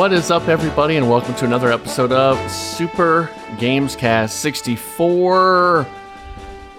What 0.00 0.14
is 0.14 0.30
up, 0.30 0.48
everybody, 0.48 0.96
and 0.96 1.10
welcome 1.10 1.34
to 1.34 1.44
another 1.44 1.70
episode 1.70 2.10
of 2.10 2.50
Super 2.50 3.28
Games 3.58 3.94
Cast 3.94 4.40
64. 4.40 5.86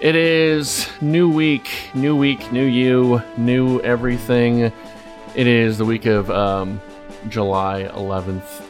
It 0.00 0.16
is 0.16 0.88
new 1.00 1.30
week, 1.30 1.70
new 1.94 2.16
week, 2.16 2.50
new 2.50 2.64
you, 2.64 3.22
new 3.36 3.78
everything. 3.82 4.72
It 5.36 5.46
is 5.46 5.78
the 5.78 5.84
week 5.84 6.06
of 6.06 6.32
um, 6.32 6.80
July 7.28 7.88
11th. 7.94 8.64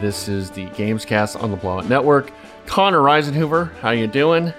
This 0.00 0.28
is 0.28 0.52
the 0.52 0.66
Gamescast 0.66 1.42
on 1.42 1.50
the 1.50 1.56
Blowout 1.56 1.88
Network. 1.88 2.30
Connor 2.66 3.00
Reisenhoover, 3.00 3.74
how 3.80 3.90
you 3.90 4.06
doing? 4.06 4.54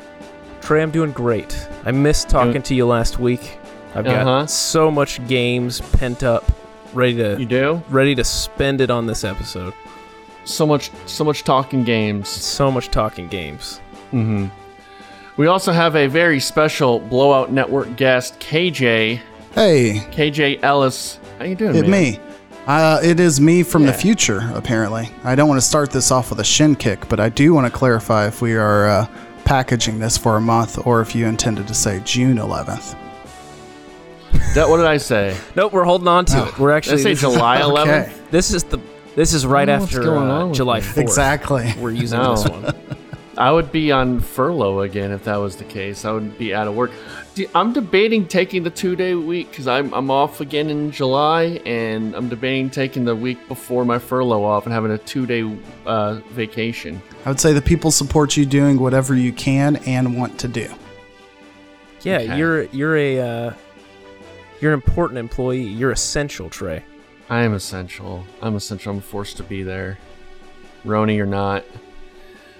Trey, 0.59 0.81
I'm 0.81 0.91
doing 0.91 1.13
great. 1.13 1.69
I 1.85 1.91
missed 1.91 2.27
talking 2.27 2.61
to 2.63 2.75
you 2.75 2.85
last 2.85 3.17
week. 3.17 3.59
I've 3.95 4.03
got 4.03 4.27
Uh-huh. 4.27 4.45
so 4.47 4.91
much 4.91 5.25
games 5.25 5.79
pent 5.79 6.21
up, 6.21 6.43
ready 6.97 7.15
to 7.15 7.29
You 7.31 7.37
to 7.37 7.45
do 7.45 7.81
ready 7.89 8.15
to 8.15 8.23
spend 8.23 8.81
it 8.81 8.89
on 8.91 9.05
this 9.05 9.23
episode. 9.23 9.73
so 10.43 10.65
much, 10.65 10.91
so 11.05 11.23
much 11.23 11.43
talking 11.43 11.83
games. 11.83 12.27
So 12.29 12.69
much 12.71 12.89
talking 12.89 13.27
games. 13.27 13.79
Mm-hmm. 14.11 14.47
We 15.37 15.47
also 15.47 15.71
have 15.71 15.95
a 15.95 16.07
very 16.07 16.39
special 16.39 16.99
Blowout 16.99 17.51
Network 17.51 17.95
guest, 17.95 18.39
KJ. 18.39 19.19
Hey, 19.53 20.01
KJ 20.11 20.63
Ellis. 20.63 21.19
How 21.37 21.45
you 21.45 21.55
doing, 21.55 21.75
it 21.75 21.81
man? 21.87 21.91
me. 21.91 22.19
Uh, 22.65 22.99
it 23.03 23.19
is 23.19 23.39
me 23.39 23.63
from 23.63 23.83
Yeah. 23.83 23.91
the 23.91 23.97
future, 23.97 24.49
apparently. 24.53 25.09
I 25.23 25.35
don't 25.35 25.47
want 25.47 25.61
to 25.61 25.65
start 25.65 25.91
this 25.91 26.11
off 26.11 26.29
with 26.31 26.39
a 26.39 26.43
shin 26.43 26.75
kick, 26.75 27.07
but 27.07 27.19
I 27.19 27.29
do 27.29 27.53
want 27.53 27.65
to 27.65 27.71
clarify 27.71 28.27
if 28.27 28.41
we 28.41 28.55
are 28.55 28.87
uh, 28.89 29.07
packaging 29.45 29.99
this 29.99 30.17
for 30.17 30.35
a 30.37 30.41
month 30.41 30.85
or 30.85 31.01
if 31.01 31.15
you 31.15 31.27
intended 31.27 31.67
to 31.67 31.73
say 31.73 32.01
June 32.03 32.37
11th. 32.37 32.95
That, 34.55 34.69
what 34.69 34.77
did 34.77 34.85
I 34.87 34.97
say? 34.97 35.37
Nope, 35.55 35.73
we're 35.73 35.83
holding 35.83 36.07
on 36.07 36.25
to 36.25 36.47
it. 36.47 36.57
We're 36.59 36.69
Did 36.69 36.73
I 36.73 36.77
actually 36.77 36.97
say 37.03 37.09
this, 37.13 37.23
is, 37.23 37.33
July 37.33 37.61
Okay. 37.61 37.91
11th? 37.91 38.29
this 38.31 38.53
is 38.53 38.63
the 38.63 38.79
this 39.15 39.33
is 39.33 39.45
right 39.45 39.67
know 39.67 39.79
what's 39.79 39.93
after 39.93 40.03
going 40.03 40.29
on 40.29 40.41
uh, 40.41 40.47
with 40.47 40.55
July 40.57 40.79
me. 40.79 40.85
4th. 40.85 40.97
Exactly. 40.97 41.73
We're 41.79 41.91
using 41.91 42.19
No. 42.19 42.35
this 42.35 42.47
one. 42.47 42.75
I 43.37 43.51
would 43.51 43.71
be 43.71 43.91
on 43.91 44.19
furlough 44.19 44.81
again 44.81 45.11
if 45.11 45.25
that 45.25 45.35
was 45.37 45.57
the 45.57 45.63
case. 45.63 46.05
I 46.05 46.11
would 46.11 46.39
be 46.39 46.55
out 46.55 46.67
of 46.67 46.75
work. 46.75 46.89
D- 47.35 47.45
I'm 47.53 47.71
debating 47.71 48.27
taking 48.27 48.63
the 48.63 48.71
two 48.71 48.95
day 48.95 49.13
week 49.13 49.51
because 49.51 49.67
I'm, 49.67 49.93
I'm 49.93 50.09
off 50.09 50.41
again 50.41 50.71
in 50.71 50.89
July, 50.91 51.61
and 51.65 52.15
I'm 52.15 52.29
debating 52.29 52.71
taking 52.71 53.05
the 53.05 53.15
week 53.15 53.47
before 53.47 53.85
my 53.85 53.99
furlough 53.99 54.43
off 54.43 54.65
and 54.65 54.73
having 54.73 54.89
a 54.89 54.97
two 54.97 55.27
day 55.27 55.55
uh, 55.85 56.15
vacation. 56.31 56.99
I 57.25 57.29
would 57.29 57.39
say 57.39 57.53
the 57.53 57.61
people 57.61 57.91
support 57.91 58.35
you 58.37 58.43
doing 58.45 58.79
whatever 58.79 59.13
you 59.15 59.31
can 59.31 59.75
and 59.87 60.17
want 60.17 60.39
to 60.39 60.47
do. 60.47 60.67
Yeah, 62.01 62.17
Okay. 62.19 62.37
you're 62.37 62.63
you're 62.65 62.97
a 62.97 63.19
uh, 63.19 63.53
you're 64.59 64.73
an 64.73 64.79
important 64.79 65.19
employee. 65.19 65.63
You're 65.63 65.91
essential, 65.91 66.49
Trey. 66.49 66.83
I 67.29 67.41
am 67.41 67.53
essential. 67.53 68.25
I'm 68.41 68.55
essential. 68.55 68.93
I'm 68.93 69.01
forced 69.01 69.37
to 69.37 69.43
be 69.43 69.63
there. 69.63 69.97
Roni 70.85 71.19
or 71.19 71.25
not. 71.25 71.65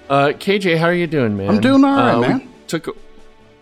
Uh, 0.09 0.27
KJ, 0.27 0.77
how 0.77 0.85
are 0.87 0.93
you 0.93 1.07
doing, 1.07 1.35
man? 1.37 1.49
I'm 1.49 1.61
doing 1.61 1.83
all 1.83 1.95
right, 1.95 2.13
Uh, 2.15 2.19
man. 2.21 2.49
Took. 2.67 2.87
A, 2.87 2.91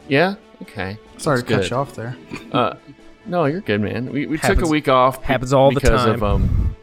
yeah. 0.07 0.35
Okay. 0.63 0.97
Sorry 1.18 1.38
That's 1.41 1.50
to 1.50 1.56
cut 1.57 1.69
you 1.69 1.75
off 1.75 1.95
there. 1.95 2.18
Uh, 2.51 2.75
no, 3.25 3.45
you're 3.45 3.62
good, 3.62 3.81
man. 3.81 4.12
We, 4.12 4.25
we 4.25 4.38
took 4.38 4.62
a 4.62 4.68
week 4.68 4.88
off. 4.88 5.24
happens 5.24 5.53
all 5.53 5.69
the 5.72 5.79
because 5.79 6.06
time. 6.06 6.16
Of, 6.16 6.24
um, 6.24 6.75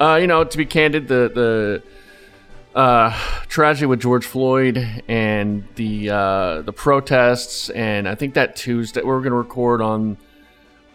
uh, 0.00 0.18
you 0.20 0.26
know, 0.26 0.44
to 0.44 0.58
be 0.58 0.66
candid, 0.66 1.08
the 1.08 1.30
the 2.74 2.78
uh, 2.78 3.16
tragedy 3.48 3.86
with 3.86 4.00
George 4.00 4.26
Floyd 4.26 5.02
and 5.08 5.66
the 5.76 6.10
uh, 6.10 6.62
the 6.62 6.72
protests, 6.72 7.70
and 7.70 8.08
I 8.08 8.14
think 8.14 8.34
that 8.34 8.56
Tuesday 8.56 9.02
we're 9.02 9.20
going 9.20 9.30
to 9.30 9.36
record 9.36 9.80
on. 9.80 10.16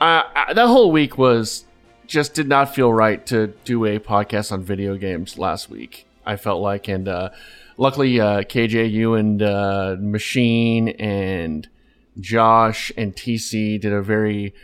Uh, 0.02 0.24
that 0.52 0.66
whole 0.66 0.92
week 0.92 1.16
was 1.16 1.66
just 2.08 2.34
did 2.34 2.48
not 2.48 2.74
feel 2.74 2.92
right 2.92 3.24
to 3.28 3.54
do 3.66 3.86
a 3.86 4.00
podcast 4.00 4.52
on 4.52 4.64
video 4.64 4.98
games 4.98 5.38
last 5.38 5.70
week. 5.70 6.08
I 6.26 6.38
felt 6.38 6.60
like, 6.60 6.88
and 6.88 7.08
uh, 7.08 7.30
luckily, 7.78 8.20
uh, 8.20 8.42
KJ, 8.42 8.92
you 8.92 9.14
and 9.14 9.44
uh, 9.44 9.98
Machine 10.00 10.90
and 10.90 11.70
Josh 12.20 12.92
and 12.98 13.16
TC 13.16 13.80
did 13.80 13.94
a 13.94 14.02
very 14.02 14.56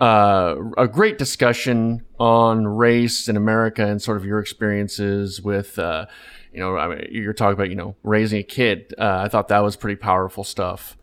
uh, 0.00 0.54
a 0.76 0.86
great 0.86 1.18
discussion 1.18 2.04
on 2.20 2.64
race 2.68 3.28
in 3.28 3.36
America 3.36 3.84
and 3.84 4.00
sort 4.00 4.16
of 4.16 4.24
your 4.24 4.38
experiences 4.38 5.42
with, 5.42 5.76
uh, 5.76 6.06
you 6.52 6.60
know, 6.60 6.76
I 6.76 6.86
mean, 6.86 7.08
you're 7.10 7.32
talking 7.32 7.54
about, 7.54 7.68
you 7.68 7.74
know, 7.74 7.96
raising 8.04 8.38
a 8.38 8.44
kid. 8.44 8.94
Uh, 8.96 9.22
I 9.24 9.28
thought 9.28 9.48
that 9.48 9.58
was 9.58 9.74
pretty 9.74 9.96
powerful 9.96 10.44
stuff. 10.44 10.96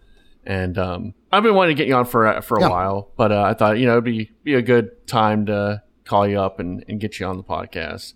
And 0.46 0.78
um, 0.78 1.14
I've 1.36 1.44
been 1.44 1.56
wanting 1.56 1.76
to 1.76 1.80
get 1.82 1.88
you 1.88 1.96
on 1.96 2.06
for 2.06 2.26
a- 2.26 2.42
for 2.42 2.58
a 2.58 2.62
Yeah. 2.62 2.70
while, 2.70 3.10
but 3.18 3.32
uh, 3.32 3.42
I 3.44 3.54
thought 3.54 3.78
you 3.80 3.86
know 3.86 3.94
it'd 3.94 4.04
be 4.04 4.32
be 4.44 4.54
a 4.54 4.62
good 4.62 5.06
time 5.08 5.46
to 5.48 5.82
call 6.06 6.28
you 6.28 6.40
up 6.40 6.60
and, 6.60 6.84
and 6.88 7.00
get 7.00 7.20
you 7.20 7.26
on 7.26 7.38
the 7.38 7.44
podcast. 7.44 8.14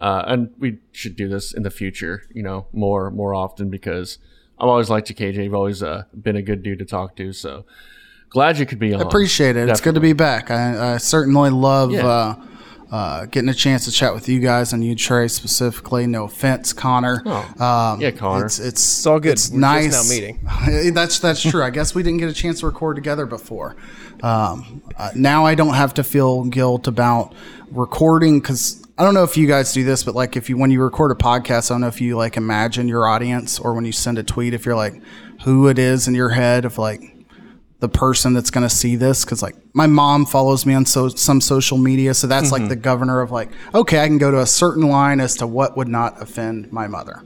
Uh, 0.00 0.24
and 0.26 0.50
we 0.58 0.78
should 0.90 1.14
do 1.16 1.28
this 1.28 1.52
in 1.54 1.62
the 1.62 1.70
future, 1.70 2.24
you 2.34 2.42
know, 2.42 2.66
more 2.72 3.10
more 3.10 3.34
often 3.34 3.70
because 3.70 4.18
I've 4.58 4.68
always 4.68 4.90
liked 4.90 5.08
you, 5.10 5.14
KJ. 5.16 5.44
You've 5.44 5.54
always 5.54 5.82
uh, 5.82 6.04
been 6.20 6.36
a 6.36 6.42
good 6.42 6.62
dude 6.62 6.78
to 6.80 6.84
talk 6.84 7.16
to. 7.16 7.32
So 7.32 7.64
glad 8.30 8.58
you 8.58 8.66
could 8.66 8.78
be 8.80 8.92
on. 8.94 9.00
I 9.00 9.04
appreciate 9.04 9.56
it. 9.56 9.68
It's 9.68 9.80
good 9.80 9.94
to 9.94 10.00
be 10.00 10.12
back. 10.12 10.50
I, 10.50 10.94
I 10.94 10.96
certainly 10.98 11.50
love 11.50 11.92
Yeah. 11.92 12.34
Uh, 12.92 13.24
getting 13.24 13.48
a 13.48 13.54
chance 13.54 13.86
to 13.86 13.90
chat 13.90 14.12
with 14.12 14.28
you 14.28 14.38
guys 14.38 14.74
and 14.74 14.84
you, 14.84 14.94
Trey, 14.94 15.26
specifically. 15.26 16.06
No 16.06 16.24
offense, 16.24 16.74
Connor. 16.74 17.22
Oh. 17.24 17.64
Um, 17.64 18.00
Yeah, 18.02 18.10
Connor. 18.10 18.44
It's 18.44 18.58
it's, 18.58 18.98
It's 18.98 19.06
all 19.06 19.18
good. 19.18 19.32
It's 19.32 19.50
We're 19.50 19.60
nice. 19.60 19.86
just 19.86 20.10
now 20.10 20.14
meeting. 20.14 20.92
that's 20.94 21.18
that's 21.18 21.40
true. 21.40 21.62
I 21.62 21.70
guess 21.70 21.94
we 21.94 22.02
didn't 22.02 22.18
get 22.18 22.28
a 22.28 22.34
chance 22.34 22.60
to 22.60 22.66
record 22.66 22.96
together 22.96 23.24
before. 23.24 23.76
Um, 24.22 24.82
uh, 24.98 25.10
now 25.16 25.46
I 25.46 25.54
don't 25.54 25.72
have 25.72 25.94
to 25.94 26.04
feel 26.04 26.44
guilt 26.44 26.86
about 26.86 27.34
recording 27.70 28.40
because 28.40 28.86
I 28.98 29.04
don't 29.04 29.14
know 29.14 29.24
if 29.24 29.38
you 29.38 29.46
guys 29.46 29.72
do 29.72 29.84
this, 29.84 30.04
but 30.04 30.14
like 30.14 30.36
if 30.36 30.50
you 30.50 30.58
when 30.58 30.70
you 30.70 30.82
record 30.82 31.12
a 31.12 31.14
podcast, 31.14 31.70
I 31.70 31.74
don't 31.74 31.80
know 31.80 31.86
if 31.86 32.00
you 32.02 32.18
like 32.18 32.36
imagine 32.36 32.88
your 32.88 33.08
audience 33.08 33.58
or 33.58 33.72
when 33.72 33.86
you 33.86 33.92
send 33.92 34.18
a 34.18 34.22
tweet, 34.22 34.52
if 34.52 34.66
you're 34.66 34.76
like 34.76 35.00
who 35.44 35.66
it 35.68 35.78
is 35.78 36.08
in 36.08 36.14
your 36.14 36.28
head 36.28 36.66
of 36.66 36.76
like 36.76 37.11
the 37.82 37.88
person 37.88 38.32
that's 38.32 38.50
going 38.50 38.62
to 38.66 38.74
see 38.74 38.94
this 38.96 39.24
because 39.24 39.42
like 39.42 39.56
my 39.74 39.86
mom 39.88 40.24
follows 40.24 40.64
me 40.64 40.72
on 40.72 40.86
so 40.86 41.08
some 41.08 41.40
social 41.40 41.76
media 41.76 42.14
so 42.14 42.26
that's 42.28 42.50
Mm-hmm. 42.52 42.62
like 42.62 42.68
the 42.68 42.76
governor 42.76 43.20
of 43.20 43.30
like 43.32 43.50
okay 43.74 43.98
i 44.00 44.06
can 44.06 44.18
go 44.18 44.30
to 44.30 44.38
a 44.40 44.46
certain 44.46 44.88
line 44.88 45.18
as 45.20 45.36
to 45.38 45.46
what 45.46 45.76
would 45.76 45.88
not 45.88 46.22
offend 46.22 46.72
my 46.72 46.86
mother 46.86 47.22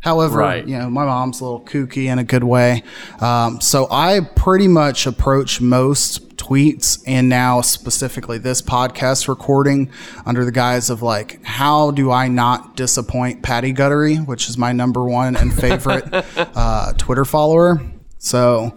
however 0.00 0.38
Right. 0.38 0.64
you 0.68 0.78
know 0.78 0.88
my 0.88 1.04
mom's 1.04 1.40
a 1.40 1.44
little 1.44 1.60
kooky 1.62 2.04
in 2.06 2.20
a 2.20 2.24
good 2.24 2.44
way 2.44 2.84
um, 3.20 3.60
so 3.60 3.88
i 3.90 4.20
pretty 4.36 4.68
much 4.68 5.04
approach 5.08 5.60
most 5.60 6.36
tweets 6.36 7.02
and 7.04 7.28
now 7.28 7.60
specifically 7.60 8.38
this 8.38 8.62
podcast 8.62 9.26
recording 9.26 9.90
under 10.24 10.44
the 10.44 10.52
guise 10.52 10.90
of 10.90 11.02
like 11.02 11.42
how 11.44 11.90
do 11.90 12.12
i 12.12 12.28
not 12.28 12.76
disappoint 12.76 13.42
patty 13.42 13.72
guttery 13.74 14.24
which 14.24 14.48
is 14.48 14.56
my 14.56 14.70
number 14.72 15.02
one 15.02 15.34
and 15.34 15.52
favorite 15.52 16.04
uh, 16.54 16.92
twitter 16.92 17.24
follower 17.24 17.80
so 18.18 18.72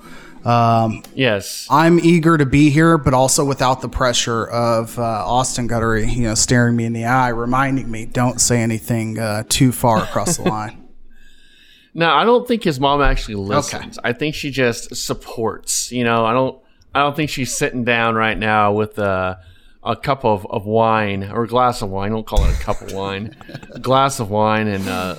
um, 0.46 1.04
Yes. 1.14 1.68
I'm 1.70 2.00
eager 2.00 2.38
to 2.38 2.46
be 2.46 2.70
here, 2.70 2.98
but 2.98 3.14
also 3.14 3.46
without 3.46 3.82
the 3.82 3.90
pressure 3.90 4.46
of 4.48 4.98
uh, 4.98 5.02
Austin 5.04 5.68
Guttery, 5.68 6.12
you 6.14 6.24
know, 6.24 6.36
staring 6.36 6.76
me 6.76 6.86
in 6.86 6.94
the 6.94 7.06
eye, 7.06 7.30
reminding 7.30 7.90
me, 7.90 8.06
don't 8.06 8.40
say 8.42 8.62
anything 8.62 9.20
uh, 9.20 9.44
too 9.50 9.72
far 9.72 10.04
across 10.04 10.38
the 10.38 10.44
line. 10.44 10.78
No, 11.94 12.10
I 12.10 12.24
don't 12.24 12.48
think 12.48 12.64
his 12.64 12.80
mom 12.80 13.02
actually 13.02 13.36
listens. 13.36 14.00
I 14.02 14.14
think 14.14 14.34
she 14.34 14.50
just 14.50 14.96
supports. 14.96 15.92
You 15.92 16.06
know, 16.06 16.26
I 16.26 16.32
don't. 16.32 16.58
I 16.96 17.00
don't 17.02 17.18
think 17.18 17.30
she's 17.30 17.54
sitting 17.54 17.84
down 17.84 18.16
right 18.16 18.38
now 18.38 18.72
with 18.72 18.98
a, 18.98 19.40
a 19.84 19.96
cup 19.98 20.24
of, 20.24 20.46
of 20.50 20.66
wine 20.66 21.24
or 21.30 21.44
a 21.44 21.48
glass 21.50 21.82
of 21.82 21.90
wine. 21.90 22.12
Don't 22.12 22.26
call 22.26 22.46
it 22.46 22.58
a 22.58 22.64
cup 22.64 22.82
of 22.82 22.94
wine. 22.94 23.36
A 23.72 23.80
glass 23.82 24.22
of 24.22 24.30
wine 24.30 24.68
and 24.68 24.88
uh, 24.88 25.16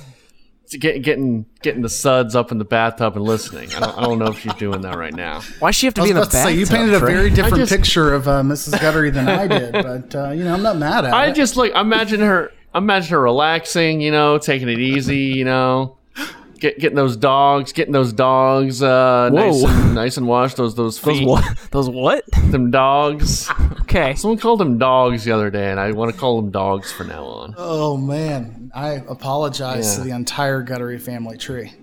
get, 0.79 1.01
getting 1.03 1.45
getting 1.61 1.81
the 1.81 1.89
suds 1.89 2.35
up 2.35 2.51
in 2.51 2.57
the 2.57 2.65
bathtub 2.65 3.15
and 3.15 3.25
listening. 3.25 3.73
I 3.75 3.79
don't, 3.79 3.97
I 3.97 4.01
don't 4.03 4.19
know 4.19 4.27
if 4.27 4.39
she's 4.39 4.53
doing 4.55 4.81
that 4.81 4.97
right 4.97 5.13
now. 5.13 5.41
Why 5.59 5.69
does 5.69 5.75
she 5.75 5.87
have 5.87 5.93
to 5.95 6.01
I 6.01 6.05
be 6.05 6.09
in 6.11 6.15
the 6.15 6.21
about 6.23 6.31
to 6.31 6.37
say, 6.37 6.53
you 6.53 6.65
painted 6.65 6.93
a 6.93 6.99
very 6.99 7.29
different 7.29 7.57
just- 7.57 7.71
picture 7.71 8.13
of 8.13 8.27
uh, 8.27 8.41
Mrs. 8.41 8.73
Guttery 8.79 9.13
than 9.13 9.27
I 9.29 9.47
did, 9.47 9.71
but, 9.73 10.15
uh, 10.15 10.31
you 10.31 10.43
know, 10.43 10.53
I'm 10.53 10.63
not 10.63 10.77
mad 10.77 11.05
at 11.05 11.13
I 11.13 11.27
it. 11.27 11.35
just 11.35 11.55
like 11.55 11.73
imagine 11.73 12.19
her. 12.21 12.51
Imagine 12.75 13.11
her 13.11 13.21
relaxing. 13.21 14.01
You 14.01 14.11
know, 14.11 14.37
taking 14.39 14.67
it 14.69 14.79
easy. 14.79 15.17
You 15.17 15.45
know, 15.45 15.97
Get, 16.59 16.79
getting 16.79 16.95
those 16.95 17.17
dogs, 17.17 17.73
getting 17.73 17.91
those 17.91 18.13
dogs, 18.13 18.81
uh, 18.81 19.29
nice 19.29 19.63
and, 19.63 19.95
nice 19.95 20.15
and 20.15 20.25
washed. 20.27 20.55
Those 20.55 20.75
those 20.75 20.97
Those 21.01 21.17
feet, 21.19 21.27
what? 21.27 21.43
Those 21.71 21.89
what? 21.89 22.23
them 22.31 22.71
dogs. 22.71 23.49
Okay. 23.83 24.15
Someone 24.15 24.39
called 24.39 24.59
them 24.59 24.79
dogs 24.79 25.23
the 25.23 25.33
other 25.33 25.51
day, 25.51 25.69
and 25.69 25.79
I 25.79 25.91
want 25.91 26.11
to 26.11 26.17
call 26.17 26.41
them 26.41 26.49
dogs 26.49 26.91
from 26.91 27.09
now 27.09 27.25
on. 27.25 27.53
Oh 27.57 27.95
man, 27.95 28.62
I 28.73 29.03
apologize 29.07 29.95
to 29.95 30.01
the 30.01 30.11
entire 30.11 30.63
Guttery 30.63 30.99
family 30.99 31.37
tree 31.37 31.73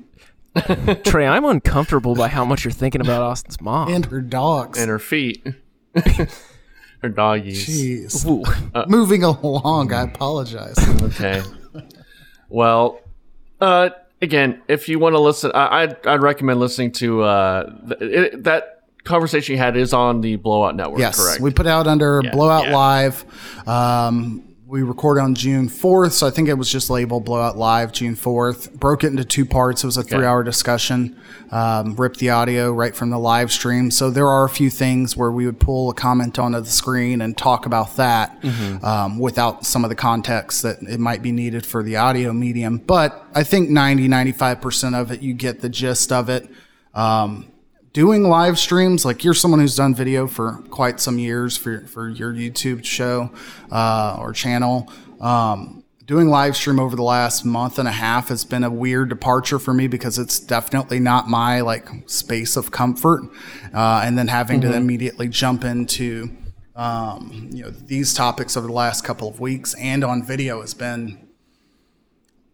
Trey, 1.04 1.26
I'm 1.26 1.44
uncomfortable 1.44 2.14
by 2.14 2.28
how 2.28 2.44
much 2.44 2.64
you're 2.64 2.72
thinking 2.72 3.00
about 3.00 3.22
Austin's 3.22 3.60
mom. 3.60 3.92
and 3.92 4.04
her 4.06 4.20
dogs. 4.20 4.78
And 4.78 4.88
her 4.88 4.98
feet, 4.98 5.46
her 5.94 7.08
doggies. 7.08 7.68
Jeez. 7.68 8.26
Ooh. 8.26 8.86
Moving 8.88 9.22
along, 9.22 9.92
I 9.92 10.02
apologize. 10.02 10.76
Okay. 11.02 11.42
Well, 12.48 13.00
uh, 13.60 13.90
again, 14.20 14.60
if 14.66 14.88
you 14.88 14.98
want 14.98 15.14
to 15.14 15.20
listen, 15.20 15.52
I, 15.54 15.82
I'd, 15.82 16.06
I'd 16.06 16.20
recommend 16.20 16.58
listening 16.58 16.92
to 16.92 17.22
uh, 17.22 17.88
th- 17.88 18.00
it, 18.00 18.44
that 18.44 18.82
conversation 19.04 19.52
you 19.52 19.58
had 19.58 19.76
is 19.76 19.92
on 19.92 20.20
the 20.20 20.34
Blowout 20.34 20.74
Network. 20.74 20.98
Yes, 20.98 21.16
correct? 21.16 21.40
we 21.40 21.52
put 21.52 21.68
out 21.68 21.86
under 21.86 22.22
Blowout 22.22 22.64
yeah. 22.64 22.76
Live. 22.76 23.68
Um, 23.68 24.49
we 24.70 24.82
recorded 24.82 25.20
on 25.20 25.34
June 25.34 25.68
4th, 25.68 26.12
so 26.12 26.28
I 26.28 26.30
think 26.30 26.48
it 26.48 26.54
was 26.54 26.70
just 26.70 26.90
labeled 26.90 27.24
Blowout 27.24 27.58
Live 27.58 27.90
June 27.90 28.14
4th. 28.14 28.72
Broke 28.72 29.02
it 29.02 29.08
into 29.08 29.24
two 29.24 29.44
parts. 29.44 29.82
It 29.82 29.88
was 29.88 29.96
a 29.96 30.04
three 30.04 30.24
hour 30.24 30.44
discussion. 30.44 31.20
Um, 31.50 31.96
ripped 31.96 32.20
the 32.20 32.30
audio 32.30 32.72
right 32.72 32.94
from 32.94 33.10
the 33.10 33.18
live 33.18 33.50
stream. 33.50 33.90
So 33.90 34.10
there 34.10 34.28
are 34.28 34.44
a 34.44 34.48
few 34.48 34.70
things 34.70 35.16
where 35.16 35.32
we 35.32 35.44
would 35.44 35.58
pull 35.58 35.90
a 35.90 35.94
comment 35.94 36.38
onto 36.38 36.60
the 36.60 36.70
screen 36.70 37.20
and 37.20 37.36
talk 37.36 37.66
about 37.66 37.96
that 37.96 38.44
um, 38.84 39.18
without 39.18 39.66
some 39.66 39.82
of 39.82 39.90
the 39.90 39.96
context 39.96 40.62
that 40.62 40.80
it 40.82 41.00
might 41.00 41.20
be 41.20 41.32
needed 41.32 41.66
for 41.66 41.82
the 41.82 41.96
audio 41.96 42.32
medium. 42.32 42.78
But 42.78 43.26
I 43.34 43.42
think 43.42 43.70
90, 43.70 44.06
95% 44.06 44.94
of 44.94 45.10
it, 45.10 45.20
you 45.20 45.34
get 45.34 45.62
the 45.62 45.68
gist 45.68 46.12
of 46.12 46.28
it. 46.28 46.48
Um, 46.94 47.50
doing 47.92 48.22
live 48.24 48.58
streams 48.58 49.04
like 49.04 49.24
you're 49.24 49.34
someone 49.34 49.60
who's 49.60 49.76
done 49.76 49.94
video 49.94 50.26
for 50.26 50.62
quite 50.70 51.00
some 51.00 51.18
years 51.18 51.56
for, 51.56 51.80
for 51.86 52.08
your 52.08 52.32
youtube 52.32 52.84
show 52.84 53.30
uh, 53.70 54.16
or 54.20 54.32
channel. 54.32 54.90
Um, 55.20 55.84
doing 56.06 56.28
live 56.28 56.56
stream 56.56 56.80
over 56.80 56.96
the 56.96 57.04
last 57.04 57.44
month 57.44 57.78
and 57.78 57.86
a 57.86 57.92
half 57.92 58.30
has 58.30 58.44
been 58.44 58.64
a 58.64 58.70
weird 58.70 59.08
departure 59.08 59.60
for 59.60 59.72
me 59.72 59.86
because 59.86 60.18
it's 60.18 60.40
definitely 60.40 60.98
not 60.98 61.28
my 61.28 61.60
like 61.60 61.88
space 62.06 62.56
of 62.56 62.72
comfort 62.72 63.22
uh, 63.72 64.02
and 64.04 64.18
then 64.18 64.26
having 64.26 64.60
to 64.60 64.74
immediately 64.74 65.28
jump 65.28 65.62
into 65.62 66.28
um, 66.74 67.48
you 67.52 67.62
know 67.62 67.70
these 67.70 68.12
topics 68.12 68.56
over 68.56 68.66
the 68.66 68.72
last 68.72 69.04
couple 69.04 69.28
of 69.28 69.38
weeks 69.38 69.74
and 69.74 70.02
on 70.02 70.22
video 70.24 70.62
has 70.62 70.74
been 70.74 71.29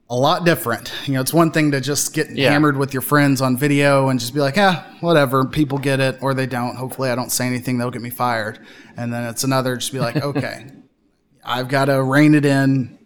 a 0.08 0.14
lot 0.17 0.44
different. 0.44 0.93
You 1.06 1.14
know, 1.14 1.20
it's 1.20 1.32
one 1.32 1.50
thing 1.50 1.73
to 1.73 1.81
just 1.81 2.14
get 2.14 2.31
Yeah. 2.31 2.50
hammered 2.53 2.76
with 2.76 2.93
your 2.94 3.00
friends 3.03 3.41
on 3.41 3.56
video 3.56 4.08
and 4.08 4.20
just 4.20 4.35
be 4.35 4.41
like, 4.41 4.55
yeah, 4.56 4.85
whatever, 5.00 5.44
people 5.44 5.79
get 5.79 5.99
it 5.99 6.19
or 6.20 6.32
they 6.32 6.47
don't. 6.47 6.76
Hopefully, 6.76 7.11
I 7.11 7.14
don't 7.17 7.32
say 7.32 7.47
anything, 7.47 7.79
they'll 7.79 7.91
get 7.91 8.03
me 8.03 8.11
fired. 8.11 8.61
And 8.97 9.12
then 9.12 9.25
it's 9.25 9.43
another, 9.43 9.76
just 9.76 9.93
be 9.93 9.99
like, 9.99 10.17
okay, 10.23 10.67
I've 11.44 11.69
got 11.69 11.87
to 11.87 12.03
rein 12.03 12.35
it 12.37 12.44
in 12.44 12.99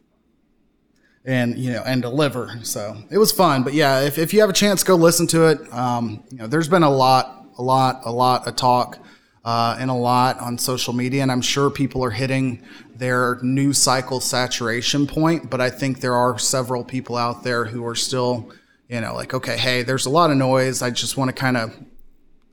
and, 1.25 1.59
you 1.59 1.73
know, 1.73 1.83
and 1.87 2.03
deliver. 2.03 2.59
So 2.63 2.97
it 3.11 3.19
was 3.19 3.33
fun. 3.33 3.63
But 3.63 3.75
yeah, 3.75 4.01
if, 4.01 4.19
if 4.19 4.33
you 4.35 4.41
have 4.41 4.51
a 4.51 4.55
chance, 4.55 4.83
go 4.85 4.95
listen 4.97 5.27
to 5.29 5.47
it. 5.49 5.73
Um, 5.73 6.23
you 6.31 6.39
know, 6.39 6.47
there's 6.47 6.69
been 6.69 6.83
a 6.83 6.91
lot, 6.91 7.47
a 7.59 7.63
lot, 7.63 8.03
a 8.05 8.13
lot 8.13 8.47
of 8.47 8.57
talk 8.57 8.99
uh, 9.45 9.77
and 9.81 9.91
a 9.91 9.95
lot 9.95 10.39
on 10.39 10.59
social 10.59 10.93
media, 10.93 11.23
and 11.23 11.33
I'm 11.33 11.41
sure 11.41 11.71
people 11.71 12.05
are 12.05 12.11
hitting 12.11 12.63
their 13.01 13.39
new 13.43 13.73
cycle 13.73 14.21
saturation 14.21 15.07
point. 15.07 15.51
But 15.51 15.61
I 15.61 15.71
think 15.71 16.01
there 16.01 16.15
are 16.15 16.39
several 16.39 16.85
people 16.85 17.17
out 17.17 17.43
there 17.43 17.65
who 17.65 17.85
are 17.87 17.97
still, 17.97 18.53
you 18.89 19.01
know, 19.01 19.15
like, 19.15 19.35
okay, 19.35 19.57
hey, 19.57 19.83
there's 19.83 20.07
a 20.07 20.11
lot 20.11 20.31
of 20.31 20.37
noise. 20.37 20.83
I 20.83 20.91
just 20.91 21.17
want 21.17 21.29
to 21.29 21.33
kind 21.35 21.57
of 21.57 21.77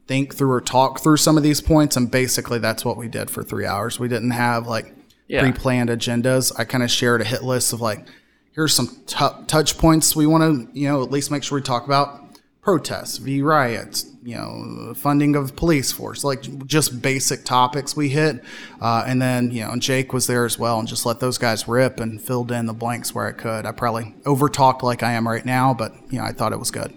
think 0.07 0.33
through 0.33 0.51
or 0.51 0.61
talk 0.61 1.01
through 1.01 1.17
some 1.17 1.37
of 1.37 1.43
these 1.43 1.61
points, 1.61 1.95
and 1.97 2.09
basically 2.09 2.59
that's 2.59 2.83
what 2.85 2.97
we 2.97 3.07
did 3.07 3.29
for 3.29 3.43
three 3.43 3.65
hours. 3.65 3.99
We 3.99 4.07
didn't 4.07 4.31
have 4.31 4.65
like 4.65 4.95
Yeah. 5.27 5.41
pre-planned 5.41 5.89
agendas. 5.89 6.51
I 6.57 6.63
kind 6.63 6.83
of 6.83 6.89
shared 6.89 7.19
a 7.21 7.25
hit 7.25 7.43
list 7.43 7.73
of 7.73 7.81
like, 7.81 8.07
here's 8.53 8.73
some 8.73 8.87
t- 9.05 9.43
touch 9.47 9.77
points 9.77 10.15
we 10.15 10.25
want 10.25 10.43
to, 10.43 10.79
you 10.79 10.87
know, 10.87 11.03
at 11.03 11.11
least 11.11 11.29
make 11.29 11.43
sure 11.43 11.57
we 11.57 11.61
talk 11.61 11.85
about 11.85 12.26
protests, 12.67 13.15
v 13.15 13.41
riots, 13.41 14.11
you 14.23 14.35
know, 14.35 14.93
funding 14.93 15.37
of 15.37 15.55
police 15.55 15.93
force, 15.93 16.25
like 16.25 16.41
just 16.65 17.01
basic 17.01 17.45
topics 17.45 17.95
we 17.95 18.09
hit. 18.09 18.43
Uh, 18.81 19.05
and 19.07 19.21
then, 19.21 19.49
you 19.51 19.63
know, 19.63 19.71
and 19.71 19.81
Jake 19.81 20.11
was 20.11 20.27
there 20.27 20.43
as 20.43 20.59
well 20.59 20.77
and 20.77 20.85
just 20.85 21.05
let 21.05 21.21
those 21.21 21.37
guys 21.37 21.65
rip 21.65 21.97
and 22.01 22.21
filled 22.21 22.51
in 22.51 22.65
the 22.65 22.73
blanks 22.73 23.15
where 23.15 23.25
I 23.25 23.31
could. 23.31 23.65
I 23.65 23.71
probably 23.71 24.15
over 24.25 24.49
talked 24.49 24.83
like 24.83 25.01
I 25.01 25.13
am 25.13 25.25
right 25.25 25.45
now, 25.45 25.73
but, 25.73 25.93
you 26.09 26.17
know, 26.17 26.25
I 26.25 26.33
thought 26.33 26.51
it 26.51 26.59
was 26.59 26.69
good. 26.69 26.93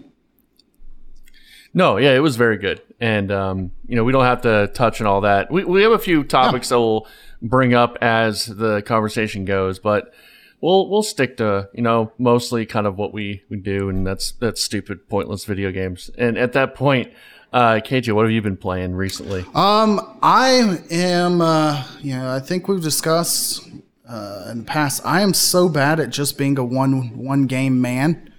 No, 1.73 1.99
yeah, 1.99 2.17
it 2.17 2.19
was 2.19 2.35
very 2.35 2.59
good, 2.59 2.83
and 2.99 3.31
um, 3.31 3.71
you 3.87 3.95
know 3.95 4.03
we 4.03 4.11
don't 4.11 4.25
have 4.25 4.43
to 4.43 4.67
touch 4.75 5.01
on 5.01 5.07
all 5.07 5.21
that. 5.21 5.53
We 5.53 5.63
we 5.63 5.83
have 5.83 5.93
a 5.93 6.01
few 6.01 6.25
topics 6.25 6.71
that 6.71 6.81
we'll 6.81 7.07
bring 7.41 7.75
up 7.75 7.97
as 8.01 8.47
the 8.47 8.83
conversation 8.83 9.45
goes, 9.45 9.79
but 9.79 10.13
we'll 10.61 10.89
we'll 10.89 11.03
stick 11.03 11.37
to 11.39 11.69
you 11.73 11.83
know 11.83 12.13
mostly 12.19 12.67
kind 12.67 12.87
of 12.87 12.97
what 12.97 13.13
we, 13.13 13.43
we 13.49 13.57
do, 13.57 13.89
and 13.89 14.07
that's 14.07 14.33
that's 14.33 14.63
stupid, 14.63 15.09
pointless 15.09 15.45
video 15.45 15.71
games. 15.71 16.11
And 16.19 16.39
at 16.39 16.53
that 16.53 16.75
point, 16.75 17.13
uh, 17.53 17.81
KJ, 17.85 18.13
what 18.13 18.25
have 18.25 18.33
you 18.33 18.43
been 18.43 18.57
playing 18.57 18.95
recently? 18.95 19.45
Um, 19.55 20.19
I 20.23 20.79
am, 20.91 21.41
uh, 21.41 21.85
you 22.01 22.17
know, 22.17 22.31
I 22.31 22.41
think 22.41 22.69
we've 22.69 22.83
discussed 22.83 23.69
uh, 24.09 24.49
in 24.51 24.59
the 24.59 24.65
past. 24.65 25.03
I 25.05 25.21
am 25.23 25.35
so 25.35 25.69
bad 25.69 26.01
at 26.01 26.11
just 26.11 26.39
being 26.39 26.59
a 26.59 26.65
one 26.65 27.17
one 27.17 27.47
game 27.47 27.81
man, 27.81 28.30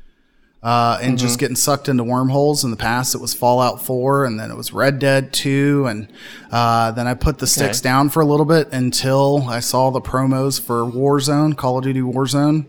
uh, 0.64 1.00
and 1.02 1.18
just 1.18 1.40
getting 1.40 1.56
sucked 1.56 1.90
into 1.90 2.04
wormholes. 2.04 2.64
In 2.64 2.70
the 2.72 2.78
past, 2.78 3.16
it 3.16 3.18
was 3.20 3.34
Fallout 3.34 3.84
Four, 3.84 4.26
and 4.26 4.40
then 4.40 4.52
it 4.52 4.56
was 4.58 4.72
Red 4.74 5.00
Dead 5.00 5.34
Two, 5.34 5.86
and 5.88 6.08
uh, 6.52 6.92
then 6.92 7.08
I 7.08 7.14
put 7.16 7.40
the 7.40 7.48
sticks 7.48 7.80
Okay. 7.80 7.90
down 7.90 8.10
for 8.10 8.22
a 8.22 8.26
little 8.26 8.46
bit 8.46 8.72
until 8.72 9.44
I 9.50 9.60
saw 9.60 9.90
the 9.90 10.02
promos 10.02 10.62
for 10.62 10.82
Warzone, 10.84 11.56
Call 11.58 11.78
of 11.80 11.84
Duty 11.84 12.02
Warzone, 12.02 12.66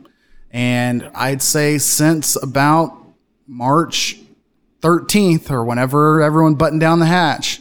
and 0.50 1.10
I'd 1.14 1.42
say 1.42 1.76
since 1.78 2.36
about 2.42 2.96
March 3.46 4.18
13th 4.80 5.50
or 5.50 5.64
whenever 5.64 6.22
everyone 6.22 6.54
buttoned 6.54 6.80
down 6.80 6.98
the 6.98 7.06
hatch, 7.06 7.60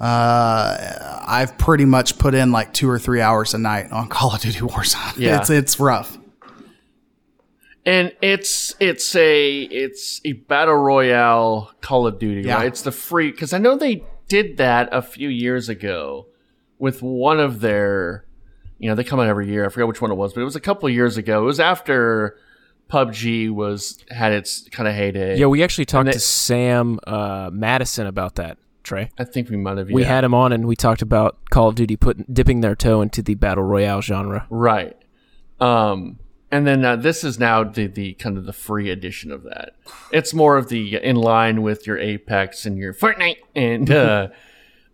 uh, 0.00 1.22
I've 1.26 1.56
pretty 1.58 1.84
much 1.84 2.18
put 2.18 2.34
in 2.34 2.52
like 2.52 2.72
two 2.72 2.88
or 2.90 2.98
three 2.98 3.20
hours 3.20 3.54
a 3.54 3.58
night 3.58 3.90
on 3.92 4.08
Call 4.10 4.34
of 4.34 4.40
Duty 4.40 4.58
Warzone. 4.60 5.18
Yeah. 5.18 5.38
It's, 5.40 5.50
it's 5.50 5.78
rough. 5.80 6.16
And 7.88 8.12
it's 8.20 8.74
it's 8.80 9.16
a 9.16 9.62
it's 9.62 10.20
a 10.22 10.32
battle 10.34 10.74
royale 10.74 11.72
Call 11.80 12.06
of 12.06 12.18
Duty, 12.18 12.46
Yeah. 12.46 12.56
right? 12.56 12.66
It's 12.66 12.82
the 12.82 12.92
free 12.92 13.30
because 13.30 13.54
I 13.54 13.58
know 13.58 13.78
they 13.78 14.04
did 14.28 14.58
that 14.58 14.90
a 14.92 15.00
few 15.00 15.30
years 15.30 15.70
ago 15.70 16.26
with 16.78 17.00
one 17.02 17.40
of 17.40 17.60
their, 17.60 18.26
you 18.78 18.90
know, 18.90 18.94
they 18.94 19.04
come 19.04 19.18
out 19.18 19.26
every 19.26 19.48
year. 19.48 19.64
I 19.64 19.70
forget 19.70 19.88
which 19.88 20.02
one 20.02 20.10
it 20.10 20.16
was, 20.16 20.34
but 20.34 20.42
it 20.42 20.44
was 20.44 20.54
a 20.54 20.60
couple 20.60 20.86
of 20.86 20.94
years 20.94 21.16
ago. 21.16 21.40
It 21.40 21.46
was 21.46 21.60
after 21.60 22.36
PUBG 22.90 23.50
was 23.50 24.04
had 24.10 24.32
its 24.32 24.68
kind 24.68 24.86
of 24.86 24.94
heyday. 24.94 25.38
Yeah, 25.38 25.46
we 25.46 25.62
actually 25.62 25.86
talked 25.86 26.06
they- 26.06 26.12
to 26.12 26.20
Sam 26.20 27.00
uh, 27.06 27.48
Madison 27.50 28.06
about 28.06 28.34
that, 28.34 28.58
Trey. 28.82 29.10
I 29.18 29.24
think 29.24 29.48
we 29.48 29.56
might 29.56 29.78
have. 29.78 29.88
We 29.90 30.02
yeah. 30.02 30.08
had 30.08 30.24
him 30.24 30.34
on 30.34 30.52
and 30.52 30.66
we 30.68 30.76
talked 30.76 31.00
about 31.00 31.38
Call 31.48 31.68
of 31.68 31.74
Duty 31.74 31.96
putting 31.96 32.26
dipping 32.30 32.60
their 32.60 32.76
toe 32.76 33.00
into 33.00 33.22
the 33.22 33.34
battle 33.34 33.64
royale 33.64 34.02
genre. 34.02 34.46
Right. 34.50 34.94
Um, 35.58 36.18
and 36.50 36.66
then 36.66 36.84
uh, 36.84 36.96
this 36.96 37.24
is 37.24 37.38
now 37.38 37.64
the, 37.64 37.86
the 37.86 38.14
kind 38.14 38.38
of 38.38 38.46
the 38.46 38.52
free 38.52 38.90
edition 38.90 39.30
of 39.30 39.42
that. 39.44 39.74
It's 40.12 40.32
more 40.32 40.56
of 40.56 40.68
the 40.68 40.96
in 40.96 41.16
line 41.16 41.62
with 41.62 41.86
your 41.86 41.98
Apex 41.98 42.66
and 42.66 42.78
your 42.78 42.94
Fortnite 42.94 43.38
and 43.54 43.90
uh, 43.90 44.28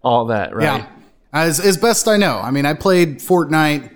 all 0.03 0.27
that, 0.27 0.55
right? 0.55 0.65
Yeah. 0.65 0.87
As, 1.33 1.59
as 1.59 1.77
best 1.77 2.07
I 2.07 2.17
know. 2.17 2.39
I 2.39 2.51
mean, 2.51 2.65
I 2.67 2.75
played 2.75 3.19
Fortnite 3.19 3.91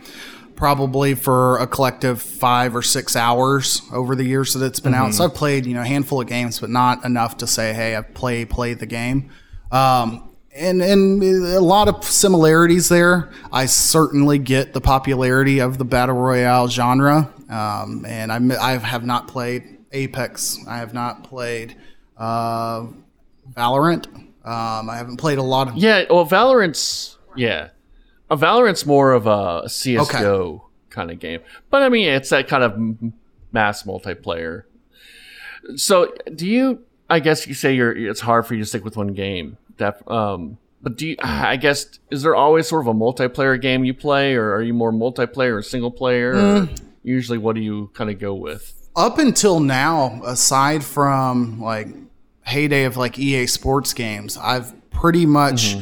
probably 0.56 1.14
for 1.14 1.56
a 1.58 1.68
collective 1.68 2.20
five 2.20 2.74
or 2.74 2.82
six 2.82 3.14
hours 3.14 3.82
over 3.92 4.16
the 4.16 4.24
years 4.24 4.54
that 4.54 4.64
it's 4.64 4.80
been 4.80 4.92
out. 4.92 5.14
So 5.14 5.24
I've 5.24 5.34
played, 5.34 5.64
you 5.64 5.74
know, 5.74 5.82
a 5.82 5.86
handful 5.86 6.20
of 6.20 6.26
games, 6.26 6.58
but 6.58 6.68
not 6.68 7.04
enough 7.04 7.36
to 7.36 7.46
say, 7.46 7.72
hey, 7.72 7.94
I've 7.94 8.12
play 8.12 8.44
play 8.44 8.74
the 8.74 8.86
game. 8.86 9.30
Um, 9.70 10.27
and 10.58 10.82
and 10.82 11.22
a 11.22 11.60
lot 11.60 11.88
of 11.88 12.04
similarities 12.04 12.88
there. 12.88 13.30
I 13.52 13.66
certainly 13.66 14.38
get 14.38 14.72
the 14.72 14.80
popularity 14.80 15.60
of 15.60 15.78
the 15.78 15.84
battle 15.84 16.16
royale 16.16 16.68
genre, 16.68 17.32
um, 17.48 18.04
and 18.06 18.32
I 18.32 18.72
I 18.72 18.76
have 18.78 19.04
not 19.04 19.28
played 19.28 19.78
Apex. 19.92 20.58
I 20.68 20.78
have 20.78 20.92
not 20.92 21.24
played 21.24 21.76
uh, 22.16 22.86
Valorant. 23.52 24.06
Um, 24.44 24.88
I 24.90 24.96
haven't 24.96 25.18
played 25.18 25.38
a 25.38 25.42
lot 25.42 25.68
of 25.68 25.76
Yeah, 25.76 26.04
well, 26.10 26.26
Valorant's 26.26 27.18
yeah, 27.36 27.68
a 28.30 28.36
Valorant's 28.36 28.84
more 28.86 29.12
of 29.12 29.26
a 29.26 29.68
CS:GO 29.68 30.64
kind 30.90 31.10
of 31.10 31.18
game, 31.18 31.40
but 31.70 31.82
I 31.82 31.88
mean, 31.88 32.08
it's 32.08 32.30
that 32.30 32.48
kind 32.48 32.62
of 32.64 33.12
mass 33.52 33.84
multiplayer. 33.84 34.64
So, 35.76 36.14
do 36.34 36.46
you? 36.46 36.84
I 37.10 37.20
guess 37.20 37.46
you 37.46 37.54
say 37.54 37.74
you're. 37.74 37.96
It's 37.96 38.20
hard 38.20 38.46
for 38.46 38.54
you 38.54 38.62
to 38.62 38.66
stick 38.66 38.84
with 38.84 38.96
one 38.96 39.08
game. 39.08 39.56
That, 39.78 40.08
um, 40.11 40.58
but 40.82 40.97
do 40.97 41.08
you? 41.08 41.16
I 41.20 41.56
guess 41.56 41.99
is 42.11 42.23
there 42.23 42.37
always 42.37 42.68
sort 42.68 42.87
of 42.87 42.88
a 42.88 42.99
multiplayer 42.99 43.61
game 43.61 43.85
you 43.85 43.94
play, 43.94 44.35
or 44.35 44.52
are 44.54 44.62
you 44.62 44.75
more 44.75 44.92
multiplayer 44.92 45.56
or 45.56 45.62
single 45.62 45.90
player? 45.90 46.35
Or 46.35 46.68
usually, 47.02 47.38
what 47.38 47.54
do 47.56 47.62
you 47.62 47.90
kind 47.94 48.11
of 48.11 48.18
go 48.18 48.35
with? 48.35 48.78
up 48.99 49.18
until 49.18 49.61
now, 49.61 50.20
aside 50.25 50.82
from 50.82 51.61
like 51.61 51.88
heyday 52.42 52.82
of 52.82 52.97
like 52.97 53.16
EA 53.16 53.47
Sports 53.47 53.94
games, 53.94 54.37
I've 54.37 54.75
pretty 54.90 55.25
much 55.25 55.76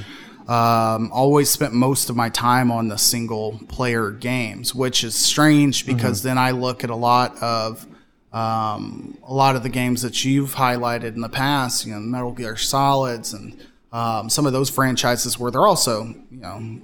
um, 0.47 1.11
always 1.11 1.49
spent 1.49 1.73
most 1.73 2.11
of 2.11 2.15
my 2.15 2.29
time 2.29 2.71
on 2.71 2.89
the 2.89 2.99
single 2.99 3.59
player 3.69 4.11
games, 4.11 4.75
which 4.75 5.03
is 5.03 5.15
strange 5.15 5.87
because 5.87 6.23
then 6.23 6.37
I 6.37 6.51
look 6.51 6.85
at 6.85 6.91
a 6.91 6.95
lot 6.95 7.43
of 7.43 7.87
um, 8.35 9.17
a 9.23 9.33
lot 9.33 9.57
of 9.57 9.63
the 9.63 9.71
games 9.71 10.03
that 10.03 10.23
you've 10.23 10.57
highlighted 10.57 11.15
in 11.15 11.23
the 11.23 11.31
past, 11.31 11.87
you 11.87 11.95
know, 11.95 12.01
Metal 12.01 12.33
Gear 12.33 12.59
Solids 12.59 13.33
and 13.33 13.59
um, 13.93 14.29
some 14.29 14.47
of 14.47 14.53
those 14.53 14.71
franchises 14.71 15.39
where 15.39 15.51
they're 15.51 15.67
also, 15.67 16.05
you 16.31 16.41
know, 16.41 16.81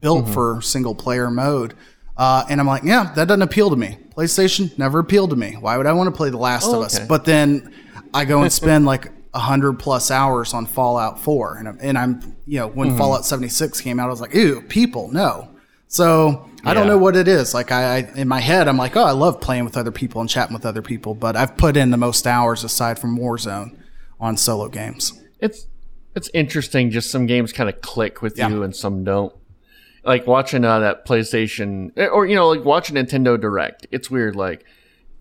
built 0.00 0.28
for 0.28 0.60
single 0.62 0.94
player 0.94 1.30
mode. 1.30 1.74
Uh, 2.16 2.44
and 2.50 2.60
I'm 2.60 2.66
like, 2.66 2.82
yeah, 2.82 3.12
that 3.14 3.28
doesn't 3.28 3.42
appeal 3.42 3.70
to 3.70 3.76
me. 3.76 3.98
PlayStation 4.16 4.76
never 4.78 4.98
appealed 4.98 5.30
to 5.30 5.36
me. 5.36 5.56
Why 5.58 5.76
would 5.76 5.86
I 5.86 5.92
want 5.92 6.08
to 6.08 6.16
play 6.16 6.30
The 6.30 6.36
Last 6.36 6.68
of 6.68 6.82
Us? 6.82 6.96
okay. 6.96 7.06
But 7.06 7.24
then 7.24 7.72
I 8.12 8.24
go 8.24 8.42
and 8.42 8.52
spend 8.52 8.84
like 8.84 9.10
a 9.34 9.38
hundred 9.38 9.78
plus 9.78 10.10
hours 10.10 10.52
on 10.52 10.66
Fallout 10.66 11.20
4, 11.20 11.56
and 11.58 11.68
I'm, 11.68 11.78
and 11.80 11.98
I'm 11.98 12.36
you 12.46 12.58
know, 12.58 12.68
when 12.68 12.96
Fallout 12.98 13.24
76 13.24 13.80
came 13.80 14.00
out, 14.00 14.08
I 14.08 14.10
was 14.10 14.20
like, 14.20 14.34
ew, 14.34 14.62
people, 14.62 15.10
no. 15.12 15.48
So 15.86 16.48
I 16.64 16.74
don't 16.74 16.86
know 16.86 16.98
what 16.98 17.16
it 17.16 17.26
is. 17.26 17.54
Like 17.54 17.72
I, 17.72 17.98
I, 17.98 18.12
in 18.16 18.28
my 18.28 18.40
head, 18.40 18.68
I'm 18.68 18.76
like, 18.76 18.96
oh, 18.96 19.04
I 19.04 19.12
love 19.12 19.40
playing 19.40 19.64
with 19.64 19.76
other 19.76 19.90
people 19.90 20.20
and 20.20 20.28
chatting 20.28 20.54
with 20.54 20.66
other 20.66 20.82
people, 20.82 21.14
but 21.14 21.36
I've 21.36 21.56
put 21.56 21.76
in 21.76 21.90
the 21.90 21.96
most 21.96 22.26
hours 22.26 22.64
aside 22.64 22.98
from 22.98 23.18
Warzone 23.18 23.76
on 24.20 24.36
solo 24.36 24.68
games. 24.68 25.20
it's 25.38 25.66
it's 26.14 26.30
interesting. 26.34 26.90
Just 26.90 27.10
some 27.10 27.26
games 27.26 27.52
kind 27.52 27.68
of 27.68 27.80
click 27.80 28.22
with 28.22 28.38
Yeah. 28.38 28.48
you, 28.48 28.62
and 28.62 28.74
some 28.74 29.04
don't. 29.04 29.34
Like 30.02 30.26
watching 30.26 30.64
uh, 30.64 30.78
that 30.78 31.06
PlayStation, 31.06 31.92
or 32.10 32.26
you 32.26 32.34
know, 32.34 32.48
like 32.48 32.64
watching 32.64 32.96
Nintendo 32.96 33.38
Direct. 33.38 33.86
It's 33.90 34.10
weird, 34.10 34.34
like 34.34 34.64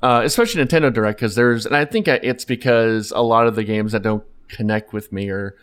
uh, 0.01 0.21
especially 0.23 0.63
Nintendo 0.63 0.93
Direct, 0.93 1.19
because 1.19 1.35
there's, 1.35 1.65
and 1.65 1.75
I 1.75 1.83
think 1.85 2.07
it's 2.07 2.45
because 2.45 3.11
a 3.11 3.21
lot 3.21 3.45
of 3.47 3.55
the 3.55 3.65
games 3.65 3.91
that 3.91 4.01
don't 4.03 4.23
connect 4.47 4.93
with 4.93 5.11
me 5.11 5.29
are 5.29 5.55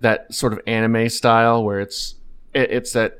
that 0.00 0.32
sort 0.32 0.52
of 0.52 0.60
anime 0.66 1.08
style, 1.08 1.64
where 1.64 1.80
it's 1.80 2.14
it, 2.54 2.70
it's 2.70 2.92
that 2.92 3.18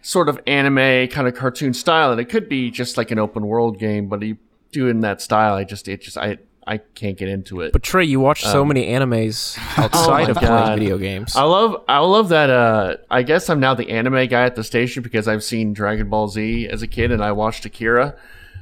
sort 0.00 0.28
of 0.30 0.40
anime 0.46 1.08
kind 1.08 1.28
of 1.28 1.34
cartoon 1.34 1.74
style, 1.74 2.10
and 2.10 2.20
it 2.20 2.30
could 2.30 2.48
be 2.48 2.70
just 2.70 2.96
like 2.96 3.10
an 3.10 3.18
open 3.18 3.46
world 3.46 3.78
game, 3.78 4.08
but 4.08 4.22
you 4.22 4.38
do 4.72 4.86
it 4.86 4.90
in 4.90 5.00
that 5.00 5.20
style. 5.20 5.54
I 5.54 5.64
just, 5.64 5.86
it 5.88 6.00
just, 6.00 6.16
I, 6.16 6.38
I 6.68 6.78
can't 6.78 7.16
get 7.16 7.28
into 7.28 7.62
it. 7.62 7.72
But 7.72 7.82
Trey, 7.82 8.04
you 8.04 8.20
watch 8.20 8.42
so 8.42 8.64
many 8.64 8.86
animes 8.86 9.56
outside 9.78 10.24
my 10.24 10.30
of 10.30 10.36
playing 10.36 10.78
video 10.78 10.98
games. 10.98 11.34
I 11.34 11.44
love 11.44 11.82
I 11.88 11.98
love 12.00 12.28
that 12.28 12.50
uh 12.50 12.96
I 13.10 13.22
guess 13.22 13.48
I'm 13.48 13.58
now 13.58 13.74
the 13.74 13.88
anime 13.90 14.28
guy 14.28 14.44
at 14.44 14.54
the 14.54 14.62
station 14.62 15.02
because 15.02 15.26
I've 15.26 15.42
seen 15.42 15.72
Dragon 15.72 16.10
Ball 16.10 16.28
Z 16.28 16.68
as 16.68 16.82
a 16.82 16.86
kid 16.86 17.10
and 17.10 17.24
I 17.24 17.32
watched 17.32 17.64
Akira 17.64 18.16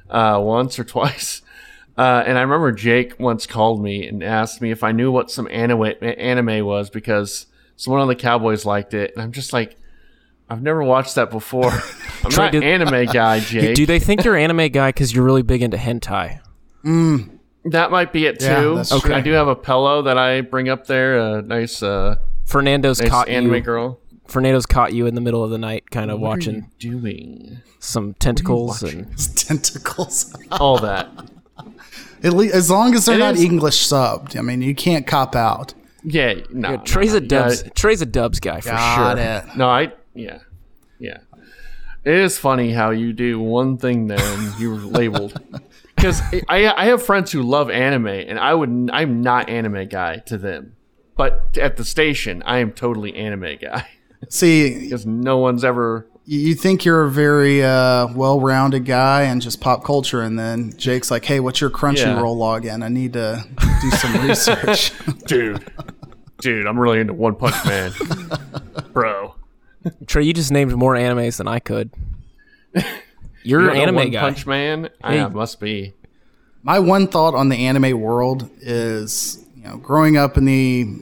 uh 0.08 0.38
once 0.42 0.78
or 0.78 0.84
twice. 0.84 1.42
Uh, 1.98 2.22
and 2.26 2.36
I 2.36 2.42
remember 2.42 2.72
Jake 2.72 3.18
once 3.18 3.46
called 3.46 3.82
me 3.82 4.06
and 4.06 4.22
asked 4.22 4.60
me 4.60 4.70
if 4.70 4.84
I 4.84 4.92
knew 4.92 5.10
what 5.10 5.30
some 5.30 5.48
anime 5.50 5.94
anime 6.02 6.62
was 6.66 6.90
because 6.90 7.46
someone 7.76 8.02
on 8.02 8.08
the 8.08 8.14
Cowboys 8.14 8.66
liked 8.66 8.92
it. 8.92 9.12
And 9.14 9.22
I'm 9.22 9.32
just 9.32 9.54
like, 9.54 9.78
I've 10.50 10.60
never 10.60 10.82
watched 10.82 11.14
that 11.14 11.30
before. 11.30 11.70
I'm 12.22 12.30
Try 12.30 12.44
not 12.44 12.50
to- 12.52 12.58
an 12.58 12.64
anime 12.64 13.06
guy, 13.06 13.40
Jake. 13.40 13.76
Do 13.76 13.86
they 13.86 13.98
think 13.98 14.24
you're 14.24 14.36
anime 14.36 14.68
guy 14.68 14.90
because 14.90 15.14
you're 15.14 15.24
really 15.24 15.40
big 15.40 15.62
into 15.62 15.78
hentai? 15.78 16.40
That 17.70 17.90
might 17.90 18.12
be 18.12 18.26
it 18.26 18.40
too. 18.40 18.46
Yeah, 18.46 18.72
that's 18.76 19.00
true. 19.00 19.14
I 19.14 19.20
do 19.20 19.32
have 19.32 19.48
a 19.48 19.54
pillow 19.56 20.02
that 20.02 20.18
I 20.18 20.40
bring 20.42 20.68
up 20.68 20.86
there. 20.86 21.18
A 21.18 21.42
nice, 21.42 21.82
uh, 21.82 22.16
Fernando's 22.44 23.00
nice 23.00 23.10
caught 23.10 23.28
anime 23.28 23.54
you. 23.54 23.60
girl. 23.60 24.00
Fernando's 24.26 24.66
caught 24.66 24.92
you 24.92 25.06
in 25.06 25.14
the 25.14 25.20
middle 25.20 25.44
of 25.44 25.50
the 25.50 25.58
night, 25.58 25.90
kind 25.90 26.10
of 26.10 26.18
What 26.20 26.26
are 26.26 26.30
watching 26.30 26.70
you 26.80 26.90
doing 26.90 27.58
some 27.78 28.14
tentacles 28.14 28.82
and 28.82 29.06
Tentacles. 29.36 30.34
all 30.50 30.78
that. 30.78 31.08
At 32.24 32.32
least, 32.32 32.54
as 32.54 32.70
long 32.70 32.94
as 32.94 33.06
they're 33.06 33.14
It 33.16 33.18
not 33.20 33.34
is- 33.36 33.44
English 33.44 33.76
subbed. 33.86 34.36
I 34.36 34.42
mean, 34.42 34.62
you 34.62 34.74
can't 34.74 35.06
cop 35.06 35.36
out. 35.36 35.74
Yeah, 36.02 36.34
no. 36.50 36.70
Yeah, 36.72 36.76
Trey's 36.78 37.12
no, 37.12 37.16
a 37.18 37.20
no, 37.20 37.24
you 37.24 37.28
Dubs. 37.28 37.62
gotta- 37.62 37.74
Trey's 37.74 38.02
a 38.02 38.06
Dubs 38.06 38.40
guy 38.40 38.60
for 38.60 38.70
Got 38.70 39.16
sure. 39.16 39.24
it. 39.52 39.56
No, 39.56 39.68
I 39.68 39.92
yeah, 40.14 40.38
yeah. 40.98 41.18
It 42.04 42.14
is 42.14 42.38
funny 42.38 42.70
how 42.72 42.90
you 42.90 43.12
do 43.12 43.40
one 43.40 43.78
thing 43.78 44.06
there 44.06 44.18
and 44.20 44.58
you're 44.60 44.76
labeled. 44.76 45.40
Because 46.06 46.44
I 46.48 46.72
I 46.72 46.84
have 46.86 47.02
friends 47.02 47.32
who 47.32 47.42
love 47.42 47.68
anime 47.68 48.06
and 48.06 48.38
I 48.38 48.54
would 48.54 48.90
I'm 48.92 49.22
not 49.22 49.48
anime 49.48 49.88
guy 49.88 50.18
to 50.26 50.38
them, 50.38 50.76
but 51.16 51.58
at 51.60 51.76
the 51.76 51.84
station 51.84 52.44
I 52.46 52.58
am 52.58 52.70
totally 52.70 53.16
anime 53.16 53.56
guy 53.60 53.88
See, 54.28 54.78
because 54.78 55.04
no 55.04 55.38
one's 55.38 55.64
ever. 55.64 56.06
you 56.24 56.54
think 56.54 56.84
you're 56.84 57.02
a 57.02 57.10
very 57.10 57.62
uh, 57.64 58.06
well-rounded 58.14 58.84
guy 58.84 59.22
and 59.22 59.42
just 59.42 59.60
pop 59.60 59.84
culture, 59.84 60.22
and 60.22 60.38
then 60.38 60.76
Jake's 60.76 61.10
like, 61.10 61.24
"Hey, 61.24 61.40
what's 61.40 61.60
your 61.60 61.70
Crunchyroll 61.70 62.36
login? 62.36 62.84
I 62.84 62.88
need 62.88 63.12
to 63.14 63.44
do 63.82 63.90
some 63.90 64.14
research." 64.28 64.92
Dude, 65.26 65.64
dude, 66.40 66.66
I'm 66.66 66.78
really 66.78 67.00
into 67.00 67.12
One 67.12 67.34
Punch 67.34 67.54
Man, 67.66 67.92
bro. 68.92 69.34
Trey, 70.06 70.22
you 70.22 70.32
just 70.32 70.50
named 70.50 70.72
more 70.72 70.94
animes 70.94 71.36
than 71.36 71.46
I 71.48 71.58
could. 71.58 71.90
You're 73.46 73.62
You 73.62 73.70
an 73.70 73.76
anime 73.76 73.94
One 73.94 74.10
guy. 74.10 74.20
Punch 74.20 74.46
Man. 74.46 74.90
Hey. 75.04 75.16
Yeah, 75.16 75.28
must 75.28 75.60
be. 75.60 75.94
My 76.62 76.80
one 76.80 77.06
thought 77.06 77.34
on 77.34 77.48
the 77.48 77.66
anime 77.66 78.00
world 78.00 78.50
is, 78.60 79.46
you 79.54 79.62
know, 79.62 79.76
growing 79.76 80.16
up 80.16 80.36
in 80.36 80.46
the 80.46 80.96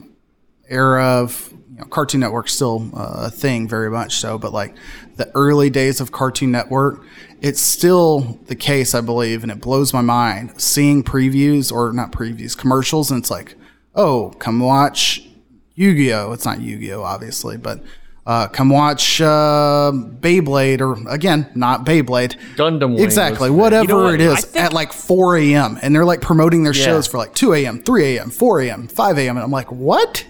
era 0.69 1.03
of 1.21 1.51
you 1.71 1.77
know, 1.77 1.85
Cartoon 1.85 2.21
Network 2.21 2.47
still 2.47 2.89
uh, 2.93 3.25
a 3.25 3.29
thing, 3.31 3.67
very 3.67 3.89
much 3.89 4.15
so, 4.17 4.37
but 4.37 4.53
like 4.53 4.75
the 5.15 5.29
early 5.35 5.71
days 5.71 5.99
of 5.99 6.11
Cartoon 6.11 6.51
Network, 6.51 7.03
it's 7.41 7.59
still 7.59 8.39
the 8.45 8.55
case, 8.55 8.93
I 8.93 9.01
believe, 9.01 9.41
and 9.41 9.51
it 9.51 9.59
blows 9.59 9.91
my 9.91 10.01
mind 10.01 10.61
seeing 10.61 11.03
previews 11.03 11.71
or 11.71 11.91
not 11.93 12.11
previews, 12.11 12.55
commercials, 12.55 13.09
and 13.09 13.21
it's 13.21 13.31
like, 13.31 13.55
oh, 13.95 14.35
come 14.37 14.59
watch 14.59 15.27
Yu-Gi-Oh. 15.73 16.31
It's 16.31 16.45
not 16.45 16.61
Yu-Gi-Oh, 16.61 17.01
obviously, 17.01 17.57
but 17.57 17.81
uh, 18.25 18.47
come 18.47 18.69
watch 18.69 19.21
uh, 19.21 19.91
Beyblade, 19.93 20.81
or 20.81 20.97
again, 21.13 21.49
not 21.55 21.85
Beyblade. 21.85 22.35
Gundam 22.55 22.99
Exactly, 22.99 23.49
whatever 23.51 23.83
You 23.83 23.87
know 23.99 24.03
what? 24.05 24.13
it 24.15 24.21
is 24.21 24.45
think- 24.45 24.65
at 24.65 24.73
like 24.73 24.91
4 24.93 25.37
a.m. 25.37 25.77
and 25.81 25.93
they're 25.95 26.05
like 26.05 26.21
promoting 26.21 26.63
their 26.63 26.73
Yeah. 26.73 26.85
shows 26.85 27.05
for 27.07 27.17
like 27.17 27.33
2 27.35 27.53
a.m., 27.53 27.81
3 27.83 28.17
a.m., 28.17 28.29
4 28.31 28.61
a.m., 28.61 28.87
5 28.87 29.17
a.m. 29.19 29.37
And 29.37 29.43
I'm 29.43 29.51
like, 29.51 29.71
what? 29.71 30.25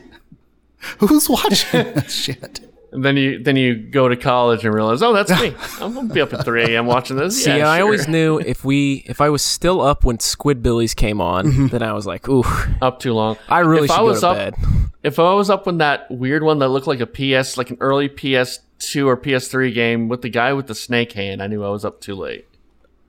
Who's 0.99 1.29
watching 1.29 1.67
this 1.93 2.11
shit? 2.13 2.59
And 2.95 3.03
then 3.03 3.17
you 3.17 3.43
then 3.43 3.57
you 3.57 3.75
go 3.75 4.07
to 4.07 4.15
college 4.15 4.63
and 4.63 4.73
realize, 4.73 5.03
oh, 5.03 5.11
that's 5.11 5.29
me. 5.41 5.53
I'm 5.81 5.93
gonna 5.93 6.13
be 6.13 6.21
up 6.21 6.33
at 6.33 6.45
3 6.45 6.63
a.m. 6.63 6.85
watching 6.85 7.17
this. 7.17 7.43
See, 7.43 7.57
yeah, 7.57 7.69
I 7.69 7.77
sure. 7.77 7.85
always 7.85 8.07
knew 8.07 8.39
if 8.39 8.63
we 8.63 9.03
if 9.05 9.19
I 9.19 9.29
was 9.29 9.43
still 9.43 9.81
up 9.81 10.05
when 10.05 10.17
Squidbillies 10.17 10.95
came 10.95 11.19
on, 11.19 11.45
mm-hmm. 11.45 11.67
then 11.67 11.83
I 11.83 11.91
was 11.91 12.07
like, 12.07 12.29
ooh, 12.29 12.45
up 12.81 12.99
too 12.99 13.13
long. 13.13 13.37
I 13.49 13.59
really 13.59 13.85
if 13.85 13.91
should 13.91 13.99
I 13.99 14.03
was 14.03 14.21
go 14.21 14.33
to 14.33 14.39
up, 14.39 14.55
bed. 14.61 14.69
If 15.03 15.19
I 15.19 15.33
was 15.33 15.49
up 15.49 15.65
when 15.65 15.79
that 15.79 16.09
weird 16.09 16.41
one 16.41 16.59
that 16.59 16.69
looked 16.69 16.87
like 16.87 17.01
a 17.01 17.05
PS, 17.05 17.57
like 17.57 17.69
an 17.69 17.77
early 17.81 18.07
PS2 18.07 19.05
or 19.05 19.17
PS3 19.17 19.73
game 19.73 20.07
with 20.07 20.21
the 20.21 20.29
guy 20.29 20.53
with 20.53 20.67
the 20.67 20.75
snake 20.75 21.11
hand, 21.11 21.43
I 21.43 21.47
knew 21.47 21.63
I 21.63 21.69
was 21.69 21.83
up 21.83 21.99
too 21.99 22.15
late. 22.15 22.47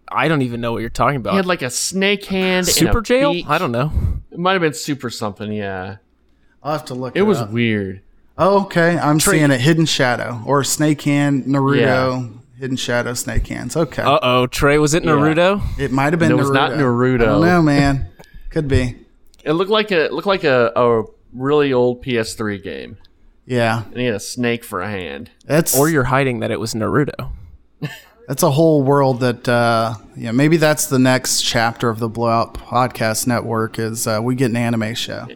I 0.09 0.27
don't 0.29 0.43
even 0.43 0.61
know 0.61 0.73
what 0.73 0.81
you're 0.81 0.91
talking 0.91 1.17
about. 1.17 1.31
He 1.33 1.37
had 1.37 1.47
like 1.47 1.63
a 1.63 1.71
snake 1.71 2.25
hand. 2.25 2.67
and 2.67 2.69
a 2.69 2.71
Super 2.73 3.01
jail? 3.01 3.33
beak. 3.33 3.49
I 3.49 3.59
don't 3.59 3.73
know. 3.73 3.93
It 4.31 4.39
might 4.39 4.53
have 4.53 4.63
been 4.63 4.75
super 4.75 5.11
something. 5.11 5.53
Yeah, 5.53 5.97
I'll 6.63 6.73
have 6.73 6.87
to 6.87 6.95
look. 6.95 7.17
it 7.17 7.23
was 7.23 7.39
up. 7.39 7.51
weird. 7.51 8.03
Oh, 8.39 8.63
okay. 8.65 8.99
I'm 8.99 9.19
seeing 9.21 9.51
it. 9.51 9.61
Hidden 9.61 9.87
Shadow 9.87 10.43
or 10.45 10.63
Snake 10.65 11.01
Hand 11.03 11.45
Naruto. 11.45 11.81
Yeah. 11.81 12.29
Hidden 12.61 12.77
Shadow 12.77 13.15
Snake 13.15 13.47
Hands. 13.47 13.75
Okay. 13.77 14.03
Uh 14.03 14.19
oh, 14.23 14.47
Trey, 14.47 14.79
was 14.79 14.95
it 14.95 15.03
Naruto? 15.03 15.63
it 15.79 15.91
might 15.93 16.13
have 16.13 16.21
been. 16.21 16.33
It 16.33 16.37
was 16.37 16.51
not 16.51 16.73
Naruto. 16.73 17.23
I 17.23 17.25
don't 17.27 17.41
know, 17.43 17.63
man. 17.63 18.09
Could 18.51 18.69
be. 18.69 18.97
It 19.45 19.53
looked 19.53 19.71
like 19.71 19.91
a 19.91 20.07
it 20.07 20.13
looked 20.13 20.27
like 20.27 20.45
a, 20.45 20.73
a 20.75 21.05
really 21.33 21.73
old 21.73 22.03
PS3 22.03 22.63
game, 22.63 22.97
Yeah. 23.47 23.85
and 23.85 23.97
he 23.99 24.07
had 24.07 24.15
a 24.15 24.21
snake 24.21 24.65
for 24.65 24.81
a 24.83 24.89
hand. 24.89 25.31
That's 25.45 25.79
Or 25.79 25.89
you're 25.89 26.05
hiding 26.05 26.41
that 26.41 26.51
it 26.51 26.59
was 26.59 26.75
Naruto. 26.75 27.31
that's 28.29 28.43
a 28.43 28.51
whole 28.51 28.83
world 28.83 29.21
that 29.21 29.47
uh 29.49 29.95
yeah 30.17 30.33
maybe 30.33 30.57
that's 30.57 30.87
the 30.87 30.99
next 30.99 31.43
chapter 31.43 31.89
of 31.91 31.99
the 32.01 32.09
blowout 32.09 32.55
podcast 32.55 33.27
network 33.27 33.79
is 33.79 34.07
uh, 34.07 34.19
we 34.23 34.35
get 34.35 34.51
an 34.51 34.57
anime 34.57 34.95
show 34.95 35.27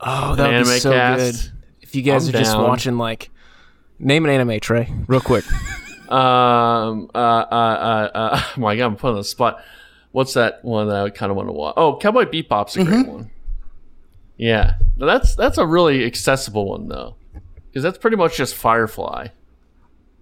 Oh, 0.00 0.34
that 0.36 0.46
would 0.46 0.54
anime 0.54 0.68
be 0.68 0.78
so 0.78 0.92
cast. 0.92 1.42
good. 1.44 1.51
If 1.92 1.96
you 1.96 2.02
guys 2.02 2.26
I'm 2.26 2.34
are 2.34 2.38
just 2.38 2.56
watching, 2.56 2.96
like, 2.96 3.28
name 3.98 4.24
an 4.24 4.30
anime, 4.30 4.58
Trey, 4.60 4.90
real 5.06 5.20
quick. 5.20 5.44
Um. 6.08 7.10
Uh. 7.14 7.18
Uh. 7.18 7.20
Uh. 7.50 8.10
uh 8.14 8.42
oh 8.42 8.52
my 8.60 8.76
god, 8.76 8.84
I'm 8.84 8.96
put 8.96 9.10
on 9.12 9.16
the 9.16 9.24
spot. 9.24 9.62
What's 10.10 10.34
that 10.34 10.62
one 10.62 10.88
that 10.88 10.96
I 11.06 11.08
kind 11.08 11.30
of 11.30 11.36
want 11.36 11.48
to 11.48 11.52
watch? 11.54 11.72
Oh, 11.78 11.96
Cowboy 11.96 12.26
Bebop's 12.26 12.76
a 12.76 12.84
great 12.84 13.06
one. 13.06 13.30
Yeah, 14.36 14.74
Now 14.98 15.06
that's 15.06 15.34
that's 15.36 15.56
a 15.56 15.66
really 15.66 16.04
accessible 16.04 16.68
one 16.68 16.88
though, 16.88 17.16
because 17.70 17.82
that's 17.82 17.96
pretty 17.96 18.18
much 18.18 18.36
just 18.36 18.54
Firefly, 18.54 19.28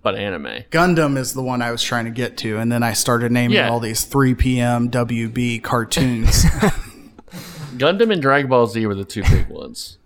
but 0.02 0.14
anime. 0.14 0.62
gundam 0.70 1.16
is 1.18 1.34
the 1.34 1.42
one 1.42 1.60
i 1.60 1.72
was 1.72 1.82
trying 1.82 2.04
to 2.04 2.10
get 2.12 2.36
to 2.38 2.58
and 2.58 2.70
then 2.70 2.82
i 2.84 2.92
started 2.92 3.32
naming 3.32 3.56
Yeah. 3.56 3.70
all 3.70 3.80
these 3.80 4.04
3 4.04 4.34
p.m 4.34 4.90
wb 4.90 5.60
cartoons 5.62 6.44
Gundam 7.76 8.12
and 8.12 8.20
Dragon 8.20 8.48
Ball 8.50 8.66
Z 8.66 8.84
were 8.86 8.94
the 8.94 9.04
two 9.04 9.22
big 9.22 9.48
ones. 9.48 9.96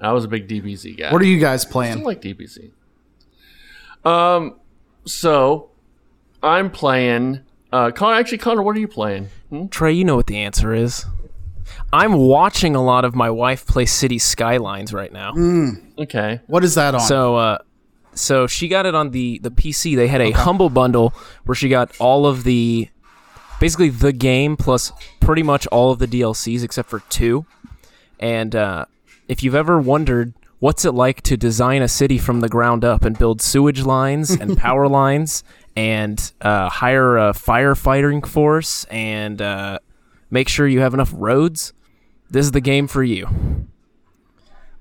I 0.00 0.12
was 0.12 0.24
a 0.24 0.28
big 0.28 0.48
DBZ 0.48 0.98
guy. 0.98 1.12
what 1.12 1.22
are 1.22 1.26
you 1.26 1.38
guys 1.38 1.64
I 1.64 1.70
playing 1.70 2.02
like 2.02 2.20
DBZ. 2.20 2.70
Um, 4.04 4.56
so 5.04 5.70
I'm 6.42 6.70
playing. 6.70 7.40
Uh, 7.72 7.90
Connor, 7.90 8.14
actually, 8.16 8.38
Connor, 8.38 8.62
what 8.62 8.76
are 8.76 8.80
you 8.80 8.88
playing? 8.88 9.28
Trey, 9.70 9.92
you 9.92 10.04
know 10.04 10.16
what 10.16 10.26
the 10.26 10.38
answer 10.38 10.72
is. 10.72 11.04
I'm 11.92 12.12
watching 12.14 12.76
a 12.76 12.82
lot 12.82 13.04
of 13.04 13.14
my 13.14 13.28
wife 13.30 13.66
play 13.66 13.86
City 13.86 14.18
Skylines 14.18 14.92
right 14.92 15.12
now. 15.12 15.32
Okay. 15.98 16.40
What 16.46 16.62
is 16.64 16.74
that 16.76 16.94
on? 16.94 17.00
So, 17.00 17.36
uh, 17.36 17.58
so 18.14 18.46
she 18.46 18.68
got 18.68 18.86
it 18.86 18.94
on 18.94 19.10
the 19.10 19.38
the 19.40 19.50
PC. 19.50 19.96
They 19.96 20.06
had 20.08 20.20
a 20.20 20.30
humble 20.30 20.70
bundle 20.70 21.12
where 21.44 21.54
she 21.54 21.68
got 21.68 21.90
all 21.98 22.26
of 22.26 22.44
the, 22.44 22.88
basically 23.60 23.90
the 23.90 24.12
game 24.12 24.56
plus 24.56 24.92
pretty 25.20 25.42
much 25.42 25.66
all 25.68 25.90
of 25.90 25.98
the 25.98 26.06
DLCs 26.06 26.62
except 26.62 26.88
for 26.88 27.00
two. 27.08 27.44
And 28.20 28.54
uh, 28.54 28.86
if 29.28 29.42
you've 29.42 29.54
ever 29.54 29.80
wondered 29.80 30.32
what's 30.58 30.84
it 30.84 30.92
like 30.92 31.20
to 31.22 31.36
design 31.36 31.82
a 31.82 31.88
city 31.88 32.18
from 32.18 32.40
the 32.40 32.48
ground 32.48 32.84
up 32.84 33.04
and 33.04 33.18
build 33.18 33.42
sewage 33.42 33.82
lines 33.82 34.30
and 34.30 34.56
power 34.58 34.88
lines 34.88 35.44
and 35.76 36.32
uh, 36.40 36.68
hire 36.68 37.18
a 37.18 37.32
firefighting 37.32 38.26
force 38.26 38.84
and 38.84 39.42
uh, 39.42 39.78
make 40.30 40.48
sure 40.48 40.66
you 40.66 40.80
have 40.80 40.94
enough 40.94 41.12
roads, 41.14 41.72
this 42.30 42.46
is 42.46 42.52
the 42.52 42.60
game 42.60 42.86
for 42.86 43.04
you. 43.04 43.28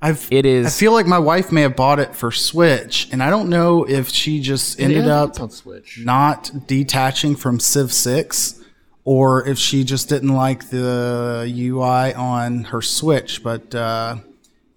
I've 0.01 0.27
It 0.31 0.45
I 0.45 0.69
feel 0.69 0.91
like 0.91 1.07
my 1.07 1.17
wife 1.17 1.51
may 1.51 1.61
have 1.61 1.75
bought 1.75 1.99
it 1.99 2.15
for 2.15 2.31
Switch, 2.31 3.09
and 3.11 3.23
I 3.23 3.29
don't 3.29 3.49
know 3.49 3.85
if 3.85 4.09
she 4.09 4.39
just 4.39 4.79
ended 4.79 5.07
up 5.07 5.39
on 5.39 5.49
Switch. 5.49 5.99
not 6.03 6.67
detaching 6.67 7.35
from 7.35 7.59
Civ 7.59 7.91
6 7.91 8.61
or 9.03 9.47
if 9.47 9.57
she 9.57 9.83
just 9.83 10.09
didn't 10.09 10.33
like 10.33 10.69
the 10.69 11.51
UI 11.57 12.13
on 12.13 12.65
her 12.65 12.81
Switch. 12.81 13.41
But 13.41 13.73
uh, 13.73 14.17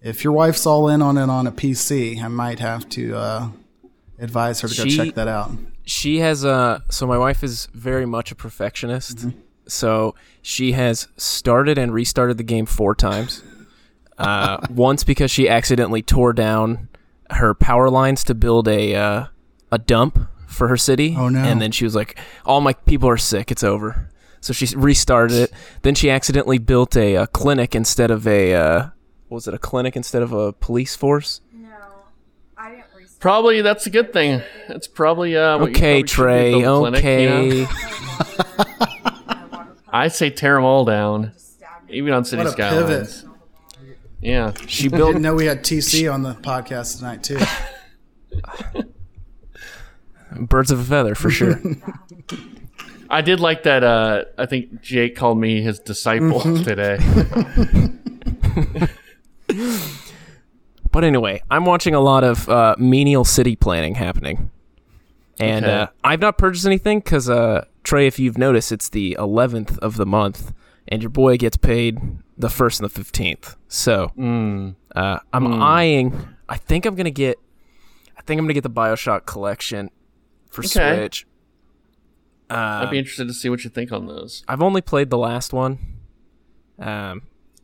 if 0.01 0.23
your 0.23 0.33
wife's 0.33 0.65
all 0.65 0.87
in 0.89 1.01
on 1.01 1.17
it 1.17 1.29
on 1.29 1.47
a 1.47 1.51
PC, 1.51 2.21
I 2.21 2.27
might 2.27 2.59
have 2.59 2.87
to 2.89 3.15
uh, 3.15 3.49
advise 4.17 4.61
her 4.61 4.67
to 4.67 4.75
go 4.75 4.85
check 4.85 5.15
that 5.15 5.27
out. 5.27 5.51
she 5.85 6.19
has 6.19 6.43
a 6.43 6.83
so 6.89 7.05
my 7.07 7.17
wife 7.17 7.43
is 7.43 7.67
very 7.73 8.05
much 8.05 8.31
a 8.31 8.35
perfectionist. 8.35 9.27
So 9.67 10.15
she 10.41 10.71
has 10.71 11.07
started 11.17 11.77
and 11.77 11.93
restarted 11.93 12.37
the 12.37 12.43
game 12.43 12.65
four 12.65 12.95
times. 12.95 13.43
Uh, 14.17 14.57
once 14.69 15.03
because 15.03 15.31
she 15.31 15.47
accidentally 15.47 16.01
tore 16.01 16.33
down 16.33 16.89
her 17.31 17.53
power 17.53 17.89
lines 17.89 18.23
to 18.25 18.33
build 18.35 18.67
a 18.67 18.95
uh, 18.95 19.25
a 19.71 19.77
dump 19.77 20.19
for 20.47 20.67
her 20.67 20.77
city. 20.77 21.15
Oh, 21.17 21.29
no. 21.29 21.39
and 21.39 21.61
then 21.61 21.71
she 21.71 21.83
was 21.83 21.95
like 21.95 22.17
all 22.45 22.61
my 22.61 22.73
people 22.73 23.09
are 23.09 23.17
sick. 23.17 23.51
It's 23.51 23.63
over. 23.63 24.09
So 24.41 24.53
she 24.53 24.73
restarted 24.75 25.37
it. 25.37 25.53
Then 25.81 25.95
she 25.95 26.09
accidentally 26.09 26.59
built 26.59 26.95
a, 26.95 27.15
a 27.15 27.27
clinic 27.27 27.75
instead 27.75 28.09
of 28.09 28.25
a 28.25 28.55
uh, 28.55 28.89
was 29.29 29.47
it 29.47 29.53
a 29.53 29.57
clinic 29.59 29.95
instead 29.95 30.21
of 30.21 30.31
a 30.33 30.51
police 30.53 30.95
force 30.95 31.41
No, 31.53 31.69
I 32.57 32.69
didn't 32.71 32.85
restart. 32.95 33.19
Probably 33.19 33.61
that's 33.61 33.85
a 33.87 33.89
good 33.89 34.11
thing. 34.13 34.41
It's 34.69 34.87
probably 34.87 35.35
uh. 35.37 35.57
what 35.59 35.65
you 35.67 35.71
okay 35.71 36.03
probably 36.03 36.05
trey 36.07 36.59
build 36.61 36.87
a 36.95 37.01
clinic, 37.01 37.21
you 37.21 37.29
know? 37.29 37.39
okay 37.63 37.67
I 39.91 40.07
say 40.09 40.29
tear 40.29 40.53
them 40.55 40.65
all 40.65 40.85
down, 40.85 41.31
even 41.89 42.13
on 42.13 42.23
City 42.23 42.43
What 42.43 42.49
a 42.49 42.51
Skylines. 42.51 43.25
Yeah. 44.21 44.53
she 44.67 44.87
built 44.89 45.09
Didn't 45.13 45.23
know 45.23 45.33
we 45.33 45.45
had 45.47 45.63
TC 45.63 46.11
on 46.13 46.21
the 46.23 46.35
podcast 46.35 46.97
tonight, 46.99 47.23
too. 47.23 47.39
birds 50.41 50.69
of 50.69 50.79
a 50.79 50.83
feather 50.83 51.15
for 51.15 51.31
sure 51.31 51.59
I 53.09 53.21
did 53.21 53.39
like 53.39 53.63
that. 53.63 53.83
Uh, 53.83 54.25
I 54.37 54.45
think 54.45 54.81
Jake 54.81 55.15
called 55.15 55.39
me 55.39 55.61
his 55.63 55.79
disciple 55.79 56.39
Mm-hmm. 56.41 56.63
today. 56.63 56.99
But 60.91 61.03
anyway, 61.03 61.41
I'm 61.51 61.65
watching 61.65 61.93
a 61.93 61.99
lot 61.99 62.23
of 62.23 62.49
uh, 62.49 62.75
menial 62.79 63.23
city 63.23 63.55
planning 63.55 63.95
happening, 63.95 64.49
and 65.39 65.63
Okay. 65.65 65.73
uh, 65.73 65.87
I've 66.03 66.19
not 66.19 66.37
purchased 66.37 66.65
anything 66.65 66.99
because 66.99 67.29
uh, 67.29 67.65
Trey, 67.83 68.07
if 68.07 68.17
you've 68.19 68.37
noticed, 68.39 68.71
it's 68.71 68.89
the 68.89 69.15
11th 69.19 69.77
of 69.79 69.97
the 69.97 70.05
month, 70.07 70.51
and 70.87 71.03
your 71.03 71.11
boy 71.11 71.37
gets 71.37 71.57
paid 71.57 71.99
the 72.37 72.49
first 72.49 72.79
and 72.81 72.89
the 72.89 72.99
15th. 72.99 73.55
So 73.67 74.11
Mm. 74.17 74.75
uh, 74.95 75.19
I'm 75.31 75.61
eyeing. 75.61 76.27
I 76.47 76.57
think 76.57 76.85
I'm 76.87 76.95
gonna 76.95 77.11
get. 77.11 77.37
I 78.17 78.21
think 78.23 78.39
I'm 78.39 78.45
gonna 78.45 78.53
get 78.55 78.63
the 78.63 78.69
Bioshock 78.71 79.25
collection 79.27 79.91
for 80.49 80.61
Okay. 80.65 80.95
Switch. 80.97 81.27
I'd 82.49 82.89
be 82.89 82.97
interested 82.97 83.27
to 83.27 83.33
see 83.35 83.47
what 83.49 83.63
you 83.63 83.69
think 83.69 83.91
on 83.91 84.07
those. 84.07 84.43
I've 84.47 84.63
only 84.63 84.81
played 84.81 85.11
the 85.11 85.19
last 85.19 85.53
one. 85.53 85.77
Um, 86.79 87.21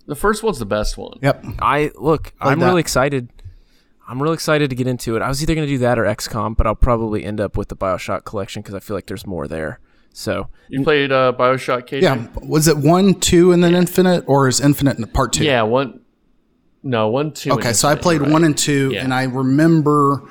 The 0.07 0.15
first 0.15 0.43
one's 0.43 0.59
the 0.59 0.65
best 0.65 0.97
one. 0.97 1.17
Yep. 1.21 1.43
I 1.59 1.91
look. 1.95 2.33
I'm 2.39 2.59
that. 2.59 2.65
really 2.67 2.81
excited. 2.81 3.29
I'm 4.07 4.21
really 4.21 4.35
excited 4.35 4.69
to 4.69 4.75
get 4.75 4.85
into 4.85 5.15
it. 5.15 5.21
I 5.23 5.27
was 5.27 5.41
either 5.41 5.55
going 5.55 5.65
to 5.67 5.73
do 5.73 5.79
that 5.79 5.97
or 5.97 6.03
XCOM, 6.03 6.55
but 6.55 6.67
I'll 6.67 6.75
probably 6.75 7.25
end 7.25 7.41
up 7.41 7.57
with 7.57 7.69
the 7.69 7.75
Bioshock 7.75 8.23
collection 8.23 8.61
because 8.61 8.75
I 8.75 8.79
feel 8.79 8.95
like 8.95 9.07
there's 9.07 9.25
more 9.25 9.47
there. 9.47 9.79
So 10.13 10.47
You 10.69 10.83
played 10.83 11.11
uh, 11.11 11.33
Bioshock, 11.37 11.87
KJ? 11.89 12.01
Yeah. 12.03 12.27
Was 12.43 12.67
it 12.67 12.77
one, 12.77 13.15
two, 13.15 13.51
and 13.51 13.63
then 13.63 13.73
Infinite, 13.73 14.23
or 14.27 14.47
is 14.47 14.61
Infinite 14.61 14.95
in 14.95 15.01
the 15.01 15.07
part 15.07 15.33
two? 15.33 15.43
Yeah, 15.43 15.63
one. 15.63 16.01
No, 16.83 17.07
one, 17.09 17.31
two. 17.31 17.49
and 17.49 17.59
Okay, 17.59 17.73
so 17.73 17.87
I 17.89 17.95
played 17.95 18.21
you're 18.21 18.29
one 18.29 18.43
and 18.43 18.55
two, 18.55 18.91
Yeah. 18.93 19.03
and 19.03 19.11
I 19.11 19.23
remember 19.23 20.21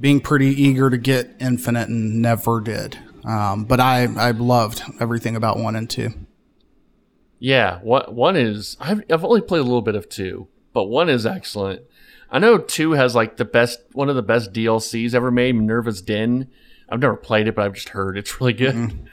being 0.00 0.20
pretty 0.20 0.48
eager 0.48 0.90
to 0.90 0.98
get 0.98 1.30
Infinite 1.38 1.88
and 1.88 2.20
never 2.20 2.60
did. 2.60 2.98
Um, 3.24 3.64
but 3.66 3.78
I, 3.78 4.08
I 4.16 4.32
loved 4.32 4.82
everything 5.00 5.36
about 5.36 5.58
one 5.60 5.76
and 5.76 5.88
two. 5.88 6.10
Yeah, 7.42 7.80
one 7.80 8.04
one 8.14 8.36
is 8.36 8.76
I've 8.78 9.02
I've 9.10 9.24
only 9.24 9.40
played 9.40 9.58
a 9.58 9.64
little 9.64 9.82
bit 9.82 9.96
of 9.96 10.08
two, 10.08 10.46
but 10.72 10.84
one 10.84 11.08
is 11.08 11.26
excellent. 11.26 11.82
I 12.30 12.38
know 12.38 12.56
two 12.56 12.92
has 12.92 13.16
like 13.16 13.36
the 13.36 13.44
best 13.44 13.80
one 13.94 14.08
of 14.08 14.14
the 14.14 14.22
best 14.22 14.52
DLCs 14.52 15.12
ever 15.12 15.32
made, 15.32 15.56
Minerva's 15.56 16.00
Den. 16.02 16.48
I've 16.88 17.00
never 17.00 17.16
played 17.16 17.48
it, 17.48 17.56
but 17.56 17.64
I've 17.64 17.72
just 17.72 17.88
heard 17.88 18.16
it's 18.16 18.38
really 18.40 18.52
good. 18.52 19.08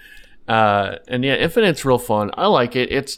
Uh, 0.47 0.97
and 1.07 1.25
yeah, 1.25 1.37
Infinite's 1.37 1.83
real 1.83 1.97
fun. 1.97 2.29
I 2.35 2.45
like 2.45 2.75
it. 2.75 2.91
It's 2.91 3.17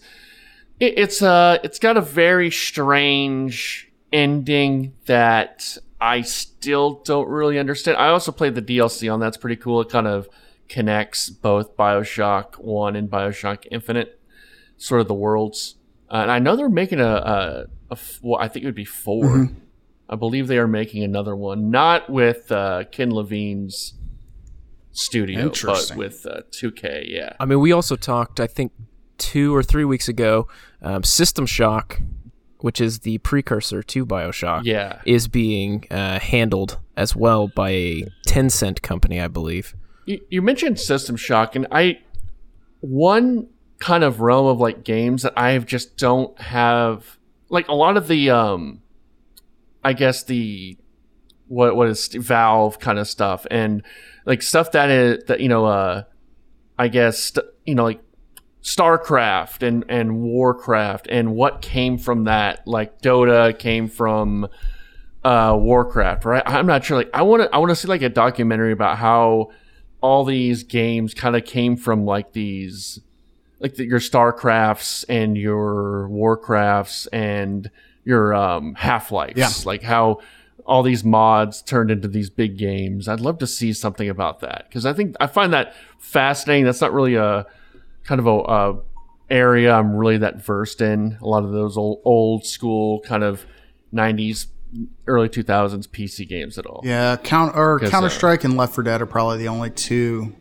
it, 0.80 0.98
it's 0.98 1.22
uh 1.22 1.58
it's 1.62 1.78
got 1.78 1.98
a 1.98 2.02
very 2.02 2.50
strange 2.50 3.92
ending 4.14 4.94
that 5.08 5.78
I 6.00 6.22
still 6.22 7.02
don't 7.04 7.28
really 7.28 7.60
understand. 7.60 7.98
I 7.98 8.08
also 8.08 8.32
played 8.32 8.56
the 8.56 8.62
DLC 8.62 9.14
on 9.14 9.20
that's 9.20 9.36
pretty 9.36 9.58
cool. 9.58 9.82
It 9.82 9.90
kind 9.90 10.08
of 10.08 10.30
connects 10.70 11.30
both 11.30 11.76
BioShock 11.76 12.60
1 12.60 12.96
and 12.96 13.10
BioShock 13.10 13.68
Infinite 13.70 14.21
sort 14.82 15.02
of 15.02 15.08
the 15.08 15.14
worlds. 15.14 15.76
Uh, 16.10 16.18
and 16.24 16.32
I 16.32 16.40
know 16.40 16.56
they're 16.56 16.70
making 16.70 17.00
a, 17.00 17.06
a, 17.06 17.66
a 17.90 17.94
f- 17.94 18.20
well, 18.22 18.40
I 18.42 18.48
think 18.48 18.64
it 18.64 18.68
would 18.68 18.76
be 18.76 18.86
4 18.86 19.50
I 20.12 20.16
believe 20.16 20.48
they 20.48 20.58
are 20.58 20.68
making 20.68 21.04
another 21.04 21.36
one, 21.36 21.72
not 21.72 22.10
with 22.10 22.52
uh, 22.52 22.84
Ken 22.92 23.12
Levine's 23.12 23.94
studio, 24.92 25.50
but 25.64 25.94
with 25.96 26.26
uh, 26.26 26.42
2K. 26.52 27.06
Yeah, 27.08 27.34
I 27.40 27.46
mean, 27.46 27.62
we 27.62 27.72
also 27.72 27.96
talked. 27.96 28.42
I 28.42 28.48
think 28.48 28.74
two 29.18 29.56
or 29.56 29.64
three 29.64 29.86
weeks 29.86 30.10
ago, 30.10 30.50
um, 30.82 31.06
System 31.06 31.46
Shock, 31.46 32.02
which 32.58 32.82
is 32.82 33.00
the 33.00 33.20
precursor 33.20 33.82
to 33.82 34.06
Bioshock, 34.06 34.64
yeah. 34.66 35.02
is 35.06 35.30
being 35.30 35.86
uh, 35.90 36.20
handled 36.20 36.78
as 36.98 37.16
well 37.16 37.48
by 37.48 37.70
a 37.70 38.06
Tencent 38.28 38.82
company, 38.82 39.22
I 39.22 39.30
believe. 39.30 39.76
You, 40.06 40.20
you 40.30 40.42
mentioned 40.42 40.78
System 40.78 41.16
Shock, 41.16 41.56
and 41.56 41.68
I 41.72 42.00
one 42.82 43.48
kind 43.82 44.04
of 44.04 44.22
realm 44.22 44.46
of 44.46 44.60
like 44.60 44.84
games 44.84 45.24
that 45.24 45.34
I 45.36 45.58
just 45.58 45.98
don't 45.98 46.40
have 46.40 47.18
like 47.50 47.68
a 47.68 47.74
lot 47.74 47.98
of 47.98 48.08
the 48.08 48.30
um 48.30 48.82
I 49.84 49.94
guess 49.94 50.24
the 50.24 50.78
what 51.48 51.76
what 51.76 51.90
is 51.90 52.08
Valve 52.08 52.80
kind 52.80 53.00
of 53.00 53.08
stuff 53.08 53.46
and 53.52 53.84
like 54.26 54.44
stuff 54.44 54.72
that 54.72 54.90
is 54.90 55.24
that 55.26 55.42
you 55.42 55.50
know 55.50 55.66
uh 55.66 56.04
I 56.78 56.88
guess 56.88 57.34
you 57.66 57.76
know 57.76 57.84
like 57.84 58.02
StarCraft 58.64 59.68
and 59.68 59.84
and 59.90 60.22
Warcraft 60.22 61.08
and 61.10 61.36
what 61.36 61.64
came 61.64 61.98
from 61.98 62.26
that 62.26 62.66
like 62.68 63.02
Dota 63.02 63.58
came 63.58 63.88
from 63.88 64.48
uh 65.24 65.58
Warcraft 65.60 66.24
right? 66.24 66.44
I'm 66.46 66.68
not 66.68 66.86
sure 66.86 66.98
like 66.98 67.10
I 67.16 67.24
want 67.24 67.42
to 67.44 67.54
I 67.54 67.58
want 67.58 67.72
to 67.72 67.76
see 67.76 67.88
like 67.88 68.04
a 68.04 68.10
documentary 68.10 68.74
about 68.74 69.00
how 69.00 69.50
all 70.02 70.24
these 70.24 70.62
games 70.62 71.16
kind 71.16 71.36
of 71.36 71.46
came 71.46 71.76
from 71.76 72.06
like 72.06 72.34
these 72.34 73.00
like 73.62 73.76
the, 73.76 73.86
your 73.86 74.00
starcrafts 74.00 75.06
and 75.08 75.38
your 75.38 76.10
warcrafts 76.12 77.08
and 77.14 77.70
your 78.04 78.34
um 78.34 78.76
half-lives. 78.76 79.38
Yeah. 79.38 79.50
like 79.66 79.84
how 79.84 80.20
all 80.66 80.84
these 80.84 81.04
mods 81.04 81.62
turned 81.62 81.92
into 81.92 82.08
these 82.08 82.30
big 82.30 82.58
games. 82.58 83.08
I'd 83.08 83.20
love 83.20 83.38
to 83.40 83.48
see 83.48 83.74
something 83.74 84.10
about 84.10 84.40
that 84.42 84.66
because 84.68 84.86
i 84.86 84.94
think 84.94 85.16
i 85.20 85.28
find 85.28 85.54
that 85.54 85.74
fascinating. 86.00 86.66
That's 86.66 86.82
not 86.82 86.94
really 86.94 87.16
a 87.16 87.46
kind 88.04 88.20
of 88.20 88.28
a, 88.28 88.40
a 88.40 88.80
area 89.30 89.74
i'm 89.74 89.96
really 89.96 90.18
that 90.18 90.44
versed 90.44 90.82
in. 90.82 91.18
A 91.22 91.28
lot 91.28 91.44
of 91.44 91.52
those 91.52 91.78
old, 91.78 92.02
old 92.04 92.46
school 92.46 93.00
kind 93.02 93.24
of 93.24 93.46
90s 93.94 94.48
early 95.08 95.30
2000s 95.30 95.88
pc 95.88 96.28
games 96.28 96.58
at 96.58 96.66
all. 96.66 96.82
Yeah, 96.84 97.18
count 97.18 97.56
or 97.56 97.84
uh, 97.84 97.90
Counter 97.90 98.10
Strike 98.10 98.44
and 98.44 98.58
Left 98.58 98.74
4 98.74 98.84
Dead 98.84 99.02
are 99.02 99.06
probably 99.06 99.38
the 99.38 99.48
only 99.50 99.70
two 99.70 100.36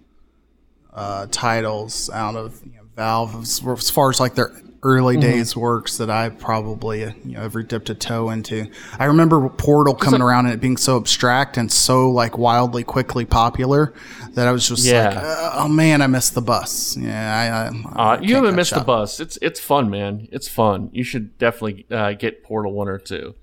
uh, 0.92 1.26
titles 1.30 2.10
out 2.10 2.36
of 2.36 2.60
you 2.64 2.72
know, 2.76 2.79
Valve 3.00 3.34
as, 3.42 3.62
as 3.66 3.88
far 3.88 4.10
as 4.10 4.20
like 4.20 4.34
their 4.34 4.52
early 4.82 5.14
Mm-hmm. 5.16 5.20
days 5.30 5.56
works 5.56 5.96
that 5.98 6.10
I 6.10 6.28
probably 6.28 7.00
you 7.00 7.14
know 7.34 7.40
ever 7.42 7.62
dipped 7.62 7.88
a 7.88 7.94
toe 7.94 8.28
into. 8.30 8.70
I 8.98 9.06
remember 9.06 9.48
Portal 9.48 9.94
coming 9.94 10.20
around 10.20 10.46
and 10.46 10.54
it 10.54 10.60
being 10.60 10.76
so 10.76 10.98
abstract 10.98 11.56
and 11.56 11.72
so 11.72 12.10
like 12.10 12.36
wildly 12.36 12.84
quickly 12.84 13.24
popular 13.24 13.94
that 14.32 14.46
I 14.48 14.52
was 14.52 14.68
just 14.68 14.84
like, 14.86 14.92
Yeah. 14.92 15.18
uh, 15.22 15.52
oh 15.64 15.68
man, 15.68 16.02
I 16.02 16.06
missed 16.08 16.34
the 16.34 16.42
bus. 16.42 16.96
Yeah, 16.96 17.34
I, 17.40 17.44
I, 17.46 18.10
I 18.10 18.14
Uh, 18.16 18.20
you 18.20 18.34
haven't 18.34 18.54
missed 18.54 18.74
the 18.74 18.80
bus. 18.80 19.18
It's 19.18 19.38
it's 19.40 19.60
fun, 19.60 19.88
man. 19.90 20.28
It's 20.30 20.48
fun. 20.48 20.90
You 20.92 21.02
should 21.04 21.38
definitely 21.38 21.86
uh, 21.90 22.12
get 22.12 22.42
Portal 22.44 22.72
one 22.72 22.88
or 22.88 22.98
two. 22.98 23.34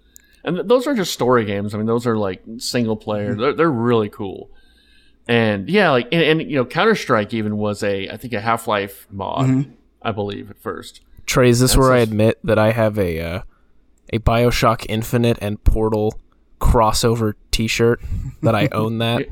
And 0.44 0.56
th- 0.58 0.68
those 0.68 0.86
are 0.88 0.94
just 0.96 1.14
story 1.14 1.46
games. 1.46 1.74
I 1.74 1.78
mean, 1.78 1.88
those 1.88 2.06
are 2.08 2.16
like 2.16 2.42
single 2.60 2.96
player. 2.96 3.32
Mm-hmm. 3.32 3.42
They're, 3.42 3.54
they're 3.54 3.72
really 3.72 4.10
cool. 4.10 4.50
And 5.28 5.70
yeah, 5.70 5.92
like 5.92 6.08
and, 6.12 6.22
and 6.24 6.50
you 6.50 6.56
know, 6.58 6.66
Counter 6.66 6.96
Strike 6.96 7.34
even 7.34 7.58
was 7.58 7.84
a 7.84 8.10
I 8.10 8.18
think 8.18 8.34
a 8.34 8.40
Half 8.42 8.68
Life 8.68 9.08
mod, 9.12 9.48
Mm-hmm. 9.48 9.72
I 10.02 10.12
believe 10.12 10.50
at 10.50 10.58
first. 10.58 11.02
Trey, 11.26 11.50
is 11.50 11.60
this 11.60 11.76
where 11.76 11.92
I 11.92 11.98
admit 12.00 12.40
that 12.44 12.58
I 12.58 12.72
have 12.72 12.98
a 12.98 13.20
uh, 13.20 13.42
a 14.14 14.20
Bioshock 14.20 14.86
Infinite 14.88 15.38
and 15.42 15.62
Portal 15.66 16.18
crossover 16.62 17.34
T-shirt 17.52 18.02
that 18.42 18.56
I 18.56 18.70
own 18.72 18.98
that 19.00 19.28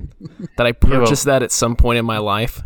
that 0.58 0.67
I 0.67 0.73
well- 0.81 0.99
purchased 1.01 1.25
that 1.25 1.41
at 1.43 1.51
some 1.53 1.75
point 1.77 1.97
in 1.99 2.05
my 2.05 2.17
life. 2.17 2.62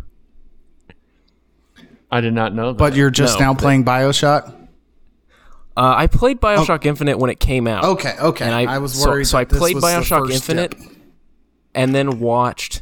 I 2.11 2.21
did 2.21 2.33
not 2.33 2.55
know 2.55 2.69
that. 2.71 2.77
But 2.79 2.95
you're 2.95 3.11
just 3.11 3.39
No, 3.39 3.47
now 3.47 3.53
but- 3.53 3.61
playing 3.61 3.85
Bioshock. 3.85 4.55
Uh, 5.77 5.93
I 5.95 6.07
played 6.07 6.41
Bioshock 6.41 6.83
Infinite 6.85 7.19
when 7.19 7.29
it 7.29 7.39
came 7.39 7.65
out. 7.67 7.85
Okay, 7.85 8.13
okay. 8.19 8.43
and 8.43 8.53
I, 8.53 8.63
I 8.75 8.77
was 8.79 8.99
worried 9.05 9.25
So, 9.25 9.37
I 9.37 9.43
that 9.45 9.49
this 9.51 9.59
played 9.59 9.75
was 9.75 9.83
the 9.83 9.87
Bioshock 9.89 10.19
first 10.27 10.33
Infinite, 10.49 10.73
step. 10.77 10.91
and 11.73 11.95
then 11.95 12.19
watched. 12.19 12.81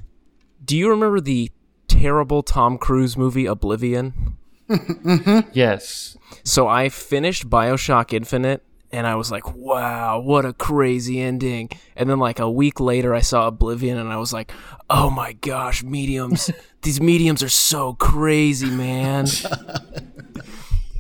Do 0.68 0.76
you 0.76 0.90
remember 0.90 1.22
the 1.22 1.50
terrible 1.88 2.44
Tom 2.44 2.78
Cruise 2.78 3.16
movie 3.16 3.46
Oblivion? 3.46 4.38
Mm-hmm. 4.70 5.50
yes, 5.54 6.18
So 6.44 6.68
I 6.68 6.90
finished 6.90 7.50
Bioshock 7.50 8.12
Infinite 8.12 8.64
and 8.92 9.08
I 9.08 9.16
was 9.16 9.32
like, 9.32 9.56
wow, 9.56 10.20
what 10.20 10.44
a 10.44 10.52
crazy 10.52 11.22
ending. 11.22 11.70
And 11.96 12.10
then 12.10 12.20
like 12.20 12.40
a 12.40 12.52
week 12.52 12.82
later 12.82 13.16
I 13.16 13.22
saw 13.22 13.48
Oblivion 13.48 13.98
and 13.98 14.10
I 14.12 14.18
was 14.18 14.34
like, 14.34 14.52
oh 14.90 15.10
my 15.10 15.34
gosh, 15.34 15.84
mediums. 15.84 16.52
These 16.82 17.00
mediums 17.00 17.42
are 17.42 17.50
so 17.50 17.94
crazy, 17.94 18.70
man. 18.70 19.28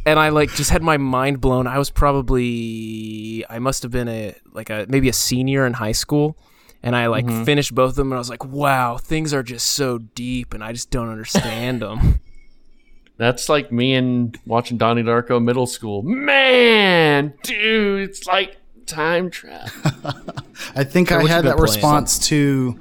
and 0.05 0.17
I 0.17 0.29
like 0.29 0.53
just 0.53 0.69
had 0.69 0.81
my 0.81 0.95
mind 0.95 1.41
blown. 1.41 1.67
I 1.67 1.77
was 1.77 1.89
probably 1.89 3.43
I 3.49 3.59
must 3.59 3.83
have 3.83 3.91
been 3.91 4.07
a 4.07 4.33
like 4.53 4.69
a 4.69 4.85
maybe 4.87 5.09
a 5.09 5.13
senior 5.13 5.65
in 5.65 5.73
high 5.73 5.91
school. 5.91 6.37
And 6.83 6.95
I 6.95 7.07
like 7.07 7.27
finished 7.45 7.73
both 7.73 7.91
of 7.91 7.95
them 7.95 8.11
and 8.11 8.15
I 8.15 8.19
was 8.19 8.29
like, 8.29 8.45
wow, 8.45 8.97
things 8.97 9.33
are 9.33 9.43
just 9.43 9.67
so 9.67 9.97
deep 9.97 10.53
and 10.53 10.63
I 10.63 10.71
just 10.71 10.89
don't 10.89 11.09
understand 11.09 11.81
them. 11.81 12.19
that's 13.17 13.49
like 13.49 13.71
me 13.71 13.95
and 13.95 14.37
watching 14.45 14.77
Donnie 14.77 15.03
Darko 15.03 15.43
middle 15.43 15.65
school. 15.65 16.03
Man, 16.03 17.33
dude, 17.43 18.09
it's 18.09 18.25
like 18.27 18.57
time 18.85 19.29
travel. 19.29 19.69
I 20.75 20.83
think 20.83 21.11
I 21.11 21.21
had 21.23 21.45
that 21.45 21.57
playing? 21.57 21.61
response 21.61 22.19
to 22.27 22.79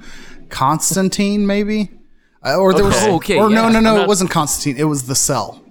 Constantine, 0.49 1.45
maybe. 1.47 1.89
Uh, 2.45 2.55
or 2.55 2.73
there 2.73 2.85
was, 2.85 2.95
Okay. 2.95 3.11
Okay, 3.11 3.37
or 3.37 3.49
no, 3.49 3.63
yeah. 3.63 3.73
no, 3.73 3.79
no, 3.79 3.95
I'm 3.95 4.01
it 4.03 4.07
wasn't 4.07 4.29
Constantine. 4.29 4.79
It 4.79 4.85
was 4.85 5.07
the 5.07 5.15
Cell. 5.15 5.63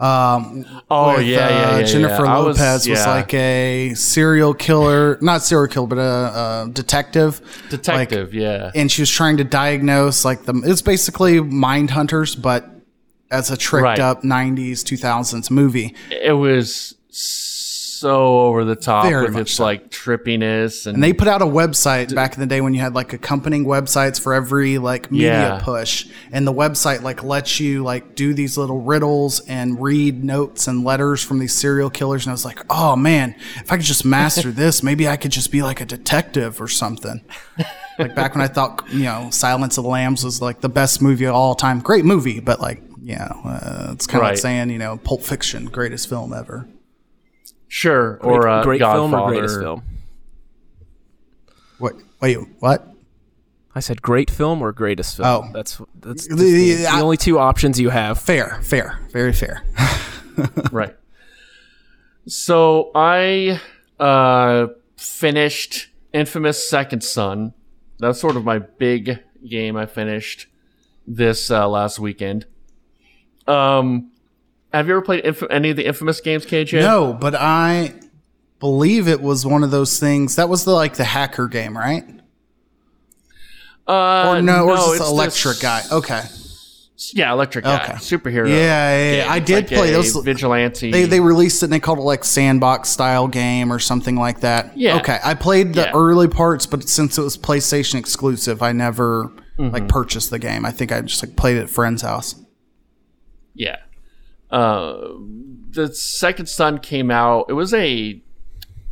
Um, 0.00 0.66
Oh 0.90 1.16
with, 1.16 1.26
yeah, 1.26 1.48
yeah, 1.48 1.70
uh, 1.74 1.78
yeah, 1.78 1.82
Jennifer 1.84 2.24
yeah. 2.24 2.36
I 2.36 2.38
was- 2.40 2.58
Lopez 2.58 2.88
was, 2.88 3.06
like 3.06 3.32
a 3.32 3.94
serial 3.94 4.52
killer, 4.52 5.18
not 5.22 5.42
serial 5.42 5.68
killer, 5.72 5.86
but 5.86 5.98
a, 5.98 6.64
a 6.66 6.70
detective. 6.72 7.40
detective. 7.70 8.28
Like, 8.28 8.34
yeah, 8.34 8.70
and 8.74 8.90
she 8.90 9.02
was 9.02 9.10
trying 9.10 9.36
to 9.38 9.44
diagnose 9.44 10.24
like 10.24 10.44
the. 10.44 10.54
It's 10.64 10.82
basically 10.82 11.40
mind 11.40 11.90
hunters, 11.90 12.34
but 12.34 12.68
as 13.30 13.50
a 13.50 13.56
tricked 13.56 13.84
Right. 13.84 13.98
up 14.00 14.22
'90s, 14.22 14.82
2000s 14.84 15.50
movie. 15.50 15.94
it 16.10 16.32
was 16.32 16.96
so 18.04 18.40
over 18.40 18.64
the 18.66 18.76
top 18.76 19.06
Very 19.06 19.24
with 19.26 19.36
its 19.38 19.52
so. 19.52 19.62
like 19.64 19.90
trippiness 19.90 20.86
and, 20.86 20.96
And 20.96 21.02
they 21.02 21.12
put 21.14 21.26
out 21.26 21.40
a 21.40 21.46
website 21.46 22.14
back 22.14 22.34
in 22.34 22.40
the 22.40 22.46
day 22.46 22.60
when 22.60 22.74
you 22.74 22.80
had 22.80 22.94
like 22.94 23.12
accompanying 23.14 23.64
websites 23.64 24.20
for 24.20 24.34
every 24.34 24.76
like 24.78 25.10
media 25.10 25.30
Yeah. 25.56 25.60
push. 25.62 26.06
And 26.30 26.46
the 26.46 26.52
website 26.52 27.00
like 27.02 27.22
lets 27.22 27.58
you 27.60 27.82
like 27.82 28.14
do 28.14 28.34
these 28.34 28.58
little 28.58 28.80
riddles 28.82 29.40
and 29.48 29.80
read 29.80 30.22
notes 30.22 30.68
and 30.68 30.84
letters 30.84 31.22
from 31.22 31.38
these 31.38 31.54
serial 31.54 31.88
killers. 31.88 32.26
And 32.26 32.30
I 32.30 32.34
was 32.34 32.44
like, 32.44 32.60
oh 32.68 32.94
man, 32.94 33.34
if 33.56 33.72
I 33.72 33.76
could 33.76 33.86
just 33.86 34.04
master 34.04 34.50
this, 34.62 34.82
maybe 34.82 35.08
I 35.08 35.16
could 35.16 35.32
just 35.32 35.50
be 35.50 35.62
like 35.62 35.80
a 35.80 35.86
detective 35.86 36.60
or 36.60 36.68
something. 36.68 37.22
like 37.98 38.14
back 38.14 38.34
when 38.34 38.42
I 38.42 38.48
thought, 38.48 38.84
you 38.92 39.04
know, 39.04 39.28
Silence 39.30 39.78
of 39.78 39.84
the 39.84 39.90
Lambs 39.90 40.24
was 40.24 40.42
like 40.42 40.60
the 40.60 40.68
best 40.68 41.00
movie 41.00 41.24
of 41.24 41.34
all 41.34 41.54
time. 41.54 41.80
Great 41.80 42.04
movie, 42.04 42.40
but 42.40 42.60
like, 42.60 42.82
you 43.02 43.16
know, 43.16 43.40
uh, 43.46 43.90
it's 43.92 44.06
kind 44.06 44.22
of 44.22 44.28
like 44.30 44.38
saying, 44.38 44.68
you 44.70 44.78
know, 44.78 44.98
Pulp 44.98 45.22
Fiction, 45.22 45.66
greatest 45.66 46.08
film 46.08 46.32
ever. 46.34 46.68
Sure 47.74 48.18
or 48.22 48.46
uh, 48.48 48.62
great 48.62 48.80
film 48.80 49.12
or 49.12 49.18
Godfather. 49.18 49.32
greatest 49.34 49.58
film? 49.60 49.82
What? 51.78 51.94
Wait, 52.20 52.38
what? 52.60 52.86
I 53.74 53.80
said 53.80 54.00
great 54.02 54.30
film 54.30 54.62
or 54.62 54.70
greatest 54.72 55.16
film. 55.16 55.28
Oh. 55.28 55.50
that's 55.52 55.80
that's 56.00 56.28
The- 56.28 56.36
the, 56.36 56.42
the- 56.44 56.74
the 56.82 56.86
I- 56.86 57.00
only 57.00 57.16
two 57.16 57.38
options 57.38 57.80
you 57.80 57.90
have. 57.90 58.20
Fair, 58.20 58.60
fair, 58.62 59.00
very 59.10 59.32
fair. 59.32 59.64
right. 60.72 60.94
So 62.26 62.90
I 62.94 63.60
uh, 63.98 64.68
finished 64.96 65.88
Infamous 66.12 66.68
Second 66.70 67.02
Son. 67.02 67.52
That's 67.98 68.20
sort 68.20 68.36
of 68.36 68.44
my 68.44 68.60
big 68.60 69.18
game 69.48 69.76
I 69.76 69.86
finished 69.86 70.46
this 71.06 71.50
uh, 71.50 71.68
last 71.68 71.98
weekend. 71.98 72.46
Um, 73.46 74.10
have 74.74 74.86
you 74.88 74.94
ever 74.94 75.02
played 75.02 75.24
Inf- 75.24 75.42
any 75.50 75.70
of 75.70 75.76
the 75.76 75.86
Infamous 75.86 76.20
games, 76.20 76.44
KJ? 76.44 76.80
No, 76.80 77.12
but 77.12 77.34
I 77.34 77.94
believe 78.60 79.08
it 79.08 79.20
was 79.22 79.46
one 79.46 79.62
of 79.64 79.70
those 79.70 79.98
things. 79.98 80.36
That 80.36 80.48
was 80.48 80.64
the 80.64 80.72
like 80.72 80.94
the 80.94 81.04
hacker 81.04 81.48
game, 81.48 81.76
right? 81.76 82.04
Uh, 83.86 84.34
Or 84.36 84.42
no, 84.42 84.68
or 84.70 84.76
just 84.76 84.98
the 84.98 85.04
electric 85.04 85.54
this- 85.56 85.62
guy. 85.62 85.82
Okay. 85.92 86.22
Yeah, 87.12 87.32
electric 87.32 87.64
guy, 87.64 87.82
Okay. 87.84 87.92
superhero. 87.94 88.48
Yeah, 88.48 88.54
yeah, 88.56 89.16
yeah. 89.24 89.32
I 89.32 89.38
did 89.40 89.54
like 89.56 89.66
play 89.66 89.90
those- 89.90 90.14
Vigilante. 90.16 90.90
They 90.92 91.04
they 91.04 91.20
released 91.20 91.62
it 91.62 91.66
and 91.66 91.72
they 91.72 91.80
called 91.80 91.98
it 91.98 92.02
like 92.02 92.24
sandbox 92.24 92.88
style 92.88 93.26
game 93.28 93.72
or 93.72 93.78
something 93.78 94.16
like 94.16 94.40
that. 94.40 94.78
Yeah. 94.78 94.96
Okay. 94.98 95.18
I 95.22 95.34
played 95.34 95.74
the 95.74 95.82
Yeah. 95.82 95.92
early 95.92 96.28
parts, 96.28 96.66
but 96.66 96.88
since 96.88 97.18
it 97.18 97.22
was 97.22 97.36
PlayStation 97.36 97.96
exclusive, 97.96 98.62
I 98.62 98.72
never 98.72 99.32
Mm-hmm. 99.58 99.72
like 99.74 99.88
purchased 99.88 100.30
the 100.30 100.38
game. 100.38 100.64
I 100.64 100.70
think 100.70 100.92
I 100.92 101.00
just 101.02 101.22
like 101.24 101.36
played 101.36 101.56
it 101.56 101.62
at 101.64 101.70
friend's 101.70 102.02
house. 102.02 102.36
Yeah. 103.54 103.76
Uh, 104.54 105.08
the 105.70 105.92
second 105.94 106.46
Son 106.48 106.78
came 106.78 107.10
out. 107.10 107.46
It 107.48 107.54
was 107.54 107.74
a. 107.74 108.22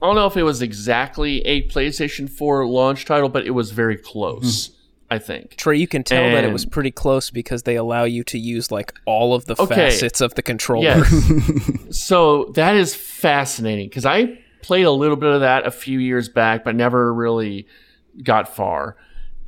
I 0.02 0.06
don't 0.06 0.16
know 0.16 0.26
if 0.26 0.36
it 0.36 0.42
was 0.42 0.60
exactly 0.62 1.40
a 1.46 1.68
PlayStation 1.68 2.28
4 2.28 2.66
launch 2.66 3.04
title, 3.04 3.28
but 3.28 3.46
it 3.46 3.52
was 3.52 3.70
very 3.70 3.96
close. 3.96 4.70
I 5.08 5.18
think. 5.18 5.56
Trey, 5.56 5.76
you 5.76 5.86
can 5.86 6.02
tell 6.04 6.30
that 6.30 6.42
it 6.42 6.52
was 6.54 6.64
pretty 6.64 6.90
close 6.90 7.28
because 7.30 7.64
they 7.64 7.76
allow 7.76 8.04
you 8.04 8.24
to 8.24 8.38
use 8.38 8.70
like 8.72 8.94
all 9.04 9.34
of 9.34 9.44
the 9.44 9.54
Okay. 9.60 9.74
facets 9.74 10.22
of 10.22 10.34
the 10.34 10.42
controller. 10.42 10.84
Yes. 10.84 11.90
so 11.90 12.46
that 12.54 12.74
is 12.76 12.94
fascinating 12.94 13.90
because 13.90 14.06
I 14.06 14.38
played 14.62 14.86
a 14.86 14.90
little 14.90 15.16
bit 15.16 15.30
of 15.30 15.42
that 15.42 15.66
a 15.66 15.70
few 15.70 15.98
years 15.98 16.30
back, 16.30 16.64
but 16.64 16.74
never 16.74 17.12
really 17.12 17.66
got 18.24 18.48
far. 18.56 18.96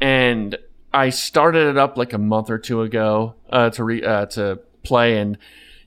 And 0.03 0.59
I 0.93 1.09
started 1.09 1.67
it 1.71 1.79
up 1.79 1.97
like 1.97 2.13
a 2.13 2.19
month 2.19 2.51
or 2.51 2.59
two 2.59 2.83
ago 2.83 3.35
uh, 3.49 3.71
to 3.71 3.85
re- 3.85 4.05
uh, 4.05 4.27
to 4.27 4.61
play, 4.83 5.17
and 5.19 5.39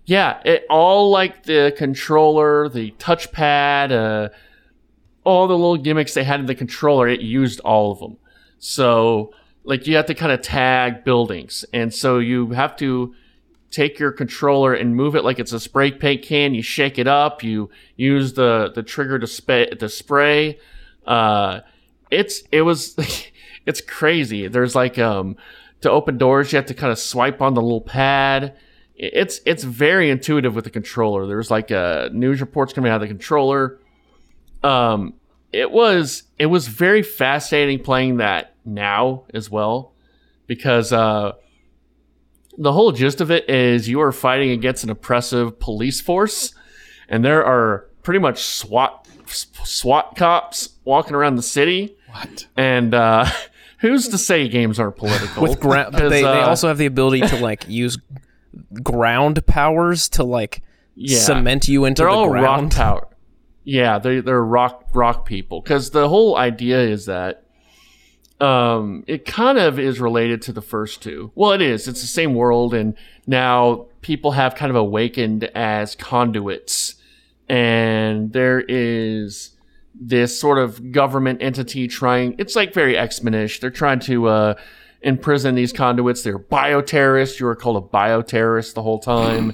yeah, 0.07 0.39
it 0.45 0.65
all 0.69 1.11
like 1.11 1.43
the 1.43 1.73
controller, 1.77 2.69
the 2.69 2.91
touchpad, 2.91 3.91
uh, 3.91 4.29
all 5.25 5.47
the 5.49 5.53
little 5.53 5.75
gimmicks 5.75 6.13
they 6.13 6.23
had 6.23 6.39
in 6.39 6.45
the 6.45 6.55
controller. 6.55 7.09
It 7.09 7.19
used 7.19 7.59
all 7.59 7.91
of 7.91 7.99
them. 7.99 8.15
So 8.57 9.33
like 9.65 9.85
you 9.85 9.97
have 9.97 10.05
to 10.05 10.15
kind 10.15 10.31
of 10.31 10.41
tag 10.41 11.03
buildings, 11.03 11.65
and 11.73 11.93
so 11.93 12.19
you 12.19 12.51
have 12.51 12.77
to 12.77 13.13
take 13.69 13.99
your 13.99 14.13
controller 14.13 14.73
and 14.73 14.95
move 14.95 15.13
it 15.13 15.25
like 15.25 15.39
it's 15.39 15.51
a 15.51 15.59
spray 15.59 15.91
paint 15.91 16.23
can. 16.23 16.53
You 16.53 16.61
shake 16.61 16.97
it 16.97 17.07
up. 17.07 17.43
You 17.43 17.69
use 17.97 18.31
the 18.31 18.71
the 18.73 18.83
trigger 18.83 19.19
to 19.19 19.27
spray. 19.27 20.57
Uh, 21.05 21.59
it's 22.09 22.43
it 22.53 22.61
was 22.61 22.95
it's 23.65 23.81
crazy. 23.81 24.47
There's 24.47 24.73
like 24.73 24.97
um 24.97 25.35
to 25.81 25.91
open 25.91 26.17
doors, 26.17 26.53
you 26.53 26.55
have 26.55 26.65
to 26.67 26.73
kind 26.73 26.93
of 26.93 26.97
swipe 26.97 27.41
on 27.41 27.53
the 27.53 27.61
little 27.61 27.81
pad. 27.81 28.55
It's 28.99 29.39
it's 29.45 29.63
very 29.63 30.09
intuitive 30.09 30.55
with 30.55 30.63
the 30.63 30.71
controller. 30.71 31.27
There's 31.27 31.51
like 31.51 31.71
uh, 31.71 32.09
news 32.11 32.41
reports 32.41 32.73
coming 32.73 32.91
out 32.91 32.95
of 32.95 33.01
the 33.01 33.07
controller. 33.07 33.79
Um, 34.63 35.13
it 35.53 35.71
was 35.71 36.23
it 36.39 36.47
was 36.47 36.67
very 36.67 37.03
fascinating 37.03 37.83
playing 37.83 38.17
that 38.17 38.55
now 38.65 39.23
as 39.33 39.49
well 39.49 39.93
because 40.45 40.91
uh 40.91 41.31
the 42.57 42.73
whole 42.73 42.91
gist 42.91 43.21
of 43.21 43.29
it 43.31 43.49
is 43.49 43.87
you 43.87 44.01
are 44.01 44.11
fighting 44.11 44.49
against 44.49 44.83
an 44.83 44.89
oppressive 44.89 45.59
police 45.59 46.01
force, 46.01 46.55
and 47.07 47.23
there 47.23 47.45
are 47.45 47.87
pretty 48.01 48.19
much 48.19 48.41
SWAT 48.41 49.07
SWAT 49.27 50.15
cops 50.15 50.69
walking 50.83 51.13
around 51.13 51.35
the 51.35 51.43
city. 51.43 51.95
What? 52.09 52.47
And 52.57 52.93
uh, 52.95 53.29
who's 53.79 54.07
to 54.07 54.17
say 54.17 54.47
games 54.47 54.79
aren't 54.79 54.95
political? 54.97 55.43
With 55.43 55.59
'Cause, 55.59 55.91
they, 55.91 56.09
they 56.09 56.23
uh, 56.23 56.47
also 56.47 56.67
have 56.67 56.79
the 56.79 56.87
ability 56.87 57.27
to 57.27 57.37
like 57.37 57.67
use 57.69 57.97
ground 58.83 59.45
powers 59.45 60.09
to 60.09 60.23
like 60.23 60.61
yeah. 60.95 61.19
cement 61.19 61.67
you 61.67 61.85
into 61.85 62.01
they're 62.01 62.11
the 62.11 62.17
all 62.17 62.29
ground. 62.29 62.73
rock 62.73 62.73
power. 62.73 63.07
Yeah, 63.63 63.99
they 63.99 64.21
they're 64.21 64.43
rock 64.43 64.85
rock 64.93 65.25
people 65.25 65.61
because 65.61 65.91
the 65.91 66.07
whole 66.07 66.37
idea 66.37 66.81
is 66.81 67.05
that 67.05 67.43
um 68.39 69.03
it 69.07 69.25
kind 69.25 69.57
of 69.57 69.79
is 69.79 69.99
related 69.99 70.41
to 70.43 70.53
the 70.53 70.61
first 70.61 71.01
two. 71.01 71.31
Well, 71.35 71.51
it 71.51 71.61
is. 71.61 71.87
It's 71.87 72.01
the 72.01 72.07
same 72.07 72.33
world, 72.33 72.73
and 72.73 72.95
now 73.25 73.87
people 74.01 74.31
have 74.31 74.55
kind 74.55 74.69
of 74.69 74.75
awakened 74.75 75.43
as 75.55 75.95
conduits, 75.95 76.95
and 77.49 78.31
there 78.33 78.61
is 78.61 79.51
this 79.99 80.39
sort 80.39 80.59
of 80.59 80.91
government 80.91 81.41
entity 81.41 81.87
trying. 81.87 82.35
It's 82.37 82.55
like 82.55 82.73
very 82.73 82.95
X 82.97 83.21
Men-ish. 83.23 83.59
They're 83.59 83.69
trying 83.69 83.99
to. 84.01 84.27
uh 84.27 84.53
imprison 85.01 85.55
these 85.55 85.73
conduits. 85.73 86.23
They're 86.23 86.39
bioterrorists. 86.39 87.39
You 87.39 87.47
are 87.47 87.55
called 87.55 87.83
a 87.83 87.87
bioterrorist 87.87 88.73
the 88.73 88.81
whole 88.81 88.99
time 88.99 89.53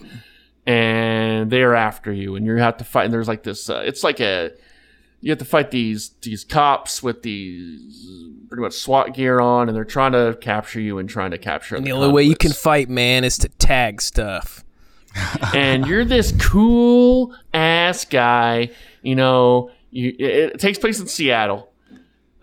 and 0.66 1.50
they 1.50 1.62
are 1.62 1.76
after 1.76 2.12
you, 2.12 2.36
and 2.36 2.46
you 2.46 2.56
have 2.56 2.78
to 2.78 2.84
fight. 2.84 3.06
And 3.06 3.14
there's 3.14 3.28
like 3.28 3.44
this. 3.44 3.70
Uh, 3.70 3.84
it's 3.86 4.04
like 4.04 4.20
a 4.20 4.52
you 5.22 5.32
have 5.32 5.40
to 5.40 5.46
fight 5.46 5.72
these 5.72 6.12
these 6.22 6.44
cops 6.44 7.04
with 7.04 7.22
these 7.24 8.08
pretty 8.48 8.62
much 8.62 8.74
SWAT 8.74 9.14
gear 9.14 9.40
on, 9.40 9.68
and 9.68 9.76
they're 9.76 9.84
trying 9.84 10.14
to 10.14 10.38
capture 10.40 10.80
you 10.80 11.00
and 11.00 11.10
trying 11.10 11.32
to 11.32 11.38
capture. 11.38 11.76
And 11.76 11.86
the 11.86 11.92
the 11.92 11.96
only 11.96 12.12
way 12.12 12.24
you 12.24 12.36
can 12.36 12.52
fight, 12.52 12.90
man, 12.90 13.24
is 13.24 13.38
to 13.40 13.50
tag 13.50 14.02
stuff. 14.02 14.64
and 15.54 15.86
you're 15.86 16.06
this 16.06 16.34
cool 16.40 17.36
ass 17.54 18.06
guy. 18.06 18.72
You 19.02 19.16
know, 19.16 19.70
you 19.92 20.16
it, 20.18 20.54
it 20.54 20.60
takes 20.60 20.80
place 20.80 21.00
in 21.00 21.08
Seattle. 21.08 21.70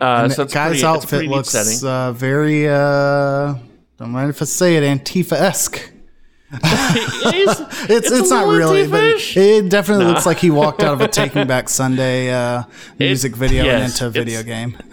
Uh, 0.01 0.21
And 0.23 0.31
so 0.33 0.37
the 0.37 0.43
it's 0.45 0.53
guy's 0.53 0.69
pretty, 0.71 0.83
outfit 0.85 1.09
pretty 1.09 1.27
looks 1.27 1.49
setting. 1.49 1.87
uh, 1.87 2.11
very, 2.13 2.67
uh, 2.67 3.53
don't 3.97 4.09
mind 4.09 4.31
if 4.31 4.41
I 4.41 4.45
say 4.45 4.75
it, 4.77 4.83
Antifa 4.83 5.33
esque. 5.33 5.91
It 6.53 7.35
is- 7.35 7.59
It's, 7.89 8.11
a 8.11 8.19
it's, 8.19 8.29
not 8.29 8.47
little 8.47 8.73
really, 8.73 8.87
but 8.87 9.01
Antifa-ish. 9.15 9.37
it 9.37 9.69
definitely 9.69 10.05
looks 10.05 10.25
like 10.25 10.37
he 10.39 10.49
walked 10.51 10.81
out 10.81 10.93
of 10.93 11.01
a 11.01 11.07
Taking 11.19 11.47
Back 11.47 11.69
Sunday 11.69 12.29
uh, 12.31 12.63
music 12.99 13.35
video 13.35 13.63
yes, 13.63 13.75
and 13.75 13.91
into 13.91 14.07
a 14.07 14.09
video 14.09 14.43
game. 14.43 14.77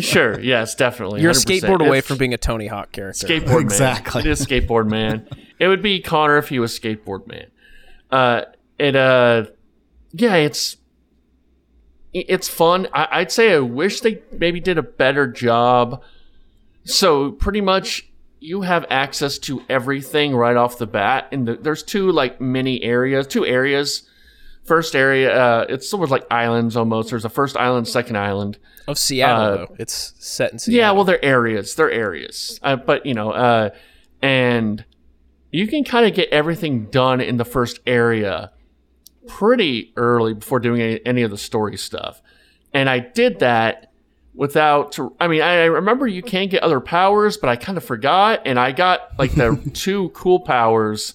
Sure, 0.00 0.40
yes, 0.40 0.74
definitely. 0.74 1.22
You're 1.22 1.30
a 1.30 1.34
100%. 1.34 1.60
skateboard 1.60 1.86
away 1.86 1.98
If- 1.98 2.06
from 2.06 2.18
being 2.18 2.34
a 2.34 2.38
Tony 2.38 2.66
Hawk 2.66 2.90
character. 2.90 3.28
skateboard 3.28 3.60
Exactly. 3.60 4.22
man. 4.22 4.26
It 4.26 4.30
is 4.32 4.44
skateboard 4.44 4.88
man. 4.90 5.28
It 5.60 5.68
would 5.68 5.82
be 5.82 6.00
Connor 6.00 6.36
if 6.38 6.48
he 6.48 6.58
was 6.58 6.76
skateboard 6.76 7.28
man. 7.28 7.46
Uh, 8.10 8.42
it 8.76 8.96
uh, 8.96 9.44
yeah, 10.12 10.34
it's 10.34 10.72
it- 10.72 10.77
it's 12.12 12.48
fun. 12.48 12.88
I, 12.92 13.08
I'd 13.10 13.32
say 13.32 13.54
I 13.54 13.58
wish 13.60 14.00
they 14.00 14.22
maybe 14.32 14.60
did 14.60 14.78
a 14.78 14.82
better 14.82 15.26
job. 15.26 16.02
So 16.84 17.32
pretty 17.32 17.60
much, 17.60 18.08
you 18.40 18.62
have 18.62 18.86
access 18.88 19.36
to 19.38 19.62
everything 19.68 20.34
right 20.34 20.56
off 20.56 20.78
the 20.78 20.86
bat, 20.86 21.28
and 21.32 21.46
the, 21.46 21.56
there's 21.56 21.82
two 21.82 22.10
like 22.12 22.40
mini 22.40 22.82
areas, 22.82 23.26
two 23.26 23.44
areas. 23.44 24.04
First 24.64 24.94
area, 24.94 25.34
uh, 25.34 25.66
it's 25.70 25.88
sort 25.88 26.04
of 26.04 26.10
like 26.10 26.26
islands 26.30 26.76
almost. 26.76 27.08
There's 27.08 27.24
a 27.24 27.30
first 27.30 27.56
island, 27.56 27.88
second 27.88 28.16
island. 28.18 28.58
Of 28.86 28.98
Seattle, 28.98 29.44
Uh, 29.44 29.56
though. 29.56 29.76
It's 29.78 30.12
set 30.18 30.52
in 30.52 30.58
Seattle. 30.58 30.78
Yeah, 30.78 30.90
well, 30.92 31.04
they're 31.04 31.24
areas. 31.24 31.74
They're 31.74 31.90
areas. 31.90 32.60
Uh, 32.62 32.76
but 32.76 33.06
you 33.06 33.14
know, 33.14 33.30
uh, 33.30 33.70
and 34.20 34.84
you 35.50 35.66
can 35.68 35.84
kind 35.84 36.06
of 36.06 36.14
get 36.14 36.28
everything 36.30 36.84
done 36.86 37.20
in 37.22 37.38
the 37.38 37.44
first 37.46 37.80
area 37.86 38.50
pretty 39.28 39.92
early 39.96 40.34
before 40.34 40.58
doing 40.58 40.80
any, 40.80 41.06
any 41.06 41.22
of 41.22 41.30
the 41.30 41.38
story 41.38 41.76
stuff. 41.76 42.22
And 42.72 42.88
I 42.88 42.98
did 42.98 43.38
that 43.40 43.92
without. 44.34 44.98
I 45.20 45.28
mean, 45.28 45.42
I 45.42 45.64
remember 45.64 46.06
you 46.06 46.22
can't 46.22 46.50
get 46.50 46.62
other 46.62 46.80
powers, 46.80 47.36
but 47.36 47.48
I 47.50 47.56
kind 47.56 47.78
of 47.78 47.84
forgot, 47.84 48.42
and 48.46 48.58
I 48.58 48.72
got 48.72 49.18
like 49.18 49.34
the 49.34 49.70
two 49.74 50.08
cool 50.10 50.40
powers 50.40 51.14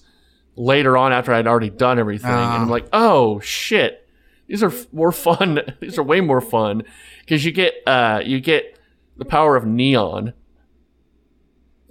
later 0.55 0.95
on 0.97 1.11
after 1.11 1.33
I'd 1.33 1.47
already 1.47 1.69
done 1.69 1.97
everything, 1.99 2.29
and 2.29 2.39
I'm 2.39 2.69
like, 2.69 2.87
oh 2.93 3.39
shit, 3.39 4.07
these 4.47 4.61
are 4.61 4.69
f- 4.69 4.91
more 4.93 5.11
fun. 5.11 5.59
these 5.79 5.97
are 5.97 6.03
way 6.03 6.21
more 6.21 6.41
fun 6.41 6.83
because 7.19 7.43
you 7.43 7.51
get 7.51 7.73
uh 7.87 8.21
you 8.23 8.39
get 8.39 8.77
the 9.17 9.25
power 9.25 9.55
of 9.55 9.65
neon, 9.65 10.33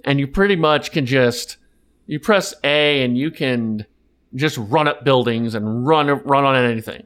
and 0.05 0.19
you 0.19 0.27
pretty 0.27 0.55
much 0.55 0.91
can 0.91 1.05
just 1.05 1.57
you 2.05 2.19
press 2.19 2.53
A 2.63 3.03
and 3.03 3.17
you 3.17 3.31
can 3.31 3.85
just 4.35 4.57
run 4.57 4.87
up 4.87 5.03
buildings 5.03 5.55
and 5.55 5.85
run 5.85 6.07
run 6.23 6.43
on 6.43 6.55
anything, 6.55 7.05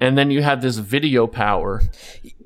and 0.00 0.16
then 0.18 0.30
you 0.30 0.42
have 0.42 0.60
this 0.62 0.76
video 0.78 1.26
power. 1.26 1.82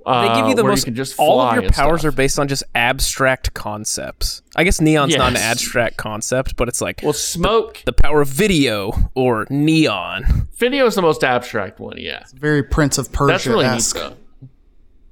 They 0.04 0.28
give 0.34 0.46
you 0.46 0.52
uh, 0.52 0.54
the 0.54 0.64
most. 0.64 0.86
You 0.86 0.92
just 0.92 1.16
all 1.18 1.40
of 1.40 1.54
your 1.54 1.70
powers 1.70 2.00
stuff. 2.00 2.12
are 2.12 2.16
based 2.16 2.38
on 2.38 2.48
just 2.48 2.64
abstract 2.74 3.54
concepts. 3.54 4.42
I 4.56 4.64
guess 4.64 4.80
neon's 4.80 5.16
not 5.16 5.30
an 5.30 5.36
abstract 5.36 5.96
concept, 5.96 6.56
but 6.56 6.66
it's 6.68 6.80
like 6.80 7.00
well, 7.04 7.12
smoke 7.12 7.80
the 7.84 7.92
power 7.92 8.20
of 8.22 8.28
video 8.28 8.92
or 9.14 9.46
neon. 9.48 10.48
video 10.56 10.86
is 10.86 10.96
the 10.96 11.02
most 11.02 11.22
abstract 11.22 11.78
one. 11.78 11.98
Yeah, 11.98 12.24
Very 12.34 12.64
Prince 12.64 12.98
of 12.98 13.12
Persia 13.12 13.32
that's 13.32 13.46
really 13.46 13.64
neat 13.64 13.74
esque. 13.76 13.94
though. 13.96 14.16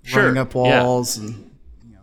Sure, 0.03 0.23
Running 0.25 0.38
up 0.38 0.55
yeah. 0.55 0.83
walls 0.83 1.18
and 1.18 1.51
you 1.87 1.92
know, 1.94 2.01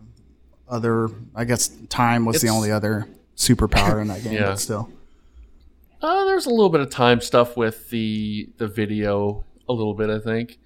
other, 0.69 1.09
I 1.35 1.43
guess 1.43 1.67
time 1.89 2.23
was 2.25 2.41
the 2.41 2.49
only 2.49 2.71
other 2.71 3.07
superpower 3.35 3.99
in 4.01 4.07
that 4.07 4.23
game, 4.23 4.33
Yeah. 4.33 4.45
but 4.45 4.59
still. 4.59 4.89
Uh, 6.01 6.25
there's 6.25 6.45
a 6.45 6.49
little 6.49 6.69
bit 6.69 6.81
of 6.81 6.89
time 6.89 7.21
stuff 7.21 7.57
with 7.57 7.89
the 7.89 8.49
the 8.57 8.67
video, 8.67 9.43
a 9.67 9.73
little 9.73 9.93
bit, 9.93 10.09
I 10.09 10.19
think. 10.19 10.59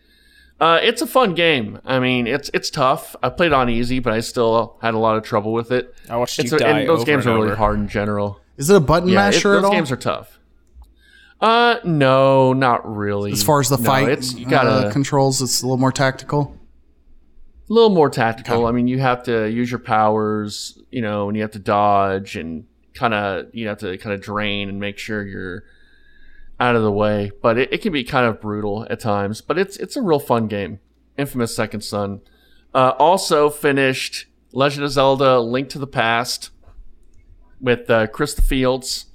Uh, 0.60 0.80
it's 0.84 1.02
a 1.02 1.08
fun 1.08 1.34
game. 1.34 1.80
I 1.86 2.00
mean, 2.00 2.28
it's 2.28 2.52
it's 2.54 2.70
tough. 2.70 3.15
I 3.24 3.30
played 3.30 3.54
on 3.54 3.70
easy, 3.70 4.00
but 4.00 4.13
I 4.13 4.20
still 4.20 4.78
had 4.82 4.94
a 4.94 4.98
lot 5.00 5.17
of 5.17 5.24
trouble 5.24 5.54
with 5.54 5.72
it. 5.72 5.96
I 6.10 6.17
watched 6.17 6.38
It's 6.39 6.52
you 6.52 6.58
a- 6.58 6.60
die 6.60 6.80
and 6.82 6.89
those 6.89 7.00
over 7.00 7.06
games 7.06 7.26
and 7.26 7.36
are 7.36 7.44
really 7.44 7.56
hard 7.56 7.80
in 7.80 7.88
general. 7.88 8.39
Is 8.58 8.70
it 8.70 8.76
a 8.76 8.80
button 8.80 9.10
Yeah, 9.10 9.13
it- 9.30 9.34
masher 9.34 9.52
those 9.54 9.60
at 9.60 9.65
all? 9.65 9.72
games 9.72 9.91
are 9.91 9.96
tough. 9.98 10.38
Uh, 11.39 11.78
no, 11.84 12.54
not 12.54 12.88
really. 12.96 13.32
as 13.32 13.41
far 13.41 13.60
as 13.60 13.70
the 13.70 13.78
No, 13.78 13.84
fight 13.84 14.10
it's 14.10 14.36
you 14.36 14.46
gotta 14.46 14.70
uh, 14.88 14.91
controls, 14.91 15.41
it's 15.41 15.63
a 15.63 15.65
little 15.65 15.78
more 15.80 15.91
tactical. 15.91 16.56
a 17.67 17.74
little 17.74 17.89
more 17.89 18.12
tactical. 18.12 18.67
I 18.67 18.72
mean, 18.72 18.88
you 18.88 19.00
have 19.00 19.24
to 19.24 19.48
use 19.50 19.72
your 19.72 19.80
powers, 19.80 20.78
you 20.91 21.02
know, 21.02 21.28
and 21.30 21.36
you 21.36 21.41
have 21.41 21.52
to 21.52 21.60
dodge 21.60 22.36
and 22.36 22.65
kind 22.94 23.14
of 23.14 23.48
you 23.54 23.68
have 23.68 23.78
to 23.80 23.98
kind 23.98 24.14
of 24.14 24.22
drain 24.22 24.70
and 24.70 24.80
make 24.80 24.98
sure 24.98 25.26
you're 25.26 25.64
out 26.60 26.76
of 26.76 26.84
the 26.84 26.92
way. 26.92 27.32
But 27.42 27.58
it, 27.58 27.74
it 27.74 27.82
can 27.82 27.92
be 27.92 28.04
kind 28.04 28.26
of 28.26 28.40
brutal 28.42 28.86
at 28.90 29.00
times. 29.00 29.42
But 29.42 29.58
it's 29.58 29.78
it's 29.78 29.96
a 29.96 30.02
real 30.02 30.20
fun 30.20 30.48
game. 30.48 30.80
Infamous 31.18 31.56
Second 31.56 31.82
Son. 31.82 32.22
Uh, 32.74 32.94
also 32.98 33.50
finished 33.50 34.28
Legend 34.54 34.86
of 34.86 34.92
Zelda: 34.92 35.40
Link 35.40 35.70
to 35.70 35.80
the 35.80 35.88
Past 35.88 36.52
with 37.60 37.90
uh, 37.90 38.08
Chris 38.08 38.34
the 38.34 38.42
Fields. 38.42 39.06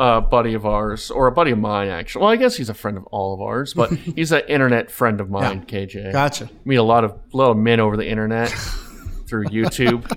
A 0.00 0.20
buddy 0.20 0.54
of 0.54 0.64
ours, 0.64 1.10
or 1.10 1.26
a 1.26 1.32
buddy 1.32 1.50
of 1.50 1.58
mine, 1.58 1.88
actually. 1.88 2.22
Well, 2.22 2.30
I 2.30 2.36
guess 2.36 2.56
he's 2.56 2.68
a 2.68 2.74
friend 2.74 2.96
of 2.96 3.04
all 3.06 3.34
of 3.34 3.40
ours, 3.40 3.74
but 3.74 3.92
he's 4.14 4.30
an 4.30 4.42
internet 4.46 4.92
friend 4.92 5.20
of 5.20 5.28
mine, 5.28 5.66
KJ 5.66 6.12
Gotcha. 6.12 6.48
meet 6.64 6.76
a 6.76 6.84
lot 6.84 7.02
of 7.02 7.18
lot 7.32 7.50
of 7.50 7.56
men 7.56 7.80
over 7.80 7.96
the 7.96 8.08
internet 8.08 8.48
through 9.26 9.46
YouTube, 9.46 10.08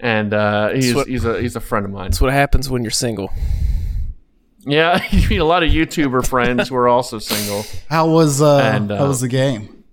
and 0.00 0.32
uh, 0.34 0.70
he's 0.70 0.94
what- 0.94 1.06
he's 1.08 1.24
a 1.24 1.40
he's 1.40 1.56
a 1.56 1.60
friend 1.60 1.84
of 1.86 1.92
mine. 1.92 2.10
That's 2.10 2.20
what 2.20 2.32
happens 2.32 2.68
when 2.70 2.82
you're 2.82 2.90
single. 2.90 3.32
Yeah, 4.66 5.02
you 5.10 5.28
meet 5.28 5.38
a 5.38 5.44
lot 5.44 5.62
of 5.62 5.70
YouTuber 5.70 6.26
friends 6.28 6.68
who 6.68 6.76
are 6.76 6.88
also 6.88 7.18
single. 7.18 7.64
How 7.88 8.08
was 8.08 8.42
uh, 8.42 8.58
And, 8.58 8.90
uh, 8.92 8.98
how 8.98 9.06
was 9.08 9.20
the 9.20 9.28
game? 9.28 9.84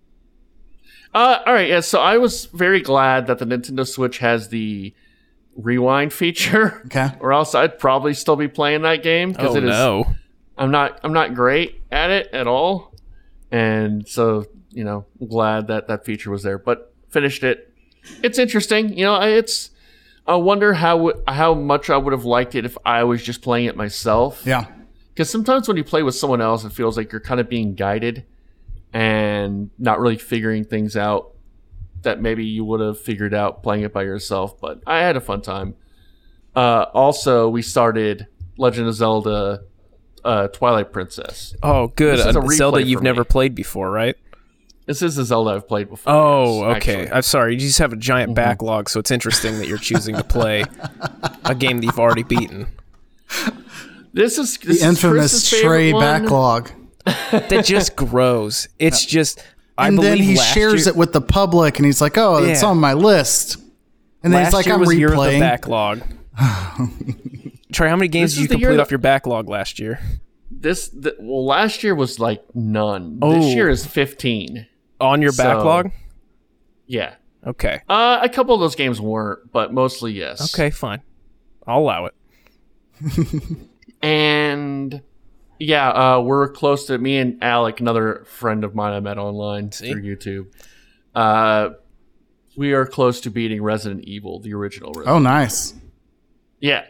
Uh, 1.13 1.39
all 1.45 1.53
right, 1.53 1.69
yeah. 1.69 1.79
So 1.79 1.99
I 1.99 2.17
was 2.17 2.45
very 2.47 2.81
glad 2.81 3.27
that 3.27 3.39
the 3.39 3.45
Nintendo 3.45 3.87
Switch 3.87 4.17
has 4.19 4.49
the 4.49 4.93
rewind 5.55 6.13
feature, 6.13 6.81
Okay. 6.87 7.09
or 7.19 7.31
else 7.33 7.55
I'd 7.55 7.79
probably 7.79 8.13
still 8.13 8.35
be 8.35 8.47
playing 8.47 8.81
that 8.83 9.03
game 9.03 9.31
because 9.31 9.55
Oh 9.55 9.57
it 9.57 9.63
is. 9.63 9.69
no! 9.69 10.05
I'm 10.57 10.69
not 10.71 10.99
I'm 11.03 11.13
not 11.13 11.33
great 11.33 11.81
at 11.91 12.09
it 12.11 12.27
at 12.33 12.45
all, 12.45 12.93
and 13.51 14.07
so 14.07 14.45
you 14.71 14.83
know 14.83 15.05
I'm 15.21 15.27
glad 15.27 15.67
that 15.67 15.87
that 15.87 16.05
feature 16.05 16.29
was 16.29 16.43
there. 16.43 16.57
But 16.59 16.93
finished 17.09 17.43
it. 17.43 17.73
It's 18.21 18.37
interesting. 18.37 18.95
You 18.97 19.05
know, 19.05 19.21
it's. 19.21 19.71
I 20.27 20.35
wonder 20.35 20.73
how 20.73 21.13
how 21.27 21.53
much 21.53 21.89
I 21.89 21.97
would 21.97 22.11
have 22.11 22.25
liked 22.25 22.55
it 22.55 22.65
if 22.65 22.77
I 22.85 23.03
was 23.03 23.23
just 23.23 23.41
playing 23.41 23.65
it 23.65 23.75
myself. 23.75 24.43
Yeah. 24.45 24.65
Because 25.13 25.29
sometimes 25.29 25.67
when 25.67 25.77
you 25.77 25.83
play 25.83 26.03
with 26.03 26.15
someone 26.15 26.41
else, 26.41 26.63
it 26.63 26.71
feels 26.71 26.97
like 26.97 27.11
you're 27.11 27.21
kind 27.21 27.39
of 27.39 27.49
being 27.49 27.73
guided 27.73 28.25
and 28.93 29.69
not 29.79 29.99
really 29.99 30.17
figuring 30.17 30.63
things 30.63 30.95
out 30.95 31.31
that 32.03 32.21
maybe 32.21 32.45
you 32.45 32.63
would 32.63 32.79
have 32.79 32.99
figured 32.99 33.33
out 33.33 33.63
playing 33.63 33.83
it 33.83 33.93
by 33.93 34.03
yourself. 34.03 34.59
But 34.59 34.81
I 34.85 34.99
had 34.99 35.15
a 35.15 35.21
fun 35.21 35.41
time. 35.41 35.75
Uh, 36.55 36.85
also, 36.93 37.49
we 37.49 37.61
started 37.61 38.27
Legend 38.57 38.87
of 38.87 38.93
Zelda 38.93 39.63
uh, 40.23 40.47
Twilight 40.49 40.91
Princess. 40.91 41.55
Oh, 41.63 41.87
good. 41.87 42.19
This 42.19 42.25
is 42.27 42.35
a 42.35 42.41
A 42.41 42.49
Zelda 42.49 42.83
you've 42.83 42.99
for 42.99 43.03
never 43.03 43.23
played 43.23 43.55
before, 43.55 43.89
right? 43.89 44.15
This 44.87 45.01
is 45.01 45.17
a 45.17 45.25
Zelda 45.25 45.51
I've 45.51 45.67
played 45.67 45.89
before. 45.89 46.11
Oh, 46.11 46.67
yes, 46.69 46.77
okay. 46.77 47.01
actually. 47.01 47.11
I'm 47.15 47.21
sorry. 47.21 47.53
You 47.53 47.59
just 47.59 47.77
have 47.79 47.91
a 47.91 47.95
Mm-hmm. 47.95 48.01
giant 48.01 48.35
backlog, 48.35 48.89
so 48.89 48.99
it's 48.99 49.11
interesting 49.11 49.59
that 49.59 49.67
you're 49.67 49.77
choosing 49.77 50.15
to 50.15 50.23
play 50.23 50.63
a 51.45 51.53
game 51.53 51.77
that 51.79 51.85
you've 51.85 51.99
already 51.99 52.23
beaten. 52.23 52.67
This 54.13 54.37
is 54.37 54.57
The 54.57 54.67
this 54.67 54.77
is 54.77 54.83
infamous 54.83 55.31
Chris's 55.33 55.49
favorite 55.49 55.67
Trey 55.67 55.93
one. 55.93 56.01
backlog. 56.01 56.71
That 57.31 57.63
just 57.65 57.95
grows. 57.95 58.67
It's 58.79 59.05
just. 59.05 59.43
I 59.77 59.89
And 59.89 59.99
then 59.99 60.17
he 60.17 60.35
shares 60.37 60.85
year, 60.85 60.93
it 60.93 60.97
with 60.97 61.13
the 61.13 61.21
public 61.21 61.77
and 61.77 61.85
he's 61.85 62.01
like, 62.01 62.17
oh, 62.17 62.43
it's 62.43 62.63
on 62.63 62.79
my 62.79 62.93
list. 62.93 63.57
And 64.23 64.33
then 64.33 64.41
Last 64.41 64.47
he's 64.47 64.53
like, 64.55 64.65
year 64.65 64.75
I'm 64.75 64.79
was 64.81 64.95
year 64.95 65.09
the 65.11 65.39
backlog. 65.39 66.01
Trey, 67.71 67.89
how 67.89 67.95
many 67.95 68.07
games 68.07 68.31
This 68.35 68.35
did 68.35 68.39
you 68.39 68.45
is 68.45 68.49
complete 68.51 68.75
that- 68.77 68.81
off 68.81 68.91
your 68.91 68.97
backlog 68.97 69.47
last 69.49 69.79
year? 69.79 69.99
this 70.49 70.89
th- 70.89 71.13
well 71.19 71.45
last 71.45 71.83
year 71.83 71.93
was 71.93 72.19
like 72.19 72.41
none. 72.55 73.19
This 73.19 73.45
Oh. 73.45 73.49
year 73.53 73.69
is 73.69 73.85
15. 73.85 74.65
On 74.99 75.21
your 75.21 75.31
So- 75.31 75.43
backlog? 75.43 75.91
Yeah. 76.85 77.15
Okay. 77.45 77.81
Uh, 77.87 78.19
a 78.21 78.29
couple 78.29 78.55
of 78.55 78.61
those 78.61 78.75
games 78.75 78.99
weren't, 78.99 79.51
but 79.51 79.73
mostly 79.73 80.11
yes. 80.13 80.53
Okay, 80.53 80.69
fine. 80.69 81.01
I'll 81.65 81.79
allow 81.79 82.05
it. 82.05 82.13
And 84.01 85.01
yeah, 85.59 85.89
uh, 85.89 86.21
we're 86.21 86.49
close 86.49 86.85
to 86.85 86.97
me 86.97 87.17
and 87.17 87.43
Alec, 87.43 87.79
another 87.79 88.25
friend 88.27 88.63
of 88.63 88.75
mine 88.75 88.93
I 88.93 88.99
met 88.99 89.17
online 89.17 89.71
See? 89.71 89.91
through 89.91 90.03
YouTube. 90.03 90.47
Uh, 91.15 91.69
we 92.55 92.73
are 92.73 92.85
close 92.85 93.21
to 93.21 93.31
beating 93.31 93.63
Resident 93.63 94.03
Evil, 94.05 94.39
the 94.39 94.53
original. 94.53 94.91
Resident 94.91 95.15
Oh, 95.15 95.19
nice. 95.19 95.73
Yeah. 96.59 96.85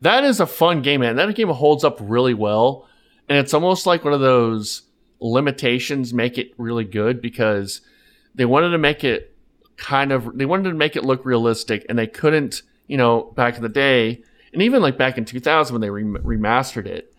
That 0.00 0.24
is 0.24 0.40
a 0.40 0.46
fun 0.46 0.82
game, 0.82 1.00
man. 1.00 1.16
That 1.16 1.32
game 1.36 1.48
holds 1.48 1.84
up 1.84 1.98
really 2.00 2.34
well. 2.34 2.88
And 3.28 3.38
it's 3.38 3.54
almost 3.54 3.86
like 3.86 4.04
one 4.04 4.12
of 4.12 4.20
those 4.20 4.82
limitations 5.20 6.12
make 6.14 6.38
it 6.38 6.52
really 6.58 6.84
good 6.84 7.20
because 7.20 7.80
they 8.34 8.44
wanted 8.44 8.70
to 8.70 8.78
make 8.78 9.02
it 9.04 9.34
kind 9.76 10.12
of 10.12 10.36
they 10.36 10.44
wanted 10.46 10.68
to 10.70 10.74
make 10.74 10.96
it 10.96 11.04
look 11.04 11.24
realistic 11.24 11.84
and 11.88 11.98
they 11.98 12.06
couldn't, 12.06 12.62
you 12.86 12.96
know, 12.96 13.32
back 13.36 13.56
in 13.56 13.62
the 13.62 13.68
day 13.68 14.22
and 14.52 14.62
even 14.62 14.80
like 14.82 14.96
back 14.98 15.18
in 15.18 15.24
2000 15.24 15.74
when 15.74 15.80
they 15.80 15.90
rem- 15.90 16.18
remastered 16.24 16.86
it, 16.86 17.14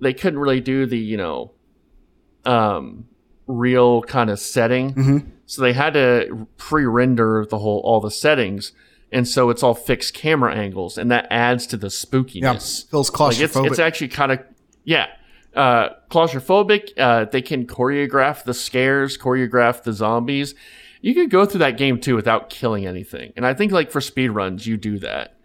they 0.00 0.12
couldn't 0.12 0.38
really 0.38 0.60
do 0.60 0.86
the, 0.86 0.98
you 0.98 1.16
know, 1.16 1.52
um 2.44 3.06
real 3.46 4.02
kind 4.02 4.28
of 4.30 4.38
setting. 4.38 5.32
So 5.46 5.62
they 5.62 5.72
had 5.72 5.94
to 5.94 6.46
pre-render 6.58 7.46
the 7.48 7.58
whole 7.58 7.80
all 7.80 8.00
the 8.00 8.10
settings 8.10 8.72
and 9.10 9.26
so 9.26 9.48
it's 9.48 9.62
all 9.62 9.74
fixed 9.74 10.12
camera 10.12 10.54
angles 10.54 10.98
and 10.98 11.10
that 11.10 11.26
adds 11.30 11.66
to 11.68 11.76
the 11.78 11.86
Yeah, 11.86 11.90
spookiness 11.90 12.90
feels 12.90 13.10
like 13.18 13.38
it's, 13.40 13.54
claustrophobic. 13.54 13.66
it's 13.68 13.78
actually 13.78 14.08
kind 14.08 14.32
of 14.32 14.40
yeah 14.84 15.06
uh 15.58 15.88
claustrophobic 16.10 16.90
uh 16.98 17.24
they 17.26 17.42
can 17.42 17.66
choreograph 17.66 18.44
the 18.44 18.54
scares 18.54 19.18
choreograph 19.18 19.82
the 19.82 19.92
zombies 19.92 20.54
you 21.02 21.14
could 21.14 21.30
go 21.30 21.44
through 21.44 21.58
that 21.58 21.76
game 21.76 22.00
too 22.00 22.14
without 22.14 22.48
killing 22.48 22.86
anything 22.86 23.32
and 23.36 23.44
i 23.44 23.52
think 23.52 23.72
like 23.72 23.90
for 23.90 24.00
speed 24.00 24.28
runs 24.28 24.66
you 24.66 24.76
do 24.76 24.98
that 24.98 25.36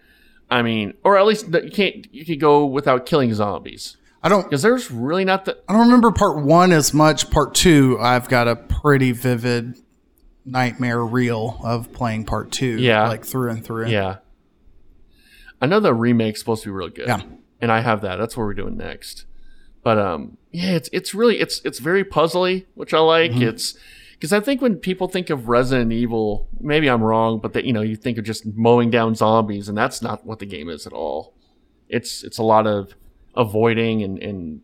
i 0.52 0.62
mean 0.62 0.94
or 1.04 1.18
at 1.18 1.26
least 1.26 1.48
you 1.52 1.72
can't 1.72 2.08
you 2.14 2.24
could 2.26 2.40
go 2.40 2.66
without 2.66 3.06
killing 3.06 3.34
zombies 3.34 3.98
I 4.26 4.30
don't. 4.30 4.44
because 4.44 4.62
there's 4.62 4.90
really 4.90 5.26
not 5.26 5.44
the 5.44 5.58
I 5.68 5.74
don't 5.74 5.82
remember 5.82 6.10
part 6.14 6.46
one 6.46 6.72
as 6.72 6.94
much. 6.94 7.30
Part 7.30 7.54
two, 7.54 7.98
I've 8.00 8.30
got 8.30 8.48
a 8.48 8.56
pretty 8.56 9.12
vivid 9.12 9.76
nightmare 10.46 11.04
reel 11.04 11.60
of 11.62 11.92
playing 11.92 12.24
part 12.24 12.50
two. 12.50 12.78
Yeah. 12.80 13.10
like 13.10 13.26
through 13.26 13.50
and 13.50 13.66
through. 13.66 13.88
yeah 13.88 14.20
i 15.62 15.66
know 15.66 15.80
the 15.82 15.94
remake's 15.94 16.40
supposed 16.40 16.64
to 16.64 16.70
be 16.70 16.72
real 16.72 16.88
good 16.90 17.08
Yeah. 17.08 17.22
and 17.60 17.70
i 17.72 17.82
have 17.82 18.00
that 18.02 18.16
that's 18.18 18.38
what 18.38 18.44
we're 18.44 18.54
doing 18.54 18.78
next 18.78 19.26
but 19.84 19.98
um 20.00 20.38
yeah 20.52 20.72
it's 20.72 20.90
it's 20.92 21.14
really 21.14 21.40
it's 21.40 21.62
it's 21.66 21.80
very 21.80 22.04
puzzly 22.04 22.66
which 22.76 22.94
i 22.94 23.00
like. 23.00 23.32
Mm-hmm. 23.32 23.44
it's 23.44 23.76
because 24.14 24.32
i 24.34 24.40
think 24.40 24.62
when 24.62 24.78
people 24.78 25.08
think 25.08 25.30
of 25.30 25.50
resident 25.50 25.92
evil 25.92 26.48
maybe 26.60 26.90
i'm 26.90 27.04
wrong 27.04 27.40
but 27.40 27.54
that 27.54 27.66
you 27.66 27.74
know 27.74 27.82
you 27.82 27.96
think 27.96 28.18
of 28.18 28.24
just 28.24 28.46
mowing 28.56 28.90
down 28.90 29.14
zombies 29.16 29.68
and 29.70 29.78
that's 29.78 30.02
not 30.02 30.26
what 30.26 30.40
the 30.40 30.46
game 30.46 30.70
is 30.70 30.88
at 30.88 30.94
all. 30.94 31.34
It's 31.90 32.24
it's 32.24 32.38
a 32.38 32.44
lot 32.44 32.66
of 32.66 32.96
avoiding 33.36 34.02
and 34.02 34.18
and 34.20 34.62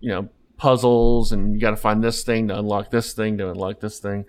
you 0.00 0.10
know 0.10 0.28
puzzles 0.56 1.32
and 1.32 1.54
you 1.54 1.60
got 1.60 1.70
to 1.70 1.76
find 1.76 2.02
this 2.04 2.22
thing 2.24 2.48
to 2.48 2.58
unlock 2.58 2.90
this 2.90 3.12
thing 3.14 3.38
to 3.38 3.50
unlock 3.50 3.80
this 3.80 3.98
thing. 3.98 4.24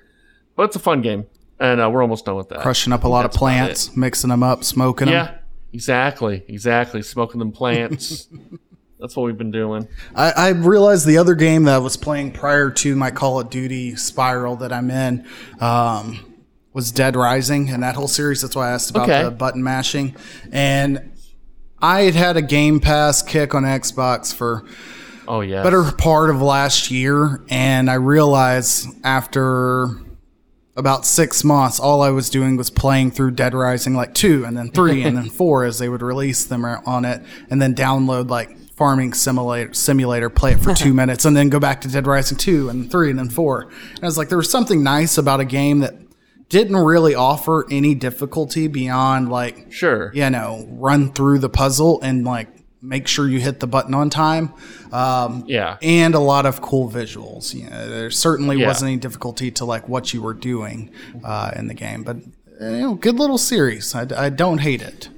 But 0.55 0.63
it's 0.63 0.75
a 0.75 0.79
fun 0.79 1.01
game 1.01 1.25
and 1.59 1.81
uh, 1.81 1.89
we're 1.91 2.01
almost 2.01 2.25
done 2.25 2.35
with 2.35 2.49
that. 2.49 2.61
Crushing 2.61 2.93
up 2.93 3.03
a 3.03 3.07
lot 3.07 3.25
of 3.25 3.31
plants, 3.31 3.95
mixing 3.95 4.29
them 4.29 4.43
up, 4.43 4.63
smoking 4.63 5.07
them. 5.07 5.13
yeah 5.13 5.35
exactly 5.71 6.43
exactly 6.47 7.01
smoking 7.03 7.37
them 7.37 7.51
plants 7.51 8.27
that's 8.99 9.15
what 9.15 9.23
we've 9.23 9.37
been 9.37 9.51
doing 9.51 9.87
I, 10.15 10.31
I 10.35 10.49
realized 10.49 11.05
the 11.05 11.17
other 11.17 11.35
game 11.35 11.63
that 11.63 11.75
I 11.75 11.77
was 11.79 11.97
playing 11.97 12.31
prior 12.33 12.69
to 12.71 12.95
my 12.95 13.11
Call 13.11 13.39
of 13.39 13.49
Duty 13.49 13.95
spiral 13.95 14.57
that 14.57 14.71
I'm 14.73 14.91
in 14.91 15.25
um, 15.59 16.33
was 16.73 16.91
Dead 16.91 17.15
Rising 17.15 17.69
and 17.69 17.81
that 17.83 17.95
whole 17.95 18.07
series. 18.07 18.41
That's 18.41 18.55
why 18.55 18.69
I 18.69 18.71
asked 18.73 18.91
about 18.91 19.09
Okay. 19.09 19.23
the 19.23 19.31
button 19.31 19.63
mashing. 19.63 20.15
And 20.51 21.11
I 21.81 22.01
had 22.01 22.13
had 22.15 22.37
a 22.37 22.41
Game 22.41 22.79
Pass 22.79 23.21
kick 23.21 23.55
on 23.55 23.63
Xbox 23.63 24.33
for 24.33 24.65
oh 25.27 25.41
yeah 25.41 25.63
better 25.63 25.91
part 25.93 26.29
of 26.29 26.41
last 26.41 26.91
year, 26.91 27.41
and 27.49 27.89
I 27.89 27.93
realized 27.95 28.87
after 29.03 29.87
about 30.75 31.05
six 31.05 31.43
months, 31.43 31.79
all 31.79 32.01
I 32.01 32.09
was 32.09 32.29
doing 32.29 32.55
was 32.57 32.69
playing 32.69 33.11
through 33.11 33.31
Dead 33.31 33.53
Rising 33.53 33.93
like 33.95 34.13
two, 34.13 34.43
and 34.45 34.57
then 34.57 34.71
three, 34.71 35.03
and 35.03 35.15
then 35.17 35.29
four 35.39 35.63
as 35.65 35.79
they 35.79 35.89
would 35.89 36.01
release 36.01 36.45
them 36.45 36.63
on 36.65 37.05
it, 37.05 37.21
and 37.49 37.61
then 37.61 37.73
download 37.75 38.29
like 38.29 38.55
farming 38.79 39.11
simulator 39.13 39.73
simulator 39.73 40.29
play 40.29 40.53
it 40.53 40.59
for 40.59 40.73
two 40.73 40.93
minutes 41.01 41.25
and 41.25 41.35
then 41.35 41.49
go 41.49 41.59
back 41.59 41.81
to 41.81 41.87
dead 41.89 42.07
rising 42.07 42.37
2 42.37 42.69
and 42.69 42.89
3 42.89 43.09
and 43.09 43.19
then 43.19 43.29
4 43.29 43.61
and 43.63 43.99
i 44.01 44.05
was 44.05 44.17
like 44.17 44.29
there 44.29 44.37
was 44.37 44.49
something 44.49 44.81
nice 44.81 45.17
about 45.17 45.39
a 45.41 45.45
game 45.45 45.79
that 45.79 45.95
didn't 46.47 46.77
really 46.77 47.13
offer 47.13 47.65
any 47.69 47.93
difficulty 47.93 48.67
beyond 48.67 49.29
like 49.29 49.71
sure 49.71 50.11
you 50.15 50.29
know, 50.31 50.65
run 50.71 51.11
through 51.11 51.37
the 51.39 51.49
puzzle 51.49 51.99
and 52.01 52.23
like 52.25 52.47
make 52.81 53.05
sure 53.07 53.27
you 53.27 53.39
hit 53.39 53.59
the 53.59 53.67
button 53.67 53.93
on 53.93 54.09
time. 54.09 54.53
Um, 54.93 55.43
Yeah. 55.45 55.77
and 55.81 56.15
a 56.15 56.19
lot 56.19 56.45
of 56.47 56.61
cool 56.61 56.89
visuals. 56.89 57.53
You 57.53 57.69
know, 57.69 57.89
there 57.89 58.09
certainly 58.09 58.57
Yeah. 58.57 58.67
wasn't 58.67 58.89
any 58.91 58.97
difficulty 58.97 59.51
to 59.51 59.65
like 59.65 59.87
what 59.89 60.11
you 60.13 60.21
were 60.23 60.33
doing 60.33 60.89
uh, 61.23 61.51
in 61.57 61.67
the 61.67 61.73
game, 61.75 62.01
but 62.03 62.15
you 62.61 62.81
know, 62.81 62.93
good 62.95 63.19
little 63.19 63.37
series. 63.37 63.93
I, 63.93 64.07
I 64.25 64.29
don't 64.29 64.59
hate 64.59 64.81
it. 64.81 65.09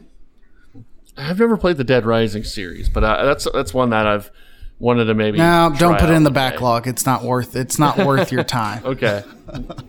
I've 1.18 1.40
never 1.40 1.58
played 1.58 1.78
the 1.78 1.84
Dead 1.84 2.06
Rising 2.06 2.44
series, 2.44 2.90
but 2.90 3.04
uh, 3.04 3.26
that's 3.26 3.48
that's 3.54 3.74
one 3.74 3.90
that 3.92 4.08
I've 4.08 4.32
wanted 4.80 5.06
to 5.06 5.14
maybe. 5.14 5.38
Now, 5.38 5.70
don't 5.70 5.92
try 5.92 6.00
put 6.00 6.10
it 6.10 6.14
in 6.14 6.24
the 6.24 6.30
one 6.30 6.34
day. 6.34 6.50
backlog. 6.52 6.88
It's 6.88 7.06
not 7.06 7.24
worth. 7.24 7.56
It's 7.56 7.78
not 7.78 7.98
worth 8.00 8.32
your 8.32 8.44
time. 8.44 8.82
Okay. 8.86 9.24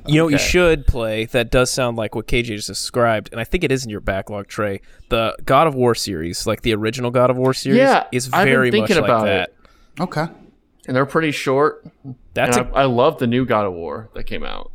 You 0.07 0.17
know 0.17 0.25
what 0.25 0.33
you 0.33 0.39
should 0.39 0.87
play 0.89 1.27
that 1.27 1.51
does 1.53 1.71
sound 1.71 1.97
like 1.97 2.17
what 2.17 2.27
KJ 2.27 2.47
just 2.47 2.67
described, 2.67 3.29
and 3.31 3.41
I 3.41 3.45
think 3.45 3.63
it 3.63 3.71
is 3.71 3.85
in 3.85 3.91
your 3.91 4.01
backlog 4.01 4.49
tray. 4.49 4.81
The 5.09 5.37
God 5.45 5.69
of 5.69 5.75
War 5.77 5.95
series, 5.95 6.47
like 6.49 6.63
the 6.63 6.75
original 6.75 7.13
God 7.13 7.31
of 7.31 7.37
War 7.37 7.55
series, 7.55 7.79
Yeah, 7.79 8.07
is 8.11 8.29
I've 8.33 8.45
been 8.45 8.53
very 8.55 8.71
thinking 8.73 8.97
much 8.97 9.05
about 9.05 9.21
like 9.23 9.49
it. 9.49 9.57
Okay. 10.01 10.27
and 10.89 10.97
they're 10.97 11.07
pretty 11.07 11.31
short. 11.31 11.87
That's 12.35 12.57
and 12.57 12.71
a, 12.71 12.75
I, 12.77 12.83
I 12.83 12.85
love 12.87 13.19
the 13.19 13.29
new 13.29 13.47
God 13.47 13.67
of 13.67 13.73
War 13.73 14.11
that 14.15 14.25
came 14.25 14.43
out. 14.43 14.73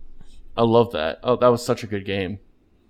I 0.56 0.64
love 0.64 0.94
that. 0.94 1.20
Oh, 1.22 1.36
that 1.36 1.48
was 1.48 1.66
such 1.66 1.84
a 1.84 1.88
good 1.88 2.06
game. 2.06 2.40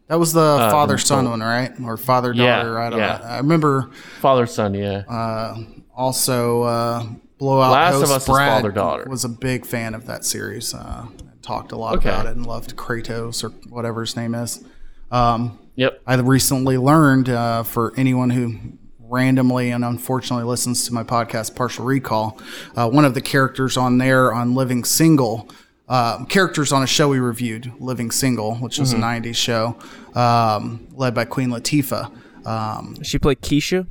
That 0.07 0.19
was 0.19 0.31
the 0.33 0.57
father 0.71 0.97
son 0.97 1.29
one, 1.29 1.41
right? 1.41 1.71
Or 1.83 1.97
father 1.97 2.33
Yeah, 2.33 2.57
daughter. 2.57 2.79
I 2.79 2.89
don't 2.89 2.99
yeah. 2.99 3.17
know. 3.17 3.25
I 3.25 3.37
remember 3.37 3.89
Father 4.19 4.45
son, 4.45 4.73
yeah. 4.73 5.03
Uh, 5.07 5.57
also 5.95 6.63
uh, 6.63 7.03
blowout 7.37 7.71
Last 7.71 7.93
of 7.95 7.99
host 8.01 8.11
Us 8.13 8.21
is 8.23 8.27
Brad 8.29 8.49
father-daughter. 8.61 9.07
was 9.09 9.25
a 9.25 9.29
big 9.29 9.65
fan 9.65 9.93
of 9.93 10.05
that 10.07 10.23
series 10.25 10.73
uh, 10.73 11.07
talked 11.41 11.71
a 11.71 11.77
lot 11.77 11.97
Okay. 11.97 12.09
about 12.09 12.25
it 12.25 12.35
and 12.35 12.45
loved 12.45 12.75
kratos 12.75 13.43
or 13.43 13.49
whatever 13.69 14.01
his 14.01 14.15
name 14.15 14.33
is 14.35 14.63
um, 15.11 15.57
yep. 15.75 16.01
i 16.05 16.15
recently 16.15 16.77
learned 16.77 17.29
uh, 17.29 17.63
for 17.63 17.93
anyone 17.97 18.29
who 18.31 18.55
randomly 18.99 19.71
and 19.71 19.85
unfortunately 19.85 20.43
listens 20.45 20.85
to 20.85 20.93
my 20.93 21.03
podcast 21.03 21.55
partial 21.55 21.85
recall 21.85 22.39
uh, 22.75 22.89
one 22.89 23.05
of 23.05 23.13
the 23.13 23.21
characters 23.21 23.77
on 23.77 23.97
there 23.97 24.33
on 24.33 24.53
living 24.55 24.83
single 24.83 25.47
uh, 25.89 26.25
characters 26.25 26.71
on 26.71 26.83
a 26.83 26.87
show 26.87 27.07
we 27.09 27.19
reviewed 27.19 27.71
living 27.79 28.11
single 28.11 28.55
which 28.55 28.77
was 28.79 28.93
Mm-hmm. 28.93 29.03
a 29.03 29.31
90s 29.31 29.35
show 29.35 29.77
um, 30.15 30.87
led 30.93 31.13
by 31.13 31.25
queen 31.25 31.49
latifah 31.49 32.11
um, 32.45 33.01
she 33.03 33.19
played 33.19 33.41
Keisha. 33.41 33.85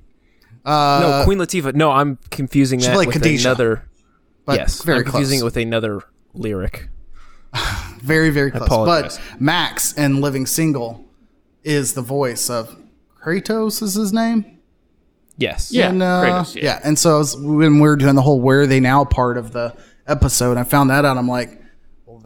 uh, 0.65 0.99
no, 1.03 1.25
Queen 1.25 1.39
Latifah. 1.39 1.75
No, 1.75 1.91
I'm 1.91 2.19
confusing 2.31 2.81
that 2.81 2.95
played 2.95 3.09
with 3.09 3.17
Khadijah, 3.23 3.49
another. 3.51 3.87
but 4.47 4.57
yes, 4.59 4.83
very 4.83 4.99
I'm 5.01 5.05
confusing 5.05 5.41
close. 5.41 5.43
it 5.55 5.57
with 5.59 5.67
another 5.67 6.01
lyric. 6.33 6.89
very 8.03 8.31
very 8.31 8.51
close 8.51 8.69
but 8.69 9.21
max 9.41 9.93
in 9.95 10.21
living 10.21 10.47
single 10.47 11.05
is 11.65 11.95
the 11.95 12.03
voice 12.03 12.49
of 12.51 12.77
kratos 13.23 13.83
is 13.83 13.95
his 13.95 14.13
name 14.13 14.45
Yes. 15.39 15.71
Yeah. 15.71 15.91
and, 15.91 16.03
uh, 16.03 16.23
Kratos, 16.25 16.55
yeah. 16.57 16.63
yeah 16.65 16.81
and 16.83 16.99
so 16.99 17.17
I 17.17 17.19
was, 17.19 17.37
when 17.37 17.75
we 17.75 17.81
were 17.89 17.97
doing 17.97 18.15
the 18.15 18.23
whole 18.23 18.41
where 18.41 18.63
are 18.63 18.67
they 18.67 18.81
now 18.81 19.05
part 19.05 19.37
of 19.39 19.53
the 19.53 19.75
episode 20.07 20.57
i 20.57 20.65
found 20.65 20.89
that 20.91 21.05
out 21.05 21.17
i'm 21.19 21.29
like 21.29 21.51
well 21.51 21.66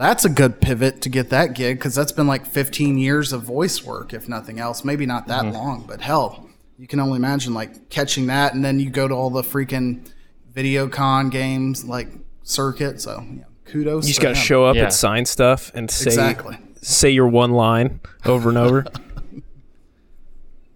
that's 0.00 0.24
a 0.24 0.28
good 0.28 0.60
pivot 0.60 1.00
to 1.02 1.08
get 1.08 1.30
that 1.30 1.54
gig 1.54 1.78
because 1.78 1.94
that's 1.94 2.12
been 2.12 2.26
like 2.26 2.46
15 2.46 2.98
years 2.98 3.32
of 3.32 3.42
voice 3.42 3.84
work 3.84 4.12
if 4.14 4.28
nothing 4.28 4.58
else 4.58 4.84
maybe 4.84 5.06
not 5.06 5.26
that 5.28 5.44
Mm-hmm. 5.44 5.54
long 5.54 5.84
but 5.86 6.00
hell 6.00 6.48
you 6.78 6.86
can 6.86 6.98
only 7.00 7.16
imagine 7.16 7.52
like 7.54 7.88
catching 7.90 8.26
that 8.28 8.54
and 8.54 8.64
then 8.64 8.81
you 8.81 8.90
go 8.90 9.06
to 9.06 9.14
all 9.14 9.31
the 9.31 9.42
freaking 9.42 10.10
video 10.52 10.88
con 10.88 11.29
games 11.31 11.85
like 11.85 12.08
circuit 12.42 13.00
so 13.00 13.20
you 13.20 13.37
know, 13.40 13.44
kudos 13.66 14.06
You 14.06 14.10
just 14.14 14.20
got 14.22 14.31
to 14.31 14.35
show 14.35 14.64
up 14.64 14.75
Yeah. 14.77 14.85
and 14.85 14.92
sign 14.92 15.25
stuff 15.27 15.70
and 15.75 15.90
say 15.90 16.06
exactly 16.10 16.58
say 16.83 17.10
your 17.10 17.29
one 17.29 17.50
line 17.52 18.00
over 18.25 18.48
and 18.48 18.56
over. 18.58 18.87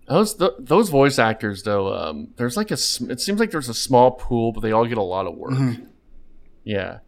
Those 0.06 0.34
th- 0.34 0.50
those 0.58 0.90
voice 0.90 1.18
actors 1.18 1.62
though, 1.62 1.94
um, 1.94 2.28
there's 2.36 2.58
like 2.58 2.70
a. 2.70 2.74
It 2.74 3.20
seems 3.20 3.40
like 3.40 3.50
there's 3.50 3.70
a 3.70 3.74
small 3.74 4.10
pool, 4.10 4.52
but 4.52 4.60
they 4.60 4.70
all 4.70 4.84
get 4.84 4.98
a 4.98 5.02
lot 5.02 5.26
of 5.26 5.34
work. 5.34 5.52
Mm-hmm. 5.52 5.84
Yeah, 6.62 6.98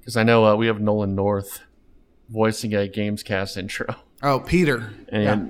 because 0.00 0.16
I 0.16 0.22
know 0.24 0.44
uh, 0.44 0.56
we 0.56 0.66
have 0.66 0.80
Nolan 0.80 1.14
North 1.14 1.60
voicing 2.28 2.74
a 2.74 2.88
Gamescast 2.88 3.56
intro, 3.56 3.94
oh 4.22 4.40
peter 4.40 4.92
and 5.08 5.22
yeah. 5.22 5.46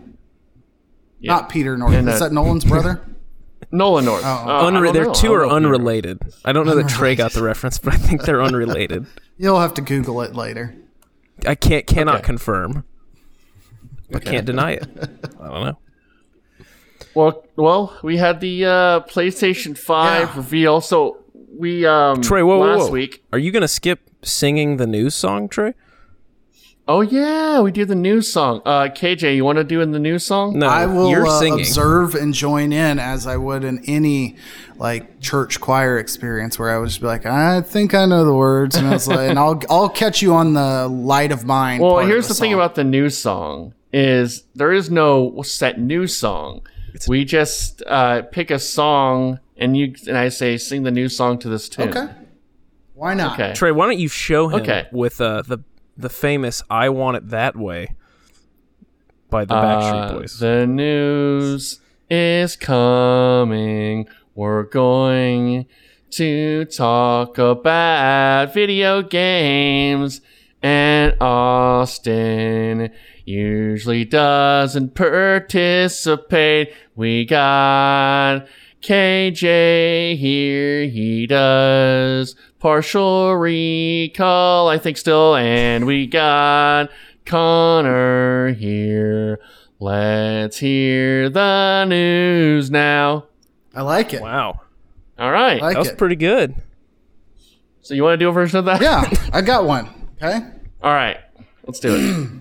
yeah. 1.20 1.32
Not 1.34 1.48
Peter 1.48 1.76
North. 1.76 1.94
And, 1.94 2.09
Is 2.09 2.20
uh, 2.20 2.28
that 2.28 2.32
Nolan's 2.34 2.64
brother? 2.64 3.01
Nolan 3.72 4.05
North. 4.07 4.24
Uh, 4.24 4.44
I 4.46 4.62
Unre- 4.70 4.84
don't 4.84 4.92
they're 4.94 5.05
know. 5.05 5.12
two 5.12 5.32
I 5.32 5.36
are 5.36 5.40
don't 5.40 5.48
know 5.62 5.68
unrelated. 5.68 6.18
I 6.44 6.53
don't 6.53 6.66
know 6.66 6.74
that 6.76 6.88
Trey 6.88 7.14
got 7.14 7.32
the 7.32 7.42
reference, 7.53 7.78
but 7.78 7.92
I 7.94 7.98
think 7.98 8.22
they're 8.22 8.42
unrelated. 8.42 9.07
You'll 9.36 9.61
have 9.61 9.74
to 9.74 9.82
Google 9.82 10.22
it 10.22 10.34
later. 10.34 10.74
I 11.46 11.55
can't 11.55 11.86
cannot 11.86 12.16
Okay. 12.16 12.24
confirm, 12.24 12.84
but 14.11 14.24
can't 14.24 14.46
deny 14.46 14.72
it. 14.72 14.88
I 15.40 15.46
don't 15.48 15.64
know. 15.66 15.78
Well, 17.14 17.44
well, 17.57 17.98
we 18.03 18.16
had 18.18 18.40
the 18.40 18.64
uh, 18.64 19.01
PlayStation 19.01 19.76
Five 19.76 20.28
Yeah. 20.30 20.36
reveal. 20.36 20.80
So 20.80 21.24
we 21.61 21.87
um 21.87 22.23
Trey, 22.23 22.43
whoa, 22.43 22.59
whoa, 22.59 22.67
last 22.67 22.87
whoa. 22.87 22.91
week. 22.91 23.23
Are 23.33 23.39
you 23.39 23.53
gonna 23.53 23.69
skip 23.69 24.01
singing 24.23 24.79
the 24.79 24.87
news 24.87 25.15
song, 25.15 25.49
Trey? 25.49 25.75
Oh 26.89 27.03
yeah, 27.03 27.61
we 27.61 27.71
do 27.71 27.85
the 27.85 27.95
news 27.95 28.33
song. 28.33 28.63
Uh, 28.65 28.89
KJ, 28.89 29.37
you 29.37 29.45
want 29.45 29.59
to 29.59 29.65
do 29.65 29.81
in 29.81 29.93
the 29.93 30.01
news 30.01 30.25
song? 30.25 30.59
No, 30.59 30.67
I 30.67 30.87
will 30.87 31.09
you're 31.09 31.27
uh, 31.27 31.39
singing. 31.39 31.61
observe 31.61 32.17
and 32.17 32.35
join 32.35 32.73
in 32.73 32.99
as 32.99 33.29
I 33.29 33.37
would 33.37 33.63
in 33.63 33.85
any 33.85 34.37
like 34.77 35.21
church 35.21 35.61
choir 35.61 35.99
experience 35.99 36.59
where 36.59 36.71
I 36.71 36.79
would 36.79 36.89
just 36.89 37.01
be 37.01 37.07
like, 37.07 37.27
I 37.27 37.61
think 37.61 37.95
I 37.95 38.07
know 38.07 38.25
the 38.25 38.35
words, 38.35 38.75
and 38.75 38.89
I 38.89 38.95
was 38.95 39.07
like, 39.07 39.31
and 39.31 39.39
I'll 39.39 39.63
I'll 39.71 39.89
catch 39.89 40.21
you 40.21 40.35
on 40.35 40.55
the 40.55 40.89
light 40.89 41.31
of 41.31 41.45
mine. 41.45 41.81
Well, 41.81 41.93
part 41.93 42.05
of 42.05 42.09
here's 42.09 42.27
the 42.27 42.35
thing 42.35 42.55
about 42.55 42.75
the 42.75 42.85
news 42.85 43.17
song 43.17 43.75
is 43.93 44.45
there 44.55 44.73
is 44.73 44.91
no 44.91 45.43
set 45.43 45.79
news 45.79 46.17
song. 46.17 46.63
We 47.09 47.24
just 47.24 47.82
uh, 47.86 48.22
pick 48.22 48.51
a 48.51 48.59
song 48.59 49.41
and 49.57 49.76
you 49.76 49.95
and 50.09 50.16
I 50.16 50.28
say 50.28 50.57
sing 50.59 50.82
the 50.82 50.91
new 50.91 51.09
song 51.09 51.38
to 51.41 51.49
this 51.49 51.68
tune. 51.68 51.88
okay. 51.91 52.12
Why 52.95 53.14
not? 53.14 53.38
Okay. 53.41 53.55
Trey, 53.55 53.72
why 53.72 53.86
don't 53.86 53.99
you 53.99 54.09
show 54.09 54.49
him 54.49 54.61
Okay. 54.62 54.86
with 54.93 55.20
uh, 55.20 55.43
the 55.43 55.59
the 55.97 56.09
famous 56.11 56.62
"I 56.70 56.88
Want 56.91 57.16
It 57.16 57.28
That 57.30 57.57
Way" 57.57 57.95
by 59.30 59.45
the 59.45 59.55
Backstreet 59.55 60.11
Uh, 60.11 60.12
Boys? 60.18 60.38
The 60.38 60.66
news 60.66 61.80
is 62.11 62.57
coming. 62.57 64.09
We're 64.34 64.64
going 64.64 65.66
to 66.11 66.64
talk 66.66 67.38
about 67.38 68.53
video 68.55 69.03
games. 69.03 70.20
And 70.62 71.16
Austin 71.22 72.91
usually 73.31 74.05
doesn't 74.05 74.95
participate. 74.95 76.72
We 76.97 77.24
got 77.24 78.47
KJ 78.83 80.16
here. 80.16 80.87
He 80.87 81.26
does 81.26 82.35
partial 82.59 83.35
recall, 83.37 84.68
I 84.68 84.78
think, 84.78 84.97
still. 84.97 85.37
And 85.37 85.87
we 85.87 86.07
got 86.07 86.91
Connor 87.24 88.53
here. 88.55 89.39
Let's 89.78 90.59
hear 90.59 91.31
the 91.31 91.85
news 91.87 92.70
now. 92.70 93.26
I 93.74 93.83
like 93.83 94.12
it. 94.12 94.20
wow, 94.20 94.61
All 95.18 95.31
right. 95.31 95.62
I 95.62 95.66
like 95.66 95.74
that 95.74 95.78
was 95.78 95.89
it. 95.91 95.99
pretty 95.99 96.16
good. 96.16 96.57
so 97.81 97.95
you 97.95 98.03
want 98.03 98.14
to 98.14 98.24
do 98.24 98.28
a 98.28 98.33
version 98.33 98.59
of 98.59 98.64
that? 98.66 98.83
yeah, 98.83 99.09
I 99.33 99.41
got 99.43 99.64
one. 99.64 100.09
Okay. 100.22 100.41
All 100.83 100.93
right. 100.93 101.18
Let's 101.64 101.78
do 101.81 101.95
it. 101.95 102.31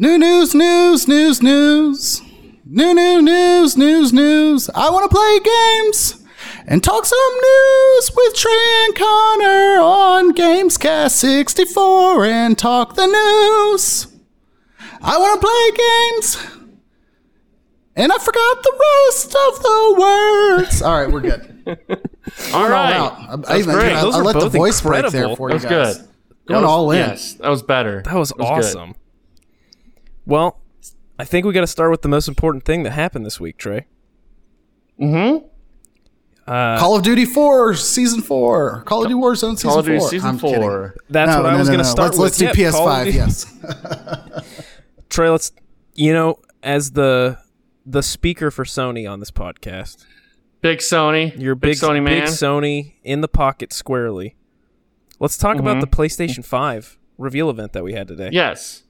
New 0.00 0.16
news, 0.16 0.54
news, 0.54 1.08
news, 1.08 1.42
news. 1.42 2.22
New, 2.64 2.94
new, 2.94 3.20
news, 3.20 3.76
news, 3.76 4.12
news. 4.12 4.70
I 4.72 4.90
want 4.90 5.10
to 5.10 5.14
play 5.16 5.40
games 5.42 6.22
and 6.68 6.84
talk 6.84 7.04
some 7.04 7.18
news 7.42 8.10
with 8.14 8.34
Trey 8.36 8.84
and 8.84 8.94
Connor 8.94 9.80
on 9.82 10.34
Gamescast 10.34 11.10
64 11.10 12.26
and 12.26 12.56
talk 12.56 12.94
the 12.94 13.06
news. 13.08 14.06
I 15.02 15.18
want 15.18 15.40
to 15.40 15.46
play 15.46 15.70
games 15.76 16.68
and 17.96 18.12
I 18.12 18.18
forgot 18.18 18.62
the 18.62 18.84
rest 19.08 19.34
of 19.34 19.62
the 19.62 19.96
words. 19.98 20.82
All 20.82 20.96
right, 20.96 21.10
we're 21.12 21.20
good. 21.22 21.54
All 22.54 22.62
All 22.62 22.68
right. 22.70 22.94
I, 22.94 23.32
I, 23.32 23.36
That's 23.36 23.50
even- 23.60 23.74
great. 23.74 23.92
I, 23.94 24.00
Those 24.02 24.14
I 24.14 24.20
let 24.20 24.34
the 24.34 24.40
both 24.42 24.52
voice 24.52 24.80
break 24.80 25.00
there 25.10 25.24
incredible. 25.24 25.36
for 25.36 25.48
That 25.50 25.54
you 25.54 25.76
was 25.76 25.86
guys. 25.88 25.96
good. 25.98 26.06
Going 26.06 26.12
That 26.46 26.56
was- 26.60 26.64
all 26.64 26.90
in. 26.92 26.98
Yes, 26.98 27.32
that 27.34 27.48
was 27.48 27.62
better. 27.64 28.02
That 28.04 28.14
was, 28.14 28.30
good. 28.30 28.42
awesome. 28.46 28.94
Well, 30.28 30.60
I 31.18 31.24
think 31.24 31.46
we 31.46 31.52
got 31.52 31.62
to 31.62 31.66
start 31.66 31.90
with 31.90 32.02
the 32.02 32.08
most 32.08 32.28
important 32.28 32.64
thing 32.64 32.82
that 32.84 32.90
happened 32.92 33.24
this 33.26 33.40
week, 33.40 33.56
Trey. 33.56 33.86
Mm-hmm. 35.00 35.46
Call 36.46 36.96
of 36.96 37.02
Duty 37.02 37.24
4, 37.24 37.74
Season 37.74 38.20
4. 38.22 38.82
Call 38.84 39.02
of 39.02 39.08
Duty 39.08 39.20
Warzone 39.20 39.56
Season 39.56 39.70
Call 39.70 39.78
of 39.80 39.86
Duty 39.86 39.98
4. 39.98 40.08
season 40.10 40.28
I'm 40.28 40.38
kidding. 40.38 40.90
That's 41.10 41.30
No, 41.30 41.42
what 41.42 41.46
I 41.46 41.52
no, 41.52 41.58
was 41.58 41.68
no, 41.68 41.72
going 41.74 41.84
to 41.84 41.88
no. 41.88 41.90
start 41.90 42.16
let's, 42.16 42.40
with. 42.40 42.40
Let's 42.40 42.56
do 42.56 42.62
Yeah, 42.62 42.70
Call 42.70 42.88
of 42.88 42.98
PS5, 42.98 43.04
Duty- 43.04 43.16
yes. 43.18 44.78
Trey, 45.10 45.28
let's 45.30 45.52
you 45.94 46.12
know, 46.12 46.38
as 46.62 46.92
the 46.92 47.38
the 47.84 48.02
speaker 48.02 48.50
for 48.50 48.64
Sony 48.64 49.10
on 49.10 49.20
this 49.20 49.30
podcast, 49.30 50.04
Big 50.60 50.78
Sony. 50.78 51.38
you're 51.40 51.52
a 51.52 51.56
big, 51.56 51.76
Sony 51.76 52.02
man. 52.02 52.20
big 52.20 52.24
Sony 52.24 52.94
in 53.02 53.20
the 53.22 53.28
pocket 53.28 53.72
squarely. 53.72 54.36
Let's 55.20 55.36
talk 55.38 55.56
Mm-hmm. 55.56 55.66
about 55.66 55.80
the 55.80 55.86
PlayStation 55.86 56.44
5 56.44 56.98
reveal 57.16 57.48
event 57.50 57.72
that 57.72 57.82
we 57.82 57.94
had 57.94 58.06
today. 58.08 58.28
Yes. 58.32 58.84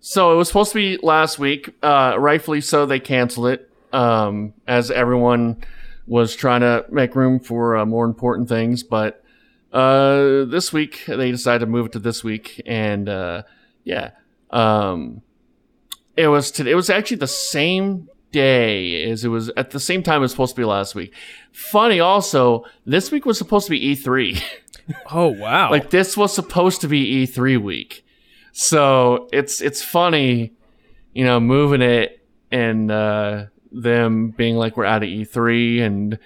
So 0.00 0.32
it 0.32 0.36
was 0.36 0.48
supposed 0.48 0.72
to 0.72 0.76
be 0.76 0.98
last 1.02 1.38
week. 1.38 1.74
Uh, 1.82 2.14
rightfully 2.18 2.60
so, 2.60 2.86
they 2.86 3.00
canceled 3.00 3.48
it 3.48 3.70
um, 3.92 4.54
as 4.66 4.90
everyone 4.90 5.64
was 6.06 6.34
trying 6.34 6.60
to 6.60 6.86
make 6.90 7.14
room 7.14 7.40
for 7.40 7.76
uh, 7.76 7.84
more 7.84 8.04
important 8.04 8.48
things. 8.48 8.82
But 8.82 9.22
uh, 9.72 10.44
this 10.44 10.72
week 10.72 11.04
they 11.06 11.30
decided 11.30 11.60
to 11.60 11.66
move 11.66 11.86
it 11.86 11.92
to 11.92 11.98
this 11.98 12.24
week, 12.24 12.62
and 12.64 13.08
uh, 13.08 13.42
yeah, 13.84 14.10
um, 14.50 15.22
it 16.16 16.28
was 16.28 16.50
today. 16.50 16.70
It 16.70 16.76
was 16.76 16.90
actually 16.90 17.18
the 17.18 17.26
same 17.26 18.08
day 18.32 19.10
as 19.10 19.24
it 19.24 19.28
was 19.28 19.50
at 19.50 19.70
the 19.70 19.80
same 19.80 20.02
time 20.02 20.16
it 20.16 20.20
was 20.20 20.30
supposed 20.30 20.54
to 20.54 20.60
be 20.60 20.64
last 20.64 20.94
week. 20.94 21.12
Funny, 21.52 22.00
also, 22.00 22.64
this 22.86 23.10
week 23.10 23.26
was 23.26 23.38
supposed 23.38 23.66
to 23.66 23.70
be 23.70 23.94
E3. 23.94 24.42
Oh 25.12 25.26
wow! 25.28 25.70
like 25.70 25.90
this 25.90 26.16
was 26.16 26.34
supposed 26.34 26.80
to 26.80 26.88
be 26.88 27.26
E3 27.26 27.62
week. 27.62 28.06
So 28.52 29.28
it's 29.32 29.60
it's 29.60 29.82
funny, 29.82 30.52
you 31.12 31.24
know, 31.24 31.40
moving 31.40 31.82
it 31.82 32.26
and 32.50 32.90
uh, 32.90 33.46
them 33.70 34.30
being 34.30 34.56
like 34.56 34.76
we're 34.76 34.84
out 34.84 35.02
of 35.02 35.08
E3 35.08 35.82
and 35.82 36.18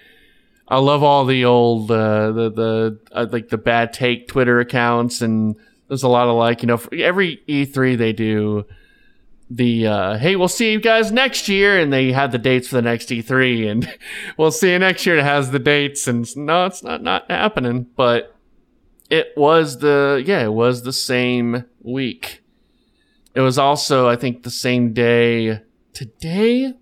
I 0.67 0.77
love 0.77 1.03
all 1.03 1.25
the 1.25 1.45
old 1.45 1.91
uh, 1.91 2.31
the 2.31 2.49
the 2.49 2.99
uh, 3.11 3.27
like 3.31 3.49
the 3.49 3.57
bad 3.57 3.93
take 3.93 4.27
Twitter 4.27 4.59
accounts 4.59 5.21
and 5.21 5.55
there's 5.87 6.03
a 6.03 6.07
lot 6.07 6.27
of 6.27 6.35
like 6.35 6.63
you 6.63 6.67
know 6.67 6.81
every 6.91 7.43
E3 7.47 7.97
they 7.97 8.13
do 8.13 8.65
the 9.49 9.85
uh, 9.85 10.17
hey 10.17 10.35
we'll 10.35 10.47
see 10.47 10.71
you 10.71 10.79
guys 10.79 11.11
next 11.11 11.47
year. 11.47 11.79
And 11.79 11.91
they 11.91 12.11
had 12.11 12.31
the 12.31 12.37
dates 12.37 12.69
for 12.69 12.75
the 12.75 12.81
next 12.81 13.09
E3 13.09 13.69
and 13.69 13.97
we'll 14.37 14.51
see 14.51 14.71
you 14.71 14.79
next 14.79 15.05
year. 15.05 15.17
It 15.17 15.23
has 15.23 15.51
the 15.51 15.59
dates 15.59 16.07
and 16.07 16.25
no 16.35 16.65
it's 16.65 16.83
not 16.83 17.03
not 17.03 17.29
happening. 17.29 17.87
But 17.95 18.35
it 19.13 19.31
was 19.37 19.77
the 19.77 20.23
yeah 20.25 20.43
it 20.43 20.53
was 20.53 20.81
the 20.81 20.91
same 20.91 21.65
week. 21.81 22.41
It 23.35 23.41
was 23.41 23.59
also 23.59 24.09
i 24.09 24.15
think 24.15 24.41
the 24.41 24.49
same 24.49 24.91
day 24.91 25.61
today? 25.93 26.65
I 26.65 26.73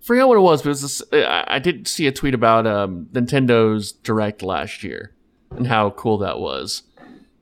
forget 0.00 0.26
what 0.26 0.38
it 0.38 0.40
was 0.40 0.62
but 0.62 0.68
it 0.68 0.70
was 0.70 0.82
this, 0.82 1.02
I, 1.12 1.44
I 1.46 1.58
did 1.58 1.86
see 1.86 2.06
a 2.06 2.12
tweet 2.12 2.32
about 2.32 2.66
um, 2.66 3.08
nintendo's 3.12 3.92
direct 3.92 4.42
last 4.42 4.82
year 4.82 5.14
and 5.50 5.66
how 5.66 5.90
cool 5.90 6.16
that 6.18 6.40
was. 6.40 6.84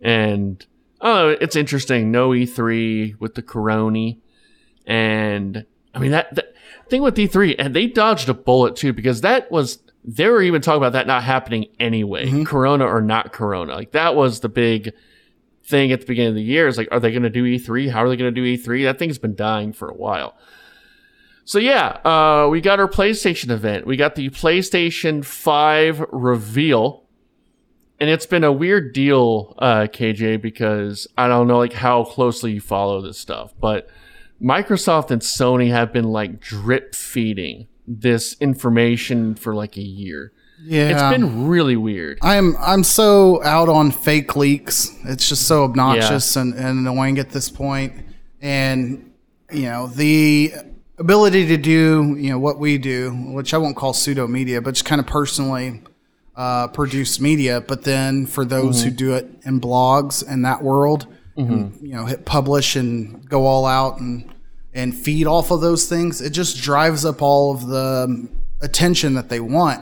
And 0.01 0.67
oh 1.01 1.29
it's 1.41 1.55
interesting. 1.55 2.11
No 2.11 2.31
e3 2.31 3.21
with 3.21 3.37
the 3.37 3.43
corona 3.43 4.15
and 4.89 5.65
i 5.95 5.99
mean 6.01 6.11
that, 6.11 6.35
that 6.35 6.53
thing 6.89 7.03
with 7.03 7.17
e3 7.17 7.55
and 7.61 7.75
they 7.75 7.87
dodged 7.87 8.29
a 8.29 8.35
bullet 8.35 8.75
too 8.75 8.93
because 8.93 9.21
that 9.21 9.51
was 9.53 9.79
they 10.07 10.29
were 10.29 10.41
even 10.41 10.63
talking 10.63 10.79
about 10.79 10.93
that 10.93 11.09
not 11.09 11.25
happening 11.25 11.67
anyway 11.81 12.45
corona 12.45 12.87
or 12.87 13.03
not 13.03 13.33
corona. 13.33 13.75
Like 13.75 13.91
that 13.93 14.15
was 14.15 14.41
the 14.41 14.49
big 14.49 14.93
thing 15.65 15.91
at 15.91 16.01
the 16.01 16.07
beginning 16.07 16.31
of 16.31 16.35
the 16.37 16.43
year. 16.43 16.69
Is 16.69 16.79
like 16.79 16.89
are 16.93 17.01
they 17.01 17.11
going 17.11 17.25
to 17.25 17.31
do 17.31 17.45
e3 17.45 17.91
how 17.91 18.05
are 18.05 18.09
they 18.09 18.17
going 18.17 18.33
to 18.33 18.41
do 18.41 18.57
e3 18.57 18.85
that 18.85 18.99
thing's 18.99 19.19
been 19.19 19.35
dying 19.35 19.73
for 19.73 19.89
a 19.89 19.95
while. 19.95 20.37
So 21.45 21.59
yeah 21.59 21.99
uh, 22.05 22.49
we 22.49 22.61
got 22.61 22.79
our 22.79 22.89
playstation 22.89 23.51
event. 23.51 23.87
We 23.87 23.97
got 23.97 24.15
the 24.15 24.31
playstation 24.31 25.25
5 25.25 26.05
reveal. 26.13 27.03
And 27.99 28.11
it's 28.11 28.27
been 28.27 28.45
a 28.45 28.53
weird 28.53 28.93
deal 28.93 29.55
uh, 29.59 29.87
kj 29.87 30.41
because 30.41 31.09
i 31.17 31.27
don't 31.27 31.49
know 31.49 31.59
like 31.59 31.73
how 31.73 32.05
closely 32.05 32.53
you 32.53 32.61
follow 32.61 33.01
this 33.01 33.19
stuff 33.19 33.55
but 33.59 33.89
microsoft 34.41 35.11
and 35.11 35.23
sony 35.23 35.71
have 35.71 35.95
been 35.95 36.05
like 36.05 36.39
drip 36.39 36.95
feeding 36.95 37.67
this 37.87 38.37
information 38.41 39.35
for 39.35 39.55
like 39.55 39.77
a 39.77 39.83
year 39.83 40.33
Yeah. 40.65 40.89
it's 40.89 41.03
been 41.17 41.47
really 41.47 41.77
weird 41.77 42.19
I'm 42.23 42.57
I'm 42.59 42.83
so 42.85 43.43
out 43.45 43.69
on 43.69 43.91
fake 43.91 44.35
leaks. 44.37 44.91
It's 45.05 45.29
just 45.29 45.43
so 45.47 45.65
obnoxious 45.65 46.35
and, 46.37 46.55
and 46.55 46.87
annoying 46.87 47.19
at 47.19 47.31
this 47.31 47.49
point. 47.51 47.93
And 48.41 49.13
you 49.53 49.63
know, 49.65 49.87
the 49.87 50.53
ability 50.99 51.47
to 51.49 51.57
do, 51.57 52.17
you 52.19 52.31
know, 52.31 52.39
what 52.39 52.59
we 52.59 52.79
do, 52.79 53.11
which 53.11 53.55
I 53.55 53.59
won't 53.59 53.77
call 53.77 53.93
pseudo 53.93 54.27
media, 54.27 54.61
but 54.61 54.75
just 54.75 54.85
kind 54.85 55.01
of 55.01 55.07
personally 55.07 55.83
uh, 56.35 56.69
produce 56.69 57.21
media. 57.21 57.61
But 57.61 57.85
then 57.85 58.27
for 58.27 58.45
those 58.45 58.83
who 58.83 58.91
do 58.91 59.15
it 59.15 59.27
in 59.45 59.61
blogs 59.61 60.25
and 60.27 60.45
that 60.45 60.63
world, 60.63 61.07
and, 61.37 61.77
you 61.83 61.93
know, 61.95 62.07
hit 62.07 62.25
publish 62.25 62.77
and 62.77 63.29
go 63.29 63.45
all 63.47 63.67
out 63.67 64.01
and 64.01 64.33
and 64.77 64.95
feed 64.95 65.27
off 65.27 65.51
of 65.51 65.61
those 65.61 65.89
things, 65.89 66.21
it 66.21 66.31
just 66.31 66.59
drives 66.63 67.05
up 67.05 67.21
all 67.23 67.53
of 67.55 67.67
the 67.67 68.29
attention 68.61 69.15
that 69.15 69.29
they 69.29 69.41
want. 69.41 69.81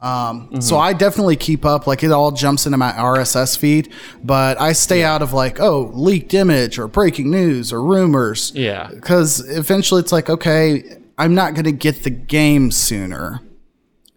Um, 0.00 0.48
Mm-hmm. 0.48 0.60
So 0.60 0.78
I 0.78 0.92
definitely 0.92 1.36
keep 1.36 1.64
up. 1.64 1.86
Like 1.86 2.02
it 2.04 2.12
all 2.12 2.30
jumps 2.30 2.66
into 2.66 2.76
my 2.78 2.92
RSS 2.92 3.56
feed, 3.56 3.90
but 4.22 4.60
I 4.60 4.72
stay 4.74 5.02
out 5.02 5.22
of 5.22 5.32
like 5.32 5.60
oh 5.60 5.90
leaked 5.94 6.34
image 6.34 6.78
or 6.78 6.86
breaking 6.88 7.30
news 7.30 7.72
or 7.72 7.82
rumors. 7.82 8.52
Yeah. 8.54 8.88
because 8.92 9.40
eventually 9.48 10.00
it's 10.02 10.12
like 10.12 10.28
okay, 10.28 10.98
I'm 11.16 11.34
not 11.34 11.54
going 11.54 11.64
to 11.64 11.72
get 11.72 12.02
the 12.02 12.10
game 12.10 12.70
sooner. 12.70 13.40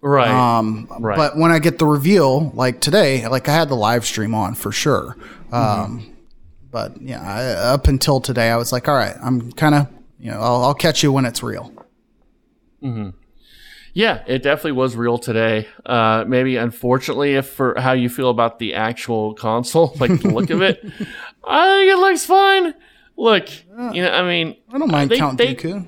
Right. 0.02 0.30
Um, 0.30 0.88
Right. 1.00 1.16
But 1.16 1.38
when 1.38 1.52
I 1.52 1.60
get 1.60 1.80
the 1.80 1.86
reveal, 1.86 2.52
like 2.54 2.82
today, 2.82 3.26
like 3.28 3.48
I 3.48 3.54
had 3.54 3.70
the 3.70 3.76
live 3.76 4.06
stream 4.06 4.36
on 4.36 4.56
for 4.56 4.72
sure. 4.74 5.16
Um, 5.54 6.14
But 6.72 7.02
yeah, 7.02 7.22
I, 7.22 7.44
up 7.74 7.88
until 7.88 8.20
today, 8.20 8.50
I 8.52 8.58
was 8.58 8.72
like, 8.74 8.88
all 8.90 8.96
right, 8.96 9.16
I'm 9.24 9.52
kind 9.54 9.74
of, 9.76 9.88
you 10.20 10.32
know, 10.32 10.40
I'll, 10.40 10.64
I'll 10.66 10.74
catch 10.74 11.04
you 11.04 11.12
when 11.12 11.26
it's 11.26 11.42
real. 11.44 11.72
Yeah, 13.94 14.24
it 14.28 14.44
definitely 14.44 14.74
was 14.74 14.96
real 14.96 15.18
today. 15.18 15.68
Uh, 15.86 16.24
maybe 16.28 16.58
unfortunately, 16.58 17.34
if 17.36 17.48
for 17.50 17.74
how 17.80 17.94
you 17.94 18.10
feel 18.10 18.30
about 18.30 18.60
the 18.60 18.76
actual 18.76 19.34
console, 19.34 19.96
like 20.00 20.22
the 20.22 20.30
look 20.30 20.52
of 20.52 20.62
it, 20.62 20.80
I 21.44 21.66
think 21.78 21.92
it 21.92 21.98
looks 21.98 22.24
fine. 22.26 22.74
Look, 23.18 23.50
you 23.96 24.04
know, 24.04 24.12
I 24.12 24.22
mean, 24.24 24.56
I 24.72 24.78
don't 24.78 24.92
mind 24.92 25.10
they- 25.10 25.18
Count 25.18 25.38
they- 25.40 25.56
Dooku. 25.56 25.88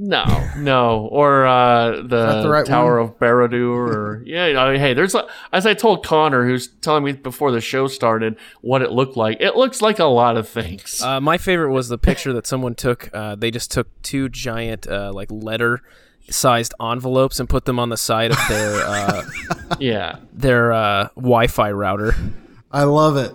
No, 0.00 0.48
no, 0.56 1.08
or 1.10 1.44
uh, 1.44 2.02
the, 2.02 2.42
the 2.42 2.48
right 2.48 2.64
Tower 2.64 3.00
one? 3.00 3.08
of 3.10 3.18
Barad-dûr, 3.18 3.68
or 3.68 4.22
yeah. 4.26 4.46
You 4.46 4.52
know, 4.54 4.78
hey, 4.78 4.94
there's 4.94 5.16
a- 5.16 5.26
as 5.52 5.66
I 5.66 5.74
told 5.74 6.06
Connor, 6.06 6.46
who's 6.46 6.68
telling 6.68 7.02
me 7.02 7.12
before 7.12 7.50
the 7.50 7.60
show 7.60 7.88
started 7.88 8.36
what 8.60 8.80
it 8.80 8.92
looked 8.92 9.16
like. 9.16 9.38
It 9.40 9.56
looks 9.56 9.82
like 9.82 9.98
a 9.98 10.04
lot 10.04 10.36
of 10.36 10.48
things. 10.48 11.02
Uh, 11.02 11.20
my 11.20 11.36
favorite 11.36 11.72
was 11.72 11.88
the 11.88 11.98
picture 11.98 12.32
that 12.34 12.46
someone 12.46 12.76
took. 12.76 13.10
Uh, 13.12 13.34
they 13.34 13.50
just 13.50 13.72
took 13.72 13.88
two 14.02 14.28
giant, 14.28 14.86
uh, 14.86 15.10
like 15.12 15.32
letter 15.32 15.82
sized 16.30 16.74
envelopes 16.80 17.40
and 17.40 17.48
put 17.48 17.64
them 17.64 17.80
on 17.80 17.88
the 17.88 17.96
side 17.96 18.30
of 18.30 18.38
their 18.48 18.74
uh, 18.86 19.22
yeah, 19.80 20.18
their 20.32 20.72
uh, 20.72 21.08
Wi-Fi 21.16 21.72
router. 21.72 22.14
I 22.70 22.84
love 22.84 23.16
it. 23.16 23.32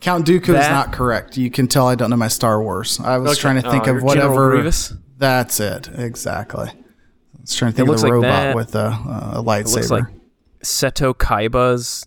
Count 0.00 0.26
Dooku 0.26 0.50
is 0.50 0.68
not 0.68 0.92
correct. 0.92 1.36
You 1.36 1.50
can 1.50 1.66
tell 1.66 1.88
I 1.88 1.94
don't 1.96 2.10
know 2.10 2.16
my 2.16 2.28
Star 2.28 2.62
Wars. 2.62 3.00
I 3.00 3.16
was 3.18 3.32
Okay. 3.32 3.40
trying 3.40 3.62
to 3.62 3.70
think 3.70 3.88
Oh, 3.88 3.96
of 3.96 4.02
you're 4.02 4.14
General 4.14 4.34
whatever. 4.34 4.70
Grievous. 5.18 5.56
That's 5.56 5.60
it. 5.60 5.88
Exactly. 5.98 6.68
I 6.68 7.40
was 7.40 7.54
trying 7.54 7.72
to 7.72 7.76
think 7.76 7.88
of 7.88 7.96
the 7.98 8.02
like 8.02 8.12
robot 8.12 8.28
that. 8.30 8.56
with 8.56 8.74
a, 8.74 8.86
a 9.34 9.42
lightsaber. 9.42 9.66
It 9.66 9.74
looks 9.76 9.90
like 9.90 10.04
Seto 10.62 11.14
Kaiba's 11.14 12.06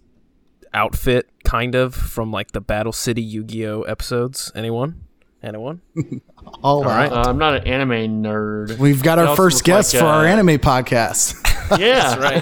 outfit, 0.74 1.30
kind 1.44 1.76
of 1.76 1.94
from 1.96 2.32
like 2.32 2.52
the 2.52 2.62
Battle 2.62 2.92
City 2.92 3.22
Yu-Gi-Oh 3.22 3.84
episodes. 3.84 4.52
Anyone? 4.56 5.04
Anyone? 5.44 5.82
All 6.64 6.84
right. 6.84 7.12
uh, 7.12 7.24
I'm 7.28 7.38
not 7.38 7.56
an 7.56 7.68
anime 7.68 8.24
nerd. 8.24 8.78
We've 8.80 9.04
got 9.04 9.20
It 9.20 9.28
our 9.28 9.36
first 9.36 9.64
guest 9.64 9.94
like, 9.94 10.02
for 10.02 10.08
our 10.08 10.26
uh, 10.26 10.30
anime 10.30 10.58
podcast. 10.60 11.44
Yeah, 11.78 12.16
right. 12.18 12.42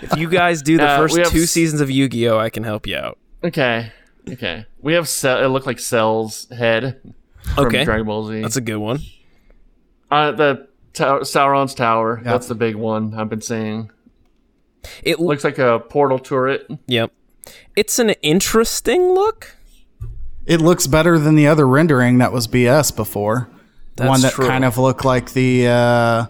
if 0.00 0.16
you 0.16 0.28
guys 0.30 0.62
do 0.62 0.76
the 0.76 0.86
Uh, 0.86 0.96
first 0.98 1.16
two 1.32 1.42
s- 1.42 1.50
seasons 1.50 1.80
of 1.80 1.90
Yu-Gi-Oh, 1.90 2.38
I 2.38 2.50
can 2.50 2.62
help 2.62 2.86
you 2.86 2.96
out. 2.96 3.18
Okay. 3.42 3.92
Okay. 4.28 4.64
We 4.80 4.92
have 4.94 5.08
Cell. 5.08 5.42
It 5.44 5.48
looked 5.48 5.66
like 5.66 5.80
Cell's 5.80 6.48
head 6.50 7.00
from 7.56 7.66
Okay. 7.66 7.84
Dragon 7.84 8.06
Ball 8.06 8.26
Z. 8.28 8.40
That's 8.42 8.54
a 8.56 8.60
good 8.60 8.76
one. 8.76 9.00
Uh, 10.10 10.32
the 10.32 10.68
tower, 10.92 11.20
Sauron's 11.20 11.74
tower. 11.74 12.20
That's 12.22 12.48
the 12.48 12.54
big 12.54 12.74
one 12.76 13.14
I've 13.14 13.28
been 13.28 13.40
seeing. 13.40 13.90
It 15.02 15.20
Looks 15.20 15.44
like 15.44 15.58
a 15.58 15.80
portal 15.80 16.18
turret. 16.18 16.68
Yep. 16.86 17.12
It's 17.76 17.98
an 17.98 18.10
interesting 18.22 19.12
look. 19.12 19.56
It 20.46 20.60
looks 20.60 20.86
better 20.86 21.18
than 21.18 21.34
the 21.34 21.46
other 21.46 21.66
rendering 21.66 22.18
that 22.18 22.32
was 22.32 22.48
BS 22.48 22.94
before. 22.94 23.50
The 23.96 24.04
That's 24.04 24.08
one 24.08 24.20
that 24.22 24.32
true. 24.32 24.46
kind 24.46 24.64
of 24.64 24.78
looked 24.78 25.04
like 25.04 25.32
the 25.32 25.66
uh, 25.66 26.26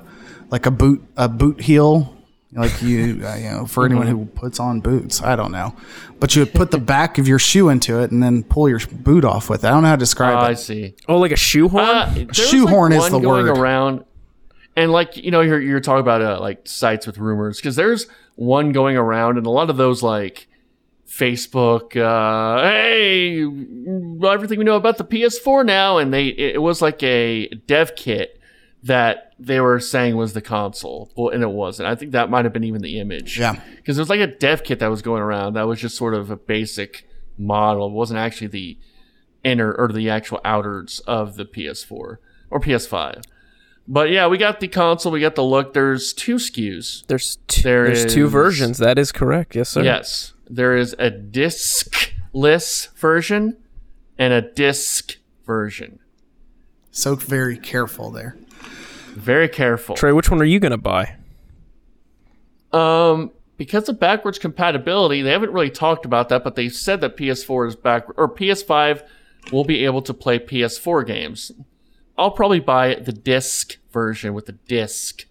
like 0.51 0.67
a 0.67 0.71
boot 0.71 1.05
a 1.17 1.29
boot 1.29 1.61
heel, 1.61 2.17
like 2.59 2.83
you 2.83 3.21
uh, 3.25 3.35
you 3.37 3.51
know 3.51 3.67
for 3.67 3.85
anyone 3.87 4.07
Mm-hmm. 4.07 4.17
who 4.19 4.27
puts 4.27 4.59
on 4.61 4.81
boots. 4.81 5.23
I 5.23 5.37
don't 5.37 5.53
know, 5.53 5.75
but 6.21 6.35
you 6.37 6.43
would 6.43 6.53
put 6.55 6.71
the 6.71 6.79
back 6.79 7.19
of 7.19 7.27
your 7.29 7.39
shoe 7.39 7.69
into 7.69 8.01
it 8.01 8.11
and 8.11 8.23
then 8.23 8.43
pull 8.43 8.69
your 8.69 8.81
boot 8.93 9.25
off 9.25 9.49
with 9.51 9.65
it. 9.65 9.69
I 9.69 9.71
don't 9.71 9.83
know 9.83 9.89
how 9.91 9.97
to 9.97 10.01
describe 10.01 10.35
it. 10.35 10.47
Oh, 10.47 10.51
I 10.51 10.55
see. 10.55 10.95
Oh, 11.09 11.19
like 11.19 11.33
a 11.33 11.37
shoehorn. 11.37 11.85
Uh, 11.85 12.13
there 12.15 12.27
was, 12.27 12.37
Shoehorn 12.37 12.93
is 12.93 13.05
the 13.11 13.19
going 13.19 13.47
word. 13.47 13.59
around, 13.59 14.05
and 14.77 14.91
like 14.93 15.17
you 15.17 15.31
know, 15.31 15.41
you're 15.41 15.61
you're 15.61 15.81
talking 15.81 16.01
about 16.01 16.23
uh, 16.23 16.41
like 16.41 16.67
sites 16.69 17.07
with 17.07 17.19
rumors 17.19 17.59
because 17.59 17.77
there's 17.77 18.07
one 18.37 18.73
going 18.73 18.97
around, 18.97 19.37
and 19.39 19.47
a 19.47 19.51
lot 19.51 19.71
of 19.71 19.77
those 19.77 20.03
like 20.03 20.47
Facebook, 21.09 21.97
uh, 21.97 22.63
hey, 22.63 23.43
everything 24.29 24.59
we 24.59 24.65
know 24.65 24.77
about 24.77 24.99
the 24.99 25.05
PS4 25.05 25.65
now, 25.65 25.99
and 25.99 26.13
they 26.13 26.27
it 26.29 26.61
was 26.63 26.83
like 26.83 27.03
a 27.03 27.49
dev 27.67 27.95
kit 27.97 28.38
that 28.89 29.33
they 29.39 29.61
were 29.61 29.79
saying 29.81 30.17
was 30.17 30.33
the 30.33 30.41
console, 30.43 31.11
well, 31.17 31.29
and 31.29 31.43
it 31.43 31.51
wasn't. 31.51 31.89
I 31.89 31.95
think 31.95 32.13
that 32.13 32.29
might 32.31 32.45
have 32.45 32.53
been 32.53 32.65
even 32.65 32.83
the 32.83 32.99
image, 32.99 33.39
Yeah. 33.39 33.61
because 33.77 33.97
there 33.97 34.03
was 34.03 34.11
like 34.11 34.21
a 34.21 34.27
dev 34.27 34.65
kit 34.65 34.79
that 34.81 34.89
was 34.89 35.03
going 35.03 35.23
around 35.23 35.55
that 35.55 35.67
was 35.67 35.81
just 35.81 35.97
sort 35.97 36.15
of 36.15 36.31
a 36.31 36.37
basic 36.37 37.07
model. 37.39 37.87
It 37.89 37.93
wasn't 37.93 38.19
actually 38.19 38.49
the 38.49 38.79
inner 39.45 39.73
or 39.73 39.89
the 39.89 40.11
actual 40.11 40.41
outers 40.45 41.01
of 41.07 41.37
the 41.37 41.45
PS4 41.45 42.17
or 42.51 42.61
PS5. 42.61 43.23
But 43.87 44.11
yeah, 44.11 44.27
we 44.27 44.37
got 44.39 44.61
the 44.61 44.69
console, 44.69 45.13
we 45.13 45.21
got 45.21 45.35
the 45.35 45.45
look. 45.45 45.73
There's 45.73 46.13
two 46.13 46.37
SKUs. 46.37 47.07
there's 47.07 47.37
two, 47.47 47.63
there 47.63 47.85
there's 47.87 48.13
two 48.13 48.29
versions. 48.29 48.79
That 48.79 48.99
is 48.99 49.13
correct. 49.13 49.55
Yes, 49.57 49.71
sir. 49.71 49.83
Yes, 49.83 50.35
there 50.49 50.77
is 50.77 50.95
a 50.99 51.11
disc-less 51.11 52.87
version 52.97 53.57
and 54.19 54.33
a 54.33 54.43
disc 54.43 55.17
version. 55.47 56.01
So 56.91 57.15
very 57.15 57.57
careful 57.57 58.11
there. 58.11 58.37
Very 59.19 59.49
careful. 59.49 59.97
Trey, 59.97 60.13
which 60.13 60.31
one 60.31 60.41
are 60.41 60.47
you 60.47 60.61
gonna 60.61 60.79
buy? 60.79 61.17
Um, 62.73 63.33
because 63.57 63.89
of 63.89 63.99
backwards 63.99 64.39
compatibility, 64.39 65.23
they 65.23 65.31
haven't 65.31 65.53
really 65.53 65.71
talked 65.71 66.05
about 66.05 66.29
that, 66.29 66.45
but 66.45 66.55
they 66.55 66.69
said 66.69 67.01
that 67.01 67.17
PS4 67.17 67.69
is 67.69 67.77
back 67.77 68.07
or 68.17 68.29
PS5 68.29 69.03
will 69.53 69.65
be 69.65 69.85
able 69.85 70.03
to 70.03 70.15
play 70.15 70.39
PS4 70.39 71.07
games. 71.07 71.53
I'll 72.17 72.31
probably 72.31 72.61
buy 72.61 72.95
the 72.95 73.13
disc 73.13 73.79
version 73.93 74.35
with 74.35 74.47
the 74.47 74.53
disc 74.53 75.25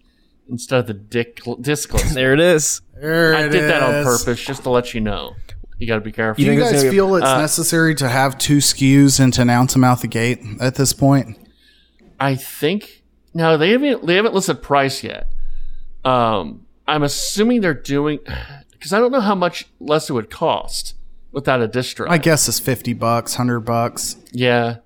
instead 0.48 0.80
of 0.80 0.86
the 0.86 0.94
dick 0.94 1.36
discless. 1.36 2.12
There 2.14 2.34
it 2.34 2.40
is. 2.40 2.80
There 2.94 3.34
I 3.34 3.44
it 3.44 3.50
did 3.50 3.70
that 3.70 3.82
on 3.82 4.04
purpose 4.04 4.42
just 4.44 4.62
to 4.64 4.70
let 4.70 4.94
you 4.94 5.00
know. 5.00 5.36
You 5.78 5.86
got 5.86 5.94
to 5.94 6.00
be 6.00 6.12
careful. 6.12 6.42
Do 6.42 6.50
you 6.50 6.58
think 6.58 6.72
it's 6.72 6.82
guys 6.82 6.90
feel 6.90 7.14
it's 7.14 7.24
uh, 7.24 7.38
necessary 7.38 7.94
to 7.96 8.08
have 8.08 8.36
two 8.36 8.58
SKUs 8.58 9.20
and 9.20 9.32
to 9.34 9.42
announce 9.42 9.74
them 9.74 9.84
out 9.84 10.00
the 10.00 10.08
gate 10.08 10.40
at 10.60 10.74
this 10.74 10.92
point? 10.92 11.38
I 12.18 12.34
think 12.34 12.97
no, 13.38 13.56
they 13.56 13.70
haven't 13.70 14.04
they 14.04 14.16
haven't 14.16 14.34
listed 14.34 14.60
price 14.62 15.04
yet. 15.04 15.30
Um, 16.04 16.66
I'm 16.88 17.04
assuming 17.04 17.60
they're 17.60 17.72
doing 17.72 18.18
because 18.72 18.92
I 18.92 18.98
don't 18.98 19.12
know 19.12 19.20
how 19.20 19.36
much 19.36 19.68
less 19.78 20.10
it 20.10 20.12
would 20.12 20.28
cost 20.28 20.96
without 21.30 21.60
a 21.60 21.68
disc 21.68 21.96
drive. 21.96 22.10
I 22.10 22.18
guess 22.18 22.48
it's 22.48 22.58
fifty 22.58 22.94
bucks, 22.94 23.34
hundred 23.34 23.60
bucks. 23.60 24.16
Yeah, 24.32 24.78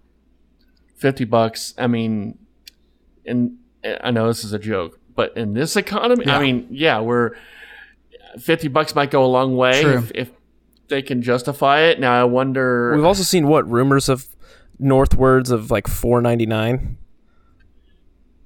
fifty 0.97 1.25
bucks. 1.25 1.73
I 1.79 1.87
mean, 1.87 2.39
and 3.25 3.57
I 3.83 4.11
know 4.11 4.27
this 4.27 4.45
is 4.45 4.53
a 4.53 4.59
joke, 4.59 5.01
but 5.15 5.35
in 5.35 5.55
this 5.55 5.75
economy, 5.75 6.27
I 6.27 6.39
mean, 6.39 6.67
yeah, 6.71 7.01
we're 7.01 7.31
fifty 8.39 8.69
bucks 8.69 8.95
might 8.95 9.11
go 9.11 9.25
a 9.25 9.33
long 9.33 9.57
way 9.57 9.81
True. 9.81 9.97
if, 9.97 10.13
if 10.15 10.31
they 10.89 11.01
can 11.01 11.23
justify 11.23 11.81
it. 11.85 11.99
Now 11.99 12.21
I 12.21 12.25
wonder. 12.25 12.95
We've 12.95 13.07
also 13.07 13.23
seen 13.23 13.47
what 13.47 13.67
rumors 13.67 14.11
of 14.11 14.27
northwards 14.79 15.51
of 15.51 15.71
like 15.71 15.85
4.99. 15.85 16.97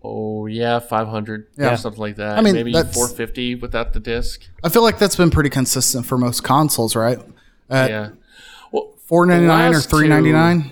oh 0.07 0.47
yeah, 0.47 0.79
five 0.79 1.09
hundred, 1.09 1.49
Yeah. 1.57 1.75
something 1.77 2.01
like 2.01 2.17
that. 2.17 2.39
I 2.39 2.41
mean, 2.41 2.55
maybe 2.55 2.73
four 2.93 3.09
fifty 3.09 3.55
without 3.55 3.93
the 3.93 4.01
disc. 4.01 4.43
I 4.63 4.69
feel 4.69 4.83
like 4.83 4.99
that's 4.99 5.17
been 5.17 5.31
pretty 5.31 5.51
consistent 5.51 6.07
for 6.07 6.17
most 6.17 6.43
consoles, 6.45 6.95
right? 6.95 7.19
At 7.69 7.91
yeah. 7.91 8.11
Well, 8.73 8.95
four 9.05 9.27
ninety 9.27 9.47
nine 9.47 9.75
or 9.75 9.81
three 9.81 10.09
ninety 10.09 10.33
nine. 10.33 10.71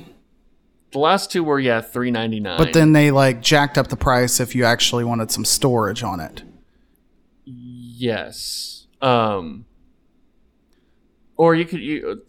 the 0.92 0.98
last 1.00 1.30
two 1.32 1.42
were 1.42 1.58
yeah 1.58 1.80
three 1.80 2.10
ninety 2.10 2.38
nine. 2.40 2.58
But 2.58 2.72
then 2.72 2.92
they 2.92 3.10
like 3.10 3.40
jacked 3.42 3.76
up 3.76 3.88
the 3.88 3.96
price 3.96 4.38
if 4.40 4.54
you 4.54 4.64
actually 4.64 5.04
wanted 5.04 5.30
some 5.30 5.44
storage 5.44 6.02
on 6.02 6.20
it. 6.20 6.42
yes, 7.44 8.86
um, 9.02 9.64
or 11.36 11.54
you 11.54 11.64
could 11.64 11.80
you. 11.80 12.22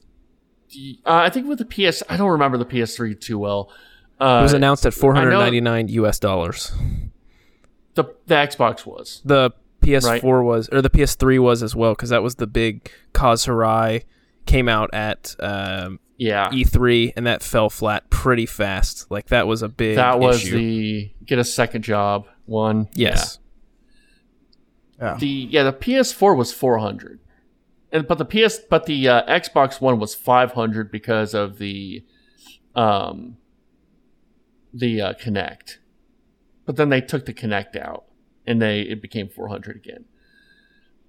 Uh, 1.06 1.16
I 1.24 1.30
think 1.30 1.48
with 1.48 1.60
the 1.60 1.66
PS, 1.66 2.04
I 2.10 2.18
don't 2.18 2.32
remember 2.32 2.58
the 2.58 2.66
PS3 2.66 3.20
too 3.20 3.38
well. 3.40 3.72
Uh, 4.20 4.40
It 4.40 4.44
was 4.44 4.54
announced 4.54 4.86
at 4.86 4.94
499 4.94 5.88
US 5.90 6.20
dollars. 6.20 6.72
the 7.96 8.06
the 8.28 8.36
Xbox 8.36 8.86
was. 8.86 9.22
The 9.26 9.52
PS4 9.82 10.24
Right. 10.24 10.24
was, 10.24 10.70
or 10.70 10.82
the 10.82 10.90
PS3 10.90 11.40
was 11.40 11.62
as 11.62 11.76
well, 11.76 11.94
because 11.94 12.10
that 12.10 12.24
was 12.24 12.36
the 12.36 12.48
big 12.48 12.90
Kaz 13.14 13.46
Hirai 13.48 14.04
came 14.46 14.68
out 14.68 14.90
at 14.94 15.36
um, 15.40 16.00
Yeah, 16.18 16.50
E3, 16.50 17.14
and 17.16 17.28
that 17.28 17.44
fell 17.44 17.70
flat 17.70 18.10
pretty 18.10 18.46
fast. 18.46 19.10
Like 19.12 19.28
that 19.28 19.48
was 19.48 19.62
a 19.62 19.70
big. 19.70 19.96
that 19.98 20.20
was 20.20 20.44
issue. 20.44 20.58
the 20.58 21.12
get 21.26 21.38
a 21.40 21.44
second 21.44 21.84
job 21.84 22.26
one. 22.46 22.88
yes. 22.94 23.40
Yeah. 25.00 25.18
The 25.20 25.28
yeah 25.28 25.64
the 25.64 25.74
PS4 25.74 26.36
was 26.38 26.54
four 26.54 26.78
hundred, 26.80 27.20
and 27.92 28.08
but 28.08 28.18
the 28.18 28.26
PS 28.26 28.60
but 28.70 28.86
the 28.86 29.08
uh, 29.10 29.24
Xbox 29.40 29.82
One 29.82 30.00
was 30.00 30.16
five 30.16 30.54
hundred 30.54 30.90
because 30.90 31.34
of 31.34 31.58
the, 31.58 32.04
um, 32.76 33.36
the 34.76 35.02
uh, 35.02 35.14
Kinect. 35.14 35.78
But 36.66 36.76
then 36.76 36.90
they 36.90 37.02
took 37.02 37.26
the 37.26 37.34
Kinect 37.34 37.76
out. 37.78 38.04
and 38.46 38.62
they 38.62 38.82
it 38.82 39.02
became 39.02 39.28
400 39.30 39.76
again. 39.76 40.06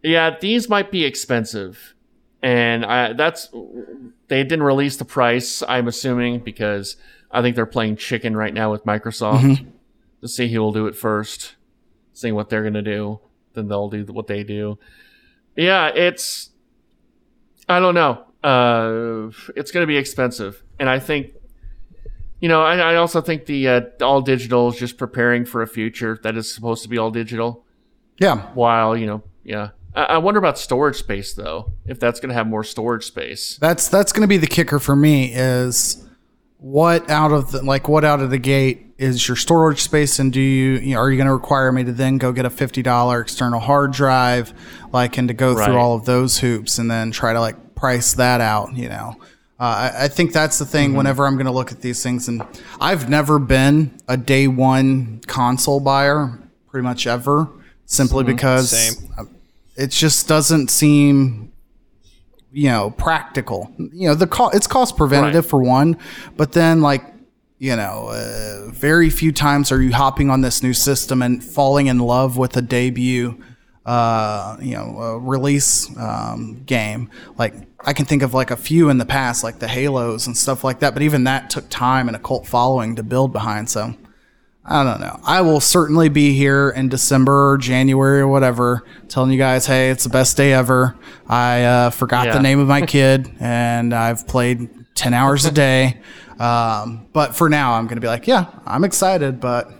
Yeah, 0.02 0.36
these 0.40 0.68
might 0.68 0.90
be 0.90 1.04
expensive, 1.04 1.94
and 2.42 2.84
I, 2.84 3.12
that's 3.14 3.48
they 4.28 4.42
didn't 4.44 4.62
release 4.62 4.96
the 4.96 5.04
price. 5.04 5.62
I'm 5.66 5.88
assuming 5.88 6.40
because 6.40 6.96
I 7.30 7.42
think 7.42 7.56
they're 7.56 7.66
playing 7.66 7.96
chicken 7.96 8.36
right 8.36 8.54
now 8.54 8.70
with 8.70 8.84
Microsoft 8.84 9.66
to 10.20 10.28
see 10.28 10.52
who 10.52 10.60
will 10.60 10.72
do 10.72 10.86
it 10.86 10.94
first, 10.96 11.56
seeing 12.12 12.34
what 12.34 12.48
they're 12.50 12.62
gonna 12.62 12.82
do. 12.82 13.20
Then 13.54 13.68
they'll 13.68 13.90
do 13.90 14.04
what 14.04 14.28
they 14.28 14.44
do. 14.44 14.78
Yeah, 15.56 15.88
it's 15.88 16.50
I 17.68 17.80
don't 17.80 17.94
know. 17.94 18.24
Uh, 18.44 19.32
it's 19.56 19.72
gonna 19.72 19.86
be 19.86 19.96
expensive, 19.96 20.62
and 20.78 20.88
I 20.88 21.00
think 21.00 21.32
you 22.40 22.48
know, 22.48 22.62
I, 22.62 22.76
I 22.76 22.94
also 22.96 23.20
think 23.20 23.46
the 23.46 23.68
uh, 23.68 23.80
all 24.02 24.20
digital 24.20 24.68
is 24.68 24.76
just 24.78 24.98
preparing 24.98 25.44
for 25.44 25.62
a 25.62 25.66
future 25.66 26.18
that 26.22 26.36
is 26.36 26.52
supposed 26.52 26.82
to 26.82 26.88
be 26.88 26.98
all 26.98 27.10
digital. 27.10 27.64
Yeah. 28.18 28.46
While 28.54 28.96
you 28.96 29.06
know, 29.06 29.22
yeah, 29.44 29.70
I, 29.94 30.02
I 30.04 30.18
wonder 30.18 30.38
about 30.38 30.58
storage 30.58 30.96
space 30.96 31.34
though. 31.34 31.72
If 31.86 31.98
that's 32.00 32.20
going 32.20 32.28
to 32.30 32.34
have 32.34 32.46
more 32.46 32.64
storage 32.64 33.04
space. 33.04 33.58
That's 33.60 33.88
that's 33.88 34.12
going 34.12 34.22
to 34.22 34.28
be 34.28 34.36
the 34.38 34.46
kicker 34.46 34.78
for 34.78 34.96
me 34.96 35.32
is 35.34 36.02
what 36.58 37.08
out 37.10 37.32
of 37.32 37.52
the 37.52 37.62
like 37.62 37.88
what 37.88 38.04
out 38.04 38.20
of 38.20 38.30
the 38.30 38.38
gate 38.38 38.82
is 38.98 39.28
your 39.28 39.36
storage 39.36 39.82
space 39.82 40.18
and 40.18 40.32
do 40.32 40.40
you, 40.40 40.72
you 40.78 40.94
know, 40.94 41.00
are 41.00 41.10
you 41.10 41.18
going 41.18 41.26
to 41.26 41.34
require 41.34 41.70
me 41.70 41.84
to 41.84 41.92
then 41.92 42.16
go 42.16 42.32
get 42.32 42.46
a 42.46 42.50
$50 42.50 43.20
external 43.20 43.60
hard 43.60 43.92
drive 43.92 44.54
like 44.90 45.18
and 45.18 45.28
to 45.28 45.34
go 45.34 45.52
Right. 45.54 45.66
through 45.66 45.76
all 45.76 45.94
of 45.94 46.06
those 46.06 46.38
hoops 46.38 46.78
and 46.78 46.90
then 46.90 47.10
try 47.10 47.34
to 47.34 47.40
like 47.40 47.74
price 47.74 48.14
that 48.14 48.40
out, 48.40 48.74
you 48.74 48.88
know. 48.88 49.16
Uh, 49.58 49.90
I, 49.94 50.04
I 50.04 50.08
think 50.08 50.32
that's 50.32 50.58
the 50.58 50.66
thing 50.66 50.92
whenever 50.94 51.26
I'm 51.26 51.34
going 51.36 51.46
to 51.46 51.52
look 51.52 51.72
at 51.72 51.80
these 51.80 52.02
things 52.02 52.28
and 52.28 52.42
I've 52.80 53.08
never 53.08 53.38
been 53.38 53.98
a 54.06 54.16
day 54.18 54.46
one 54.48 55.20
console 55.26 55.80
buyer 55.80 56.38
pretty 56.68 56.84
much 56.84 57.06
ever 57.06 57.48
simply 57.86 58.22
because 58.24 58.70
Same. 58.70 59.28
it 59.76 59.86
just 59.92 60.28
doesn't 60.28 60.68
seem 60.70 61.52
you 62.52 62.68
know 62.68 62.90
practical 62.90 63.70
you 63.78 64.08
know 64.08 64.14
the 64.14 64.26
co- 64.26 64.50
it's 64.50 64.66
cost 64.66 64.96
preventative 64.96 65.44
Right. 65.44 65.50
for 65.50 65.62
one 65.62 65.96
but 66.36 66.52
then 66.52 66.80
like 66.82 67.02
you 67.58 67.74
know 67.76 68.08
uh, 68.08 68.70
very 68.72 69.08
few 69.10 69.32
times 69.32 69.72
are 69.72 69.80
you 69.80 69.92
hopping 69.92 70.28
on 70.30 70.42
this 70.42 70.62
new 70.62 70.72
system 70.74 71.22
and 71.22 71.42
falling 71.42 71.86
in 71.86 71.98
love 71.98 72.36
with 72.36 72.56
a 72.56 72.62
debut 72.62 73.42
uh, 73.86 74.56
you 74.60 74.74
know 74.74 74.98
uh, 75.00 75.16
release 75.16 75.96
um, 75.96 76.62
game 76.66 77.08
like 77.38 77.54
i 77.86 77.92
can 77.92 78.04
think 78.04 78.22
of 78.22 78.34
like 78.34 78.50
a 78.50 78.56
few 78.56 78.88
in 78.90 78.98
the 78.98 79.06
past 79.06 79.44
like 79.44 79.58
the 79.60 79.68
halos 79.68 80.26
and 80.26 80.36
stuff 80.36 80.64
like 80.64 80.80
that 80.80 80.92
but 80.92 81.02
even 81.02 81.24
that 81.24 81.48
took 81.48 81.68
time 81.70 82.08
and 82.08 82.16
a 82.16 82.20
cult 82.20 82.46
following 82.46 82.96
to 82.96 83.02
build 83.02 83.32
behind 83.32 83.70
so 83.70 83.94
I 84.68 84.82
don't 84.82 85.00
know. 85.00 85.20
I 85.22 85.42
will 85.42 85.60
certainly 85.60 86.08
be 86.08 86.34
here 86.34 86.70
in 86.70 86.88
December 86.88 87.52
or 87.52 87.56
January 87.56 88.18
or 88.20 88.26
whatever, 88.26 88.82
telling 89.06 89.30
you 89.30 89.38
guys, 89.38 89.64
hey, 89.64 89.90
it's 89.90 90.02
the 90.02 90.10
best 90.10 90.36
day 90.36 90.52
ever. 90.52 90.96
I 91.28 91.62
uh, 91.62 91.90
forgot 91.90 92.26
Yeah. 92.26 92.32
the 92.32 92.42
name 92.42 92.58
of 92.58 92.66
my 92.66 92.80
kid, 92.96 93.30
and 93.38 93.94
I've 93.94 94.26
played 94.26 94.68
10 94.96 95.14
hours 95.14 95.44
a 95.44 95.52
day. 95.52 96.00
Um, 96.40 97.06
but 97.12 97.36
for 97.36 97.48
now, 97.48 97.74
I'm 97.74 97.84
going 97.86 97.94
to 97.98 98.00
be 98.00 98.08
like, 98.08 98.26
yeah, 98.26 98.46
I'm 98.66 98.82
excited, 98.82 99.38
but 99.38 99.70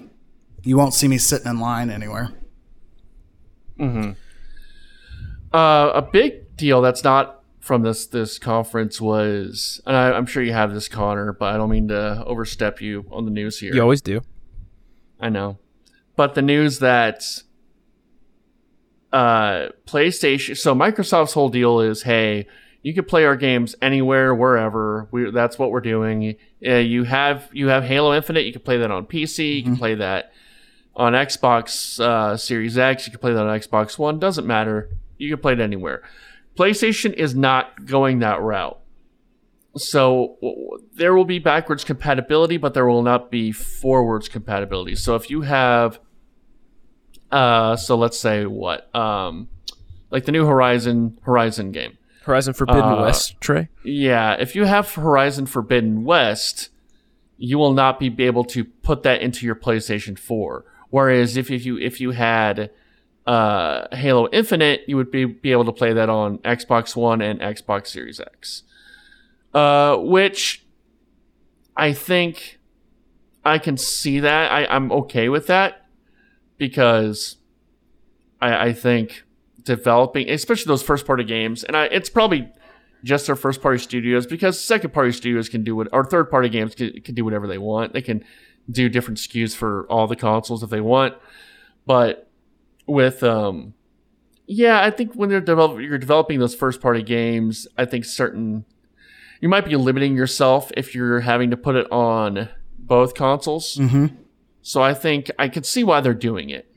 you 0.62 0.76
won't 0.76 0.94
see 0.94 1.08
me 1.08 1.18
sitting 1.18 1.48
in 1.48 1.58
line 1.58 1.90
anywhere. 1.90 2.30
Uh, 5.52 5.90
a 5.94 6.02
big 6.02 6.56
deal 6.56 6.82
that's 6.82 7.04
not 7.04 7.42
from 7.60 7.82
this 7.82 8.06
this 8.06 8.38
conference 8.38 9.00
was, 9.00 9.80
and 9.86 9.96
I, 9.96 10.12
I'm 10.12 10.26
sure 10.26 10.42
you 10.42 10.52
have 10.52 10.72
this, 10.72 10.88
Connor, 10.88 11.32
but 11.32 11.54
I 11.54 11.56
don't 11.56 11.70
mean 11.70 11.88
to 11.88 12.24
overstep 12.24 12.80
you 12.80 13.04
on 13.10 13.24
the 13.24 13.30
news 13.30 13.58
here. 13.58 13.74
You 13.74 13.82
always 13.82 14.00
do. 14.00 14.20
I 15.20 15.30
know. 15.30 15.58
But 16.14 16.34
the 16.34 16.42
news 16.42 16.78
that 16.78 17.24
uh, 19.12 19.68
PlayStation, 19.86 20.56
so 20.56 20.74
Microsoft's 20.74 21.32
whole 21.32 21.48
deal 21.48 21.80
is, 21.80 22.02
hey, 22.02 22.46
you 22.82 22.94
can 22.94 23.04
play 23.04 23.24
our 23.24 23.36
games 23.36 23.74
anywhere, 23.82 24.34
wherever. 24.34 25.08
We, 25.10 25.30
that's 25.30 25.58
what 25.58 25.70
we're 25.70 25.80
doing. 25.80 26.36
Uh, 26.64 26.74
you 26.74 27.02
have 27.04 27.48
you 27.52 27.68
have 27.68 27.82
Halo 27.82 28.14
Infinite. 28.14 28.44
You 28.44 28.52
can 28.52 28.62
play 28.62 28.78
that 28.78 28.90
on 28.90 29.06
PC. 29.06 29.56
You 29.56 29.62
can 29.64 29.76
play 29.76 29.96
that 29.96 30.32
on 30.96 31.12
Xbox 31.12 32.00
uh, 32.00 32.36
Series 32.36 32.76
X. 32.78 33.06
You 33.06 33.10
can 33.12 33.20
play 33.20 33.32
that 33.32 33.46
on 33.46 33.58
Xbox 33.60 33.98
One. 33.98 34.18
Doesn't 34.18 34.46
matter. 34.46 34.90
You 35.18 35.30
can 35.30 35.40
play 35.40 35.52
it 35.52 35.60
anywhere. 35.60 36.02
PlayStation 36.56 37.12
is 37.12 37.34
not 37.34 37.84
going 37.86 38.20
that 38.20 38.40
route. 38.40 38.78
So 39.76 40.36
w- 40.40 40.78
there 40.94 41.14
will 41.14 41.26
be 41.26 41.38
backwards 41.38 41.84
compatibility, 41.84 42.56
but 42.56 42.72
there 42.72 42.86
will 42.86 43.02
not 43.02 43.30
be 43.30 43.52
forwards 43.52 44.28
compatibility. 44.28 44.94
So 44.94 45.16
if 45.16 45.28
you 45.28 45.42
have, 45.42 46.00
uh, 47.30 47.76
so 47.76 47.96
let's 47.96 48.18
say 48.18 48.46
what, 48.46 48.94
um, 48.94 49.48
like 50.10 50.24
the 50.24 50.32
new 50.32 50.46
Horizon 50.46 51.18
Horizon 51.22 51.72
game. 51.72 51.98
Horizon 52.24 52.54
Forbidden 52.54 52.82
Uh, 52.82 53.02
West, 53.02 53.40
Trey. 53.40 53.68
Yeah, 53.84 54.32
if 54.34 54.56
you 54.56 54.64
have 54.64 54.94
Horizon 54.94 55.46
Forbidden 55.46 56.04
West, 56.04 56.70
you 57.36 57.58
will 57.58 57.72
not 57.74 58.00
be 58.00 58.12
able 58.24 58.44
to 58.44 58.64
put 58.64 59.02
that 59.02 59.20
into 59.20 59.44
your 59.46 59.54
PlayStation 59.54 60.18
4. 60.18 60.64
Whereas 60.96 61.36
if, 61.36 61.50
if 61.50 61.66
you 61.66 61.76
if 61.76 62.00
you 62.00 62.12
had 62.12 62.70
uh, 63.26 63.94
Halo 63.94 64.30
Infinite, 64.32 64.80
you 64.86 64.96
would 64.96 65.10
be, 65.10 65.26
be 65.26 65.52
able 65.52 65.66
to 65.66 65.72
play 65.72 65.92
that 65.92 66.08
on 66.08 66.38
Xbox 66.38 66.96
One 66.96 67.20
and 67.20 67.38
Xbox 67.38 67.88
Series 67.88 68.18
X. 68.18 68.62
Uh, 69.52 69.98
which 69.98 70.64
I 71.76 71.92
think 71.92 72.58
I 73.44 73.58
can 73.58 73.76
see 73.76 74.20
that. 74.20 74.50
I, 74.50 74.64
I'm 74.74 74.90
okay 74.90 75.28
with 75.28 75.48
that 75.48 75.84
because 76.56 77.36
I, 78.40 78.68
I 78.68 78.72
think 78.72 79.24
developing, 79.64 80.30
especially 80.30 80.70
those 80.70 80.82
first 80.82 81.06
party 81.06 81.24
games, 81.24 81.62
and 81.62 81.76
I, 81.76 81.84
it's 81.88 82.08
probably 82.08 82.50
just 83.04 83.26
their 83.26 83.36
first 83.36 83.60
party 83.60 83.80
studios 83.80 84.26
because 84.26 84.58
second 84.58 84.94
party 84.94 85.12
studios 85.12 85.50
can 85.50 85.62
do 85.62 85.76
what, 85.76 85.88
or 85.92 86.06
third 86.06 86.30
party 86.30 86.48
games 86.48 86.74
can, 86.74 87.02
can 87.02 87.14
do 87.14 87.22
whatever 87.22 87.46
they 87.46 87.58
want. 87.58 87.92
They 87.92 88.00
can 88.00 88.24
do 88.70 88.88
different 88.88 89.18
SKUs 89.18 89.54
for 89.54 89.86
all 89.88 90.06
the 90.06 90.16
consoles 90.16 90.62
if 90.62 90.70
they 90.70 90.80
want. 90.80 91.14
But 91.86 92.28
with, 92.86 93.22
um, 93.22 93.74
yeah, 94.46 94.82
I 94.82 94.90
think 94.90 95.14
when 95.14 95.28
they're 95.28 95.40
develop, 95.40 95.80
you're 95.80 95.98
developing 95.98 96.38
those 96.38 96.54
first 96.54 96.80
party 96.80 97.02
games, 97.02 97.66
I 97.76 97.84
think 97.84 98.04
certain, 98.04 98.64
you 99.40 99.48
might 99.48 99.64
be 99.64 99.76
limiting 99.76 100.16
yourself 100.16 100.70
if 100.76 100.94
you're 100.94 101.20
having 101.20 101.50
to 101.50 101.56
put 101.56 101.76
it 101.76 101.90
on 101.90 102.48
both 102.78 103.14
consoles. 103.14 103.76
Mm-hmm. 103.76 104.06
So 104.62 104.82
I 104.82 104.94
think 104.94 105.30
I 105.38 105.48
could 105.48 105.66
see 105.66 105.84
why 105.84 106.00
they're 106.00 106.14
doing 106.14 106.50
it. 106.50 106.75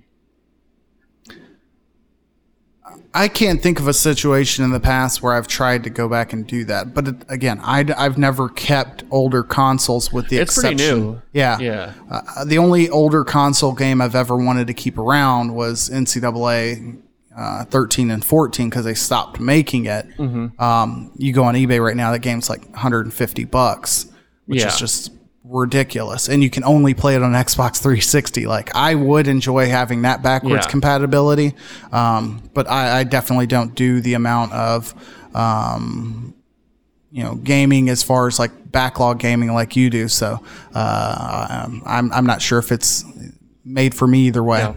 I 3.13 3.27
can't 3.27 3.61
think 3.61 3.79
of 3.79 3.87
a 3.87 3.93
situation 3.93 4.63
in 4.63 4.71
the 4.71 4.79
past 4.79 5.23
where 5.23 5.33
I've 5.33 5.47
tried 5.47 5.83
to 5.85 5.89
go 5.89 6.07
back 6.07 6.31
and 6.31 6.45
do 6.45 6.63
that. 6.65 6.93
But 6.93 7.07
it, 7.07 7.15
again, 7.27 7.59
I, 7.63 7.83
have 7.97 8.17
never 8.19 8.49
kept 8.49 9.03
older 9.09 9.41
consoles 9.41 10.13
with 10.13 10.27
the 10.29 10.37
It's 10.37 10.53
pretty 10.53 10.75
exception. 10.75 10.99
new. 11.03 11.21
Yeah. 11.33 11.57
Yeah. 11.59 11.93
Uh, 12.11 12.45
the 12.45 12.59
only 12.59 12.87
older 12.89 13.23
console 13.23 13.73
game 13.73 13.99
I've 14.01 14.13
ever 14.15 14.37
wanted 14.37 14.67
to 14.67 14.73
keep 14.75 14.97
around 14.99 15.55
was 15.55 15.89
NCAA 15.89 17.01
uh, 17.35 17.65
13 17.65 18.11
and 18.11 18.23
14 18.23 18.69
because 18.69 18.85
they 18.85 18.93
stopped 18.93 19.39
making 19.39 19.85
it. 19.85 20.05
Mm-hmm. 20.17 20.61
Um, 20.61 21.11
you 21.17 21.33
go 21.33 21.43
on 21.45 21.55
eBay 21.55 21.83
right 21.83 21.95
now, 21.95 22.11
that 22.11 22.19
game's 22.19 22.49
like 22.49 22.63
150 22.69 23.45
bucks, 23.45 24.05
which 24.45 24.59
Yeah. 24.59 24.67
is 24.67 24.77
just 24.77 25.11
ridiculous. 25.43 26.27
And 26.29 26.43
you 26.43 26.49
can 26.49 26.63
only 26.63 26.93
play 26.93 27.15
it 27.15 27.23
on 27.23 27.31
Xbox 27.33 27.77
360. 27.81 28.45
Like, 28.45 28.75
I 28.75 28.95
would 28.95 29.27
enjoy 29.27 29.69
having 29.69 30.01
that 30.03 30.21
backwards 30.21 30.65
Yeah. 30.65 30.69
compatibility, 30.71 31.55
um, 31.91 32.41
but 32.53 32.69
I, 32.69 32.99
I 32.99 33.03
definitely 33.03 33.47
don't 33.47 33.73
do 33.75 34.01
the 34.01 34.13
amount 34.15 34.53
of. 34.53 34.93
Um, 35.35 36.33
you 37.11 37.23
know, 37.23 37.33
gaming 37.35 37.89
as 37.89 38.03
far 38.03 38.27
as 38.27 38.37
like 38.37 38.71
backlog 38.71 39.17
gaming 39.17 39.51
like 39.51 39.75
you 39.75 39.89
do. 39.89 40.07
So 40.07 40.43
uh, 40.75 41.63
um, 41.65 41.81
I'm 41.83 42.11
I'm 42.13 42.25
not 42.27 42.39
sure 42.39 42.59
if 42.59 42.71
it's 42.71 43.03
made 43.65 43.95
for 43.95 44.05
me 44.05 44.27
either 44.27 44.43
way. 44.43 44.59
Yeah. 44.59 44.73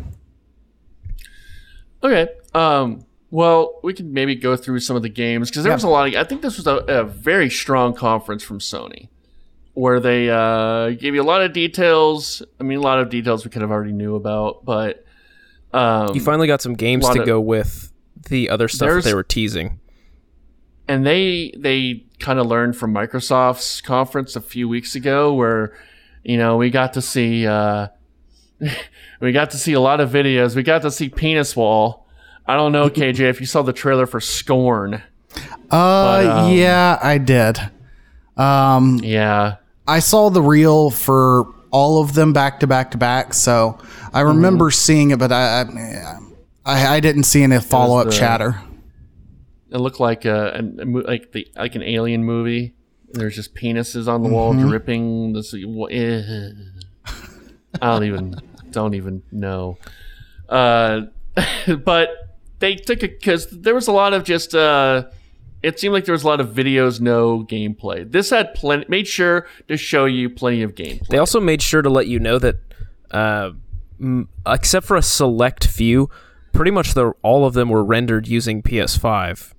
Okay. 2.02 2.28
Um, 2.54 3.04
well, 3.30 3.78
we 3.82 3.92
can 3.94 4.12
maybe 4.12 4.34
go 4.34 4.56
through 4.56 4.80
some 4.80 4.96
of 4.96 5.02
the 5.02 5.08
games 5.08 5.50
because 5.50 5.64
there 5.64 5.72
was 5.72 5.84
a 5.84 5.88
lot 5.88 6.08
of. 6.08 6.14
I 6.14 6.24
think 6.24 6.42
this 6.42 6.56
was 6.56 6.66
a, 6.66 6.76
a 6.88 7.04
very 7.04 7.48
strong 7.50 7.94
conference 7.94 8.42
from 8.42 8.58
Sony, 8.58 9.08
where 9.74 10.00
they 10.00 10.28
uh, 10.30 10.90
gave 10.90 11.14
you 11.14 11.22
a 11.22 11.24
lot 11.24 11.42
of 11.42 11.52
details. 11.52 12.42
I 12.60 12.62
mean, 12.62 12.78
a 12.78 12.82
lot 12.82 12.98
of 12.98 13.08
details 13.08 13.44
we 13.44 13.50
kind 13.50 13.64
of 13.64 13.70
already 13.70 13.92
knew 13.92 14.14
about, 14.16 14.64
but 14.64 15.04
um, 15.72 16.14
You 16.14 16.20
finally 16.20 16.46
got 16.46 16.60
some 16.60 16.74
games 16.74 17.08
to 17.08 17.20
of- 17.20 17.26
go 17.26 17.40
with 17.40 17.92
the 18.28 18.50
other 18.50 18.68
stuff 18.68 18.88
that 18.90 19.04
they 19.04 19.14
were 19.14 19.22
teasing. 19.24 19.80
and 20.88 21.06
they 21.06 21.52
they 21.56 22.04
kind 22.20 22.38
of 22.38 22.46
learned 22.46 22.76
from 22.76 22.92
Microsoft's 22.94 23.80
conference 23.80 24.36
a 24.36 24.40
few 24.40 24.68
weeks 24.68 24.94
ago, 24.94 25.32
where 25.32 25.72
you 26.22 26.36
know 26.36 26.56
we 26.56 26.70
got 26.70 26.92
to 26.92 27.00
see 27.02 27.46
uh, 27.46 27.88
we 29.20 29.32
got 29.32 29.50
to 29.50 29.56
see 29.58 29.72
a 29.72 29.80
lot 29.80 30.00
of 30.00 30.10
videos. 30.10 30.54
We 30.54 30.62
got 30.62 30.82
to 30.82 30.90
see 30.90 31.08
Penis 31.08 31.56
Wall. 31.56 32.06
I 32.46 32.56
don't 32.56 32.72
know, 32.72 32.90
KJ, 32.90 33.20
if 33.20 33.40
you 33.40 33.46
saw 33.46 33.62
the 33.62 33.72
trailer 33.72 34.04
for 34.06 34.20
Scorn. 34.20 35.00
Uh, 35.70 36.44
um, 36.46 36.52
yeah, 36.52 36.98
I 37.02 37.16
did. 37.18 37.58
Um, 38.36 38.98
Yeah, 39.02 39.56
I 39.86 39.98
saw 39.98 40.30
the 40.30 40.42
reel 40.42 40.90
for 40.90 41.52
all 41.70 42.02
of 42.02 42.14
them 42.14 42.32
back 42.32 42.60
to 42.60 42.66
back 42.66 42.92
to 42.92 42.98
back. 42.98 43.34
So 43.34 43.78
I 44.12 44.20
remember 44.20 44.70
seeing 44.70 45.10
it, 45.10 45.18
but 45.18 45.32
I 45.32 45.62
I, 45.62 46.18
I, 46.64 46.86
I 46.96 47.00
didn't 47.00 47.24
see 47.24 47.42
any 47.42 47.58
follow 47.60 47.98
up 47.98 48.10
chatter. 48.12 48.60
It 49.70 49.78
looked 49.78 50.00
like 50.00 50.24
a, 50.24 50.60
a, 50.60 50.84
like 50.84 51.32
the 51.32 51.48
like 51.56 51.74
an 51.74 51.82
alien 51.82 52.24
movie. 52.24 52.74
There's 53.10 53.34
just 53.34 53.54
penises 53.54 54.06
on 54.06 54.22
the 54.22 54.28
wall 54.28 54.54
dripping. 54.54 55.32
This 55.32 55.54
eh. 55.54 56.50
I 57.80 57.86
don't 57.86 58.04
even 58.04 58.36
don't 58.70 58.94
even 58.94 59.22
know. 59.32 59.78
Uh, 60.48 61.02
but 61.84 62.10
they 62.58 62.76
took 62.76 63.02
it 63.02 63.18
because 63.18 63.46
there 63.50 63.74
was 63.74 63.88
a 63.88 63.92
lot 63.92 64.12
of 64.12 64.24
just. 64.24 64.54
Uh, 64.54 65.04
it 65.62 65.78
seemed 65.78 65.92
like 65.94 66.04
there 66.04 66.12
was 66.12 66.24
a 66.24 66.26
lot 66.26 66.40
of 66.40 66.48
videos, 66.48 67.00
no 67.00 67.44
gameplay. 67.44 68.10
This 68.10 68.30
had 68.30 68.54
plenty. 68.54 68.84
Made 68.88 69.06
sure 69.06 69.46
to 69.68 69.76
show 69.76 70.04
you 70.04 70.28
plenty 70.30 70.62
of 70.62 70.74
gameplay. 70.74 71.06
They 71.08 71.18
also 71.18 71.40
made 71.40 71.62
sure 71.62 71.82
to 71.82 71.90
let 71.90 72.06
you 72.06 72.18
know 72.18 72.38
that, 72.38 72.56
uh, 73.10 73.50
m- 74.00 74.28
except 74.46 74.86
for 74.86 74.96
a 74.96 75.02
select 75.02 75.66
few, 75.66 76.10
pretty 76.52 76.70
much 76.70 76.94
the 76.94 77.12
all 77.22 77.44
of 77.46 77.54
them 77.54 77.68
were 77.68 77.84
rendered 77.84 78.26
using 78.28 78.62
PS5, 78.62 79.54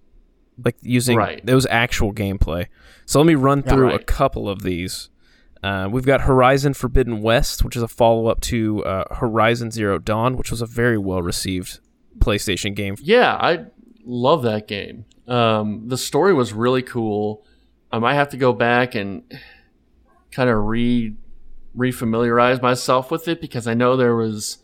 like 0.63 0.75
using 0.81 1.17
Right. 1.17 1.45
those 1.45 1.65
actual 1.67 2.13
gameplay. 2.13 2.67
So 3.05 3.19
let 3.19 3.25
me 3.27 3.35
run 3.35 3.63
through 3.63 3.91
a 3.91 3.99
couple 3.99 4.47
of 4.49 4.61
these. 4.63 5.09
Uh, 5.61 5.87
we've 5.89 6.05
got 6.05 6.21
Horizon 6.21 6.73
Forbidden 6.73 7.21
West, 7.21 7.63
which 7.63 7.75
is 7.77 7.81
a 7.83 7.87
follow 7.87 8.27
up 8.27 8.41
to 8.41 8.83
uh, 8.83 9.15
Horizon 9.15 9.71
Zero 9.71 9.97
Dawn, 9.97 10.35
which 10.35 10.51
was 10.51 10.61
a 10.61 10.65
very 10.65 10.97
well 10.97 11.21
received 11.21 11.79
PlayStation 12.19 12.75
game. 12.75 12.95
Yeah, 13.01 13.35
I 13.39 13.65
love 14.05 14.43
that 14.43 14.67
game. 14.67 15.05
Um, 15.27 15.87
the 15.87 15.97
story 15.97 16.33
was 16.33 16.53
really 16.53 16.81
cool. 16.81 17.45
I 17.91 17.99
might 17.99 18.15
have 18.15 18.29
to 18.29 18.37
go 18.37 18.53
back 18.53 18.95
and 18.95 19.23
kind 20.31 20.49
of 20.49 20.65
re 20.65 21.13
refamiliarize 21.77 22.61
myself 22.61 23.09
with 23.09 23.27
it 23.27 23.41
because 23.41 23.65
I 23.67 23.73
know 23.73 23.97
there 23.97 24.15
was 24.15 24.59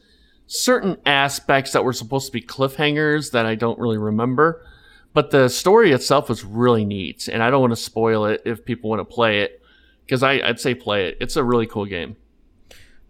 certain 0.46 0.98
aspects 1.06 1.72
that 1.72 1.84
were 1.84 1.94
supposed 1.94 2.28
to 2.28 2.32
be 2.32 2.42
cliffhangers 2.42 3.32
that 3.32 3.46
I 3.46 3.56
don't 3.56 3.80
really 3.80 3.98
remember. 3.98 4.66
But 5.14 5.32
the 5.32 5.50
story 5.50 5.92
itself 5.92 6.30
was 6.30 6.46
really 6.46 6.86
neat, 6.86 7.28
and 7.28 7.42
I 7.42 7.50
don't 7.50 7.62
want 7.62 7.72
to 7.72 7.82
spoil 7.82 8.26
it 8.26 8.44
if 8.46 8.64
people 8.64 8.92
want 8.92 9.00
to 9.00 9.06
play 9.06 9.42
it 9.42 9.62
because 10.06 10.22
I'd 10.24 10.60
say 10.60 10.76
play 10.76 11.08
it. 11.08 11.18
It's 11.20 11.36
a 11.36 11.44
really 11.44 11.66
cool 11.66 11.86
game. 11.86 12.16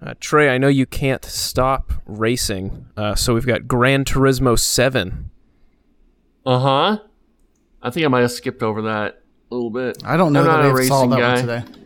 Uh, 0.01 0.13
Trey, 0.19 0.49
I 0.49 0.57
know 0.57 0.69
you 0.69 0.85
can't 0.85 1.25
stop 1.25 1.91
racing, 2.05 2.87
uh, 2.95 3.15
so 3.15 3.33
we've 3.33 3.45
got 3.45 3.67
Gran 3.67 4.05
Turismo 4.05 4.57
7. 4.57 5.29
Uh 6.45 6.59
huh. 6.59 6.99
I 7.81 7.89
think 7.89 8.05
I 8.05 8.09
might 8.09 8.21
have 8.21 8.31
skipped 8.31 8.61
over 8.63 8.83
that 8.83 9.21
a 9.51 9.55
little 9.55 9.69
bit. 9.69 10.01
I 10.05 10.17
don't 10.17 10.33
know 10.33 10.41
I'm 10.41 10.45
that 10.47 10.51
not 10.51 10.65
a 10.65 10.73
they 10.77 10.87
saw 10.87 11.01
racing 11.01 11.09
that 11.11 11.19
guy. 11.19 11.33
one 11.33 11.41
today. 11.41 11.79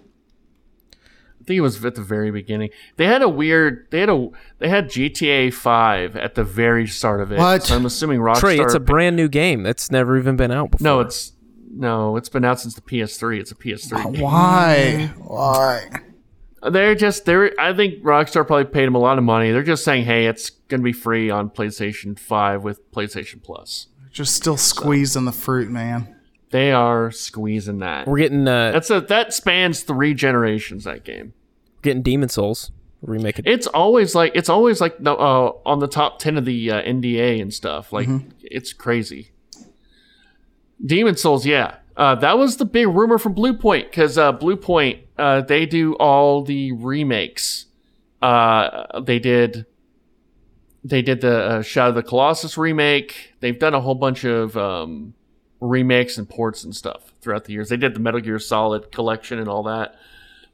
I 1.41 1.45
think 1.45 1.57
it 1.57 1.61
was 1.61 1.83
at 1.83 1.95
the 1.95 2.01
very 2.01 2.31
beginning. 2.31 2.69
They 2.95 3.05
had 3.05 3.21
a 3.21 3.27
weird. 3.27 3.87
They 3.91 3.99
had 3.99 4.09
a. 4.09 4.29
They 4.59 4.69
had 4.69 4.87
GTA 4.87 5.53
Five 5.53 6.15
at 6.15 6.35
the 6.35 6.43
very 6.45 6.87
start 6.87 7.19
of 7.19 7.33
it. 7.33 7.37
What? 7.37 7.63
So 7.63 7.75
I'm 7.75 7.85
assuming 7.85 8.19
Rockstar. 8.19 8.39
Trey, 8.39 8.59
it's 8.59 8.73
a 8.73 8.79
brand 8.79 9.17
new 9.17 9.27
game 9.27 9.61
that's 9.61 9.91
never 9.91 10.17
even 10.17 10.37
been 10.37 10.51
out 10.51 10.71
before. 10.71 10.83
no, 10.85 10.99
it's 11.01 11.33
no. 11.69 12.15
It's 12.15 12.29
been 12.29 12.45
out 12.45 12.61
since 12.61 12.75
the 12.75 12.81
PS3. 12.81 13.41
It's 13.41 13.51
a 13.51 13.55
PS3. 13.55 14.13
game. 14.13 14.21
Why? 14.21 15.11
Why? 15.17 15.89
They're 16.71 16.95
just. 16.95 17.25
They're. 17.25 17.51
I 17.59 17.73
think 17.73 18.03
Rockstar 18.03 18.47
probably 18.47 18.63
paid 18.63 18.85
them 18.85 18.95
a 18.95 18.99
lot 18.99 19.17
of 19.17 19.25
money. 19.25 19.51
They're 19.51 19.63
just 19.63 19.83
saying, 19.83 20.05
hey, 20.05 20.27
it's 20.27 20.49
gonna 20.49 20.81
be 20.83 20.93
free 20.93 21.29
on 21.29 21.49
PlayStation 21.49 22.17
Five 22.17 22.63
with 22.63 22.89
PlayStation 22.93 23.43
Plus. 23.43 23.87
Just 24.13 24.35
still 24.35 24.57
squeezing 24.57 25.25
the 25.25 25.31
fruit, 25.31 25.69
man. 25.69 26.15
They 26.51 26.71
are 26.71 27.11
squeezing 27.11 27.79
that. 27.79 28.07
We're 28.07 28.19
getting 28.19 28.47
uh, 28.47 28.71
That's 28.71 28.89
a. 28.89 29.01
That 29.01 29.33
spans 29.33 29.81
three 29.81 30.13
generations. 30.13 30.83
That 30.85 31.03
game. 31.03 31.33
getting 31.81 32.03
Demon's 32.03 32.33
Souls 32.35 32.71
remake 33.01 33.39
it. 33.39 33.47
It's 33.47 33.67
always 33.67 34.15
like 34.15 34.33
it's 34.35 34.49
always 34.49 34.79
like 34.79 34.97
the, 34.99 35.13
uh, 35.13 35.53
on 35.65 35.79
the 35.79 35.87
top 35.87 36.19
ten 36.19 36.37
of 36.37 36.45
the 36.45 36.71
uh, 36.71 36.81
NDA 36.83 37.41
and 37.41 37.53
stuff. 37.53 37.91
Like 37.91 38.07
it's 38.41 38.71
crazy. 38.71 39.31
Demon's 40.85 41.21
Souls, 41.21 41.45
yeah, 41.45 41.77
uh, 41.95 42.15
that 42.15 42.37
was 42.37 42.57
the 42.57 42.65
big 42.65 42.87
rumor 42.87 43.17
from 43.17 43.35
Bluepoint 43.35 43.85
because 43.85 44.17
uh, 44.17 44.33
Bluepoint 44.33 44.99
uh, 45.17 45.41
they 45.41 45.65
do 45.65 45.93
all 45.95 46.43
the 46.43 46.71
remakes. 46.71 47.65
Uh, 48.21 48.99
they 49.01 49.19
did. 49.19 49.65
They 50.83 51.01
did 51.01 51.21
the 51.21 51.37
uh, 51.37 51.61
Shadow 51.61 51.89
of 51.89 51.95
the 51.95 52.03
Colossus 52.03 52.57
remake. 52.57 53.33
They've 53.39 53.57
done 53.57 53.73
a 53.73 53.79
whole 53.79 53.95
bunch 53.95 54.25
of 54.25 54.57
um, 54.57 55.13
remakes 55.61 56.17
and 56.17 56.27
ports 56.27 56.63
and 56.63 56.75
stuff 56.75 57.13
throughout 57.21 57.45
the 57.45 57.53
years. 57.53 57.69
They 57.69 57.77
did 57.77 57.93
the 57.93 57.99
Metal 57.99 58.19
Gear 58.19 58.39
Solid 58.39 58.91
collection 58.91 59.39
and 59.39 59.47
all 59.47 59.63
that. 59.63 59.95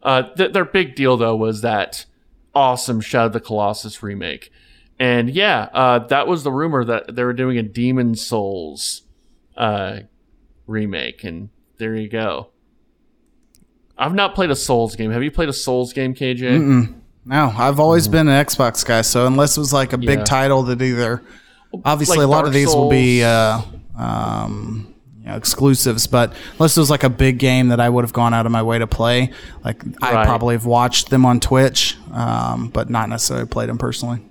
Uh, 0.04 0.24
th- 0.34 0.54
their 0.54 0.66
big 0.66 0.96
deal 0.96 1.18
though 1.18 1.36
was 1.36 1.62
that 1.62 2.06
awesome 2.54 3.02
Shadow 3.02 3.26
of 3.28 3.34
the 3.34 3.40
Colossus 3.40 4.02
remake, 4.04 4.52
and 5.00 5.30
yeah, 5.30 5.70
uh, 5.74 6.00
that 6.08 6.28
was 6.28 6.44
the 6.44 6.52
rumor 6.52 6.86
that 6.86 7.16
they 7.16 7.24
were 7.24 7.34
doing 7.34 7.58
a 7.58 7.64
Demon's 7.64 8.26
Souls 8.26 9.02
uh, 9.58 10.02
remake, 10.68 11.24
and 11.24 11.50
there 11.78 11.96
you 11.96 12.08
go. 12.08 12.50
I've 13.98 14.14
not 14.14 14.36
played 14.36 14.52
a 14.52 14.56
Souls 14.56 14.96
game. 14.96 15.12
Have 15.12 15.24
you 15.24 15.32
played 15.32 15.50
a 15.50 15.54
Souls 15.54 15.92
game, 15.92 16.14
KJ? 16.14 16.94
No, 17.30 17.54
I've 17.56 17.80
always 17.80 18.08
been 18.08 18.28
an 18.28 18.44
Xbox 18.44 18.84
guy, 18.84 19.04
so 19.04 19.28
unless 19.28 19.56
it 19.56 19.60
was 19.60 19.72
like 19.72 19.94
a 19.94 20.00
big 20.00 20.10
Mm-hmm. 20.10 20.24
Title 20.24 20.64
that 20.64 20.82
either, 20.82 21.22
obviously 21.86 22.18
Like 22.18 22.26
a 22.26 22.28
lot 22.28 22.38
Dark 22.38 22.48
of 22.48 22.54
these 22.54 22.68
will 22.70 22.90
be 22.90 23.24
uh, 23.24 23.62
um, 23.96 24.92
you 25.20 25.28
know, 25.28 25.36
exclusives, 25.36 26.08
but 26.08 26.34
unless 26.54 26.76
it 26.76 26.80
was 26.80 26.90
like 26.90 27.04
a 27.04 27.10
big 27.10 27.38
game 27.38 27.68
that 27.68 27.80
I 27.80 27.88
would 27.88 28.04
have 28.04 28.14
gone 28.14 28.34
out 28.34 28.48
of 28.48 28.52
my 28.52 28.64
way 28.64 28.80
to 28.80 28.88
play, 28.88 29.32
like 29.64 29.84
I 30.02 30.26
probably 30.26 30.56
have 30.56 30.66
watched 30.66 31.12
them 31.12 31.24
on 31.24 31.40
Twitch, 31.40 31.98
um, 32.12 32.70
but 32.70 32.90
not 32.90 33.10
necessarily 33.10 33.46
played 33.46 33.70
them 33.70 33.78
personally. 33.78 34.26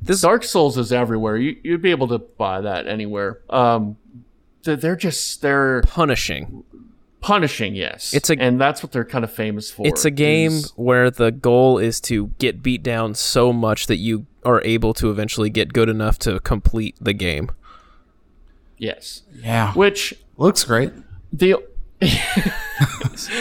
This 0.00 0.22
Dark 0.22 0.44
Souls 0.44 0.78
is 0.78 0.92
everywhere. 0.92 1.36
You, 1.36 1.58
you'd 1.62 1.82
be 1.82 1.90
able 1.90 2.08
to 2.08 2.18
buy 2.18 2.62
that 2.62 2.86
anywhere. 2.86 3.40
Um, 3.50 3.98
they're, 4.62 4.76
they're 4.76 4.96
just 4.96 5.42
they're 5.42 5.82
punishing. 5.82 6.64
Punishing, 7.20 7.74
yes. 7.74 8.12
It's 8.14 8.30
a- 8.30 8.38
and 8.38 8.60
that's 8.60 8.82
what 8.82 8.92
they're 8.92 9.04
kind 9.04 9.24
of 9.24 9.32
famous 9.32 9.70
for. 9.70 9.86
It's 9.86 10.04
a 10.04 10.10
game 10.10 10.52
is- 10.52 10.72
where 10.76 11.10
the 11.10 11.30
goal 11.30 11.78
is 11.78 12.00
to 12.02 12.28
get 12.38 12.62
beat 12.62 12.82
down 12.82 13.14
so 13.14 13.52
much 13.52 13.86
that 13.86 13.96
you 13.96 14.26
are 14.44 14.62
able 14.64 14.94
to 14.94 15.10
eventually 15.10 15.50
get 15.50 15.72
good 15.72 15.88
enough 15.88 16.18
to 16.20 16.40
complete 16.40 16.94
the 17.00 17.12
game. 17.12 17.50
yes, 18.78 19.22
Yeah, 19.42 19.72
which 19.74 20.14
looks 20.36 20.64
great. 20.64 20.92
the 21.32 21.56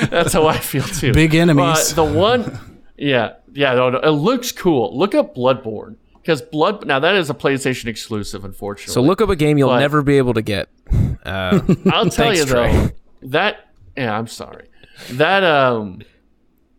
that's 0.10 0.34
how 0.34 0.48
I 0.48 0.58
feel 0.58 0.84
too. 0.84 1.14
Big 1.14 1.36
enemies. 1.36 1.92
Uh, 1.94 2.04
the 2.04 2.04
one, 2.04 2.60
yeah, 2.98 3.34
yeah, 3.54 3.74
no, 3.76 3.90
no, 3.92 4.00
it 4.00 4.10
looks 4.10 4.52
cool. 4.52 4.98
Look 4.98 5.14
up 5.14 5.36
Bloodborne 5.36 5.96
because 6.16 6.42
Blood. 6.42 6.86
Now 6.88 7.00
that 7.00 7.16
is 7.16 7.30
a 7.30 7.34
PlayStation 7.36 7.86
exclusive, 7.86 8.44
unfortunately. 8.44 8.94
So 8.94 9.02
look 9.02 9.22
up 9.22 9.30
a 9.30 9.36
game 9.36 9.58
you'll 9.60 9.70
But- 9.70 9.80
never 9.80 10.02
be 10.02 10.18
able 10.18 10.34
to 10.34 10.42
get. 10.42 10.70
Uh, 11.28 11.60
I'll 11.92 12.04
tell 12.10 12.28
Thanks, 12.28 12.40
you 12.40 12.46
though 12.46 12.54
Trey. 12.70 12.92
that 13.24 13.66
yeah, 13.98 14.18
I'm 14.18 14.28
sorry. 14.28 14.70
That 15.12 15.43
um 15.43 16.02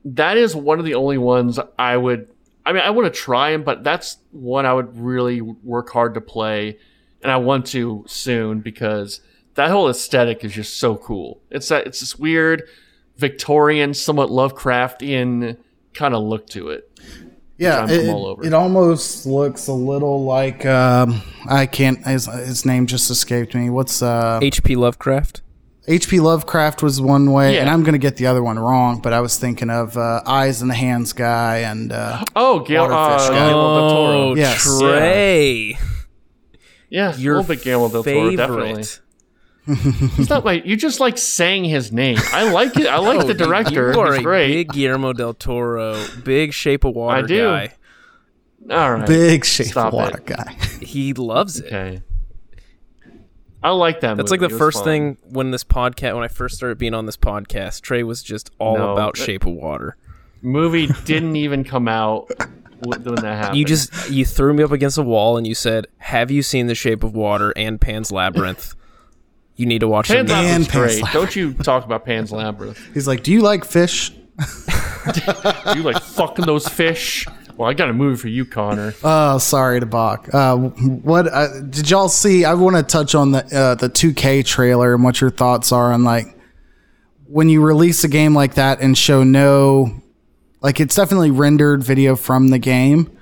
that 0.04 0.38
is 0.38 0.56
one 0.56 0.78
of 0.78 0.84
the 0.84 0.94
only 0.94 1.18
ones 1.18 1.58
I 1.78 1.96
would 1.96 2.30
I 2.64 2.72
mean 2.72 2.82
I 2.82 2.90
want 2.90 3.12
to 3.12 3.20
try 3.20 3.52
them, 3.52 3.64
but 3.64 3.84
that's 3.84 4.18
one 4.30 4.64
I 4.64 4.72
would 4.72 4.96
really 4.96 5.40
work 5.40 5.90
hard 5.90 6.14
to 6.14 6.20
play 6.20 6.78
and 7.22 7.30
I 7.32 7.36
want 7.36 7.66
to 7.66 8.04
soon 8.06 8.60
because 8.60 9.20
that 9.54 9.70
whole 9.70 9.88
aesthetic 9.88 10.44
is 10.44 10.52
just 10.52 10.78
so 10.78 10.96
cool. 10.96 11.40
It's 11.50 11.68
that 11.68 11.86
it's 11.86 12.00
this 12.00 12.18
weird 12.18 12.62
Victorian, 13.16 13.92
somewhat 13.92 14.30
Lovecraftian 14.30 15.58
kind 15.94 16.14
of 16.14 16.22
look 16.22 16.46
to 16.50 16.68
it. 16.68 16.90
Yeah, 17.56 17.90
it, 17.90 18.08
all 18.08 18.26
over. 18.26 18.46
it 18.46 18.54
almost 18.54 19.26
looks 19.26 19.66
a 19.66 19.72
little 19.72 20.24
like 20.24 20.64
um, 20.64 21.22
I 21.48 21.66
can't. 21.66 22.06
His, 22.06 22.26
his 22.26 22.64
name 22.64 22.86
just 22.86 23.10
escaped 23.10 23.52
me. 23.56 23.68
What's 23.68 24.00
uh, 24.00 24.38
H.P. 24.40 24.76
Lovecraft. 24.76 25.42
H.P. 25.88 26.20
Lovecraft 26.20 26.82
was 26.82 27.00
one 27.00 27.32
way, 27.32 27.54
Yeah. 27.54 27.62
and 27.62 27.70
I'm 27.70 27.82
gonna 27.82 27.96
get 27.98 28.16
the 28.16 28.26
other 28.26 28.42
one 28.42 28.58
wrong, 28.58 29.00
but 29.00 29.12
I 29.14 29.20
was 29.20 29.38
thinking 29.38 29.70
of 29.70 29.96
uh, 29.96 30.20
Eyes 30.26 30.60
in 30.62 30.68
the 30.68 30.74
Hands 30.74 31.10
guy 31.14 31.58
and 31.58 31.90
uh, 31.90 32.22
Oh, 32.36 32.60
Gil- 32.60 32.84
uh, 32.84 32.88
Waterfish 32.88 33.28
guy. 33.30 33.48
Guillermo 33.48 33.78
del 33.80 33.90
Toro. 33.90 34.12
Oh, 34.30 34.34
Yes. 34.36 34.62
Trey. 34.78 35.78
Yeah, 36.90 37.16
Your 37.16 37.36
a 37.36 37.38
little 37.40 37.54
bit 37.56 37.64
Guillermo 37.64 37.88
del 37.88 38.04
Toro, 38.04 38.36
definitely. 38.36 38.84
favorite. 38.84 39.00
It's 40.18 40.30
not 40.30 40.44
like 40.46 40.64
you 40.64 40.76
just 40.76 40.98
like 41.00 41.18
saying 41.18 41.64
his 41.64 41.92
name. 41.92 42.16
I 42.32 42.50
like 42.50 42.74
it. 42.78 42.86
I 42.86 42.98
like 42.98 43.26
the 43.26 43.34
director. 43.34 43.92
You 43.92 44.00
are 44.00 44.12
He's 44.12 44.20
a 44.20 44.22
great. 44.22 44.46
big 44.48 44.72
Guillermo 44.72 45.12
del 45.12 45.34
Toro, 45.34 46.02
big 46.24 46.54
Shape 46.54 46.84
of 46.84 46.94
Water 46.94 47.18
I 47.18 47.26
do. 47.26 47.44
guy. 47.44 47.74
All 48.70 48.94
right. 48.94 49.06
big 49.06 49.44
shape 49.44 49.68
Stop 49.68 49.88
of 49.88 49.92
water 49.94 50.18
it. 50.18 50.26
guy. 50.26 50.56
He 50.82 51.12
loves 51.14 51.60
it. 51.60 51.66
Okay. 51.66 52.02
I 53.62 53.70
like 53.70 54.00
that. 54.00 54.16
That's 54.16 54.30
like 54.30 54.40
the 54.40 54.48
first 54.48 54.78
fun. 54.78 54.84
thing 54.84 55.16
when 55.30 55.50
this 55.50 55.64
podcast, 55.64 56.14
when 56.14 56.22
I 56.24 56.28
first 56.28 56.56
started 56.56 56.78
being 56.78 56.94
on 56.94 57.06
this 57.06 57.16
podcast, 57.16 57.80
Trey 57.82 58.02
was 58.04 58.22
just 58.22 58.50
all 58.58 58.78
No, 58.78 58.92
about 58.92 59.16
that- 59.16 59.24
Shape 59.24 59.46
of 59.46 59.52
Water. 59.52 59.96
Movie 60.42 60.86
didn't 61.04 61.34
even 61.36 61.64
come 61.64 61.88
out 61.88 62.30
when 62.84 63.02
when 63.02 63.14
that 63.16 63.24
happened. 63.36 63.58
You 63.58 63.64
just 63.64 64.08
you 64.10 64.24
threw 64.24 64.54
me 64.54 64.62
up 64.62 64.70
against 64.70 64.96
a 64.96 65.02
wall 65.02 65.36
and 65.36 65.44
you 65.46 65.54
said, 65.56 65.88
"Have 65.98 66.30
you 66.30 66.42
seen 66.42 66.68
The 66.68 66.76
Shape 66.76 67.02
of 67.02 67.12
Water 67.14 67.52
and 67.56 67.80
Pan's 67.80 68.12
Labyrinth? 68.12 68.74
You 69.56 69.66
need 69.66 69.80
to 69.80 69.88
watch 69.88 70.06
Pan's 70.06 70.28
them." 70.30 70.38
Labyrinth's 70.44 70.68
Pan's 70.72 70.92
great. 70.94 71.02
Labyrinth. 71.02 71.12
Don't 71.12 71.34
you 71.36 71.52
talk 71.54 71.84
about 71.84 72.04
Pan's 72.04 72.30
Labyrinth? 72.30 72.78
He's 72.94 73.08
like, 73.08 73.24
"Do 73.24 73.32
you 73.32 73.40
like 73.40 73.64
fish?" 73.64 74.12
you 75.74 75.82
like 75.82 76.00
fucking 76.00 76.46
those 76.46 76.68
fish? 76.68 77.26
Well, 77.58 77.68
I 77.68 77.74
got 77.74 77.88
a 77.88 77.92
movie 77.92 78.16
for 78.16 78.28
you, 78.28 78.44
Connor. 78.44 78.94
Oh, 79.02 79.38
sorry 79.38 79.80
to 79.80 79.86
balk. 79.86 80.32
Uh, 80.32 80.56
what 80.56 81.26
uh, 81.26 81.60
did 81.62 81.90
y'all 81.90 82.08
see? 82.08 82.44
I 82.44 82.54
want 82.54 82.76
to 82.76 82.84
touch 82.84 83.16
on 83.16 83.32
the 83.32 83.38
uh, 83.54 83.74
the 83.74 83.90
2K 83.90 84.44
trailer 84.44 84.94
and 84.94 85.02
what 85.02 85.20
your 85.20 85.30
thoughts 85.30 85.72
are 85.72 85.92
on 85.92 86.04
like 86.04 86.38
when 87.26 87.48
you 87.48 87.60
release 87.60 88.04
a 88.04 88.08
game 88.08 88.32
like 88.32 88.54
that 88.54 88.80
and 88.80 88.96
show 88.96 89.24
no, 89.24 90.02
like 90.60 90.78
it's 90.78 90.94
definitely 90.94 91.32
rendered 91.32 91.82
video 91.82 92.14
from 92.14 92.48
the 92.48 92.60
game, 92.60 93.18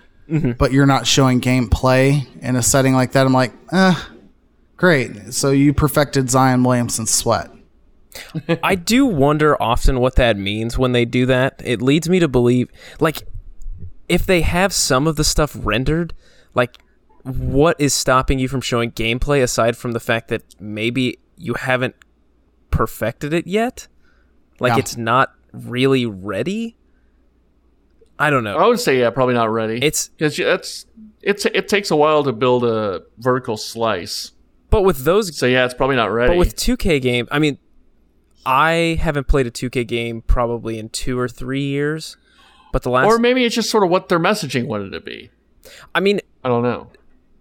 but 0.58 0.70
you're 0.70 0.86
not 0.86 1.06
showing 1.06 1.40
gameplay 1.40 2.26
in 2.42 2.56
a 2.56 2.62
setting 2.62 2.92
like 2.92 3.12
that. 3.12 3.24
I'm 3.26 3.32
like, 3.32 3.52
eh, 3.72 3.94
great. 4.76 5.32
So 5.32 5.50
you 5.50 5.72
perfected 5.72 6.28
Zion 6.28 6.62
Williamson's 6.62 7.10
sweat. 7.10 7.50
I 8.62 8.74
do 8.74 9.06
wonder 9.06 9.60
often 9.62 9.98
what 10.00 10.16
that 10.16 10.36
means 10.36 10.76
when 10.76 10.92
they 10.92 11.06
do 11.06 11.24
that. 11.26 11.62
It 11.64 11.80
leads 11.80 12.08
me 12.08 12.18
to 12.20 12.28
believe, 12.28 12.70
like, 13.00 13.26
if 14.08 14.24
they 14.26 14.40
have 14.42 14.72
some 14.72 15.06
of 15.06 15.16
the 15.16 15.24
stuff 15.24 15.56
rendered, 15.58 16.14
like, 16.54 16.76
what 17.22 17.76
is 17.80 17.92
stopping 17.92 18.38
you 18.38 18.48
from 18.48 18.60
showing 18.60 18.92
gameplay 18.92 19.42
aside 19.42 19.76
from 19.76 19.92
the 19.92 20.00
fact 20.00 20.28
that 20.28 20.42
maybe 20.60 21.18
you 21.36 21.54
haven't 21.54 21.94
perfected 22.70 23.32
it 23.32 23.46
yet? 23.46 23.88
Like, 24.60 24.74
Yeah. 24.74 24.78
it's 24.78 24.96
not 24.96 25.32
really 25.52 26.06
ready? 26.06 26.76
I 28.18 28.30
don't 28.30 28.44
know. 28.44 28.56
I 28.56 28.66
would 28.66 28.80
say 28.80 28.98
yeah, 28.98 29.10
probably 29.10 29.34
not 29.34 29.50
ready. 29.50 29.78
It's 29.82 30.08
because 30.08 30.36
that's 30.38 30.86
it's 31.20 31.44
it 31.44 31.68
takes 31.68 31.90
a 31.90 31.96
while 31.96 32.24
to 32.24 32.32
build 32.32 32.64
a 32.64 33.02
vertical 33.18 33.56
slice. 33.58 34.32
but 34.70 34.82
with 34.82 35.04
those 35.04 35.36
So 35.36 35.46
yeah, 35.46 35.64
it's 35.66 35.74
probably 35.74 35.96
not 35.96 36.10
ready. 36.10 36.30
But 36.32 36.38
with 36.38 36.56
2K 36.56 37.00
game, 37.02 37.28
I 37.30 37.38
mean, 37.38 37.58
I 38.46 38.98
haven't 39.00 39.26
played 39.28 39.46
a 39.46 39.50
2K 39.50 39.86
game 39.86 40.22
probably 40.22 40.78
in 40.78 40.88
two 40.88 41.18
or 41.18 41.28
three 41.28 41.64
years. 41.64 42.16
But 42.76 42.82
the 42.82 42.90
last, 42.90 43.06
or 43.06 43.18
maybe 43.18 43.42
it's 43.46 43.54
just 43.54 43.70
sort 43.70 43.84
of 43.84 43.88
what 43.88 44.10
their 44.10 44.18
messaging 44.20 44.66
wanted 44.66 44.92
to 44.92 45.00
be. 45.00 45.30
I 45.94 46.00
mean, 46.00 46.20
I 46.44 46.48
don't 46.48 46.62
know. 46.62 46.90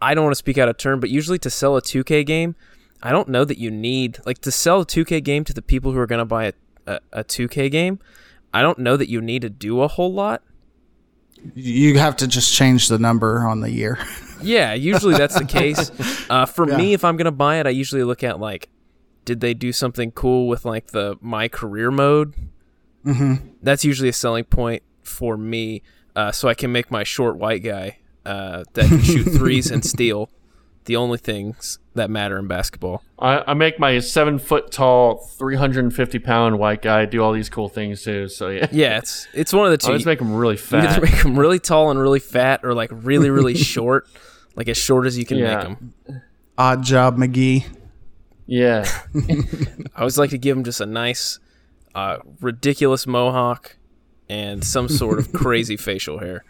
I 0.02 0.14
don't 0.14 0.24
want 0.24 0.32
to 0.32 0.38
speak 0.38 0.58
out 0.58 0.70
of 0.70 0.78
turn, 0.78 1.02
but 1.02 1.10
usually 1.10 1.38
to 1.40 1.50
sell 1.50 1.76
a 1.76 1.82
2K 1.82 2.26
game, 2.26 2.56
I 3.04 3.12
don't 3.12 3.28
know 3.28 3.44
that 3.44 3.58
you 3.58 3.70
need 3.70 4.20
like 4.26 4.40
to 4.44 4.50
sell 4.50 4.80
a 4.80 4.86
2K 4.86 5.22
game 5.26 5.44
to 5.44 5.54
the 5.54 5.62
people 5.62 5.92
who 5.92 6.00
are 6.00 6.08
going 6.08 6.20
to 6.20 6.26
buy 6.26 6.46
a, 6.46 6.54
a, 6.88 7.00
a 7.12 7.24
2K 7.26 7.70
game. 7.70 8.00
I 8.54 8.62
don't 8.62 8.80
know 8.80 8.96
that 8.96 9.10
you 9.10 9.20
need 9.20 9.42
to 9.42 9.50
do 9.50 9.82
a 9.82 9.90
whole 9.90 10.14
lot. 10.14 10.42
You 11.54 12.00
have 12.00 12.16
to 12.16 12.28
just 12.30 12.54
change 12.54 12.88
the 12.88 12.98
number 12.98 13.46
on 13.46 13.60
the 13.60 13.72
year. 13.72 14.00
Yeah, 14.42 14.74
usually 14.74 15.16
that's 15.16 15.38
the 15.38 15.46
case. 15.46 15.92
Uh, 16.30 16.46
for 16.46 16.66
me, 16.66 16.94
if 16.94 17.04
I'm 17.04 17.18
gonna 17.18 17.32
buy 17.32 17.60
it, 17.60 17.66
I 17.66 17.72
usually 17.72 18.04
look 18.04 18.24
at 18.24 18.40
like, 18.40 18.70
did 19.24 19.40
they 19.40 19.54
do 19.54 19.72
something 19.72 20.12
cool 20.12 20.48
with 20.48 20.66
like 20.66 20.88
the 20.88 21.18
my 21.20 21.48
career 21.48 21.90
mode? 21.90 22.36
Mm-hmm. 23.06 23.48
That's 23.64 23.84
usually 23.84 24.10
a 24.10 24.14
selling 24.14 24.44
point 24.44 24.84
for 25.06 25.38
me, 25.38 25.82
uh, 26.16 26.32
so 26.32 26.48
I 26.48 26.54
can 26.54 26.72
make 26.72 26.90
my 26.92 27.04
short 27.04 27.38
white 27.38 27.64
guy 27.64 28.00
uh, 28.26 28.64
that 28.74 28.88
can 28.88 29.02
shoot 29.02 29.24
threes 29.26 29.72
and 29.72 29.84
steal. 29.94 30.30
The 30.86 30.98
only 30.98 31.18
things 31.18 31.80
that 31.96 32.12
matter 32.12 32.38
in 32.38 32.48
basketball. 32.48 33.02
I, 33.18 33.44
I 33.48 33.54
make 33.56 33.80
my 33.80 33.98
seven 33.98 34.38
foot 34.38 34.72
tall, 34.72 35.18
three 35.18 35.56
hundred 35.56 35.84
and 35.84 35.92
fifty 35.96 36.20
pound 36.20 36.60
white 36.60 36.84
guy 36.84 37.06
do 37.06 37.24
all 37.24 37.32
these 37.34 37.50
cool 37.50 37.70
things 37.70 38.04
too. 38.04 38.28
So 38.28 38.50
yeah, 38.50 38.68
Yeah, 38.72 38.98
it's 39.00 39.28
it's 39.34 39.52
one 39.52 39.66
of 39.66 39.72
the 39.72 39.78
I 39.84 39.88
two. 39.88 39.92
always 39.94 40.06
make 40.06 40.22
him 40.22 40.36
really 40.36 40.58
you 40.58 40.78
either 40.78 40.88
fat. 40.90 41.02
make 41.02 41.24
them 41.24 41.40
really 41.40 41.58
tall 41.58 41.90
and 41.90 42.00
really 42.00 42.20
fat, 42.20 42.60
or 42.64 42.76
like 42.76 42.92
really 42.94 43.32
really 43.32 43.56
short, 43.74 44.08
like 44.56 44.68
as 44.70 44.78
short 44.78 45.08
as 45.08 45.18
you 45.18 45.26
can 45.26 45.40
Yeah. 45.40 45.56
make 45.56 45.64
them. 45.64 45.94
Odd 46.56 46.84
job, 46.84 47.18
McGee. 47.18 47.66
Yeah, 48.46 48.86
I 49.96 50.00
always 50.02 50.20
like 50.20 50.30
to 50.30 50.38
give 50.38 50.56
him 50.56 50.64
just 50.64 50.80
a 50.82 50.86
nice, 50.86 51.40
uh, 51.96 52.18
ridiculous 52.42 53.08
mohawk 53.08 53.76
and 54.30 54.64
some 54.64 54.88
sort 54.90 55.20
of 55.20 55.32
crazy 55.34 55.78
facial 55.90 56.20
hair. 56.20 56.44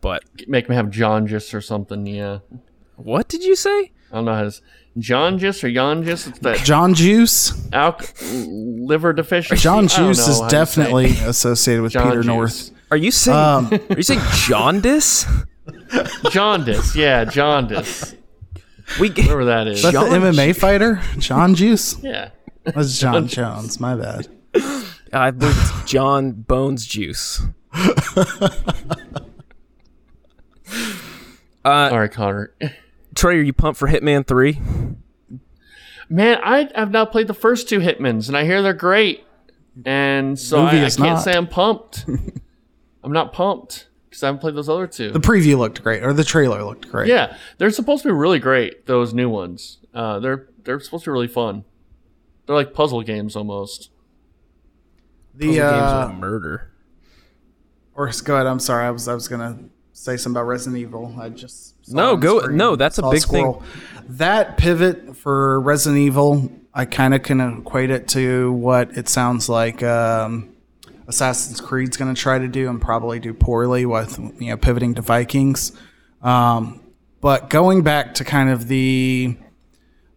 But 0.00 0.24
make 0.48 0.66
him 0.66 0.74
have 0.74 0.90
jaundice 0.90 1.52
or 1.52 1.60
something. 1.60 2.06
Yeah, 2.06 2.38
what 2.96 3.28
did 3.28 3.44
you 3.44 3.54
say? 3.54 3.92
I 4.10 4.16
don't 4.16 4.24
know 4.24 4.34
how 4.34 4.40
to 4.42 4.46
s- 4.46 4.62
jaundice 4.98 5.62
or 5.62 5.70
jaundice. 5.70 6.26
It's 6.26 6.38
that 6.40 6.58
John 6.58 6.94
Juice. 6.94 7.68
alc- 7.72 8.14
liver 8.22 9.12
deficiency. 9.12 9.62
John 9.62 9.88
Juice 9.88 10.26
is 10.26 10.40
how 10.40 10.48
to 10.48 10.50
say 10.50 10.56
definitely 10.56 11.10
associated 11.20 11.82
with 11.82 11.92
John 11.92 12.08
Peter 12.08 12.22
Juice. 12.22 12.26
North. 12.26 12.70
Are 12.90 12.96
you 12.96 13.10
saying? 13.10 13.36
Um, 13.38 13.66
are 13.90 13.96
you 13.96 14.02
saying 14.02 14.20
jaundice? 14.34 15.26
Jaundice, 16.30 16.96
yeah, 16.96 17.24
jaundice. 17.24 18.14
We 19.00 19.10
Whatever 19.10 19.44
that 19.46 19.68
is. 19.68 19.82
That's 19.82 19.96
the 19.96 20.02
MMA 20.04 20.56
fighter, 20.56 21.00
John 21.18 21.54
Juice. 21.54 22.02
Yeah. 22.02 22.30
That's 22.64 22.98
John 22.98 23.28
Jones. 23.28 23.78
My 23.78 23.94
bad. 23.94 24.26
I 25.12 25.30
believe 25.30 25.56
it's 25.58 25.90
John 25.90 26.32
Bones 26.32 26.86
Juice. 26.86 27.42
All 31.64 31.98
right, 31.98 32.10
Connor. 32.10 32.54
Trey, 33.14 33.36
are 33.36 33.42
you 33.42 33.52
pumped 33.52 33.78
for 33.78 33.88
Hitman 33.88 34.26
Three? 34.26 34.60
Man, 36.08 36.38
I 36.42 36.68
have 36.74 36.90
not 36.90 37.12
played 37.12 37.26
the 37.26 37.34
first 37.34 37.68
two 37.68 37.80
Hitmans, 37.80 38.28
and 38.28 38.36
I 38.36 38.44
hear 38.44 38.62
they're 38.62 38.72
great. 38.72 39.24
And 39.84 40.38
so 40.38 40.62
I, 40.62 40.68
I 40.70 40.90
can't 40.90 40.98
not. 40.98 41.22
say 41.22 41.32
I'm 41.32 41.46
pumped. 41.46 42.04
I'm 43.04 43.12
not 43.12 43.32
pumped 43.32 43.88
because 44.08 44.22
I 44.22 44.26
haven't 44.26 44.40
played 44.40 44.54
those 44.54 44.68
other 44.68 44.86
two. 44.86 45.10
The 45.12 45.20
preview 45.20 45.56
looked 45.58 45.82
great, 45.82 46.02
or 46.02 46.12
the 46.12 46.24
trailer 46.24 46.62
looked 46.64 46.88
great. 46.88 47.08
yeah, 47.08 47.36
they're 47.58 47.70
supposed 47.70 48.02
to 48.02 48.08
be 48.08 48.12
really 48.12 48.38
great. 48.38 48.86
Those 48.86 49.14
new 49.14 49.28
ones. 49.28 49.78
Uh, 49.94 50.18
they're 50.18 50.48
they're 50.64 50.80
supposed 50.80 51.04
to 51.04 51.10
be 51.10 51.12
really 51.12 51.28
fun. 51.28 51.64
They're 52.46 52.56
like 52.56 52.74
puzzle 52.74 53.02
games 53.02 53.36
almost. 53.36 53.90
The 55.34 55.46
Puzzle 55.46 55.70
games 55.70 55.92
uh, 55.92 56.12
murder. 56.18 56.72
or 57.94 58.10
go 58.24 58.34
ahead. 58.34 58.46
I'm 58.46 58.60
sorry. 58.60 58.86
I 58.86 58.90
was 58.90 59.08
I 59.08 59.14
was 59.14 59.28
gonna 59.28 59.58
say 59.92 60.16
something 60.16 60.36
about 60.38 60.46
Resident 60.46 60.80
Evil. 60.80 61.14
I 61.20 61.28
just 61.28 61.74
No, 61.88 62.10
it 62.10 62.12
on 62.14 62.20
the 62.20 62.26
go- 62.26 62.46
no, 62.46 62.76
that's 62.76 62.98
a 62.98 63.08
big 63.10 63.22
thing. 63.22 63.54
That 64.08 64.56
pivot 64.56 65.16
for 65.16 65.60
Resident 65.60 66.00
Evil, 66.00 66.50
I 66.74 66.84
kind 66.84 67.14
of 67.14 67.22
can 67.22 67.40
equate 67.40 67.90
it 67.90 68.08
to 68.08 68.52
what 68.52 68.96
it 68.96 69.08
sounds 69.08 69.48
like. 69.48 69.82
Um, 69.82 70.50
Assassin's 71.06 71.60
Creed's 71.60 71.96
going 71.96 72.14
to 72.14 72.20
try 72.20 72.38
to 72.38 72.48
do 72.48 72.70
and 72.70 72.80
probably 72.80 73.18
do 73.18 73.34
poorly 73.34 73.84
with 73.84 74.18
you 74.38 74.50
know 74.50 74.56
pivoting 74.56 74.94
to 74.94 75.02
Vikings. 75.02 75.72
Um, 76.22 76.80
but 77.20 77.50
going 77.50 77.82
back 77.82 78.14
to 78.14 78.24
kind 78.24 78.48
of 78.48 78.68
the 78.68 79.36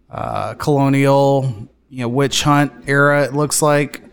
uh, 0.10 0.54
colonial, 0.54 1.68
you 1.90 2.02
know, 2.02 2.08
witch 2.08 2.44
hunt 2.44 2.72
era, 2.88 3.24
it 3.24 3.34
looks 3.34 3.62
like 3.62 4.04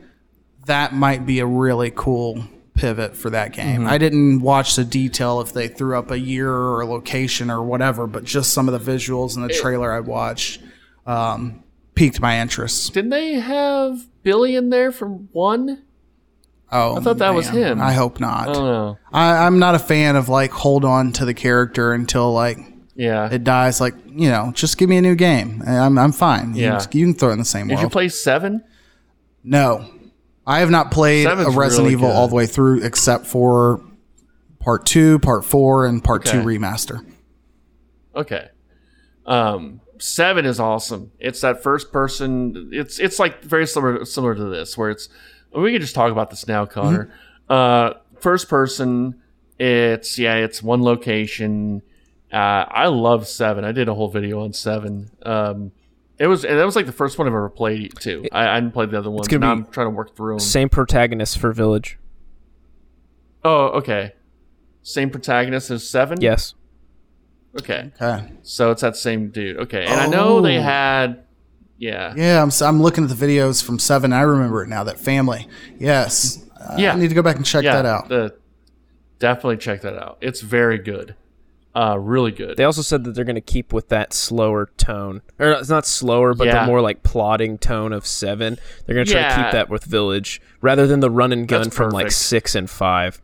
that 0.71 0.95
might 0.95 1.27
be 1.27 1.41
a 1.41 1.47
really 1.47 1.93
cool 1.95 2.45
pivot 2.75 3.15
for 3.17 3.29
that 3.31 3.53
game. 3.53 3.87
I 3.87 3.99
didn't 3.99 4.41
watch 4.41 4.77
the 4.77 4.85
detail 4.85 5.41
if 5.41 5.53
they 5.53 5.69
threw 5.69 5.99
up 5.99 6.11
a 6.11 6.19
year 6.19 6.51
or 6.51 6.81
a 6.81 6.87
location 6.87 7.51
or 7.51 7.63
whatever, 7.63 8.07
but 8.07 8.25
just 8.25 8.53
some 8.55 8.69
of 8.69 8.85
the 8.85 8.93
visuals 8.93 9.37
in 9.37 9.43
the 9.43 9.49
trailer 9.53 9.93
I 9.93 10.01
watched 10.01 10.63
um, 11.07 11.63
piqued 11.95 12.21
my 12.21 12.41
interest. 12.41 12.95
Didn't 12.95 13.11
they 13.11 13.35
have 13.35 14.07
Billy 14.23 14.57
in 14.57 14.71
there 14.71 14.93
from 14.93 15.29
one? 15.33 15.83
Oh, 16.73 16.97
I 16.97 17.01
thought 17.01 17.19
that 17.19 17.35
was 17.35 17.49
him. 17.49 17.81
I 17.81 17.93
hope 17.93 18.21
not. 18.21 18.49
I 18.49 18.53
don't 18.53 18.65
know. 18.65 18.99
I, 19.13 19.45
I'm 19.47 19.59
not 19.59 19.75
a 19.75 19.79
fan 19.81 20.15
of 20.17 20.29
like 20.29 20.53
hold 20.53 20.85
on 20.85 21.11
to 21.15 21.25
the 21.25 21.35
character 21.35 21.93
until 21.93 22.33
like 22.33 22.59
Yeah. 22.95 23.29
it 23.31 23.43
dies. 23.43 23.81
Like 23.81 23.95
you 24.07 24.31
know, 24.31 24.53
just 24.55 24.79
give 24.79 24.89
me 24.89 24.97
a 24.97 25.03
new 25.03 25.17
game. 25.17 25.63
and 25.67 25.77
I'm 25.77 25.99
I'm 25.99 26.13
fine. 26.13 26.55
You, 26.55 26.63
Yeah. 26.67 26.79
can- 26.79 26.99
you 26.99 27.07
can 27.07 27.15
throw 27.15 27.31
it 27.31 27.33
in 27.33 27.39
the 27.41 27.45
same 27.45 27.67
Did 27.67 27.81
you 27.81 27.89
play 27.89 28.09
seven? 28.09 28.63
no, 29.43 29.85
I 30.51 30.59
have 30.59 30.71
not 30.71 30.91
played 30.91 31.25
Seven's 31.27 31.55
a 31.55 31.59
Resident 31.59 31.85
really 31.85 31.93
Evil 31.93 32.09
good. 32.09 32.17
all 32.17 32.27
the 32.27 32.35
way 32.35 32.47
through 32.47 32.83
except 32.83 33.25
for 33.25 33.85
part 34.59 34.85
two, 34.85 35.21
part 35.21 35.45
four, 35.45 35.87
and 35.87 36.03
part 36.03 36.25
two 36.25 36.39
remaster. 36.39 37.07
Okay. 38.17 38.49
Um, 39.27 39.81
seven 39.99 40.45
is 40.45 40.59
awesome. 40.59 41.13
It's 41.21 41.41
that 41.43 41.63
first 41.63 41.93
person. 41.93 42.71
It's 42.73 42.99
it's 42.99 43.21
like 43.21 43.45
very 43.45 43.65
similar 43.65 44.05
similar 44.05 44.35
to 44.35 44.45
this, 44.45 44.77
where 44.77 44.91
it's 44.91 45.09
we 45.55 45.71
can 45.71 45.81
just 45.81 45.95
talk 45.95 46.11
about 46.11 46.31
this 46.31 46.49
now, 46.49 46.67
Connor. 46.67 47.13
Uh, 47.49 47.95
first 48.19 48.49
person. 48.49 49.23
It's 49.57 50.19
yeah, 50.19 50.35
it's 50.35 50.65
one 50.65 50.83
location. 50.83 51.83
Uh, 52.33 52.65
I 52.69 52.87
love 52.87 53.29
seven. 53.29 53.65
I 53.65 53.71
did 53.71 53.89
a 53.89 53.95
whole 53.95 54.09
video 54.09 54.43
on 54.43 54.53
seven. 54.53 55.13
Um, 55.23 55.71
it 56.21 56.27
was 56.29 56.43
that 56.43 56.65
was 56.65 56.77
like 56.77 56.87
the 56.87 56.93
first 56.93 57.19
one 57.19 57.27
I've 57.27 57.33
ever 57.35 57.49
played 57.51 57.95
too. 57.99 58.25
I, 58.31 58.47
I 58.49 58.61
didn't 58.61 58.73
play 58.75 58.87
the 58.87 58.97
other 58.99 59.11
ones. 59.11 59.27
gonna 59.27 59.41
Now 59.41 59.51
I'm 59.53 59.65
trying 59.67 59.87
to 59.87 59.91
work 59.91 60.15
through 60.15 60.35
them. 60.35 60.39
Same 60.41 60.69
protagonist 60.69 61.39
for 61.39 61.53
Village. 61.53 61.99
Oh, 63.43 63.69
okay. 63.79 64.13
Same 64.83 65.11
protagonist 65.11 65.71
as 65.71 65.89
seven. 65.89 66.21
Yes. 66.21 66.55
Okay. 67.59 67.91
Okay. 68.01 68.31
So 68.43 68.71
it's 68.71 68.83
that 68.83 68.97
same 68.97 69.31
dude. 69.31 69.57
Okay. 69.59 69.85
And 69.87 70.01
I 70.01 70.07
know 70.07 70.41
they 70.41 70.59
Oh. 70.59 70.63
had. 70.63 71.25
Yeah. 71.79 72.13
Yeah, 72.15 72.43
I'm, 72.43 72.49
s- 72.49 72.61
I'm 72.61 72.83
looking 72.83 73.05
at 73.05 73.11
the 73.11 73.27
videos 73.27 73.65
from 73.65 73.79
Seven. 73.79 74.13
I 74.13 74.21
remember 74.21 74.63
it 74.63 74.69
now. 74.69 74.85
That 74.85 75.01
family. 75.01 75.49
Yes. 75.79 76.45
Uh, 76.61 76.77
Yeah. 76.79 76.93
I 76.93 76.97
need 76.97 77.09
to 77.09 77.15
go 77.15 77.23
back 77.23 77.37
and 77.37 77.47
check 77.47 77.65
yeah, 77.65 77.77
that 77.77 77.87
out. 77.87 78.09
The, 78.11 78.35
definitely 79.19 79.57
check 79.57 79.81
that 79.81 79.95
out. 79.95 80.19
It's 80.21 80.43
very 80.43 80.77
good. 80.77 81.15
Uh, 81.75 81.97
really 81.99 82.33
good. 82.33 82.57
They 82.57 82.65
also 82.65 82.83
said 82.83 83.05
that 83.05 83.13
they're 83.15 83.25
going 83.25 83.37
to 83.37 83.41
keep 83.41 83.73
with 83.73 83.89
that 83.91 84.13
slower 84.13 84.71
tone, 84.77 85.23
or 85.39 85.53
it's 85.53 85.69
not 85.69 85.87
slower, 85.87 86.35
but 86.35 86.49
Yeah. 86.49 86.61
the 86.63 86.67
more 86.67 86.81
like 86.81 87.05
plodding 87.05 87.59
tone 87.59 87.93
of 87.93 88.05
seven. 88.07 88.59
They're 88.85 88.95
going 88.95 89.07
to 89.07 89.13
try 89.13 89.29
to 89.29 89.43
keep 89.45 89.53
that 89.53 89.69
with 89.69 89.85
Village 89.85 90.41
rather 90.61 90.87
than 90.89 90.99
the 90.99 91.11
run 91.11 91.33
and 91.33 91.47
gun 91.47 91.63
That's 91.65 91.77
from 91.77 91.91
like 91.91 92.11
six 92.11 92.57
and 92.57 92.69
five. 92.69 93.23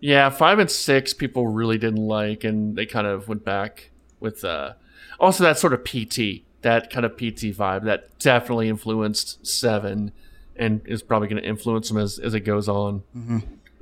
Yeah, 0.00 0.28
five 0.30 0.58
and 0.60 0.70
six 0.70 1.12
people 1.14 1.48
really 1.48 1.78
didn't 1.78 2.06
like, 2.06 2.44
and 2.44 2.76
they 2.76 2.86
kind 2.86 3.06
of 3.06 3.26
went 3.26 3.44
back 3.44 3.90
with 4.20 4.44
uh, 4.44 4.74
also 5.18 5.42
that 5.44 5.58
sort 5.58 5.72
of 5.72 5.82
PT, 5.82 6.44
that 6.62 6.88
kind 6.90 7.04
of 7.04 7.16
PT 7.16 7.50
vibe 7.56 7.84
that 7.84 8.16
definitely 8.20 8.68
influenced 8.68 9.44
seven, 9.46 10.12
and 10.56 10.82
is 10.84 11.02
probably 11.02 11.26
going 11.28 11.42
to 11.42 11.48
influence 11.48 11.88
them 11.88 11.98
as 11.98 12.18
as 12.20 12.32
it 12.34 12.40
goes 12.40 12.68
on. 12.68 13.02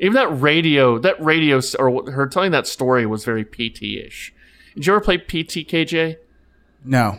Even 0.03 0.15
that 0.15 0.29
radio, 0.29 0.99
that 0.99 1.23
radio, 1.23 1.61
or 1.79 2.11
her 2.11 2.27
telling 2.27 2.51
that 2.53 2.67
story 2.67 3.07
was 3.07 3.25
very 3.25 3.45
PT 3.45 3.83
ish. 4.05 4.35
Did 4.75 4.87
you 4.87 4.93
ever 4.95 5.01
play 5.01 5.17
PT, 5.17 5.65
KJ? 5.67 6.17
No. 6.85 7.19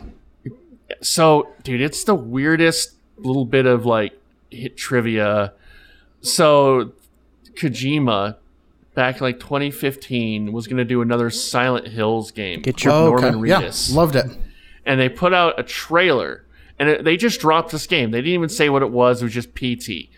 So, 1.00 1.48
dude, 1.62 1.80
it's 1.80 2.04
the 2.04 2.14
weirdest 2.14 2.94
little 3.16 3.46
bit 3.46 3.64
of 3.66 3.86
like 3.86 4.12
hit 4.50 4.76
trivia. 4.76 5.54
So, 6.20 6.92
Kojima, 7.54 8.36
back 8.94 9.20
like 9.20 9.40
2015, 9.40 10.52
was 10.52 10.66
going 10.66 10.76
to 10.76 10.84
do 10.84 11.00
another 11.00 11.30
Silent 11.30 11.88
Hills 11.88 12.30
game. 12.30 12.60
Get 12.62 12.84
your 12.84 12.92
Oh, 12.92 13.04
Norman 13.06 13.36
okay. 13.36 13.48
Yeah, 13.48 13.62
Reedus. 13.62 13.94
loved 13.94 14.16
it. 14.16 14.26
and 14.84 15.00
they 15.00 15.08
put 15.08 15.32
out 15.32 15.58
a 15.58 15.62
trailer, 15.62 16.44
and 16.78 16.88
it, 16.88 17.04
they 17.04 17.16
just 17.16 17.40
dropped 17.40 17.72
this 17.72 17.86
game. 17.86 18.10
They 18.10 18.18
didn't 18.20 18.34
even 18.34 18.48
say 18.48 18.68
what 18.68 18.82
it 18.82 18.90
was. 18.90 19.22
It 19.22 19.26
was 19.26 19.34
just 19.34 19.54
PT, 19.54 20.08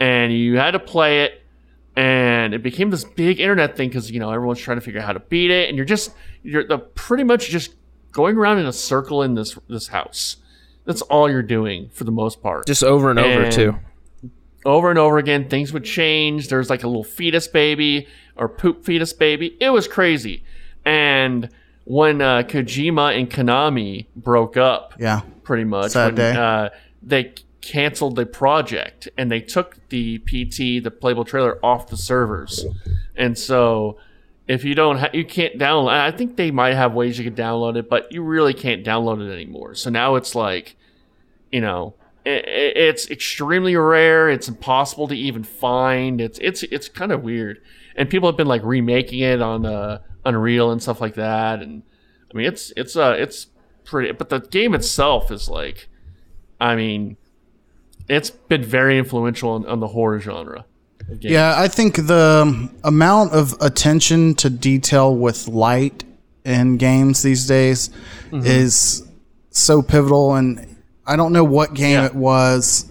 and 0.00 0.32
you 0.32 0.58
had 0.58 0.72
to 0.72 0.78
play 0.78 1.22
it, 1.24 1.41
and 1.96 2.54
it 2.54 2.62
became 2.62 2.90
this 2.90 3.04
big 3.04 3.40
internet 3.40 3.76
thing 3.76 3.88
because 3.88 4.10
you 4.10 4.20
know 4.20 4.30
everyone's 4.30 4.60
trying 4.60 4.78
to 4.78 4.80
figure 4.80 5.00
out 5.00 5.06
how 5.06 5.12
to 5.12 5.20
beat 5.20 5.50
it, 5.50 5.68
and 5.68 5.76
you're 5.76 5.84
just 5.86 6.12
you're 6.42 6.66
the, 6.66 6.78
pretty 6.78 7.24
much 7.24 7.48
just 7.48 7.74
going 8.12 8.36
around 8.36 8.58
in 8.58 8.66
a 8.66 8.72
circle 8.72 9.22
in 9.22 9.34
this 9.34 9.58
this 9.68 9.88
house. 9.88 10.36
That's 10.84 11.02
all 11.02 11.30
you're 11.30 11.42
doing 11.42 11.90
for 11.92 12.02
the 12.04 12.10
most 12.10 12.42
part 12.42 12.66
Just 12.66 12.82
over 12.82 13.08
and 13.10 13.18
over 13.20 13.50
too. 13.52 13.78
over 14.64 14.90
and 14.90 14.98
over 14.98 15.18
again. 15.18 15.48
Things 15.48 15.72
would 15.72 15.84
change. 15.84 16.48
There's 16.48 16.68
like 16.70 16.82
a 16.82 16.88
little 16.88 17.04
fetus 17.04 17.46
baby 17.46 18.08
or 18.36 18.48
poop 18.48 18.84
fetus 18.84 19.12
baby. 19.12 19.56
It 19.60 19.70
was 19.70 19.86
crazy. 19.86 20.42
And 20.84 21.48
when 21.84 22.20
uh, 22.20 22.42
Kojima 22.42 23.16
and 23.16 23.30
Konami 23.30 24.06
broke 24.16 24.56
up, 24.56 24.94
Yeah. 24.98 25.20
pretty 25.44 25.62
much, 25.64 25.92
Sad 25.92 26.06
when, 26.06 26.14
day. 26.16 26.32
Uh, 26.36 26.70
they 27.02 27.34
canceled 27.62 28.16
the 28.16 28.26
project 28.26 29.08
and 29.16 29.30
they 29.30 29.40
took 29.40 29.88
the 29.88 30.18
PT, 30.18 30.82
the 30.84 30.90
playable 30.90 31.24
trailer, 31.24 31.58
off 31.64 31.88
the 31.88 31.96
servers. 31.96 32.66
And 33.16 33.38
so. 33.38 33.98
If 34.48 34.64
you 34.64 34.74
don't, 34.74 34.98
ha- 34.98 35.08
you 35.12 35.24
can't 35.24 35.56
download. 35.56 35.90
I 35.92 36.10
think 36.10 36.36
they 36.36 36.50
might 36.50 36.74
have 36.74 36.92
ways 36.94 37.16
you 37.16 37.22
could 37.24 37.36
download 37.36 37.76
it, 37.76 37.88
but 37.88 38.10
you 38.10 38.22
really 38.24 38.52
can't 38.52 38.84
download 38.84 39.24
it 39.26 39.32
anymore. 39.32 39.76
So 39.76 39.88
now 39.88 40.16
it's 40.16 40.34
like, 40.34 40.74
you 41.52 41.60
know, 41.60 41.94
i 42.26 42.30
i- 42.30 42.42
it's 42.42 43.08
extremely 43.08 43.76
rare. 43.76 44.28
It's 44.28 44.48
impossible 44.48 45.06
to 45.08 45.14
even 45.16 45.44
find. 45.44 46.20
It's 46.20 46.40
it's 46.40 46.64
it's 46.64 46.88
kind 46.88 47.12
of 47.12 47.22
weird, 47.22 47.62
and 47.94 48.10
people 48.10 48.28
have 48.28 48.36
been 48.36 48.48
like 48.48 48.64
remaking 48.64 49.20
it 49.20 49.40
on 49.40 49.64
uh, 49.64 50.00
Unreal 50.24 50.72
and 50.72 50.82
stuff 50.82 51.00
like 51.00 51.14
that. 51.14 51.62
And 51.62 51.84
I 52.30 52.36
mean, 52.36 52.46
it's 52.46 52.72
it's 52.76 52.96
uh 52.96 53.14
it's 53.16 53.46
pretty, 53.84 54.10
but 54.10 54.28
the 54.28 54.40
game 54.40 54.74
itself 54.74 55.30
is 55.30 55.48
like, 55.48 55.88
I 56.60 56.74
mean, 56.74 57.16
it's 58.08 58.30
been 58.30 58.62
very 58.64 58.98
influential 58.98 59.50
on, 59.50 59.66
on 59.66 59.80
the 59.80 59.88
horror 59.88 60.20
genre. 60.20 60.64
Yeah, 61.20 61.54
I 61.58 61.68
think 61.68 61.96
the 61.96 62.70
amount 62.84 63.32
of 63.32 63.54
attention 63.60 64.34
to 64.36 64.48
detail 64.50 65.14
with 65.16 65.48
light 65.48 66.04
in 66.44 66.76
games 66.76 67.22
these 67.22 67.46
days 67.46 67.90
Mm-hmm. 68.30 68.46
is 68.46 69.06
so 69.50 69.82
pivotal. 69.82 70.34
And 70.36 70.76
I 71.06 71.16
don't 71.16 71.32
know 71.32 71.44
what 71.44 71.74
game 71.74 71.98
Yeah. 71.98 72.06
it 72.06 72.14
was 72.14 72.90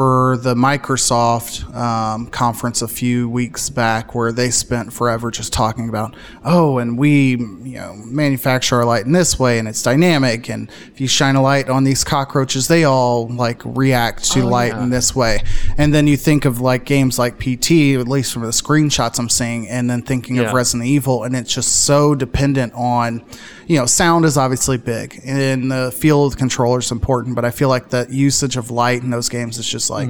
for 0.00 0.38
the 0.38 0.54
Microsoft 0.54 1.62
um, 1.76 2.26
conference 2.28 2.80
a 2.80 2.88
few 2.88 3.28
weeks 3.28 3.68
back 3.68 4.14
where 4.14 4.32
they 4.32 4.48
spent 4.50 4.90
forever 4.90 5.30
just 5.30 5.52
talking 5.52 5.90
about, 5.90 6.16
oh, 6.42 6.78
and 6.78 6.96
we, 6.96 7.32
you 7.32 7.74
know, 7.74 7.92
manufacture 8.06 8.76
our 8.76 8.86
light 8.86 9.04
in 9.04 9.12
this 9.12 9.38
way 9.38 9.58
and 9.58 9.68
it's 9.68 9.82
dynamic. 9.82 10.48
And 10.48 10.70
if 10.90 11.02
you 11.02 11.06
shine 11.06 11.36
a 11.36 11.42
light 11.42 11.68
on 11.68 11.84
these 11.84 12.02
cockroaches, 12.02 12.66
they 12.66 12.84
all 12.84 13.28
like 13.28 13.60
react 13.62 14.24
to 14.32 14.42
light 14.42 14.72
in 14.72 14.88
this 14.88 15.14
way. 15.14 15.40
And 15.76 15.92
then 15.92 16.06
you 16.06 16.16
think 16.16 16.46
of 16.46 16.62
like 16.62 16.86
games 16.86 17.18
like 17.18 17.38
PT, 17.38 17.70
at 18.00 18.08
least 18.08 18.32
from 18.32 18.40
the 18.40 18.48
screenshots 18.48 19.18
I'm 19.18 19.28
seeing, 19.28 19.68
and 19.68 19.90
then 19.90 20.00
thinking 20.00 20.36
Yeah. 20.36 20.44
of 20.44 20.54
Resident 20.54 20.88
Evil, 20.88 21.24
and 21.24 21.36
it's 21.36 21.52
just 21.52 21.84
so 21.84 22.14
dependent 22.14 22.72
on, 22.74 23.22
you 23.66 23.76
know, 23.76 23.84
sound 23.84 24.24
is 24.24 24.38
obviously 24.38 24.78
big, 24.78 25.20
and 25.26 25.70
the 25.70 25.92
feel 25.94 26.24
of 26.24 26.32
the 26.32 26.38
controller 26.38 26.78
is 26.78 26.90
important, 26.90 27.36
but 27.36 27.44
I 27.44 27.50
feel 27.50 27.68
like 27.68 27.90
the 27.90 28.06
usage 28.08 28.56
of 28.56 28.70
light 28.70 29.02
in 29.02 29.10
those 29.10 29.28
games 29.28 29.58
is 29.58 29.68
just 29.68 29.89
like 29.90 30.08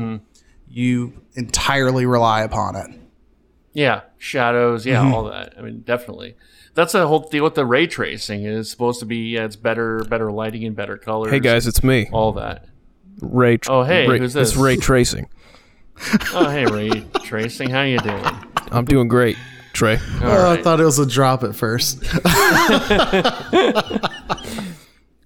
you 0.68 1.12
entirely 1.34 2.06
rely 2.06 2.42
upon 2.42 2.76
it. 2.76 2.86
Yeah, 3.72 4.02
shadows, 4.18 4.86
yeah, 4.86 5.02
Mm-hmm. 5.02 5.14
all 5.14 5.24
that. 5.24 5.54
I 5.58 5.62
mean, 5.62 5.80
definitely. 5.80 6.36
That's 6.74 6.92
the 6.92 7.06
whole 7.06 7.28
deal 7.28 7.42
with 7.44 7.54
the 7.56 7.66
ray 7.66 7.86
tracing. 7.88 8.44
Is 8.44 8.70
supposed 8.70 9.00
to 9.00 9.06
be 9.06 9.30
yeah, 9.30 9.44
it's 9.44 9.56
better, 9.56 10.04
better 10.08 10.30
lighting 10.30 10.64
and 10.64 10.76
better 10.76 10.96
colors. 10.96 11.32
Hey 11.32 11.40
guys, 11.40 11.66
it's 11.66 11.82
me, 11.82 12.08
all 12.12 12.32
that. 12.34 12.66
Ray. 13.20 13.56
Tr- 13.58 13.70
Oh, 13.72 13.82
hey, 13.82 14.06
Ray, 14.08 14.18
who's 14.18 14.34
It's 14.36 14.52
this? 14.52 14.56
ray 14.60 14.76
tracing. 14.76 15.28
Oh, 16.32 16.48
hey, 16.48 16.64
ray 16.66 17.04
tracing, 17.24 17.68
how 17.70 17.82
you 17.82 17.98
doing? 17.98 18.24
I'm 18.72 18.84
doing 18.86 19.06
great, 19.08 19.36
Trey. 19.74 19.96
All 20.22 20.30
Oh, 20.30 20.50
I 20.52 20.62
thought 20.62 20.80
it 20.80 20.84
was 20.84 20.98
a 20.98 21.04
drop 21.06 21.42
at 21.44 21.54
first. 21.54 22.02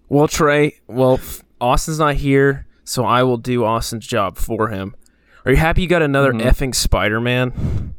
Well, 0.08 0.28
Trey. 0.28 0.78
Well, 0.86 1.18
Austin's 1.60 1.98
not 1.98 2.14
here, 2.16 2.66
so 2.84 3.04
I 3.04 3.22
will 3.22 3.36
do 3.38 3.64
Austin's 3.64 4.06
job 4.06 4.36
for 4.38 4.68
him. 4.68 4.94
Are 5.44 5.50
you 5.50 5.56
happy 5.56 5.82
you 5.82 5.88
got 5.88 6.02
another 6.02 6.32
Mm-hmm. 6.32 6.46
effing 6.48 6.74
Spider-Man? 6.74 7.94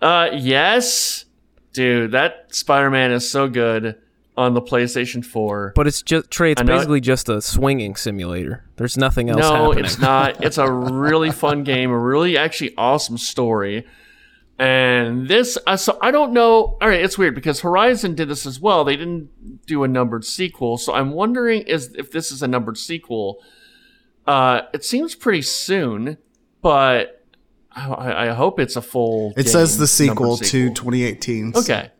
Uh, 0.00 0.28
yes, 0.34 1.24
dude, 1.72 2.12
that 2.12 2.54
Spider-Man 2.54 3.12
is 3.12 3.28
so 3.28 3.48
good 3.48 3.96
on 4.36 4.52
the 4.54 4.60
PlayStation 4.60 5.24
4. 5.24 5.72
But 5.74 5.86
it's 5.86 6.02
just 6.02 6.30
Trey. 6.30 6.52
It's 6.52 6.62
know 6.62 6.72
it- 6.74 6.76
basically 6.76 7.00
just 7.00 7.28
a 7.28 7.40
swinging 7.40 7.96
simulator. 7.96 8.64
There's 8.76 8.96
nothing 8.98 9.30
else 9.30 9.40
no, 9.40 9.68
happening. 9.70 9.84
it's 9.86 9.98
not. 9.98 10.44
It's 10.44 10.58
a 10.58 10.70
really 10.70 11.30
fun 11.30 11.64
game, 11.64 11.90
a 11.90 11.98
really 11.98 12.36
actually 12.36 12.74
awesome 12.76 13.16
story. 13.18 13.86
And 14.58 15.28
this, 15.28 15.58
uh, 15.66 15.76
so 15.76 15.98
I 16.00 16.10
don't 16.10 16.32
know. 16.32 16.78
All 16.80 16.88
right, 16.88 17.00
it's 17.00 17.18
weird 17.18 17.34
because 17.34 17.60
Horizon 17.60 18.14
did 18.14 18.28
this 18.28 18.46
as 18.46 18.58
well. 18.60 18.84
They 18.84 18.96
didn't 18.96 19.66
do 19.66 19.84
a 19.84 19.88
numbered 19.88 20.24
sequel, 20.24 20.78
so 20.78 20.94
I'm 20.94 21.10
wondering 21.12 21.62
is 21.62 21.94
if 21.94 22.10
this 22.10 22.30
is 22.30 22.42
a 22.42 22.48
numbered 22.48 22.78
sequel. 22.78 23.42
Uh, 24.26 24.62
it 24.72 24.84
seems 24.84 25.14
pretty 25.14 25.42
soon, 25.42 26.18
but 26.62 27.24
I, 27.72 28.28
I 28.28 28.34
hope 28.34 28.58
it's 28.58 28.76
a 28.76 28.82
full. 28.82 29.32
It 29.36 29.48
says 29.48 29.78
the 29.78 30.06
numbered 30.06 30.16
sequel 30.16 30.36
to 30.38 30.44
sequel. 30.44 30.74
2018. 30.74 31.52
Okay. 31.56 31.90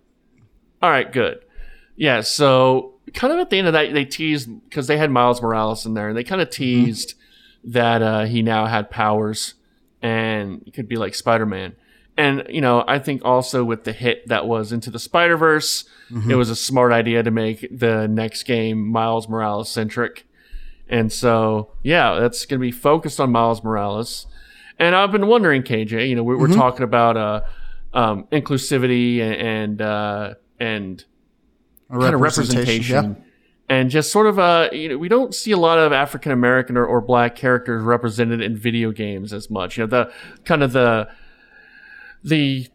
All 0.83 0.91
right, 0.91 1.11
good. 1.11 1.41
Yeah, 1.97 2.21
so 2.21 2.95
kind 3.15 3.33
of 3.33 3.39
at 3.39 3.51
the 3.51 3.59
end 3.59 3.67
of 3.67 3.73
that, 3.73 3.93
they 3.93 4.05
teased 4.05 4.49
because 4.65 4.87
they 4.87 4.99
had 4.99 5.11
Miles 5.11 5.41
Morales 5.41 5.87
in 5.87 5.95
there, 5.95 6.09
and 6.09 6.17
they 6.17 6.25
kind 6.25 6.41
of 6.41 6.51
teased 6.51 7.15
that 7.65 8.03
uh, 8.03 8.25
he 8.25 8.43
now 8.43 8.67
had 8.67 8.91
powers 8.91 9.55
and 10.03 10.71
could 10.75 10.89
be 10.89 10.97
like 10.97 11.15
Spider 11.15 11.47
Man. 11.47 11.75
And 12.19 12.45
you 12.49 12.61
know, 12.61 12.85
I 12.87 12.99
think 12.99 13.23
also 13.25 13.65
with 13.65 13.85
the 13.85 13.93
hit 13.93 14.27
that 14.29 14.47
was 14.47 14.73
into 14.73 14.91
the 14.91 14.99
Spider 14.99 15.37
Verse, 15.37 15.85
it 16.29 16.35
was 16.35 16.51
a 16.51 16.57
smart 16.57 16.93
idea 16.93 17.23
to 17.23 17.31
make 17.31 17.67
the 17.71 18.07
next 18.07 18.45
game 18.45 18.87
Miles 18.89 19.29
Morales 19.29 19.69
centric. 19.71 20.27
And 20.89 21.13
so, 21.13 21.73
yeah, 21.83 22.19
that's 22.21 22.47
going 22.47 22.61
to 22.61 22.63
be 22.63 22.71
focused 22.71 23.19
on 23.19 23.33
Miles 23.33 23.63
Morales. 23.63 24.27
And 24.79 24.95
I've 24.95 25.11
been 25.11 25.27
wondering, 25.27 25.63
KJ, 25.63 26.09
you 26.09 26.15
know, 26.15 26.23
we, 26.23 26.37
we're 26.37 26.49
talking 26.53 26.85
about 26.85 27.17
uh, 27.17 27.41
um, 27.95 28.25
inclusivity 28.31 29.21
and 29.21 29.81
uh, 29.81 30.35
and 30.61 31.05
kind 31.91 32.15
of 32.15 32.21
representation. 32.21 33.23
And 33.69 33.91
just 33.91 34.13
sort 34.13 34.29
of, 34.29 34.39
uh, 34.39 34.69
you 34.71 34.91
know, 34.91 34.99
we 34.99 35.09
don't 35.09 35.35
see 35.35 35.51
a 35.51 35.57
lot 35.57 35.79
of 35.79 35.93
African 35.93 36.31
American 36.31 36.77
or, 36.77 36.87
or 36.87 37.01
black 37.01 37.35
characters 37.35 37.83
represented 37.83 38.41
in 38.41 38.57
video 38.57 38.93
games 38.93 39.33
as 39.33 39.51
much. 39.51 39.77
You 39.77 39.85
know, 39.85 39.89
the 39.89 40.13
kind 40.45 40.63
of 40.63 40.73
the 40.73 41.09
the 42.23 42.69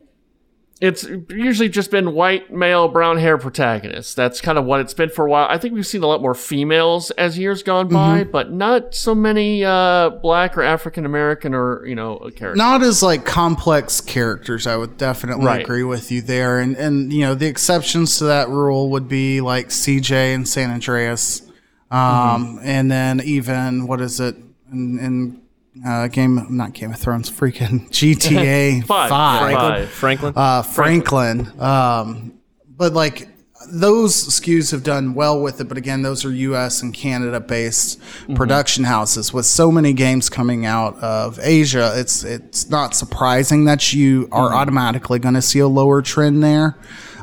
it's 0.81 1.05
usually 1.29 1.69
just 1.69 1.91
been 1.91 2.13
white 2.13 2.51
male 2.51 2.87
brown 2.87 3.17
hair 3.19 3.37
protagonists. 3.37 4.15
That's 4.15 4.41
kind 4.41 4.57
of 4.57 4.65
what 4.65 4.79
it's 4.79 4.95
been 4.95 5.09
for 5.09 5.27
a 5.27 5.29
while. 5.29 5.45
I 5.47 5.59
think 5.59 5.75
we've 5.75 5.85
seen 5.85 6.01
a 6.01 6.07
lot 6.07 6.21
more 6.23 6.33
females 6.33 7.11
as 7.11 7.37
years 7.37 7.61
gone 7.61 7.87
by, 7.87 8.23
but 8.23 8.51
not 8.51 8.95
so 8.95 9.13
many 9.13 9.63
uh, 9.63 10.09
black 10.09 10.57
or 10.57 10.63
African 10.63 11.05
American 11.05 11.53
or 11.53 11.85
you 11.85 11.93
know 11.93 12.17
characters. 12.35 12.57
not 12.57 12.81
as 12.81 13.03
like 13.03 13.25
complex 13.25 14.01
characters. 14.01 14.65
I 14.65 14.75
would 14.75 14.97
definitely 14.97 15.45
Right. 15.45 15.61
agree 15.61 15.83
with 15.83 16.11
you 16.11 16.21
there. 16.23 16.57
And 16.59 16.75
and 16.75 17.13
you 17.13 17.21
know 17.21 17.35
the 17.35 17.45
exceptions 17.45 18.17
to 18.17 18.23
that 18.25 18.49
rule 18.49 18.89
would 18.89 19.07
be 19.07 19.39
like 19.39 19.67
CJ 19.69 20.33
and 20.33 20.47
San 20.47 20.71
Andreas, 20.71 21.43
um, 21.91 22.59
and 22.63 22.89
then 22.89 23.21
even 23.21 23.85
what 23.85 24.01
is 24.01 24.19
it 24.19 24.35
in, 24.71 24.97
in 24.99 25.40
uh, 25.85 26.07
game 26.07 26.45
not 26.49 26.73
Game 26.73 26.91
of 26.91 26.99
Thrones, 26.99 27.29
freaking 27.29 27.89
GTA 27.91 28.83
Five. 28.85 29.09
Five. 29.09 29.39
Franklin. 29.49 29.87
Franklin. 29.87 30.33
Uh, 30.35 30.61
Franklin. 30.63 31.61
Um, 31.61 32.33
but 32.67 32.93
like 32.93 33.27
those 33.71 34.13
SKUs 34.13 34.71
have 34.71 34.83
done 34.83 35.13
well 35.13 35.39
with 35.39 35.61
it. 35.61 35.65
But 35.65 35.77
again, 35.77 36.01
those 36.01 36.25
are 36.25 36.31
U.S. 36.31 36.81
and 36.81 36.93
Canada 36.93 37.39
based 37.39 38.01
production 38.35 38.83
houses. 38.83 39.33
With 39.33 39.45
so 39.45 39.71
many 39.71 39.93
games 39.93 40.29
coming 40.29 40.65
out 40.65 40.97
of 40.97 41.39
Asia, 41.41 41.93
it's 41.95 42.23
it's 42.23 42.69
not 42.69 42.95
surprising 42.95 43.65
that 43.65 43.93
you 43.93 44.27
are 44.31 44.53
automatically 44.53 45.19
going 45.19 45.35
to 45.35 45.41
see 45.41 45.59
a 45.59 45.67
lower 45.67 46.01
trend 46.01 46.43
there. 46.43 46.77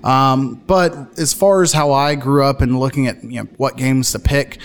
Um, 0.04 0.62
but 0.66 1.18
as 1.18 1.34
far 1.34 1.62
as 1.62 1.72
how 1.72 1.92
I 1.92 2.14
grew 2.14 2.44
up 2.44 2.60
and 2.60 2.78
looking 2.78 3.08
at 3.08 3.22
you 3.24 3.42
know 3.42 3.48
what 3.56 3.76
games 3.76 4.12
to 4.12 4.18
pick, 4.18 4.58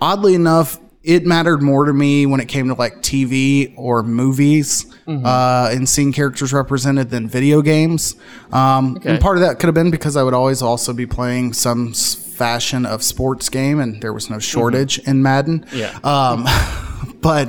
oddly 0.00 0.34
enough, 0.34 0.78
it 1.02 1.24
mattered 1.24 1.62
more 1.62 1.86
to 1.86 1.92
me 1.94 2.26
when 2.26 2.40
it 2.40 2.46
came 2.48 2.68
to 2.68 2.74
like 2.74 2.96
TV 2.96 3.72
or 3.76 4.02
movies 4.02 4.84
uh, 5.08 5.70
and 5.72 5.88
seeing 5.88 6.12
characters 6.12 6.52
represented 6.52 7.10
than 7.10 7.26
video 7.26 7.62
games. 7.62 8.14
Um, 8.52 8.96
Okay. 8.96 9.10
And 9.10 9.20
part 9.20 9.36
of 9.36 9.40
that 9.42 9.58
could 9.58 9.66
have 9.66 9.74
been 9.74 9.90
because 9.90 10.16
I 10.16 10.22
would 10.22 10.34
always 10.34 10.60
also 10.62 10.92
be 10.92 11.06
playing 11.06 11.54
some 11.54 11.94
fashion 11.94 12.84
of 12.86 13.02
sports 13.02 13.48
game, 13.48 13.80
and 13.80 14.00
there 14.02 14.12
was 14.12 14.28
no 14.30 14.38
shortage 14.38 14.98
in 15.00 15.22
Madden. 15.22 15.64
Yeah. 15.72 15.98
Um, 16.04 16.46
but 17.20 17.48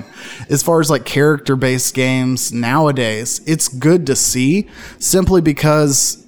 as 0.49 0.63
far 0.63 0.79
as 0.79 0.89
like 0.89 1.05
character 1.05 1.55
based 1.55 1.93
games 1.93 2.51
nowadays, 2.53 3.41
it's 3.45 3.67
good 3.67 4.05
to 4.07 4.15
see 4.15 4.69
simply 4.97 5.41
because 5.41 6.25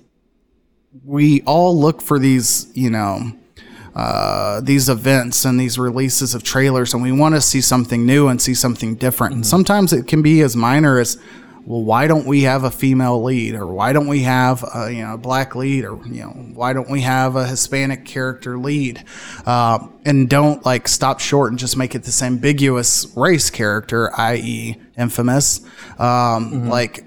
we 1.05 1.41
all 1.43 1.77
look 1.79 2.01
for 2.01 2.19
these, 2.19 2.71
you 2.75 2.89
know, 2.89 3.31
uh, 3.95 4.61
these 4.61 4.89
events 4.89 5.45
and 5.45 5.59
these 5.59 5.77
releases 5.77 6.33
of 6.33 6.43
trailers, 6.43 6.93
and 6.93 7.03
we 7.03 7.11
want 7.11 7.35
to 7.35 7.41
see 7.41 7.61
something 7.61 8.05
new 8.05 8.27
and 8.27 8.41
see 8.41 8.53
something 8.53 8.95
different. 8.95 9.35
And 9.35 9.45
sometimes 9.45 9.93
it 9.93 10.07
can 10.07 10.21
be 10.21 10.41
as 10.41 10.55
minor 10.55 10.99
as, 10.99 11.17
well, 11.65 11.83
why 11.83 12.07
don't 12.07 12.25
we 12.25 12.41
have 12.41 12.63
a 12.63 12.71
female 12.71 13.23
lead, 13.23 13.55
or 13.55 13.67
why 13.67 13.93
don't 13.93 14.07
we 14.07 14.23
have 14.23 14.65
a 14.75 14.91
you 14.91 15.03
know 15.03 15.13
a 15.13 15.17
black 15.17 15.55
lead, 15.55 15.85
or 15.85 15.99
you 16.07 16.23
know 16.23 16.29
why 16.29 16.73
don't 16.73 16.89
we 16.89 17.01
have 17.01 17.35
a 17.35 17.47
Hispanic 17.47 18.03
character 18.03 18.57
lead, 18.57 19.03
uh, 19.45 19.87
and 20.05 20.29
don't 20.29 20.65
like 20.65 20.87
stop 20.87 21.19
short 21.19 21.51
and 21.51 21.59
just 21.59 21.77
make 21.77 21.95
it 21.95 22.03
this 22.03 22.21
ambiguous 22.21 23.15
race 23.15 23.49
character, 23.49 24.11
i.e., 24.19 24.75
infamous, 24.97 25.61
um, 25.99 26.67
like 26.67 27.05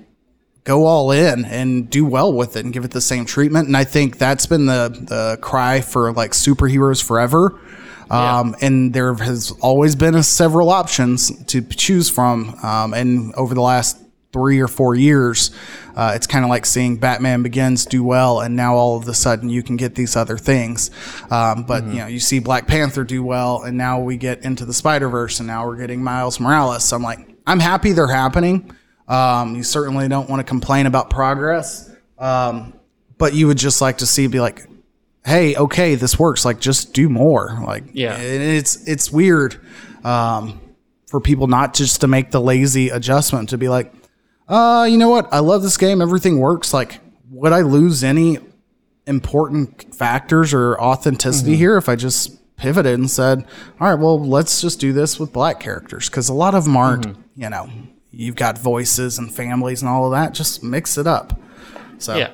go 0.66 0.84
all 0.84 1.12
in 1.12 1.44
and 1.46 1.88
do 1.88 2.04
well 2.04 2.32
with 2.32 2.56
it 2.56 2.64
and 2.64 2.74
give 2.74 2.84
it 2.84 2.90
the 2.90 3.00
same 3.00 3.24
treatment. 3.24 3.68
And 3.68 3.76
I 3.76 3.84
think 3.84 4.18
that's 4.18 4.44
been 4.44 4.66
the 4.66 4.88
the 4.88 5.38
cry 5.40 5.80
for 5.80 6.12
like 6.12 6.32
superheroes 6.32 7.02
forever. 7.02 7.58
Um, 8.08 8.54
and 8.60 8.92
there 8.92 9.14
has 9.14 9.52
always 9.60 9.96
been 9.96 10.14
a, 10.14 10.22
several 10.22 10.70
options 10.70 11.44
to 11.46 11.62
choose 11.62 12.08
from. 12.08 12.54
Um, 12.62 12.94
and 12.94 13.34
over 13.34 13.52
the 13.54 13.62
last 13.62 13.98
three 14.32 14.60
or 14.60 14.68
four 14.68 14.94
years, 14.94 15.50
uh, 15.96 16.12
it's 16.14 16.26
kind 16.26 16.44
of 16.44 16.48
like 16.48 16.66
seeing 16.66 16.98
Batman 16.98 17.42
Begins 17.42 17.84
do 17.86 18.04
well, 18.04 18.40
and 18.40 18.54
now 18.54 18.76
all 18.76 18.96
of 18.96 19.08
a 19.08 19.14
sudden 19.14 19.48
you 19.48 19.62
can 19.62 19.76
get 19.76 19.94
these 19.94 20.14
other 20.14 20.38
things. 20.38 20.90
Um, 21.30 21.64
but 21.64 21.84
you 21.84 21.94
know, 21.94 22.06
you 22.06 22.20
see 22.20 22.38
Black 22.38 22.66
Panther 22.68 23.02
do 23.02 23.24
well, 23.24 23.62
and 23.62 23.76
now 23.76 23.98
we 23.98 24.16
get 24.16 24.44
into 24.44 24.64
the 24.64 24.74
Spider 24.74 25.08
Verse, 25.08 25.40
and 25.40 25.46
now 25.46 25.66
we're 25.66 25.78
getting 25.78 26.04
Miles 26.04 26.38
Morales. 26.38 26.84
So 26.84 26.96
I'm 26.96 27.02
like, 27.02 27.26
I'm 27.46 27.60
happy 27.60 27.92
they're 27.92 28.06
happening. 28.06 28.72
Um, 29.08 29.54
you 29.56 29.62
certainly 29.62 30.08
don't 30.08 30.28
want 30.28 30.40
to 30.40 30.44
complain 30.44 30.86
about 30.86 31.10
progress, 31.10 31.90
um, 32.18 32.74
but 33.18 33.34
you 33.34 33.46
would 33.46 33.58
just 33.58 33.80
like 33.80 33.98
to 33.98 34.06
see 34.06 34.26
be 34.26 34.40
like, 34.40 34.66
hey, 35.24 35.54
okay, 35.56 35.94
this 35.94 36.18
works. 36.18 36.44
Like, 36.44 36.60
just 36.60 36.92
do 36.92 37.08
more. 37.08 37.58
Like, 37.64 37.84
Yeah. 37.92 38.14
and 38.16 38.42
it's 38.42 38.86
it's 38.88 39.10
weird 39.12 39.60
um, 40.04 40.60
for 41.06 41.20
people 41.20 41.46
not 41.46 41.72
just 41.74 42.00
to 42.02 42.08
make 42.08 42.30
the 42.32 42.40
lazy 42.40 42.88
adjustment 42.90 43.50
to 43.50 43.58
be 43.58 43.68
like, 43.68 43.92
uh, 44.48 44.86
you 44.90 44.98
know 44.98 45.08
what? 45.10 45.28
I 45.32 45.38
love 45.40 45.62
this 45.62 45.76
game. 45.76 46.00
Everything 46.02 46.38
works. 46.38 46.72
Like, 46.74 47.00
would 47.30 47.52
I 47.52 47.60
lose 47.62 48.02
any 48.04 48.38
important 49.06 49.94
factors 49.94 50.52
or 50.52 50.80
authenticity 50.80 51.52
Mm-hmm. 51.52 51.58
here 51.58 51.76
if 51.76 51.88
I 51.88 51.96
just 51.96 52.32
pivoted 52.56 52.98
and 52.98 53.10
said, 53.10 53.44
all 53.80 53.88
right, 53.88 53.98
well, 53.98 54.20
let's 54.24 54.60
just 54.60 54.80
do 54.80 54.92
this 54.92 55.18
with 55.20 55.32
black 55.32 55.60
characters? 55.60 56.08
Because 56.08 56.28
a 56.28 56.34
lot 56.34 56.54
of 56.54 56.64
them 56.64 56.76
aren't, 56.76 57.06
Mm-hmm. 57.06 57.42
you 57.42 57.50
know, 57.50 57.68
you've 58.10 58.36
got 58.36 58.58
voices 58.58 59.18
and 59.18 59.32
families 59.32 59.82
and 59.82 59.88
all 59.88 60.06
of 60.06 60.12
that. 60.12 60.32
Just 60.34 60.62
mix 60.62 60.96
it 60.98 61.06
up. 61.06 61.38
So, 61.98 62.16
Yeah. 62.16 62.30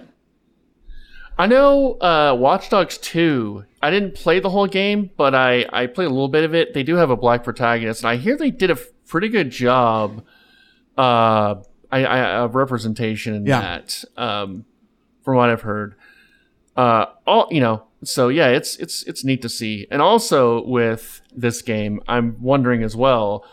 I 1.39 1.47
know 1.47 1.95
uh, 2.01 2.37
Watch 2.39 2.69
Dogs 2.69 2.99
2. 2.99 3.65
I 3.83 3.91
didn't 3.91 4.15
play 4.15 4.39
the 4.39 4.51
whole 4.51 4.67
game, 4.67 5.11
but 5.17 5.35
I, 5.35 5.67
I 5.73 5.87
played 5.87 6.05
a 6.07 6.11
little 6.11 6.29
bit 6.29 6.45
of 6.45 6.55
it. 6.55 6.75
They 6.75 6.83
do 6.83 6.97
have 6.97 7.11
a 7.11 7.17
black 7.17 7.43
protagonist, 7.43 8.03
and 8.03 8.11
I 8.11 8.17
hear 8.17 8.37
they 8.37 8.51
did 8.51 8.71
a 8.71 8.77
pretty 9.07 9.29
good 9.29 9.51
job 9.51 10.23
uh, 10.97 11.55
I, 11.91 12.05
I, 12.05 12.21
of 12.43 12.55
representation 12.55 13.35
in 13.35 13.47
Yeah. 13.47 13.61
that, 13.61 14.05
um, 14.17 14.67
from 15.23 15.37
what 15.37 15.49
I've 15.49 15.63
heard. 15.63 15.95
Uh, 16.77 17.07
all 17.27 17.49
you 17.51 17.61
know, 17.61 17.85
so 18.05 18.29
yeah, 18.29 18.49
it's 18.49 18.77
it's 18.77 19.03
it's 19.05 19.25
neat 19.25 19.43
to 19.43 19.49
see. 19.49 19.87
And 19.91 20.01
also 20.01 20.65
with 20.65 21.21
this 21.35 21.61
game, 21.63 22.01
I'm 22.09 22.41
wondering 22.43 22.83
as 22.83 22.95
well. 22.97 23.45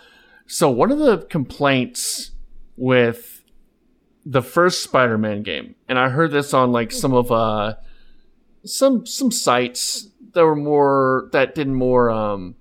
So 0.50 0.72
one 0.72 0.92
of 0.92 0.98
the 0.98 1.20
complaints 1.30 2.32
with 2.76 3.44
the 4.26 4.42
first 4.42 4.82
Spider-Man 4.82 5.44
game, 5.44 5.76
and 5.88 6.00
I 6.00 6.10
heard 6.10 6.32
this 6.32 6.56
on 6.56 6.72
like 6.72 6.92
some 6.92 7.14
of 7.14 7.32
uh 7.32 7.76
some 8.66 9.06
some 9.06 9.30
sites 9.30 10.08
that 10.34 10.44
were 10.44 10.56
more 10.56 11.30
that 11.34 11.54
did 11.54 11.68
more 11.68 12.10
um 12.10 12.56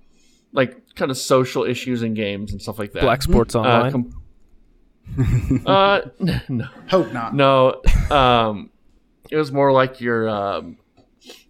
like 0.51 0.93
kind 0.93 1.09
of 1.09 1.17
social 1.17 1.63
issues 1.63 2.03
in 2.03 2.13
games 2.13 2.51
and 2.51 2.61
stuff 2.61 2.77
like 2.77 2.91
that. 2.93 3.01
Black 3.01 3.23
Sports 3.23 3.55
uh, 3.55 3.61
Online. 3.61 3.91
com- 3.91 5.63
uh 5.65 6.01
no 6.47 6.67
hope 6.89 7.11
not. 7.11 7.33
no 7.33 7.81
um 8.11 8.69
it 9.31 9.35
was 9.35 9.51
more 9.51 9.71
like 9.71 9.99
your 9.99 10.29
um 10.29 10.77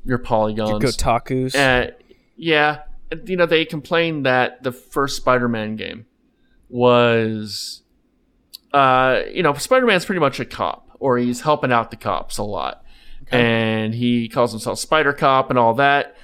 your 0.05 0.17
polygons 0.17 0.85
Kotaku's. 0.85 1.53
uh, 1.53 1.91
yeah, 2.37 2.83
you 3.25 3.35
know 3.35 3.45
they 3.45 3.65
complained 3.65 4.25
that 4.25 4.63
the 4.63 4.71
first 4.71 5.17
Spider-Man 5.17 5.75
game 5.75 6.05
was, 6.69 7.81
uh, 8.71 9.21
you 9.33 9.43
know, 9.43 9.53
Spider-Man's 9.53 10.05
pretty 10.05 10.19
much 10.19 10.39
a 10.39 10.45
cop, 10.45 10.89
or 10.99 11.17
he's 11.17 11.41
helping 11.41 11.71
out 11.71 11.91
the 11.91 11.97
cops 11.97 12.37
a 12.37 12.43
lot, 12.43 12.85
and 13.31 13.93
he 13.93 14.29
calls 14.29 14.51
himself 14.51 14.79
Spider 14.79 15.13
Cop 15.13 15.49
and 15.49 15.59
all 15.59 15.73
that. 15.75 16.15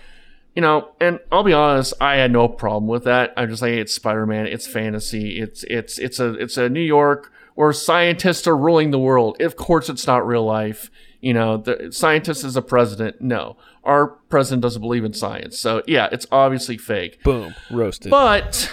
You 0.56 0.62
know, 0.62 0.91
and 1.02 1.20
I'll 1.34 1.43
be 1.43 1.52
honest, 1.52 1.93
I 2.00 2.16
had 2.16 2.32
no 2.32 2.48
problem 2.48 2.88
with 2.88 3.04
that. 3.04 3.34
I'm 3.36 3.50
just 3.50 3.62
like, 3.62 3.74
it's 3.74 3.93
Spider-Man, 3.93 4.48
it's 4.48 4.66
fantasy, 4.66 5.41
it's 5.41 5.64
it's 5.66 6.00
it's 6.00 6.20
a 6.20 6.34
it's 6.36 6.56
a 6.56 6.70
New 6.70 6.80
York 6.80 7.32
where 7.56 7.74
scientists 7.74 8.48
are 8.48 8.56
ruling 8.56 8.91
the 8.91 9.00
world. 9.00 9.41
Of 9.41 9.56
course, 9.58 9.89
it's 9.89 10.08
not 10.08 10.26
real 10.26 10.46
life. 10.46 10.89
You 11.22 11.34
know, 11.34 11.58
the 11.58 11.89
scientist 11.91 12.46
is 12.46 12.56
a 12.56 12.62
president. 12.62 13.20
No, 13.20 13.58
our 13.84 14.08
president 14.08 14.62
doesn't 14.62 14.82
believe 14.82 15.04
in 15.04 15.14
science. 15.14 15.60
So 15.60 15.82
yeah, 15.88 16.08
it's 16.12 16.28
obviously 16.32 16.78
fake. 16.78 17.24
Boom. 17.24 17.56
Roasted. 17.72 18.12
But, 18.12 18.72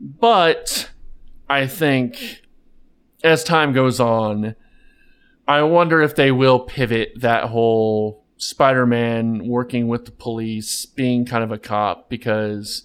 but 0.00 0.90
I 1.48 1.66
think 1.66 2.42
as 3.22 3.44
time 3.44 3.72
goes 3.72 4.00
on, 4.00 4.54
I 5.46 5.62
wonder 5.62 6.00
if 6.00 6.16
they 6.16 6.32
will 6.32 6.60
pivot 6.60 7.12
that 7.16 7.44
whole 7.44 8.24
Spider-Man 8.36 9.46
working 9.46 9.88
with 9.88 10.06
the 10.06 10.12
police, 10.12 10.86
being 10.86 11.26
kind 11.26 11.44
of 11.44 11.52
a 11.52 11.58
cop, 11.58 12.08
because 12.08 12.84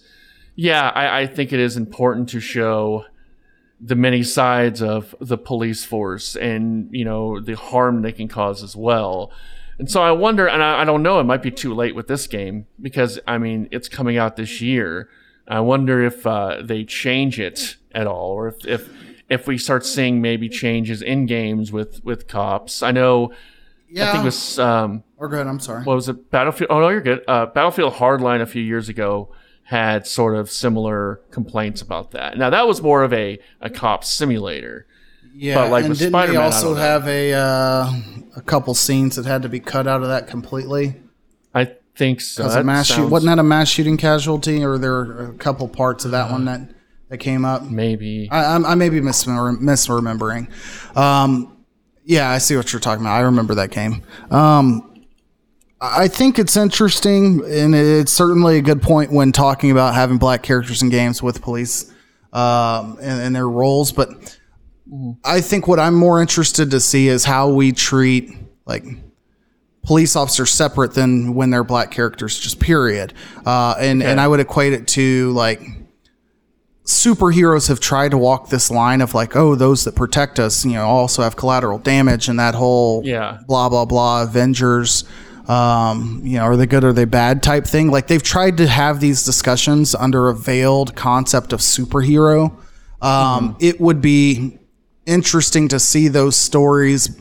yeah, 0.56 0.90
I, 0.90 1.22
I 1.22 1.28
think 1.28 1.54
it 1.54 1.60
is 1.60 1.78
important 1.78 2.30
to 2.30 2.40
show 2.40 3.06
the 3.80 3.96
many 3.96 4.24
sides 4.24 4.82
of 4.82 5.14
the 5.20 5.38
police 5.38 5.84
force 5.84 6.36
and 6.36 6.90
you 6.92 7.04
know 7.04 7.40
the 7.40 7.56
harm 7.56 8.02
they 8.02 8.12
can 8.12 8.28
cause 8.28 8.64
as 8.64 8.76
well. 8.76 9.32
And 9.78 9.92
so 9.92 10.02
I 10.02 10.12
wonder, 10.12 10.48
and 10.48 10.64
I, 10.64 10.82
I 10.82 10.86
don't 10.86 11.04
know, 11.04 11.20
it 11.20 11.26
might 11.26 11.44
be 11.44 11.52
too 11.52 11.74
late 11.74 11.96
with 11.96 12.08
this 12.08 12.28
game 12.28 12.66
because 12.82 13.20
I 13.28 13.38
mean 13.38 13.68
it's 13.72 13.90
coming 13.90 14.18
out 14.18 14.38
this 14.38 14.62
year. 14.62 15.10
I 15.48 15.60
wonder 15.60 16.04
if 16.04 16.26
uh, 16.26 16.62
they 16.62 16.84
change 16.84 17.40
it 17.40 17.78
at 17.92 18.08
all, 18.08 18.32
or 18.32 18.48
if, 18.48 18.66
if 18.66 18.90
if 19.30 19.48
we 19.48 19.58
start 19.58 19.86
seeing 19.86 20.22
maybe 20.22 20.50
changes 20.50 21.02
in 21.02 21.26
games 21.26 21.72
with 21.72 22.04
with 22.04 22.28
cops. 22.28 22.84
I 22.84 22.92
know. 22.92 23.34
Yeah. 23.90 24.10
I 24.10 24.12
think 24.12 24.24
it 24.24 24.26
was 24.26 24.60
um, 24.60 25.04
or 25.18 25.30
good. 25.30 25.46
I'm 25.48 25.60
sorry. 25.60 25.84
what 25.84 25.96
was 25.96 26.10
it? 26.10 26.32
Battlefield. 26.32 26.72
Oh 26.72 26.80
no, 26.80 26.90
you're 26.90 27.02
good. 27.02 27.24
Uh, 27.28 27.46
Battlefield 27.46 27.94
Hardline 27.94 28.42
a 28.42 28.46
few 28.46 28.62
years 28.62 28.90
ago 28.90 29.32
had 29.64 30.06
sort 30.06 30.36
of 30.36 30.50
similar 30.52 31.22
complaints 31.32 31.82
about 31.82 32.12
that. 32.12 32.38
Now 32.38 32.50
that 32.50 32.68
was 32.68 32.82
more 32.82 33.04
of 33.04 33.14
a 33.14 33.40
a 33.62 33.70
cop 33.70 34.04
simulator. 34.04 34.88
Yeah, 35.38 35.56
But, 35.56 35.72
like, 35.72 35.84
and 35.84 35.90
with 35.90 36.00
didn't 36.00 36.12
Spider-Man, 36.12 36.40
they 36.40 36.46
also 36.46 36.76
have 36.76 37.08
a 37.08 37.34
uh, 37.34 37.92
a 38.38 38.42
couple 38.42 38.74
scenes 38.74 39.18
that 39.18 39.26
had 39.26 39.42
to 39.42 39.50
be 39.50 39.60
cut 39.60 39.86
out 39.86 40.02
of 40.02 40.08
that 40.08 40.28
completely 40.28 40.96
I 41.54 41.72
think 41.98 42.22
so. 42.22 42.44
because 42.44 42.56
of 42.56 42.66
mass 42.66 42.88
shoot? 42.88 43.08
Wasn't 43.10 43.30
that 43.30 43.40
a 43.40 43.44
mass 43.44 43.68
shooting 43.70 43.98
casualty, 43.98 44.64
or 44.64 44.78
there 44.78 44.92
were 44.92 45.30
a 45.30 45.34
couple 45.34 45.68
parts 45.68 46.06
of 46.06 46.12
that 46.12 46.32
one 46.32 46.46
that 46.46 46.62
that 47.10 47.18
came 47.20 47.46
up? 47.46 47.64
maybe? 47.64 48.28
I, 48.32 48.44
I'm- 48.46 48.66
I 48.66 48.76
may 48.76 48.90
be 48.90 49.00
misremem- 49.00 49.60
misremembering. 49.60 50.48
Um, 50.98 51.58
yeah, 52.04 52.30
I 52.30 52.38
see 52.40 52.56
what 52.56 52.72
you're 52.74 52.80
talking 52.80 53.04
about. 53.04 53.16
I 53.16 53.22
remember 53.22 53.56
that 53.56 53.72
game. 53.72 54.04
Um, 54.32 54.92
I 55.82 56.08
think 56.08 56.40
it's 56.40 56.56
interesting, 56.56 57.44
and 57.46 57.76
it's 57.76 58.12
certainly 58.12 58.58
a 58.58 58.62
good 58.62 58.82
point 58.82 59.12
when 59.12 59.32
talking 59.32 59.72
about 59.72 59.94
having 59.94 60.18
black 60.18 60.42
characters 60.42 60.82
in 60.82 60.90
games 60.90 61.22
with 61.22 61.42
police 61.42 61.92
um, 62.34 62.98
and, 63.02 63.22
and 63.22 63.36
their 63.36 63.48
roles. 63.50 63.92
But 63.92 64.10
I 65.24 65.42
think 65.42 65.68
what 65.68 65.80
I'm 65.80 65.96
more 65.96 66.22
interested 66.22 66.72
to 66.72 66.80
see 66.80 67.08
is 67.08 67.26
how 67.26 67.50
we 67.50 67.72
treat 67.72 68.32
like 68.66 68.84
police 69.86 70.16
officers 70.16 70.50
separate 70.52 70.94
than 70.94 71.36
when 71.36 71.50
they're 71.52 71.64
black 71.64 71.92
characters, 71.92 72.40
just 72.40 72.60
period. 72.60 73.14
Uh, 73.46 73.76
and 73.80 74.02
and 74.04 74.20
I 74.20 74.28
would 74.28 74.40
equate 74.40 74.74
it 74.74 74.88
to 74.90 75.32
like 75.32 75.62
superheroes 76.86 77.68
have 77.68 77.80
tried 77.80 78.12
to 78.12 78.18
walk 78.18 78.50
this 78.50 78.70
line 78.70 79.02
of 79.02 79.14
like, 79.14 79.36
oh, 79.36 79.56
those 79.56 79.84
that 79.86 79.96
protect 79.96 80.40
us, 80.40 80.64
you 80.66 80.74
know, 80.74 80.86
also 80.86 81.24
have 81.24 81.36
collateral 81.36 81.80
damage 81.80 82.28
and 82.28 82.40
that 82.40 82.54
whole 82.56 83.02
Yeah. 83.04 83.40
blah 83.48 83.70
blah 83.70 83.86
blah 83.86 84.24
Avengers. 84.24 85.04
Um, 85.48 86.22
you 86.24 86.38
know, 86.40 86.44
are 86.46 86.56
they 86.58 86.66
good 86.66 86.84
or 86.84 86.90
are 86.90 86.94
they 86.94 87.06
bad 87.06 87.44
type 87.44 87.66
thing? 87.66 87.92
Like 87.92 88.08
they've 88.08 88.22
tried 88.24 88.58
to 88.58 88.68
have 88.68 89.00
these 89.00 89.24
discussions 89.24 89.94
under 89.94 90.28
a 90.30 90.34
veiled 90.36 90.96
concept 90.96 91.54
of 91.54 91.60
superhero. 91.60 92.52
Um, 93.02 93.56
It 93.60 93.80
would 93.80 94.02
be 94.02 94.58
interesting 95.06 95.68
to 95.68 95.80
see 95.80 96.08
those 96.08 96.36
stories 96.36 97.20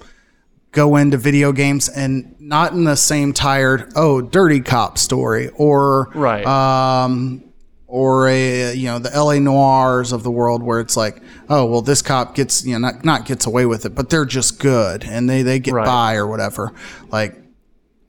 go 0.73 0.97
into 0.97 1.19
video 1.19 1.53
games 1.53 1.89
and 1.91 2.34
not 2.47 2.73
in 2.73 2.85
the 2.85 2.97
same 2.97 3.33
tired 3.33 3.93
oh 3.97 4.21
dirty 4.21 4.61
cop 4.61 4.99
story 4.99 5.49
or 5.57 6.11
Right. 6.15 6.45
um 6.47 7.43
or 7.87 8.29
a 8.29 8.75
you 8.75 8.87
know 8.87 8.99
the 8.99 9.11
LA 9.11 9.39
noirs 9.39 10.13
of 10.13 10.23
the 10.25 10.31
world 10.31 10.63
where 10.63 10.81
it's 10.81 10.97
like 10.97 11.23
oh 11.49 11.65
well 11.65 11.81
this 11.81 12.03
cop 12.03 12.35
gets 12.35 12.65
you 12.67 12.73
know 12.75 12.79
not 12.91 13.05
not 13.05 13.25
gets 13.25 13.47
away 13.47 13.65
with 13.67 13.87
it 13.87 13.95
but 13.95 14.11
they're 14.11 14.25
just 14.27 14.59
good 14.59 15.05
and 15.05 15.29
they 15.31 15.43
they 15.43 15.59
get 15.59 15.73
Right. 15.75 15.87
by 15.87 16.15
or 16.17 16.27
whatever 16.27 16.73
like 17.11 17.37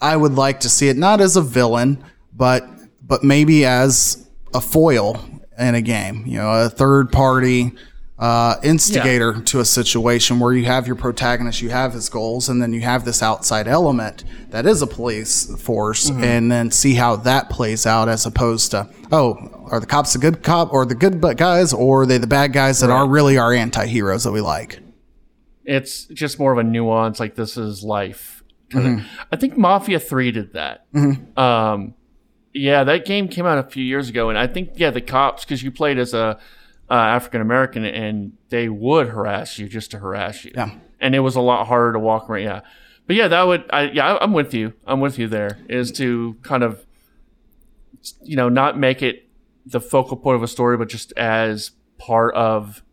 I 0.01 0.17
would 0.17 0.33
like 0.33 0.59
to 0.61 0.69
see 0.69 0.89
it 0.89 0.97
not 0.97 1.21
as 1.21 1.35
a 1.37 1.41
villain 1.41 2.03
but 2.33 2.67
but 3.01 3.23
maybe 3.23 3.63
as 3.65 4.27
a 4.53 4.59
foil 4.59 5.23
in 5.57 5.75
a 5.75 5.81
game 5.81 6.23
you 6.25 6.37
know 6.37 6.51
a 6.65 6.69
third 6.69 7.11
party 7.11 7.71
uh, 8.17 8.55
instigator 8.63 9.41
to 9.41 9.59
a 9.59 9.65
situation 9.65 10.39
where 10.39 10.53
you 10.53 10.65
have 10.65 10.87
your 10.87 10.95
protagonist, 10.95 11.61
you 11.61 11.69
have 11.69 11.93
his 11.93 12.07
goals, 12.07 12.47
and 12.47 12.61
then 12.61 12.71
you 12.71 12.81
have 12.81 13.03
this 13.03 13.21
outside 13.21 13.67
element 13.67 14.23
that 14.51 14.65
is 14.65 14.81
a 14.81 14.87
police 14.87 15.53
force, 15.61 16.09
and 16.09 16.51
then 16.51 16.71
see 16.71 16.93
how 16.93 17.17
that 17.17 17.49
plays 17.49 17.85
out 17.85 18.07
as 18.07 18.25
opposed 18.25 18.71
to, 18.71 18.89
oh, 19.11 19.67
are 19.69 19.79
the 19.79 19.85
cops 19.85 20.13
the 20.13 20.19
good 20.19 20.43
cop 20.43 20.71
or 20.71 20.85
the 20.85 20.95
good 20.95 21.19
guys, 21.37 21.73
or 21.73 22.03
are 22.03 22.05
they 22.05 22.17
the 22.17 22.27
bad 22.27 22.53
guys 22.53 22.79
that 22.79 22.89
are 22.89 23.07
really 23.07 23.37
our 23.37 23.53
anti 23.53 23.85
heroes 23.85 24.23
that 24.23 24.31
we 24.31 24.41
like? 24.41 24.79
it's 25.65 26.05
just 26.05 26.37
more 26.37 26.51
of 26.51 26.59
a 26.59 26.63
nuance 26.63 27.19
like 27.19 27.33
this 27.35 27.57
is 27.57 27.83
life. 27.83 28.43
Kinda. 28.71 29.05
i 29.31 29.35
think 29.35 29.57
mafia 29.57 29.99
3 29.99 30.31
did 30.31 30.53
that. 30.53 30.85
Um 31.37 31.93
yeah 32.53 32.83
that 32.83 33.05
game 33.05 33.27
came 33.27 33.45
out 33.45 33.57
a 33.59 33.63
few 33.69 33.83
years 33.83 34.09
ago 34.09 34.29
and 34.29 34.37
i 34.39 34.47
think 34.47 34.71
yeah 34.75 34.89
the 34.89 35.01
cops 35.01 35.43
because 35.45 35.61
you 35.61 35.71
played 35.71 35.97
as 35.99 36.13
a 36.13 36.39
uh, 36.89 36.93
african 36.93 37.41
american 37.41 37.83
and 37.85 38.33
they 38.49 38.69
would 38.69 39.07
harass 39.09 39.57
you 39.59 39.67
just 39.67 39.91
to 39.91 39.99
harass 39.99 40.43
you 40.45 40.51
Yeah. 40.55 40.69
and 40.99 41.15
it 41.15 41.19
was 41.19 41.35
a 41.35 41.41
lot 41.41 41.67
harder 41.67 41.93
to 41.93 41.99
walk 41.99 42.29
around 42.29 42.43
yeah 42.43 42.61
but 43.07 43.15
yeah 43.15 43.27
that 43.27 43.43
would 43.43 43.65
i 43.71 43.83
yeah 43.89 44.13
I- 44.15 44.23
i'm 44.23 44.33
with 44.33 44.53
you 44.53 44.73
i'm 44.85 44.99
with 44.99 45.17
you 45.19 45.27
there 45.27 45.57
is 45.69 45.91
to 45.93 46.35
kind 46.43 46.63
of 46.63 46.85
you 48.23 48.35
know 48.35 48.49
not 48.49 48.77
make 48.77 49.01
it 49.01 49.27
the 49.65 49.79
focal 49.81 50.15
point 50.17 50.35
of 50.35 50.43
a 50.43 50.47
story 50.47 50.77
but 50.77 50.89
just 50.89 51.11
as 51.17 51.71
part 51.97 52.35
of 52.35 52.83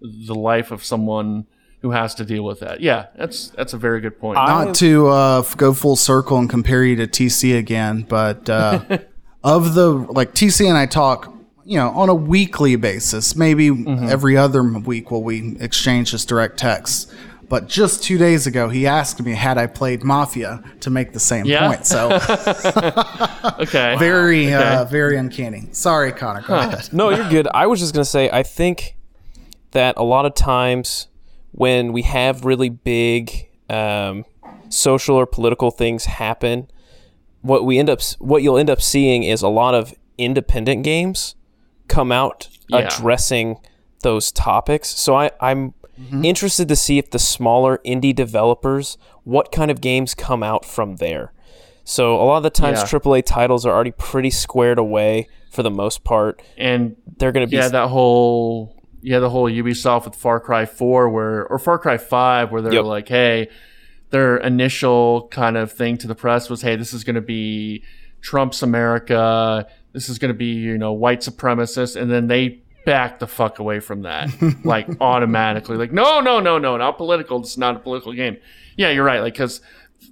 the 0.00 0.34
life 0.34 0.70
of 0.70 0.84
someone 0.84 1.46
who 1.80 1.92
has 1.92 2.12
to 2.16 2.24
deal 2.24 2.42
with 2.42 2.58
that. 2.58 2.80
Yeah, 2.80 3.06
that's 3.16 3.50
that's 3.50 3.72
a 3.72 3.76
very 3.78 4.00
good 4.00 4.18
point. 4.18 4.34
Not 4.34 4.74
to 4.76 5.06
uh, 5.06 5.42
go 5.56 5.72
full 5.72 5.94
circle 5.94 6.36
and 6.38 6.50
compare 6.50 6.82
you 6.84 6.96
to 6.96 7.06
TC 7.06 7.56
again, 7.56 8.02
but 8.08 8.50
uh, 8.50 8.80
of 9.44 9.74
the 9.74 9.88
like 9.90 10.34
TC 10.34 10.68
and 10.68 10.76
I 10.76 10.86
talk, 10.86 11.32
you 11.68 11.76
know, 11.76 11.90
on 11.90 12.08
a 12.08 12.14
weekly 12.14 12.76
basis, 12.76 13.36
maybe 13.36 13.84
every 13.86 14.38
other 14.38 14.62
week 14.62 15.10
will 15.10 15.22
we 15.22 15.54
exchange 15.60 16.12
just 16.12 16.26
direct 16.26 16.58
texts. 16.58 17.12
But 17.50 17.68
just 17.68 18.02
two 18.02 18.16
days 18.16 18.46
ago, 18.46 18.70
he 18.70 18.86
asked 18.86 19.22
me 19.22 19.32
had 19.32 19.58
I 19.58 19.66
played 19.66 20.02
Mafia 20.02 20.62
to 20.80 20.88
make 20.90 21.12
the 21.12 21.20
same 21.20 21.44
Yeah? 21.44 21.68
point. 21.68 21.84
So 21.86 22.10
okay. 23.60 23.96
very, 23.98 24.52
uh, 24.52 24.86
very 24.86 25.16
uncanny. 25.18 25.68
Sorry, 25.72 26.12
Connor. 26.12 26.42
Go 26.42 26.54
ahead. 26.54 26.88
No, 26.92 27.10
you're 27.10 27.28
good. 27.28 27.48
I 27.52 27.66
was 27.66 27.80
just 27.80 27.92
gonna 27.94 28.04
say 28.04 28.30
I 28.30 28.42
think 28.42 28.96
that 29.72 29.94
a 29.98 30.02
lot 30.04 30.24
of 30.24 30.34
times 30.34 31.08
when 31.52 31.92
we 31.92 32.02
have 32.02 32.44
really 32.46 32.70
big 32.70 33.48
um, 33.68 34.24
social 34.70 35.16
or 35.16 35.26
political 35.26 35.70
things 35.70 36.06
happen, 36.06 36.68
what 37.42 37.64
we 37.64 37.78
end 37.78 37.90
up 37.90 38.00
what 38.18 38.42
you'll 38.42 38.58
end 38.58 38.70
up 38.70 38.80
seeing 38.80 39.22
is 39.22 39.42
a 39.42 39.48
lot 39.48 39.74
of 39.74 39.94
independent 40.18 40.82
games 40.82 41.34
come 41.88 42.12
out 42.12 42.48
Yeah. 42.68 42.78
addressing 42.80 43.56
those 44.02 44.30
topics. 44.30 44.88
So 44.90 45.14
I, 45.16 45.30
I'm 45.40 45.74
mm-hmm. 46.00 46.24
interested 46.24 46.68
to 46.68 46.76
see 46.76 46.98
if 46.98 47.10
the 47.10 47.18
smaller 47.18 47.80
indie 47.84 48.14
developers 48.14 48.98
what 49.24 49.50
kind 49.52 49.70
of 49.70 49.80
games 49.80 50.14
come 50.14 50.42
out 50.42 50.64
from 50.64 50.96
there. 50.96 51.32
So 51.84 52.14
a 52.16 52.24
lot 52.24 52.36
of 52.38 52.42
the 52.42 52.50
times 52.50 52.78
Yeah. 52.80 52.84
AAA 52.98 53.22
titles 53.24 53.64
are 53.66 53.72
already 53.74 53.92
pretty 53.92 54.30
squared 54.30 54.78
away 54.78 55.28
for 55.50 55.62
the 55.62 55.70
most 55.70 56.04
part. 56.04 56.42
and 56.56 56.96
They're 57.18 57.32
going 57.32 57.46
to 57.46 57.50
be 57.50 57.56
yeah, 57.56 57.68
that 57.68 57.88
whole 57.88 58.76
yeah, 59.00 59.20
the 59.20 59.30
whole 59.30 59.48
Ubisoft 59.48 60.06
with 60.06 60.16
Far 60.16 60.40
Cry 60.40 60.66
4 60.66 61.08
where 61.08 61.46
or 61.46 61.58
Far 61.58 61.78
Cry 61.78 61.96
5 61.98 62.50
where 62.50 62.60
they're 62.60 62.72
Yep. 62.74 62.84
like, 62.84 63.08
"Hey, 63.08 63.48
their 64.10 64.36
initial 64.38 65.28
kind 65.30 65.56
of 65.56 65.70
thing 65.70 65.96
to 65.98 66.08
the 66.08 66.16
press 66.16 66.50
was, 66.50 66.62
"Hey, 66.62 66.74
this 66.76 66.92
is 66.92 67.04
going 67.04 67.14
to 67.14 67.20
be 67.22 67.82
Trump's 68.20 68.62
America. 68.62 69.66
This 69.98 70.08
is 70.08 70.18
going 70.18 70.32
to 70.32 70.38
be, 70.38 70.46
you 70.46 70.78
know, 70.78 70.92
white 70.92 71.20
supremacist." 71.20 72.00
And 72.00 72.10
then 72.10 72.28
they 72.28 72.60
back 72.86 73.18
the 73.18 73.26
fuck 73.26 73.58
away 73.58 73.80
from 73.80 74.02
that 74.02 74.30
like 74.64 74.88
automatically. 75.00 75.76
Like, 75.76 75.92
"No, 75.92 76.20
no, 76.20 76.40
no, 76.40 76.58
no, 76.58 76.76
not 76.76 76.96
political. 76.96 77.40
It's 77.40 77.58
not 77.58 77.76
a 77.76 77.78
political 77.80 78.12
game." 78.12 78.36
Yeah, 78.76 78.90
you're 78.90 79.04
right. 79.04 79.20
Like 79.20 79.34
cuz 79.34 79.60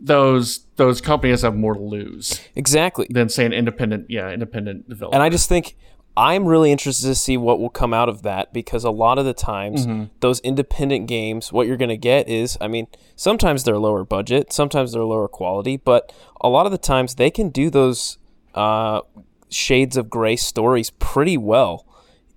those 0.01 0.67
those 0.77 1.01
companies 1.01 1.43
have 1.43 1.55
more 1.55 1.75
to 1.75 1.81
lose 1.81 2.41
exactly. 2.57 3.07
than 3.11 3.29
say 3.29 3.47
an 3.47 3.53
independent, 3.53 4.07
yeah, 4.09 4.31
independent 4.31 4.89
developer. 4.89 5.15
And 5.15 5.23
I 5.23 5.29
just 5.29 5.49
think 5.49 5.77
I'm 6.17 6.47
really 6.47 6.73
interested 6.73 7.07
to 7.09 7.15
see 7.15 7.37
what 7.37 7.61
will 7.61 7.71
come 7.71 7.93
out 7.93 8.09
of 8.09 8.23
that 8.23 8.53
because 8.53 8.85
a 8.85 8.91
lot 8.91 9.19
of 9.19 9.27
the 9.27 9.35
times 9.35 9.87
those 10.21 10.41
independent 10.41 11.09
games, 11.09 11.53
what 11.53 11.67
you're 11.67 11.77
going 11.77 11.91
to 11.91 11.97
get 11.99 12.27
is, 12.27 12.57
I 12.59 12.69
mean, 12.69 12.87
sometimes 13.17 13.65
they're 13.65 13.79
lower 13.79 14.03
budget, 14.03 14.51
sometimes 14.51 14.93
they're 14.93 15.05
lower 15.05 15.29
quality, 15.29 15.77
but 15.77 16.13
a 16.41 16.49
lot 16.49 16.65
of 16.65 16.73
the 16.73 16.79
times 16.79 17.17
they 17.17 17.31
can 17.31 17.51
do 17.51 17.69
those 17.69 18.17
uh, 18.55 19.03
shades 19.49 19.97
of 19.97 20.11
gray 20.11 20.37
stories 20.37 20.91
pretty 20.91 21.37
well 21.37 21.87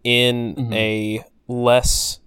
in 0.04 0.72
a 0.74 1.24
less 1.48 2.20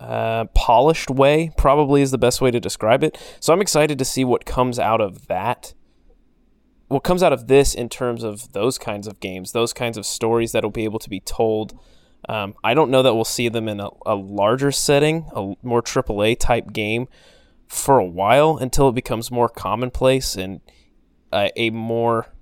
uh, 0.00 0.44
polished 0.54 1.10
way, 1.10 1.50
probably 1.56 2.02
is 2.02 2.10
the 2.10 2.18
best 2.18 2.40
way 2.40 2.50
to 2.50 2.60
describe 2.60 3.02
it. 3.02 3.18
So 3.40 3.52
I'm 3.52 3.60
excited 3.60 3.98
to 3.98 4.04
see 4.04 4.24
what 4.24 4.44
comes 4.44 4.78
out 4.78 5.00
of 5.00 5.26
that 5.26 5.74
what 6.88 7.02
comes 7.02 7.22
out 7.22 7.32
of 7.32 7.48
this 7.48 7.74
in 7.74 7.88
terms 7.88 8.22
of 8.22 8.52
those 8.52 8.78
kinds 8.78 9.06
of 9.06 9.20
games, 9.20 9.52
those 9.52 9.72
kinds 9.72 9.96
of 9.98 10.06
stories 10.06 10.52
that 10.52 10.62
will 10.62 10.70
be 10.70 10.84
able 10.84 10.98
to 11.00 11.10
be 11.10 11.20
told. 11.20 11.78
Um, 12.28 12.54
I 12.62 12.74
don't 12.74 12.90
know 12.90 13.02
that 13.02 13.14
we'll 13.14 13.24
see 13.24 13.48
them 13.48 13.68
in 13.68 13.80
a, 13.80 13.88
a 14.04 14.14
larger 14.14 14.70
setting, 14.70 15.28
a 15.34 15.54
more 15.62 15.82
AAA 15.82 16.38
type 16.38 16.72
game 16.72 17.08
for 17.66 17.98
a 17.98 18.04
while 18.04 18.56
until 18.56 18.88
it 18.88 18.94
becomes 18.94 19.30
more 19.30 19.48
commonplace 19.48 20.36
and 20.36 20.60
uh, 21.32 21.48
a 21.56 21.70
more. 21.70 22.32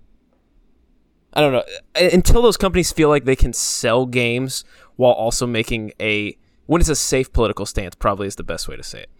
I 1.34 1.40
don't 1.40 1.52
know. 1.52 1.64
uh, 1.96 2.08
Until 2.12 2.42
those 2.42 2.56
companies 2.56 2.92
feel 2.92 3.08
like 3.08 3.24
they 3.24 3.36
can 3.36 3.52
sell 3.52 4.06
games 4.06 4.64
while 4.96 5.12
also 5.12 5.46
making 5.46 5.92
a. 6.00 6.36
When 6.66 6.80
it's 6.80 6.88
a 6.88 6.96
safe 6.96 7.32
political 7.32 7.66
stance, 7.66 7.94
probably 7.94 8.26
is 8.26 8.36
the 8.36 8.42
best 8.44 8.68
way 8.68 8.76
to 8.76 8.82
say 8.82 9.00
it. 9.02 9.10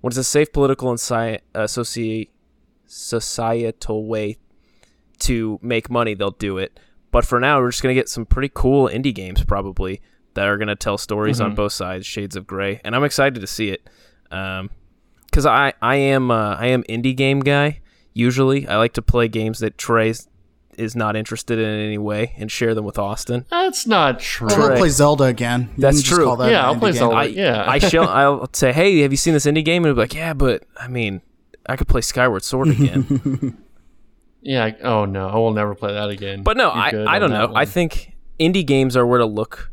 When 0.00 0.10
it's 0.10 0.18
a 0.18 0.24
safe 0.24 0.52
political 0.52 0.90
and 0.90 1.00
sci- 1.00 1.40
associ- 1.54 2.28
societal 2.86 4.06
way 4.06 4.36
to 5.20 5.58
make 5.62 5.90
money, 5.90 6.14
they'll 6.14 6.30
do 6.30 6.58
it. 6.58 6.78
But 7.10 7.24
for 7.24 7.40
now, 7.40 7.60
we're 7.60 7.70
just 7.70 7.82
gonna 7.82 7.94
get 7.94 8.08
some 8.08 8.24
pretty 8.26 8.50
cool 8.52 8.88
indie 8.88 9.14
games 9.14 9.44
probably 9.44 10.00
that 10.34 10.46
are 10.46 10.56
gonna 10.56 10.76
tell 10.76 10.96
stories 10.98 11.40
on 11.40 11.54
both 11.54 11.72
sides, 11.72 12.06
shades 12.06 12.36
of 12.36 12.46
gray, 12.46 12.80
and 12.84 12.94
I'm 12.96 13.04
excited 13.04 13.40
to 13.40 13.46
see 13.46 13.68
it. 13.70 13.88
Um, 14.30 14.70
because 15.26 15.46
I 15.46 15.72
I 15.82 15.96
am 15.96 16.30
uh, 16.30 16.54
I 16.56 16.66
am 16.68 16.82
indie 16.84 17.16
game 17.16 17.40
guy. 17.40 17.80
Usually, 18.14 18.68
I 18.68 18.76
like 18.76 18.92
to 18.94 19.02
play 19.02 19.28
games 19.28 19.58
that 19.60 19.76
Trey 19.78 20.12
is 20.78 20.96
not 20.96 21.16
interested 21.16 21.58
in 21.58 21.68
in 21.68 21.80
any 21.86 21.98
way 21.98 22.32
and 22.38 22.50
share 22.50 22.74
them 22.74 22.84
with 22.84 22.98
Austin. 22.98 23.44
That's 23.50 23.86
not 23.86 24.20
true. 24.20 24.48
I'll 24.50 24.76
play 24.76 24.88
Zelda 24.88 25.24
again. 25.24 25.68
You 25.76 25.82
That's 25.82 26.02
true. 26.02 26.24
call 26.24 26.36
that 26.36 26.50
Yeah, 26.50 26.64
I'll 26.66 26.76
play 26.78 26.92
game. 26.92 26.98
Zelda. 26.98 27.16
I 27.16 27.24
yeah. 27.24 27.64
I 27.68 27.78
shall 27.78 28.08
I'll 28.08 28.48
say, 28.54 28.72
hey, 28.72 29.00
have 29.00 29.10
you 29.12 29.16
seen 29.18 29.34
this 29.34 29.44
indie 29.46 29.64
game? 29.64 29.84
And 29.84 29.88
he'll 29.88 29.94
be 29.94 30.00
like, 30.00 30.14
yeah, 30.14 30.32
but 30.34 30.64
I 30.76 30.88
mean, 30.88 31.20
I 31.66 31.76
could 31.76 31.88
play 31.88 32.00
Skyward 32.00 32.42
Sword 32.44 32.68
again. 32.68 33.58
Yeah. 34.44 34.64
I- 34.64 34.76
Oh 34.82 35.04
no, 35.04 35.28
I 35.28 35.36
will 35.36 35.52
never 35.52 35.74
play 35.76 35.92
that 35.92 36.08
again. 36.10 36.42
But 36.42 36.56
no, 36.56 36.64
You're 36.90 37.08
I, 37.08 37.16
I 37.16 37.18
don't 37.20 37.30
that 37.30 37.50
know. 37.50 37.56
I 37.56 37.64
think 37.64 38.16
indie 38.40 38.66
games 38.66 38.96
are 38.96 39.06
where 39.06 39.18
to 39.20 39.24
look. 39.26 39.70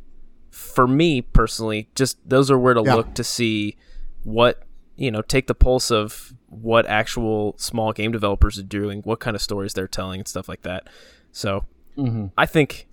For 0.51 0.87
me 0.87 1.21
personally, 1.23 1.89
just 1.95 2.17
those 2.27 2.51
are 2.51 2.57
where 2.59 2.75
to 2.75 2.83
Yeah. 2.85 2.93
look 2.95 3.13
to 3.15 3.23
see 3.23 3.77
what 4.23 4.63
you 4.95 5.09
know, 5.11 5.21
take 5.21 5.47
the 5.47 5.55
pulse 5.55 5.89
of 5.91 6.33
what 6.49 6.85
actual 6.87 7.55
small 7.57 7.93
game 7.93 8.11
developers 8.11 8.57
are 8.59 8.63
doing, 8.63 9.01
what 9.01 9.19
kind 9.19 9.35
of 9.35 9.41
stories 9.41 9.73
they're 9.73 9.87
telling, 9.87 10.19
and 10.19 10.27
stuff 10.27 10.49
like 10.49 10.61
that. 10.61 10.87
So, 11.31 11.65
Mm-hmm. 11.97 12.27
I 12.37 12.45
think, 12.45 12.87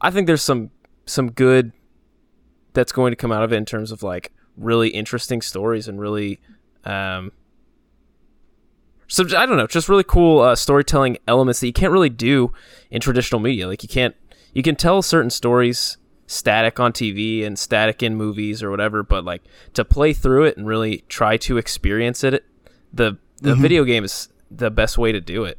I 0.00 0.10
think 0.10 0.26
there's 0.26 0.42
some 0.42 0.70
some 1.06 1.30
good 1.32 1.72
that's 2.72 2.92
going 2.92 3.12
to 3.12 3.16
come 3.16 3.32
out 3.32 3.42
of 3.42 3.52
it 3.52 3.56
in 3.56 3.64
terms 3.64 3.92
of 3.92 4.02
like 4.02 4.32
really 4.56 4.88
interesting 4.88 5.42
stories 5.42 5.88
and 5.88 6.00
really 6.00 6.40
um, 6.84 7.32
So 9.08 9.24
I 9.36 9.44
don't 9.44 9.56
know, 9.56 9.66
just 9.66 9.88
really 9.88 10.04
cool 10.04 10.40
uh, 10.40 10.54
storytelling 10.54 11.18
elements 11.26 11.60
that 11.60 11.66
you 11.66 11.72
can't 11.72 11.92
really 11.92 12.08
do 12.08 12.52
in 12.90 13.00
traditional 13.00 13.40
media. 13.40 13.66
Like 13.66 13.82
you 13.82 13.88
can't, 13.88 14.14
you 14.54 14.62
can 14.62 14.76
tell 14.76 15.02
certain 15.02 15.30
stories 15.30 15.96
static 16.26 16.78
on 16.78 16.92
TV 16.92 17.44
and 17.44 17.58
static 17.58 18.04
in 18.04 18.14
movies 18.14 18.62
or 18.62 18.70
whatever, 18.70 19.02
but 19.02 19.24
like 19.24 19.42
to 19.74 19.84
play 19.84 20.12
through 20.12 20.44
it 20.44 20.56
and 20.56 20.66
really 20.66 21.04
try 21.08 21.36
to 21.38 21.58
experience 21.58 22.22
it, 22.22 22.44
the 22.92 23.16
the 23.42 23.52
Mm-hmm. 23.52 23.62
video 23.62 23.84
game 23.84 24.04
is 24.04 24.28
the 24.50 24.70
best 24.70 24.98
way 24.98 25.12
to 25.12 25.20
do 25.20 25.44
it. 25.44 25.58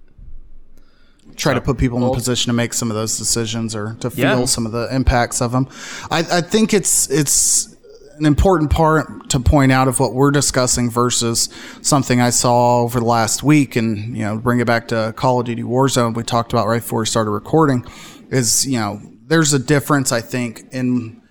try 1.35 1.53
to 1.53 1.61
put 1.61 1.77
people 1.77 1.97
in 1.97 2.03
a 2.03 2.13
position 2.13 2.49
to 2.49 2.53
make 2.53 2.73
some 2.73 2.91
of 2.91 2.95
those 2.95 3.17
decisions 3.17 3.75
or 3.75 3.95
to 4.01 4.09
feel 4.11 4.39
Yeah. 4.41 4.45
some 4.45 4.65
of 4.65 4.71
the 4.71 4.93
impacts 4.93 5.41
of 5.41 5.51
them. 5.51 5.67
I, 6.11 6.19
I 6.19 6.41
think 6.41 6.73
it's 6.73 7.09
it's 7.09 7.75
an 8.17 8.25
important 8.25 8.69
part 8.69 9.29
to 9.29 9.39
point 9.39 9.71
out 9.71 9.87
of 9.87 9.99
what 9.99 10.13
we're 10.13 10.29
discussing 10.31 10.91
versus 10.91 11.49
something 11.81 12.21
I 12.21 12.29
saw 12.29 12.81
over 12.81 12.99
the 12.99 13.05
last 13.05 13.41
week, 13.41 13.75
and 13.75 14.15
you 14.15 14.23
know, 14.23 14.37
bring 14.37 14.59
it 14.59 14.67
back 14.67 14.89
to 14.89 15.13
Call 15.15 15.39
of 15.39 15.45
Duty 15.47 15.63
Warzone. 15.63 16.13
We 16.15 16.21
talked 16.23 16.53
about 16.53 16.67
right 16.67 16.81
before 16.81 16.99
we 16.99 17.05
started 17.07 17.31
recording. 17.31 17.83
Is 18.29 18.67
you 18.67 18.77
know, 18.79 19.01
there's 19.25 19.53
a 19.53 19.59
difference 19.59 20.11
I 20.11 20.21
think 20.21 20.65
in, 20.71 21.21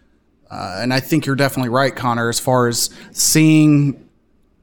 uh, 0.50 0.78
and 0.80 0.92
I 0.92 0.98
think 1.00 1.26
you're 1.26 1.36
definitely 1.36 1.70
right, 1.70 1.94
Connor, 1.94 2.28
as 2.28 2.40
far 2.40 2.66
as 2.66 2.90
seeing 3.12 4.08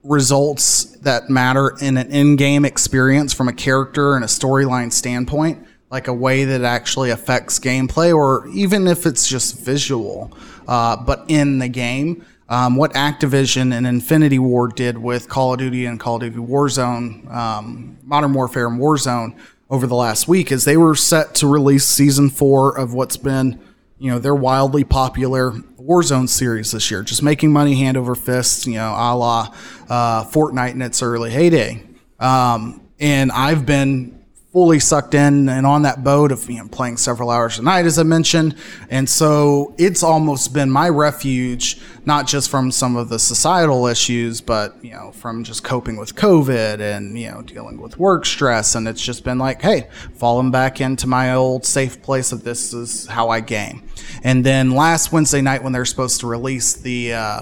results 0.07 0.85
that 1.01 1.29
matter 1.29 1.75
in 1.81 1.97
an 1.97 2.11
in-game 2.11 2.65
experience 2.65 3.33
from 3.33 3.47
a 3.47 3.53
character 3.53 4.15
and 4.15 4.23
a 4.23 4.27
storyline 4.27 4.91
standpoint 4.91 5.67
like 5.89 6.07
a 6.07 6.13
way 6.13 6.43
that 6.43 6.63
actually 6.63 7.11
affects 7.11 7.59
gameplay 7.59 8.13
or 8.15 8.47
even 8.49 8.87
if 8.87 9.05
it's 9.05 9.27
just 9.27 9.59
visual 9.59 10.31
uh, 10.67 10.95
but 10.97 11.25
in 11.27 11.59
the 11.59 11.67
game. 11.67 12.25
Um, 12.49 12.77
what 12.77 12.93
activision 12.93 13.73
and 13.73 13.85
infinity 13.85 14.39
ward 14.39 14.75
did 14.75 14.97
with 14.97 15.27
call 15.27 15.53
of 15.53 15.59
duty 15.59 15.85
and 15.85 15.99
call 15.99 16.15
of 16.15 16.21
duty 16.21 16.37
warzone 16.37 17.29
um, 17.29 17.97
modern 18.03 18.33
warfare 18.33 18.67
and 18.67 18.79
warzone 18.79 19.37
over 19.69 19.85
the 19.85 19.95
last 19.95 20.29
week 20.29 20.49
is 20.49 20.63
they 20.63 20.77
were 20.77 20.95
set 20.95 21.35
to 21.35 21.47
release 21.47 21.83
season 21.83 22.29
four 22.29 22.77
of 22.77 22.93
what's 22.93 23.17
been 23.17 23.59
you 23.99 24.11
know, 24.11 24.19
their 24.19 24.35
wildly 24.35 24.83
popular 24.83 25.53
Warzone 25.87 26.27
series 26.27 26.71
this 26.71 26.91
year, 26.91 27.01
just 27.01 27.23
making 27.23 27.53
money 27.53 27.75
hand 27.75 27.95
over 27.95 28.13
fist, 28.13 28.67
you 28.67 28.73
know, 28.73 28.91
a 28.91 29.15
la 29.15 29.55
uh, 29.89 30.25
Fortnite 30.25 30.73
in 30.73 30.81
its 30.81 31.01
early 31.01 31.31
heyday. 31.31 31.81
Um, 32.19 32.81
and 32.99 33.31
I've 33.31 33.65
been 33.65 34.16
fully 34.57 34.79
sucked 34.79 35.13
in 35.13 35.47
and 35.49 35.67
on 35.67 35.83
that 35.83 36.03
boat 36.03 36.31
of 36.31 36.49
you 36.49 36.57
know, 36.57 36.67
playing 36.69 36.97
several 36.97 37.29
hours 37.29 37.59
a 37.59 37.61
night, 37.61 37.85
as 37.85 37.99
I 37.99 38.01
mentioned. 38.01 38.55
And 38.89 39.07
so 39.07 39.75
it's 39.77 40.01
almost 40.01 40.51
been 40.51 40.71
my 40.71 40.89
refuge, 40.89 41.79
not 42.07 42.25
just 42.25 42.49
from 42.49 42.71
some 42.71 42.95
of 42.95 43.07
the 43.07 43.19
societal 43.19 43.85
issues, 43.85 44.41
but, 44.41 44.83
you 44.83 44.93
know, 44.93 45.11
from 45.11 45.43
just 45.43 45.63
coping 45.63 45.95
with 45.95 46.15
COVID 46.15 46.79
and, 46.79 47.19
you 47.19 47.29
know, 47.29 47.43
dealing 47.43 47.79
with 47.79 47.99
work 47.99 48.25
stress. 48.25 48.73
And 48.73 48.87
it's 48.87 48.99
just 48.99 49.23
been 49.23 49.37
like, 49.37 49.61
hey, 49.61 49.89
falling 50.15 50.49
back 50.49 50.81
into 50.81 51.05
my 51.05 51.35
old 51.35 51.63
safe 51.63 52.01
place 52.01 52.31
of 52.31 52.43
this 52.43 52.73
is 52.73 53.05
how 53.05 53.29
I 53.29 53.41
game. 53.41 53.87
And 54.23 54.43
then 54.43 54.71
last 54.71 55.11
Wednesday 55.11 55.41
night, 55.41 55.61
when 55.61 55.71
they're 55.71 55.85
supposed 55.85 56.19
to 56.21 56.25
release 56.25 56.73
the, 56.73 57.13
uh, 57.13 57.41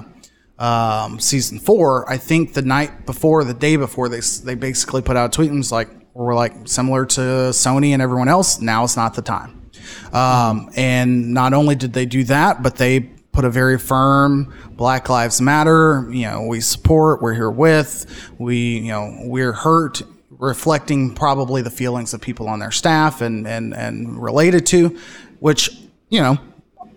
um, 0.60 1.22
season 1.22 1.60
four, 1.60 2.10
I 2.12 2.18
think 2.18 2.56
the 2.56 2.62
night 2.62 3.06
before, 3.06 3.46
the 3.46 3.54
day 3.54 3.78
before, 3.78 4.10
they 4.10 4.22
they 4.44 4.56
basically 4.56 5.02
put 5.02 5.16
out 5.18 5.34
a 5.34 5.36
tweet 5.36 5.50
and 5.50 5.60
was 5.60 5.72
like, 5.72 5.90
"We're 6.16 6.34
like 6.34 6.54
similar 6.68 7.06
to 7.06 7.22
Sony 7.52 7.90
and 7.90 8.02
everyone 8.02 8.28
else. 8.28 8.60
Now 8.60 8.84
is 8.84 8.98
not 8.98 9.14
the 9.14 9.22
time." 9.22 9.70
Um, 10.14 10.72
and 10.76 11.34
not 11.34 11.54
only 11.54 11.76
did 11.76 11.94
they 11.94 12.06
do 12.06 12.24
that, 12.24 12.64
but 12.64 12.78
they 12.78 13.02
put 13.32 13.46
a 13.46 13.50
very 13.50 13.78
firm 13.78 14.54
Black 14.72 15.10
Lives 15.10 15.42
Matter. 15.42 16.08
You 16.10 16.28
know, 16.28 16.48
we 16.48 16.62
support. 16.62 17.22
We're 17.22 17.34
here 17.34 17.52
with. 17.52 18.32
We, 18.40 18.80
you 18.80 18.92
know, 18.92 19.20
we're 19.26 19.54
hurt. 19.54 20.02
Reflecting 20.32 21.14
probably 21.14 21.62
the 21.62 21.70
feelings 21.70 22.14
of 22.14 22.20
people 22.20 22.50
on 22.50 22.60
their 22.60 22.72
staff 22.72 23.22
and 23.22 23.48
and 23.48 23.74
and 23.74 24.22
related 24.22 24.66
to, 24.68 24.98
which 25.40 25.70
you 26.10 26.22
know, 26.22 26.38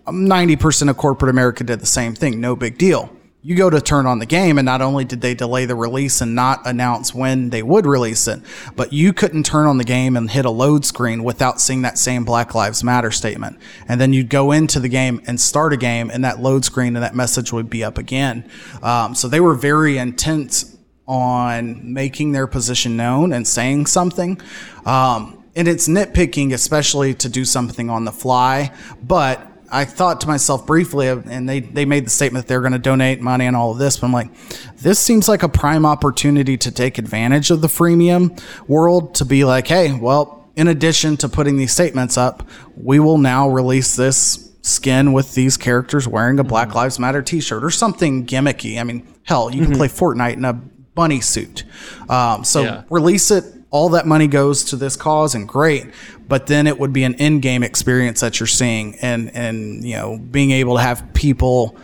90% 0.07 0.89
of 0.89 0.97
corporate 0.97 1.29
America 1.29 1.63
did 1.63 1.79
the 1.79 1.85
same 1.85 2.15
thing. 2.15 2.39
No 2.39 2.55
big 2.55 2.77
deal. 2.77 3.09
You 3.41 3.55
go 3.55 3.69
to 3.69 3.79
turn 3.79 4.05
on 4.05 4.19
the 4.19 4.25
game, 4.25 4.57
and 4.57 4.65
not 4.65 4.81
only 4.81 5.05
did 5.05 5.21
they 5.21 5.33
delay 5.33 5.63
the 5.65 5.75
release 5.75 6.19
and 6.19 6.35
not 6.35 6.67
announce 6.67 7.15
when 7.15 7.51
they 7.51 7.63
would 7.63 7.85
release 7.85 8.27
it, 8.27 8.41
but 8.75 8.91
you 8.91 9.13
couldn't 9.13 9.45
turn 9.45 9.65
on 9.65 9.77
the 9.77 9.85
game 9.85 10.17
and 10.17 10.29
hit 10.29 10.43
a 10.43 10.49
load 10.49 10.83
screen 10.83 11.23
without 11.23 11.61
seeing 11.61 11.83
that 11.83 11.97
same 11.97 12.25
Black 12.25 12.53
Lives 12.53 12.83
Matter 12.83 13.11
statement. 13.11 13.57
And 13.87 14.01
then 14.01 14.11
you'd 14.11 14.29
go 14.29 14.51
into 14.51 14.81
the 14.81 14.89
game 14.89 15.21
and 15.25 15.39
start 15.39 15.71
a 15.71 15.77
game, 15.77 16.09
and 16.09 16.25
that 16.25 16.41
load 16.41 16.65
screen 16.65 16.97
and 16.97 17.03
that 17.03 17.15
message 17.15 17.53
would 17.53 17.69
be 17.69 17.81
up 17.81 17.97
again. 17.97 18.43
Um, 18.83 19.15
so 19.15 19.29
they 19.29 19.39
were 19.39 19.55
very 19.55 19.97
intent 19.97 20.65
on 21.07 21.93
making 21.93 22.33
their 22.33 22.45
position 22.45 22.97
known 22.97 23.31
and 23.31 23.47
saying 23.47 23.85
something. 23.85 24.41
Um, 24.85 25.41
and 25.55 25.67
it's 25.67 25.87
nitpicking, 25.87 26.53
especially 26.53 27.13
to 27.15 27.29
do 27.29 27.45
something 27.45 27.89
on 27.89 28.03
the 28.03 28.11
fly. 28.11 28.73
But 29.01 29.48
I 29.71 29.85
thought 29.85 30.21
to 30.21 30.27
myself 30.27 30.65
briefly, 30.65 31.09
uh, 31.09 31.21
and 31.25 31.47
they, 31.47 31.59
they 31.59 31.85
made 31.85 32.05
the 32.05 32.09
statement 32.09 32.45
that 32.45 32.49
they're 32.49 32.61
going 32.61 32.73
to 32.73 32.79
donate 32.79 33.21
money 33.21 33.45
and 33.45 33.55
all 33.55 33.71
of 33.71 33.77
this. 33.77 33.97
But 33.97 34.07
I'm 34.07 34.13
like, 34.13 34.29
this 34.77 34.99
seems 34.99 35.27
like 35.27 35.43
a 35.43 35.49
prime 35.49 35.85
opportunity 35.85 36.57
to 36.57 36.71
take 36.71 36.97
advantage 36.97 37.51
of 37.51 37.61
the 37.61 37.67
freemium 37.67 38.41
world 38.67 39.15
to 39.15 39.25
be 39.25 39.45
like, 39.45 39.67
hey, 39.67 39.93
well, 39.93 40.49
in 40.55 40.67
addition 40.67 41.17
to 41.17 41.29
putting 41.29 41.57
these 41.57 41.71
statements 41.71 42.17
up, 42.17 42.47
we 42.75 42.99
will 42.99 43.17
now 43.17 43.49
release 43.49 43.95
this 43.95 44.51
skin 44.61 45.13
with 45.13 45.33
these 45.35 45.57
characters 45.57 46.07
wearing 46.07 46.39
a 46.39 46.43
Black 46.43 46.69
mm-hmm. 46.69 46.77
Lives 46.77 46.99
Matter 46.99 47.21
T-shirt 47.21 47.63
or 47.63 47.69
something 47.69 48.25
gimmicky. 48.25 48.79
I 48.79 48.83
mean, 48.83 49.07
hell, 49.23 49.49
you 49.49 49.61
can 49.61 49.71
mm-hmm. 49.71 49.77
play 49.77 49.87
Fortnite 49.87 50.33
in 50.33 50.45
a 50.45 50.53
bunny 50.53 51.21
suit. 51.21 51.63
Um, 52.09 52.43
so 52.43 52.63
Yeah. 52.63 52.83
release 52.89 53.31
it. 53.31 53.45
All 53.71 53.89
that 53.89 54.07
money 54.07 54.27
goes 54.27 54.63
to 54.65 54.75
this 54.75 54.95
cause, 54.95 55.35
and 55.35 55.47
great. 55.47 55.87
But 56.27 56.47
then 56.47 56.65
it 56.65 56.79
would 56.79 56.93
be 56.93 57.03
an 57.03 57.13
in-game 57.15 57.63
experience 57.63 58.21
that 58.21 58.39
you're 58.39 58.47
seeing, 58.47 58.95
and 59.01 59.29
and 59.35 59.83
you 59.83 59.95
know 59.95 60.17
being 60.17 60.51
able 60.51 60.75
to 60.77 60.81
have 60.81 61.13
people 61.13 61.77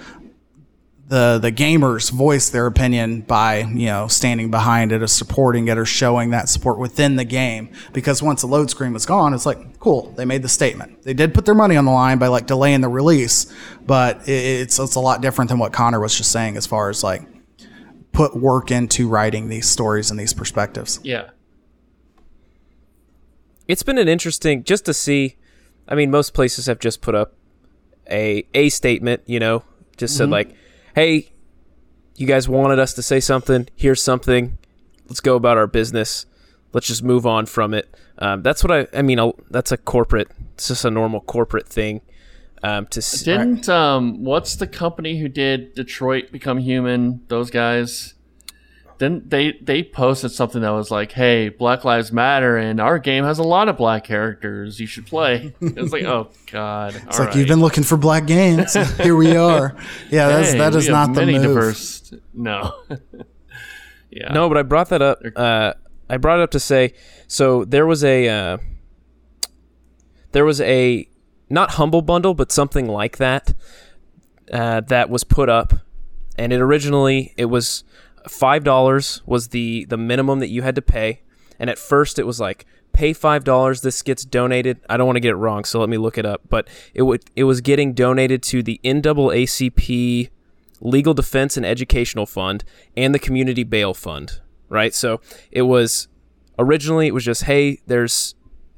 the 1.07 1.37
the 1.39 1.51
gamers 1.51 2.11
voice 2.11 2.49
their 2.49 2.65
opinion 2.65 3.21
by 3.21 3.59
you 3.59 3.85
know 3.85 4.07
standing 4.07 4.49
behind 4.49 4.91
it 4.91 5.03
or 5.03 5.07
supporting 5.07 5.67
it 5.67 5.77
or 5.77 5.85
showing 5.85 6.31
that 6.31 6.49
support 6.49 6.79
within 6.79 7.15
the 7.15 7.23
game 7.23 7.69
because 7.93 8.23
once 8.23 8.41
the 8.41 8.47
load 8.47 8.69
screen 8.71 8.91
was 8.91 9.05
gone 9.05 9.33
it's 9.33 9.45
like 9.45 9.79
cool 9.79 10.11
they 10.17 10.25
made 10.25 10.41
the 10.41 10.49
statement 10.49 11.03
they 11.03 11.13
did 11.13 11.33
put 11.33 11.45
their 11.45 11.53
money 11.53 11.77
on 11.77 11.85
the 11.85 11.91
line 11.91 12.17
by 12.17 12.27
like 12.27 12.47
delaying 12.47 12.81
the 12.81 12.89
release 12.89 13.53
but 13.85 14.27
it's 14.27 14.79
it's 14.79 14.95
a 14.95 14.99
lot 14.99 15.21
different 15.21 15.49
than 15.49 15.59
what 15.59 15.71
Connor 15.71 15.99
was 15.99 16.15
just 16.17 16.31
saying 16.31 16.57
as 16.57 16.65
far 16.65 16.89
as 16.89 17.03
like 17.03 17.21
put 18.11 18.35
work 18.35 18.71
into 18.71 19.07
writing 19.07 19.47
these 19.47 19.69
stories 19.69 20.09
and 20.09 20.19
these 20.19 20.33
perspectives 20.33 20.99
Yeah. 21.03 21.29
It's 23.67 23.83
been 23.83 23.97
an 23.97 24.07
interesting 24.07 24.63
just 24.63 24.85
to 24.85 24.93
see. 24.93 25.37
I 25.87 25.95
mean, 25.95 26.11
most 26.11 26.33
places 26.33 26.65
have 26.65 26.79
just 26.79 27.01
put 27.01 27.15
up 27.15 27.33
a 28.09 28.45
a 28.53 28.69
statement, 28.69 29.21
you 29.25 29.39
know, 29.39 29.63
just 29.97 30.17
said 30.17 30.29
like, 30.29 30.53
"Hey, 30.95 31.31
you 32.15 32.27
guys 32.27 32.49
wanted 32.49 32.79
us 32.79 32.93
to 32.93 33.01
say 33.01 33.19
something. 33.19 33.67
Here's 33.75 34.01
something. 34.01 34.57
Let's 35.07 35.19
go 35.19 35.35
about 35.35 35.57
our 35.57 35.67
business. 35.67 36.25
Let's 36.73 36.87
just 36.87 37.03
move 37.03 37.25
on 37.25 37.45
from 37.45 37.73
it." 37.73 37.93
Um, 38.17 38.41
that's 38.41 38.63
what 38.63 38.71
I. 38.71 38.87
I 38.97 39.01
mean, 39.01 39.19
I'll, 39.19 39.35
that's 39.49 39.71
a 39.71 39.77
corporate. 39.77 40.29
It's 40.53 40.67
just 40.67 40.85
a 40.85 40.91
normal 40.91 41.21
corporate 41.21 41.67
thing. 41.67 42.01
Um, 42.63 42.87
to 42.87 43.23
Didn't 43.23 43.69
um 43.69 44.23
what's 44.23 44.55
the 44.55 44.65
company 44.65 45.19
who 45.19 45.27
did 45.27 45.75
Detroit 45.75 46.31
Become 46.31 46.57
Human? 46.57 47.21
Those 47.27 47.51
guys. 47.51 48.14
Then 48.97 49.23
they 49.27 49.53
they 49.61 49.83
posted 49.83 50.31
something 50.31 50.61
that 50.61 50.69
was 50.69 50.89
like, 50.89 51.11
"Hey, 51.11 51.49
Black 51.49 51.83
Lives 51.83 52.11
Matter, 52.11 52.57
and 52.57 52.79
our 52.79 52.97
game 52.97 53.25
has 53.25 53.39
a 53.39 53.43
lot 53.43 53.67
of 53.67 53.77
black 53.77 54.05
characters. 54.05 54.79
You 54.79 54.87
should 54.87 55.05
play." 55.05 55.53
It's 55.61 55.91
like, 55.91 56.03
oh 56.03 56.29
god, 56.51 56.95
it's 56.95 57.19
like 57.19 57.35
you've 57.35 57.47
been 57.47 57.59
looking 57.59 57.83
for 57.83 57.97
black 57.97 58.25
games 58.25 58.73
here 58.97 59.15
we 59.15 59.35
are 59.35 59.75
yeah 60.09 60.27
that's, 60.27 60.53
that 60.53 60.75
is 60.75 60.87
not 60.87 61.13
the 61.13 61.25
move 61.25 61.41
diverse. 61.41 62.13
No. 62.33 62.73
yeah. 64.09 64.31
No, 64.31 64.47
but 64.47 64.57
I 64.57 64.63
brought 64.63 64.89
that 64.89 65.01
up. 65.01 65.19
Uh, 65.35 65.73
I 66.09 66.17
brought 66.17 66.39
it 66.39 66.43
up 66.43 66.51
to 66.51 66.59
say 66.59 66.93
so 67.27 67.65
there 67.65 67.85
was 67.85 68.03
a 68.03 68.27
uh, 68.27 68.57
there 70.31 70.45
was 70.45 70.61
a 70.61 71.07
not 71.49 71.71
humble 71.71 72.01
bundle, 72.01 72.33
but 72.33 72.51
something 72.51 72.87
like 72.87 73.17
that 73.17 73.53
uh, 74.51 74.81
that 74.81 75.09
was 75.09 75.23
put 75.23 75.49
up, 75.49 75.73
and 76.37 76.53
it 76.53 76.61
originally 76.61 77.33
it 77.37 77.45
was 77.45 77.83
five 78.27 78.63
dollars 78.63 79.21
was 79.25 79.49
the 79.49 79.85
the 79.85 79.97
minimum 79.97 80.39
that 80.39 80.49
you 80.49 80.61
had 80.61 80.75
to 80.75 80.81
pay, 80.81 81.21
and 81.59 81.69
at 81.69 81.77
first 81.77 82.19
it 82.19 82.25
was 82.25 82.39
like 82.39 82.65
pay 82.93 83.13
five 83.13 83.43
dollars 83.43 83.81
this 83.81 84.01
gets 84.01 84.25
donated. 84.25 84.79
I 84.89 84.97
don't 84.97 85.05
want 85.05 85.17
to 85.17 85.21
get 85.21 85.31
it 85.31 85.35
wrong 85.35 85.65
so 85.65 85.79
let 85.79 85.89
me 85.89 85.97
look 85.97 86.17
it 86.17 86.25
up. 86.25 86.41
But 86.49 86.67
it 86.93 87.03
would 87.03 87.23
it 87.35 87.43
was 87.43 87.61
getting 87.61 87.93
donated 87.93 88.41
to 88.43 88.63
the 88.63 88.79
naacp 88.83 90.29
legal 90.81 91.13
defense 91.13 91.57
and 91.57 91.65
educational 91.65 92.25
fund 92.25 92.63
and 92.97 93.15
the 93.15 93.19
community 93.19 93.63
bail 93.63 93.93
fund 93.93 94.41
right? 94.69 94.93
So 94.93 95.21
it 95.51 95.63
was 95.63 96.07
originally 96.57 97.07
it 97.07 97.13
was 97.13 97.25
just 97.25 97.43
hey 97.43 97.79
there's 97.87 98.35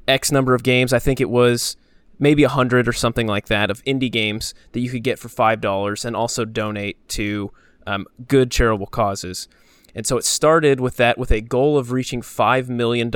x 0.07 0.32
number 0.32 0.53
of 0.53 0.64
games. 0.64 0.94
I 0.94 0.99
think 0.99 1.22
it 1.22 1.30
was 1.30 1.76
maybe 2.19 2.44
a 2.44 2.49
hundred 2.49 2.88
or 2.88 2.94
something 2.94 3.28
like 3.28 3.48
that 3.48 3.69
of 3.69 3.84
indie 3.84 4.11
games 4.11 4.53
that 4.72 4.80
you 4.80 4.90
could 4.90 5.03
get 5.03 5.19
for 5.19 5.30
five 5.30 5.61
dollars 5.61 6.06
and 6.06 6.15
also 6.15 6.45
donate 6.45 7.07
to 7.10 7.52
um, 7.88 8.06
good 8.28 8.52
charitable 8.52 8.86
causes 8.88 9.48
And 9.96 10.06
so 10.06 10.18
it 10.18 10.26
started 10.26 10.80
with 10.80 10.98
that 10.98 11.18
with 11.18 11.32
a 11.32 11.42
goal 11.42 11.78
of 11.78 11.92
reaching 11.92 12.22
$5 12.22 12.70
million. 12.70 13.12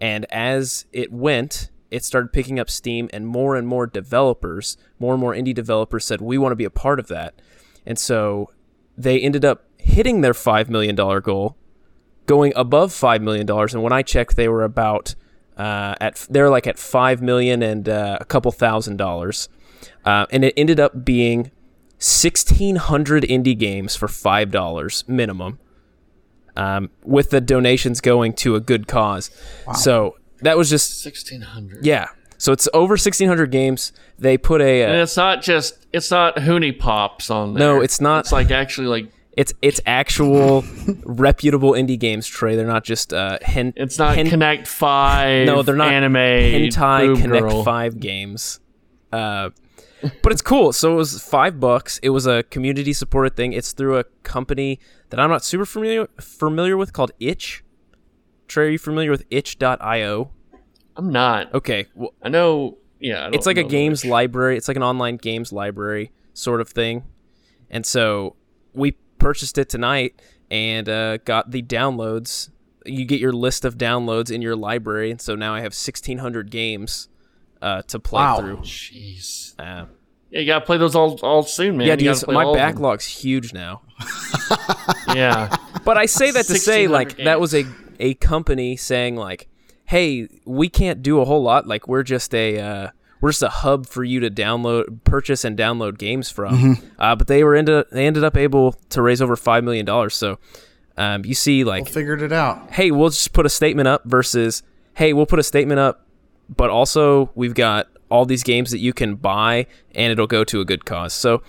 And 0.00 0.26
as 0.32 0.86
it 0.90 1.12
went, 1.12 1.70
it 1.90 2.02
started 2.02 2.32
picking 2.32 2.58
up 2.58 2.70
steam, 2.70 3.10
and 3.12 3.26
more 3.26 3.54
and 3.54 3.68
more 3.68 3.86
developers, 3.86 4.78
more 4.98 5.12
and 5.12 5.20
more 5.20 5.34
indie 5.34 5.54
developers 5.54 6.06
said, 6.06 6.22
We 6.22 6.38
want 6.38 6.52
to 6.52 6.56
be 6.56 6.64
a 6.64 6.70
part 6.70 6.98
of 6.98 7.08
that. 7.08 7.34
And 7.84 7.98
so 7.98 8.50
they 8.96 9.20
ended 9.20 9.44
up 9.44 9.66
hitting 9.78 10.22
their 10.22 10.32
$5 10.32 10.70
million 10.70 10.96
goal, 10.96 11.56
going 12.24 12.52
above 12.56 12.90
$5 12.92 13.20
million. 13.20 13.48
And 13.48 13.82
when 13.82 13.92
I 13.92 14.02
checked, 14.02 14.34
they 14.36 14.48
were 14.48 14.64
about. 14.64 15.14
Uh, 15.54 15.94
at 16.00 16.26
they're 16.30 16.48
like 16.48 16.66
at 16.66 16.78
five 16.78 17.20
million 17.20 17.62
and 17.62 17.86
uh, 17.86 18.16
a 18.18 18.24
couple 18.24 18.50
thousand 18.50 18.96
dollars, 18.96 19.50
uh, 20.06 20.24
and 20.30 20.46
it 20.46 20.54
ended 20.56 20.80
up 20.80 21.04
being 21.04 21.50
sixteen 22.02 22.76
hundred 22.76 23.22
indie 23.24 23.56
games 23.58 23.94
for 23.96 24.08
five 24.08 24.50
dollars 24.50 25.04
minimum, 25.06 25.58
um, 26.56 26.90
with 27.04 27.30
the 27.30 27.40
donations 27.40 28.00
going 28.00 28.32
to 28.34 28.54
a 28.56 28.60
good 28.60 28.86
cause. 28.88 29.30
So 29.76 30.16
that 30.40 30.56
was 30.56 30.68
just 30.68 31.00
Sixteen 31.02 31.42
hundred. 31.42 31.84
yeah. 31.86 32.08
So 32.38 32.52
it's 32.52 32.68
over 32.74 32.96
sixteen 32.96 33.28
hundred 33.28 33.50
games. 33.52 33.92
They 34.18 34.36
put 34.36 34.60
a 34.60 34.82
And 34.82 34.98
uh, 34.98 35.02
it's 35.02 35.16
not 35.16 35.42
just 35.42 35.86
it's 35.92 36.10
not 36.10 36.36
HuniePops 36.36 37.30
on 37.30 37.54
there. 37.54 37.74
No, 37.76 37.80
it's 37.80 38.00
not. 38.00 38.20
It's 38.24 38.32
like 38.32 38.50
actually 38.50 38.88
like 38.88 39.12
it's 39.36 39.54
it's 39.62 39.80
actual 39.86 40.64
reputable 41.04 41.72
indie 41.72 41.98
games. 41.98 42.26
Trey, 42.26 42.56
they're 42.56 42.66
not 42.66 42.82
just 42.84 43.14
uh, 43.14 43.38
hen- 43.42 43.74
it's 43.76 43.96
not 43.96 44.16
hen- 44.16 44.28
Connect 44.28 44.66
Five. 44.66 45.46
No, 45.46 45.62
they're 45.62 45.76
not 45.76 45.92
anime 45.92 46.14
hentai 46.14 47.20
Connect 47.20 47.42
girl. 47.42 47.62
Five 47.62 48.00
games. 48.00 48.58
Uh, 49.12 49.50
but 50.22 50.32
it's 50.32 50.42
cool. 50.42 50.72
So 50.72 50.92
it 50.92 50.96
was 50.96 51.22
five 51.22 51.60
bucks. 51.60 51.98
It 52.02 52.10
was 52.10 52.26
a 52.26 52.42
community 52.44 52.92
supported 52.92 53.36
thing. 53.36 53.52
It's 53.52 53.72
through 53.72 53.98
a 53.98 54.04
company 54.22 54.78
that 55.10 55.20
I'm 55.20 55.30
not 55.30 55.44
super 55.44 55.64
familiar 55.64 56.08
familiar 56.20 56.76
with 56.76 56.92
called 56.92 57.12
Itch. 57.20 57.64
Trey, 58.48 58.66
are 58.66 58.70
you 58.70 58.78
familiar 58.78 59.10
with 59.10 59.24
Itch.io? 59.30 60.30
I'm 60.96 61.10
not. 61.10 61.54
Okay, 61.54 61.86
well, 61.94 62.14
I 62.22 62.28
know. 62.28 62.78
Yeah, 63.00 63.20
I 63.20 63.22
don't 63.24 63.34
it's 63.34 63.46
like 63.46 63.56
a 63.56 63.64
games 63.64 64.04
library. 64.04 64.56
It's 64.56 64.68
like 64.68 64.76
an 64.76 64.82
online 64.82 65.16
games 65.16 65.52
library 65.52 66.12
sort 66.34 66.60
of 66.60 66.68
thing. 66.68 67.04
And 67.70 67.86
so 67.86 68.36
we 68.74 68.92
purchased 69.18 69.58
it 69.58 69.68
tonight 69.68 70.20
and 70.50 70.88
uh, 70.88 71.16
got 71.18 71.50
the 71.50 71.62
downloads. 71.62 72.50
You 72.84 73.04
get 73.04 73.20
your 73.20 73.32
list 73.32 73.64
of 73.64 73.78
downloads 73.78 74.30
in 74.30 74.42
your 74.42 74.56
library, 74.56 75.10
and 75.10 75.20
so 75.20 75.34
now 75.34 75.54
I 75.54 75.58
have 75.58 75.72
1,600 75.72 76.50
games 76.50 77.08
uh, 77.62 77.82
to 77.82 77.98
play 77.98 78.20
Wow. 78.20 78.36
through. 78.40 78.56
Jeez. 78.58 79.54
Uh, 79.58 79.86
Yeah, 80.30 80.40
you 80.40 80.46
gotta 80.46 80.64
play 80.66 80.76
those 80.78 80.94
all 80.94 81.18
all 81.22 81.42
soon, 81.42 81.76
man. 81.78 81.86
yeah, 81.86 81.92
You 81.94 81.96
dude, 81.98 82.04
gotta 82.06 82.10
it's- 82.18 82.24
play 82.24 82.34
my 82.34 82.44
all 82.44 82.50
of 82.52 82.56
them. 82.58 82.66
backlog's 82.74 83.06
huge 83.06 83.52
now. 83.54 83.82
Yeah, 85.14 85.54
But 85.84 85.98
I 85.98 86.06
say 86.06 86.30
that 86.30 86.46
to 86.46 86.54
say, 86.58 86.86
1,600 86.86 86.90
like, 86.90 87.16
that 87.24 87.40
was 87.40 87.54
a 87.54 87.64
a 88.00 88.14
company 88.14 88.76
saying, 88.76 89.14
like, 89.16 89.48
hey, 89.84 90.28
we 90.44 90.68
can't 90.68 91.02
do 91.02 91.20
a 91.20 91.24
whole 91.24 91.42
lot. 91.42 91.66
Like, 91.66 91.86
we're 91.86 92.02
just 92.02 92.34
a 92.34 92.58
uh, 92.58 92.88
we're 93.20 93.30
just 93.30 93.42
a 93.42 93.48
hub 93.48 93.86
for 93.86 94.02
you 94.02 94.20
to 94.20 94.30
download, 94.30 95.04
purchase, 95.04 95.44
and 95.44 95.56
download 95.56 95.98
games 95.98 96.30
from. 96.30 96.56
Mm-hmm. 96.58 96.86
Uh, 96.98 97.14
but 97.14 97.26
they 97.28 97.44
were 97.44 97.54
into 97.54 97.86
they 97.92 98.06
ended 98.06 98.24
up 98.24 98.36
able 98.36 98.72
to 98.90 99.02
raise 99.02 99.20
over 99.22 99.36
five 99.36 99.62
million 99.64 99.84
dollars. 99.86 100.14
So 100.16 100.38
um, 100.96 101.24
you 101.24 101.34
see, 101.34 101.62
like, 101.64 101.88
Figured 101.88 102.22
it 102.22 102.32
out. 102.32 102.70
hey, 102.72 102.90
we'll 102.90 103.10
just 103.10 103.32
put 103.32 103.46
a 103.46 103.50
statement 103.50 103.86
up 103.88 104.02
versus, 104.04 104.62
hey, 104.94 105.12
we'll 105.12 105.26
put 105.26 105.38
a 105.38 105.42
statement 105.44 105.78
up, 105.80 106.06
but 106.56 106.70
also 106.70 107.30
we've 107.34 107.54
got 107.54 107.88
all 108.10 108.24
these 108.26 108.42
games 108.42 108.70
that 108.70 108.78
you 108.78 108.92
can 108.92 109.14
buy 109.14 109.66
and 109.94 110.12
it'll 110.12 110.26
go 110.26 110.44
to 110.44 110.60
a 110.60 110.64
good 110.64 110.84
cause. 110.84 111.12
So 111.14 111.42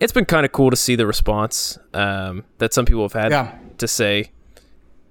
it's 0.00 0.12
been 0.12 0.24
kind 0.24 0.44
of 0.44 0.52
cool 0.52 0.70
to 0.70 0.76
see 0.76 0.96
the 0.96 1.06
response 1.06 1.78
um, 1.94 2.44
that 2.58 2.72
some 2.74 2.84
people 2.84 3.02
have 3.02 3.12
had 3.12 3.30
Yeah. 3.30 3.54
to 3.78 3.86
say, 3.86 4.30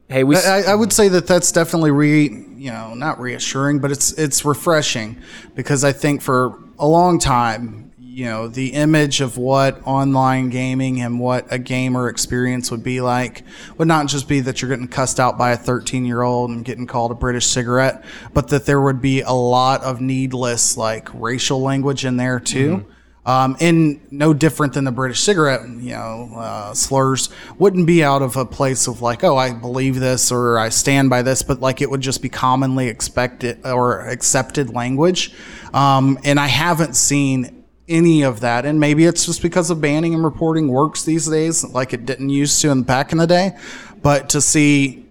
hey, 0.10 0.24
we. 0.24 0.36
I, 0.36 0.64
I 0.72 0.76
would 0.76 0.92
say 0.92 1.08
that 1.10 1.28
that's 1.28 1.52
definitely 1.52 1.92
re, 1.92 2.24
you 2.58 2.72
know, 2.72 2.94
not 2.96 3.20
reassuring, 3.20 3.80
but 3.80 3.92
it's 3.92 4.12
it's 4.14 4.44
refreshing 4.44 5.18
because 5.56 5.84
I 5.84 5.92
think 5.92 6.22
for 6.22 6.58
a 6.80 6.88
long 6.88 7.20
time, 7.20 7.89
you 8.12 8.26
know, 8.26 8.48
the 8.48 8.74
image 8.74 9.22
of 9.22 9.38
what 9.38 9.86
online 9.86 10.50
gaming 10.50 11.00
and 11.00 11.20
what 11.20 11.46
a 11.52 11.60
gamer 11.60 12.10
experience 12.10 12.72
would 12.72 12.84
be 12.84 13.02
like 13.02 13.44
would 13.78 13.88
not 13.88 14.08
just 14.08 14.28
be 14.28 14.40
that 14.40 14.62
you're 14.62 14.70
getting 14.70 14.88
cussed 14.88 15.20
out 15.20 15.38
by 15.38 15.52
a 15.52 15.58
13 15.58 16.06
year 16.06 16.24
old 16.24 16.50
and 16.50 16.66
getting 16.66 16.88
called 16.88 17.12
a 17.12 17.16
British 17.16 17.46
cigarette, 17.46 18.04
but 18.34 18.48
that 18.48 18.66
there 18.66 18.82
would 18.82 19.00
be 19.00 19.22
a 19.22 19.32
lot 19.32 19.84
of 19.84 20.02
needless 20.02 20.76
like 20.76 21.08
racial 21.14 21.62
language 21.62 22.04
in 22.04 22.18
there 22.18 22.40
too. 22.40 22.84
Um, 23.26 23.58
and 23.60 24.02
no 24.12 24.34
different 24.34 24.74
than 24.74 24.86
the 24.86 24.92
British 24.92 25.20
cigarette, 25.20 25.62
you 25.68 25.92
know, 25.92 26.32
uh, 26.36 26.74
slurs 26.74 27.30
wouldn't 27.60 27.86
be 27.86 28.04
out 28.04 28.24
of 28.24 28.38
a 28.38 28.46
place 28.46 28.88
of 28.88 29.04
like, 29.04 29.24
oh, 29.24 29.38
I 29.38 29.54
believe 29.54 30.00
this 30.00 30.32
or 30.32 30.58
I 30.58 30.70
stand 30.70 31.12
by 31.12 31.22
this, 31.22 31.44
but 31.44 31.60
like 31.60 31.80
it 31.80 31.92
would 31.92 32.02
just 32.02 32.24
be 32.24 32.30
commonly 32.30 32.88
expected 32.88 33.64
or 33.68 34.08
accepted 34.08 34.74
language. 34.74 35.32
Um, 35.76 36.18
and 36.24 36.40
I 36.40 36.48
haven't 36.48 36.96
seen 36.96 37.59
any 37.90 38.22
of 38.22 38.40
that. 38.42 38.66
And 38.66 38.80
maybe 38.80 39.06
it's 39.06 39.26
just 39.26 39.42
because 39.42 39.70
of 39.70 39.82
banning 39.82 40.14
and 40.14 40.24
reporting 40.24 40.70
works 40.70 41.04
these 41.04 41.28
days, 41.28 41.64
like 41.64 41.94
it 41.94 42.06
didn't 42.06 42.30
used 42.30 42.62
to 42.62 42.70
in 42.70 42.84
back 42.84 43.12
in 43.12 43.18
the 43.18 43.28
day. 43.28 43.58
But 44.02 44.30
to 44.30 44.42
see 44.42 45.06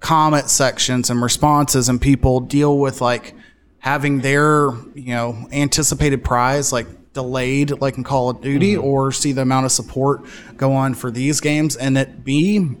comment 0.00 0.48
sections 0.48 1.10
and 1.10 1.22
responses 1.22 1.88
and 1.88 2.00
people 2.00 2.40
deal 2.40 2.78
with 2.78 3.00
like 3.00 3.34
having 3.78 4.20
their 4.20 4.70
you 4.94 5.14
know 5.14 5.48
anticipated 5.52 6.22
prize 6.22 6.72
like 6.72 6.86
delayed 7.12 7.80
like 7.80 7.96
in 7.96 8.04
call 8.04 8.28
of 8.28 8.40
duty 8.40 8.74
mm-hmm. 8.74 8.84
or 8.84 9.10
see 9.10 9.32
the 9.32 9.42
amount 9.42 9.64
of 9.64 9.72
support 9.72 10.22
go 10.56 10.72
on 10.72 10.92
for 10.94 11.10
these 11.10 11.40
games 11.40 11.76
and 11.76 11.96
it 11.96 12.22
be 12.22 12.76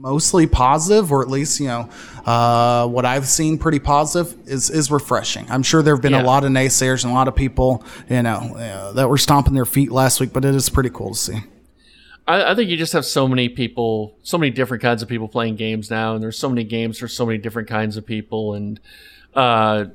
mostly 0.00 0.46
positive 0.46 1.12
or 1.12 1.20
at 1.20 1.28
least 1.28 1.60
you 1.60 1.66
know 1.66 1.88
uh, 2.24 2.86
what 2.88 3.04
i've 3.04 3.26
seen 3.26 3.58
pretty 3.58 3.78
positive 3.78 4.34
is 4.48 4.70
is 4.70 4.90
refreshing 4.90 5.44
i'm 5.50 5.62
sure 5.62 5.82
there 5.82 5.94
have 5.94 6.02
been 6.02 6.12
Yeah. 6.12 6.22
a 6.22 6.24
lot 6.24 6.42
of 6.42 6.50
naysayers 6.50 7.04
and 7.04 7.12
a 7.12 7.14
lot 7.14 7.28
of 7.28 7.36
people 7.36 7.84
you 8.08 8.22
know 8.22 8.54
uh, 8.56 8.92
that 8.92 9.08
were 9.08 9.18
stomping 9.18 9.52
their 9.54 9.66
feet 9.66 9.92
last 9.92 10.18
week 10.20 10.32
but 10.32 10.44
it 10.44 10.54
is 10.54 10.68
pretty 10.70 10.90
cool 10.90 11.10
to 11.10 11.18
see 11.18 11.38
I, 12.26 12.52
I 12.52 12.54
think 12.54 12.70
you 12.70 12.76
just 12.76 12.92
have 12.92 13.04
so 13.06 13.26
many 13.26 13.48
people, 13.48 14.14
so 14.22 14.38
many 14.38 14.50
different 14.50 14.82
kinds 14.82 15.02
of 15.02 15.08
people 15.08 15.26
playing 15.26 15.56
games 15.56 15.90
now, 15.90 16.14
and 16.14 16.22
there's 16.22 16.38
so 16.38 16.48
many 16.48 16.62
games 16.62 16.98
for 16.98 17.08
so 17.08 17.26
many 17.26 17.38
different 17.38 17.66
kinds 17.66 17.96
of 17.96 18.06
people, 18.06 18.54
and 18.54 18.78
uh, 19.34 19.86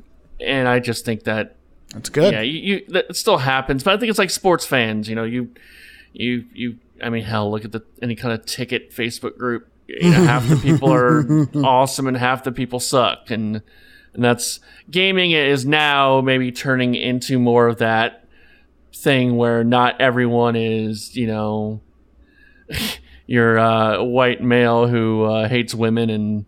and 0.42 0.68
I 0.68 0.80
just 0.80 1.06
think 1.06 1.24
that 1.24 1.56
that's 1.94 2.10
good 2.10 2.34
yeah, 2.34 2.42
you, 2.42 2.60
you 2.60 2.86
that 2.90 3.06
it 3.12 3.16
still 3.16 3.38
happens, 3.38 3.84
but 3.84 3.94
I 3.94 3.98
think 3.98 4.10
it's 4.10 4.20
like 4.20 4.32
sports 4.32 4.66
fans. 4.66 5.08
You 5.08 5.16
know, 5.16 5.24
you 5.24 5.52
you 6.12 6.46
you. 6.54 6.78
I 7.02 7.10
mean, 7.10 7.24
hell, 7.24 7.50
look 7.50 7.64
at 7.64 7.72
the 7.72 7.84
any 8.02 8.16
kind 8.16 8.34
of 8.34 8.46
ticket 8.46 8.92
Facebook 8.92 9.38
group. 9.38 9.68
You 9.88 10.10
know, 10.10 10.24
half 10.24 10.48
the 10.48 10.58
people 10.58 10.92
are 10.92 11.26
awesome 11.64 12.08
and 12.08 12.18
half 12.18 12.44
the 12.44 12.52
people 12.52 12.80
suck, 12.80 13.30
and 13.30 13.62
and 14.14 14.24
that's 14.24 14.60
gaming 14.90 15.32
is 15.32 15.66
now 15.66 16.22
maybe 16.22 16.52
turning 16.52 16.96
into 16.96 17.38
more 17.38 17.68
of 17.68 17.78
that 17.78 18.26
thing 18.94 19.36
where 19.36 19.64
not 19.64 20.00
everyone 20.00 20.56
is 20.56 21.16
you 21.16 21.28
know 21.28 21.82
your 23.28 23.60
uh, 23.60 24.02
white 24.04 24.42
male 24.42 24.88
who 24.88 25.24
uh, 25.24 25.48
hates 25.48 25.76
women 25.76 26.10
and 26.10 26.46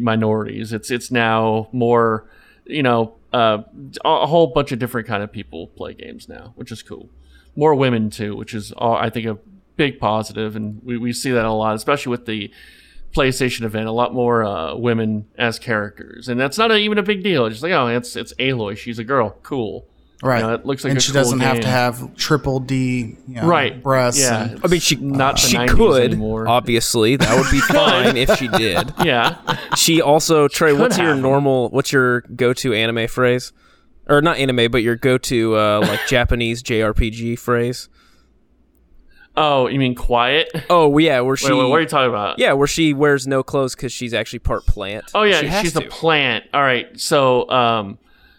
minorities. 0.00 0.72
It's 0.72 0.90
it's 0.90 1.10
now 1.10 1.68
more 1.72 2.28
you 2.64 2.82
know 2.82 3.16
uh, 3.32 3.62
a 4.04 4.26
whole 4.26 4.48
bunch 4.48 4.72
of 4.72 4.78
different 4.78 5.06
kind 5.06 5.22
of 5.22 5.32
people 5.32 5.68
play 5.68 5.94
games 5.94 6.28
now, 6.28 6.52
which 6.56 6.72
is 6.72 6.82
cool. 6.82 7.10
More 7.56 7.74
women 7.74 8.10
too, 8.10 8.36
which 8.36 8.54
is 8.54 8.72
uh, 8.78 8.92
I 8.92 9.10
think 9.10 9.26
a 9.26 9.38
big 9.76 9.98
positive, 9.98 10.56
and 10.56 10.80
we, 10.82 10.96
we 10.96 11.12
see 11.12 11.30
that 11.30 11.44
a 11.44 11.52
lot, 11.52 11.74
especially 11.74 12.10
with 12.10 12.26
the 12.26 12.50
PlayStation 13.14 13.62
event. 13.62 13.86
A 13.88 13.92
lot 13.92 14.12
more 14.14 14.44
uh, 14.44 14.74
women 14.76 15.26
as 15.38 15.58
characters, 15.58 16.28
and 16.28 16.38
that's 16.40 16.58
not 16.58 16.70
a, 16.70 16.76
even 16.76 16.98
a 16.98 17.02
big 17.02 17.22
deal. 17.22 17.46
It's 17.46 17.54
just 17.54 17.62
like 17.62 17.72
oh, 17.72 17.86
it's 17.88 18.16
it's 18.16 18.32
Aloy, 18.34 18.76
she's 18.76 18.98
a 18.98 19.04
girl, 19.04 19.36
cool. 19.42 19.86
right 20.22 20.40
You 20.40 20.46
know, 20.48 20.54
it 20.54 20.66
looks 20.66 20.84
like 20.84 20.90
and 20.92 20.98
a 20.98 21.00
she 21.00 21.12
cool 21.12 21.22
doesn't 21.22 21.40
have 21.40 21.60
to 21.60 21.68
have 21.68 22.14
triple 22.16 22.60
d 22.60 23.16
you 23.28 23.34
know, 23.36 23.46
Right. 23.46 23.80
breasts 23.82 24.20
Yeah. 24.20 24.48
and- 24.50 24.60
I 24.64 24.68
mean, 24.68 24.80
she 24.80 24.96
Not 24.96 25.36
the 25.36 25.40
she 25.42 25.66
could 25.68 26.02
anymore. 26.02 26.48
obviously 26.58 27.16
that 27.16 27.36
would 27.38 27.50
be 27.50 27.60
fine 27.60 28.16
if 28.16 28.36
she 28.36 28.48
did. 28.48 28.92
Yeah. 29.04 29.36
She 29.76 30.00
also 30.02 30.48
Trey, 30.48 30.72
could 30.72 30.80
what's 30.80 30.98
your 30.98 31.14
normal? 31.14 31.68
What's 31.70 31.92
your 31.92 32.22
go-to 32.22 32.72
anime 32.74 33.06
phrase? 33.08 33.52
Or 34.08 34.20
not 34.22 34.38
anime, 34.38 34.70
but 34.70 34.82
your 34.82 34.96
go-to 34.96 35.54
uh, 35.56 35.80
like 35.82 36.00
Japanese 36.08 36.62
JRPG 36.62 37.38
phrase? 37.38 37.88
Oh, 39.40 39.68
you 39.68 39.78
mean 39.78 39.94
quiet? 39.94 40.50
Oh 40.68 40.98
yeah, 40.98 41.20
where 41.20 41.36
she 41.36 41.46
Wait, 41.52 41.58
wait, 41.58 41.70
what 41.70 41.76
are 41.76 41.80
you 41.80 41.86
talking 41.86 42.08
about? 42.08 42.40
yeah, 42.40 42.54
where 42.54 42.66
she 42.66 42.92
wears 42.92 43.26
no 43.26 43.44
clothes 43.44 43.76
because 43.76 43.92
she's 43.92 44.12
actually 44.12 44.40
part 44.40 44.66
plant. 44.66 45.04
Oh 45.14 45.22
yeah, 45.22 45.40
She 45.42 45.68
she's 45.68 45.76
a 45.76 45.82
plant. 45.82 46.44
All 46.52 46.60
right. 46.62 46.98
So 46.98 47.48
um 47.48 47.98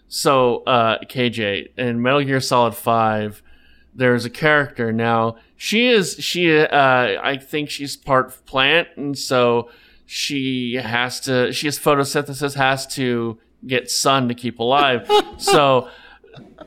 so 0.09 0.63
uh 0.63 0.99
KJ 1.05 1.77
in 1.77 2.01
Metal 2.01 2.21
Gear 2.23 2.41
Solid 2.41 2.75
5 2.75 3.41
there's 3.95 4.25
a 4.25 4.29
character 4.29 4.91
now. 4.91 5.37
She 5.55 5.87
is 5.87 6.15
she 6.19 6.53
uh 6.59 6.67
I 7.23 7.37
think 7.37 7.69
she's 7.69 7.95
part 7.95 8.45
plant 8.45 8.89
and 8.97 9.17
so 9.17 9.69
she 10.05 10.75
has 10.75 11.21
to 11.21 11.53
she 11.53 11.67
has 11.67 11.79
photosynthesis 11.79 12.55
has 12.55 12.85
to 12.95 13.37
get 13.65 13.89
sun 13.89 14.27
to 14.27 14.33
keep 14.33 14.59
alive. 14.59 15.09
so 15.37 15.87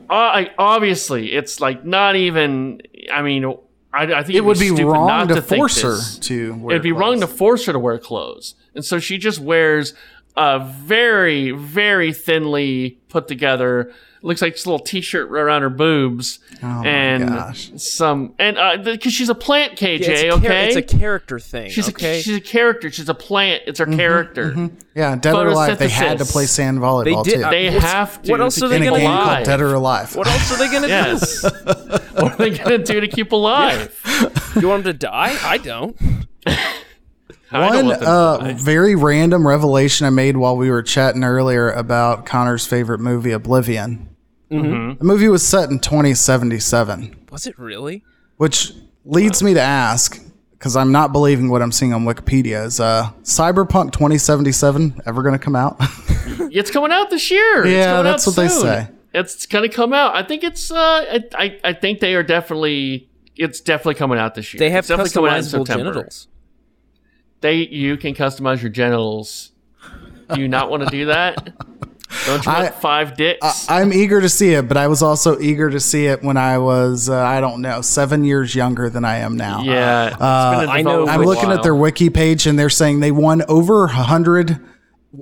uh, 0.09 0.13
I, 0.13 0.51
obviously 0.57 1.33
it's 1.33 1.59
like 1.59 1.85
not 1.85 2.15
even 2.15 2.81
I 3.11 3.21
mean 3.21 3.57
I, 3.93 4.03
I 4.13 4.23
think 4.23 4.35
It 4.35 4.41
would 4.41 4.57
be 4.59 4.67
stupid 4.69 4.85
wrong 4.85 5.07
not 5.07 5.27
to, 5.29 5.35
to 5.35 5.41
force 5.41 5.81
her 5.81 5.99
to. 6.21 6.55
Wear 6.55 6.71
It'd 6.75 6.83
be 6.83 6.91
wrong 6.91 7.19
to 7.21 7.27
force 7.27 7.65
her 7.65 7.73
to 7.73 7.79
wear 7.79 7.97
clothes, 7.99 8.55
and 8.73 8.83
so 8.83 8.99
she 8.99 9.17
just 9.17 9.39
wears 9.39 9.93
a 10.35 10.59
very, 10.59 11.51
very 11.51 12.13
thinly 12.13 12.99
put 13.09 13.27
together. 13.27 13.91
Looks 14.25 14.41
like 14.41 14.53
just 14.53 14.65
a 14.65 14.69
little 14.71 14.85
t-shirt 14.85 15.29
around 15.29 15.63
her 15.63 15.69
boobs, 15.69 16.39
Oh 16.63 16.67
my 16.67 16.87
and 16.87 17.27
gosh. 17.27 17.71
some, 17.75 18.33
and 18.39 18.57
uh, 18.57 18.77
because 18.77 19.11
she's 19.11 19.27
a 19.27 19.35
plant, 19.35 19.77
KJ. 19.77 19.99
Yeah, 19.99 20.07
it's, 20.07 20.23
a 20.23 20.27
char- 20.29 20.37
okay, 20.37 20.67
it's 20.67 20.75
a 20.77 20.81
character 20.97 21.39
thing. 21.39 21.69
she's 21.69 21.89
okay. 21.89 22.19
a 22.19 22.21
she's 22.23 22.37
a 22.37 22.41
character. 22.41 22.89
She's 22.89 23.09
a 23.09 23.13
plant. 23.13 23.63
It's 23.67 23.79
her 23.79 23.85
Mm-hmm, 23.85 23.97
character. 23.97 24.51
Mm-hmm. 24.51 24.75
Yeah, 24.95 25.17
dead 25.17 25.35
or 25.35 25.47
alive. 25.47 25.77
They 25.77 25.89
had 25.89 26.19
to 26.19 26.25
play 26.25 26.45
sand 26.45 26.77
they 26.77 26.81
volleyball 26.81 27.25
did. 27.25 27.39
too. 27.39 27.43
Uh, 27.43 27.49
they 27.49 27.69
what's- 27.69 27.83
have 27.83 28.21
to. 28.21 28.31
What 28.31 28.39
else 28.39 28.55
to 28.55 28.65
are 28.65 28.67
they 28.69 28.77
in 28.77 28.83
a 28.83 28.85
gonna 28.85 28.99
game 28.99 29.09
do? 29.11 29.13
called 29.17 29.27
alive. 29.27 29.45
Dead 29.45 29.59
or 29.61 29.73
Alive. 29.73 30.15
what 30.15 30.27
else 30.27 30.51
are 30.53 30.57
they 30.57 30.71
gonna 30.71 30.87
Yes. 30.87 31.43
what 32.13 32.31
are 32.31 32.35
they 32.37 32.51
gonna 32.57 32.77
do 32.77 33.01
to 33.01 33.07
keep 33.09 33.31
alive? 33.33 33.99
do? 34.53 34.61
You 34.61 34.69
want 34.69 34.85
them 34.85 34.93
to 34.93 34.97
die? 34.97 35.37
I 35.43 35.57
don't. 35.57 35.97
I 37.53 37.59
don't 37.59 37.75
One 37.75 37.85
want 37.85 37.99
them 37.99 38.07
to 38.07 38.11
uh, 38.11 38.53
very 38.57 38.95
random 38.95 39.47
revelation 39.47 40.05
I 40.07 40.09
made 40.09 40.37
while 40.37 40.57
we 40.57 40.69
were 40.71 40.81
chatting 40.83 41.23
earlier 41.23 41.69
about 41.71 42.25
Connor's 42.25 42.65
favorite 42.65 42.99
movie, 42.99 43.31
Oblivion. 43.31 44.09
Mm-hmm. 44.51 44.97
The 44.99 45.03
movie 45.05 45.29
was 45.29 45.45
set 45.47 45.69
in 45.69 45.79
2077, 45.79 47.27
Was 47.31 47.47
it 47.47 47.57
really? 47.57 48.03
which 48.37 48.73
leads 49.05 49.41
me 49.43 49.53
to 49.53 49.61
ask, 49.61 50.21
because 50.51 50.75
I'm 50.75 50.91
not 50.91 51.11
believing 51.11 51.49
what 51.49 51.61
I'm 51.61 51.71
seeing 51.71 51.93
on 51.93 52.05
Wikipedia, 52.05 52.65
is 52.65 52.79
uh, 52.79 53.09
Cyberpunk 53.23 53.91
2077 53.93 55.01
ever 55.05 55.21
going 55.23 55.33
to 55.33 55.39
come 55.39 55.55
out? 55.55 55.79
It's 56.55 56.69
coming 56.71 56.91
out 56.91 57.09
this 57.09 57.29
year. 57.31 57.63
It's 57.65 57.71
Yeah, 57.73 57.91
coming 57.97 58.11
that's 58.11 58.27
out 58.27 58.31
what 58.31 58.35
they 58.37 58.47
say. 58.47 58.87
It's 59.13 59.45
gonna 59.47 59.69
come 59.69 59.91
out. 59.91 60.15
I 60.15 60.21
think 60.23 60.43
it's. 60.43 60.71
Uh, 60.71 60.77
I, 60.77 61.23
I 61.35 61.59
I 61.63 61.73
think 61.73 61.99
they 61.99 62.13
are 62.15 62.21
definitely. 62.23 63.09
It's 63.35 63.59
definitely 63.59 63.95
coming 63.95 64.19
out 64.19 64.35
this 64.35 64.53
year. 64.53 64.59
They 64.59 64.69
have 64.69 64.79
It's 64.83 64.87
definitely 64.89 65.11
coming 65.13 65.31
out 65.31 65.37
in 65.37 65.43
customizable 65.43 65.67
September. 65.67 65.93
genitals. 65.93 66.27
They 67.43 67.55
you 67.67 67.97
can 67.97 68.15
customize 68.15 68.61
your 68.61 68.71
genitals. 68.71 69.51
Do 70.33 70.39
you 70.39 70.47
not 70.47 70.69
want 70.71 70.83
to 70.83 70.89
do 70.89 71.07
that? 71.07 71.35
Don't 72.25 72.45
you 72.45 72.51
want 72.51 72.65
I- 72.65 72.69
five 72.69 73.17
dicks? 73.17 73.65
I'm 73.69 73.91
eager 73.91 74.21
to 74.21 74.29
see 74.29 74.53
it, 74.53 74.69
but 74.69 74.77
I 74.77 74.87
was 74.87 75.03
also 75.03 75.37
eager 75.39 75.69
to 75.69 75.79
see 75.79 76.05
it 76.05 76.23
when 76.23 76.37
I 76.37 76.57
was, 76.57 77.09
uh, 77.09 77.17
I 77.21 77.41
don't 77.41 77.61
know, 77.61 77.81
seven 77.81 78.23
years 78.23 78.55
younger 78.55 78.89
than 78.89 79.03
I 79.03 79.17
am 79.17 79.35
now. 79.35 79.61
yeah, 79.61 80.07
it's 80.07 80.15
been 80.17 80.63
in 80.63 80.69
I 80.69 80.81
know. 80.83 81.05
I'm 81.05 81.19
for 81.19 81.23
a 81.23 81.25
looking 81.25 81.51
at 81.51 81.63
their 81.63 81.75
wiki 81.75 82.09
page 82.09 82.47
and 82.47 82.57
they're 82.57 82.69
saying 82.69 83.01
they 83.01 83.11
won 83.11 83.41
over 83.49 83.87
100 83.87 84.57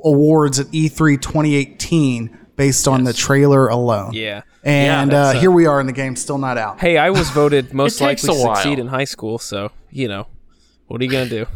awards 0.04 0.60
at 0.60 0.68
E 0.72 0.90
E3 0.90 1.20
2018 1.20 2.38
based 2.56 2.88
on 2.88 3.04
the 3.04 3.14
trailer 3.14 3.68
alone. 3.68 4.12
Yeah. 4.14 4.44
And 4.64 5.10
Yeah, 5.12 5.18
uh, 5.18 5.24
that's, 5.24 5.38
uh, 5.38 5.42
here 5.42 5.50
we 5.50 5.66
are 5.66 5.80
in 5.80 5.88
the 5.88 5.94
game, 5.94 6.16
still 6.16 6.38
not 6.38 6.60
out. 6.60 6.80
Hey, 6.80 7.00
I 7.00 7.10
was 7.10 7.32
voted 7.32 7.74
most 7.84 8.00
likely 8.00 8.30
to 8.30 8.36
a 8.36 8.46
while. 8.46 8.56
succeed 8.58 8.78
in 8.78 8.88
high 8.88 9.06
school, 9.06 9.40
so 9.40 9.72
you 9.90 10.08
know, 10.08 10.28
what 10.88 11.02
are 11.02 11.04
you 11.04 11.10
gonna 11.10 11.28
do? 11.28 11.48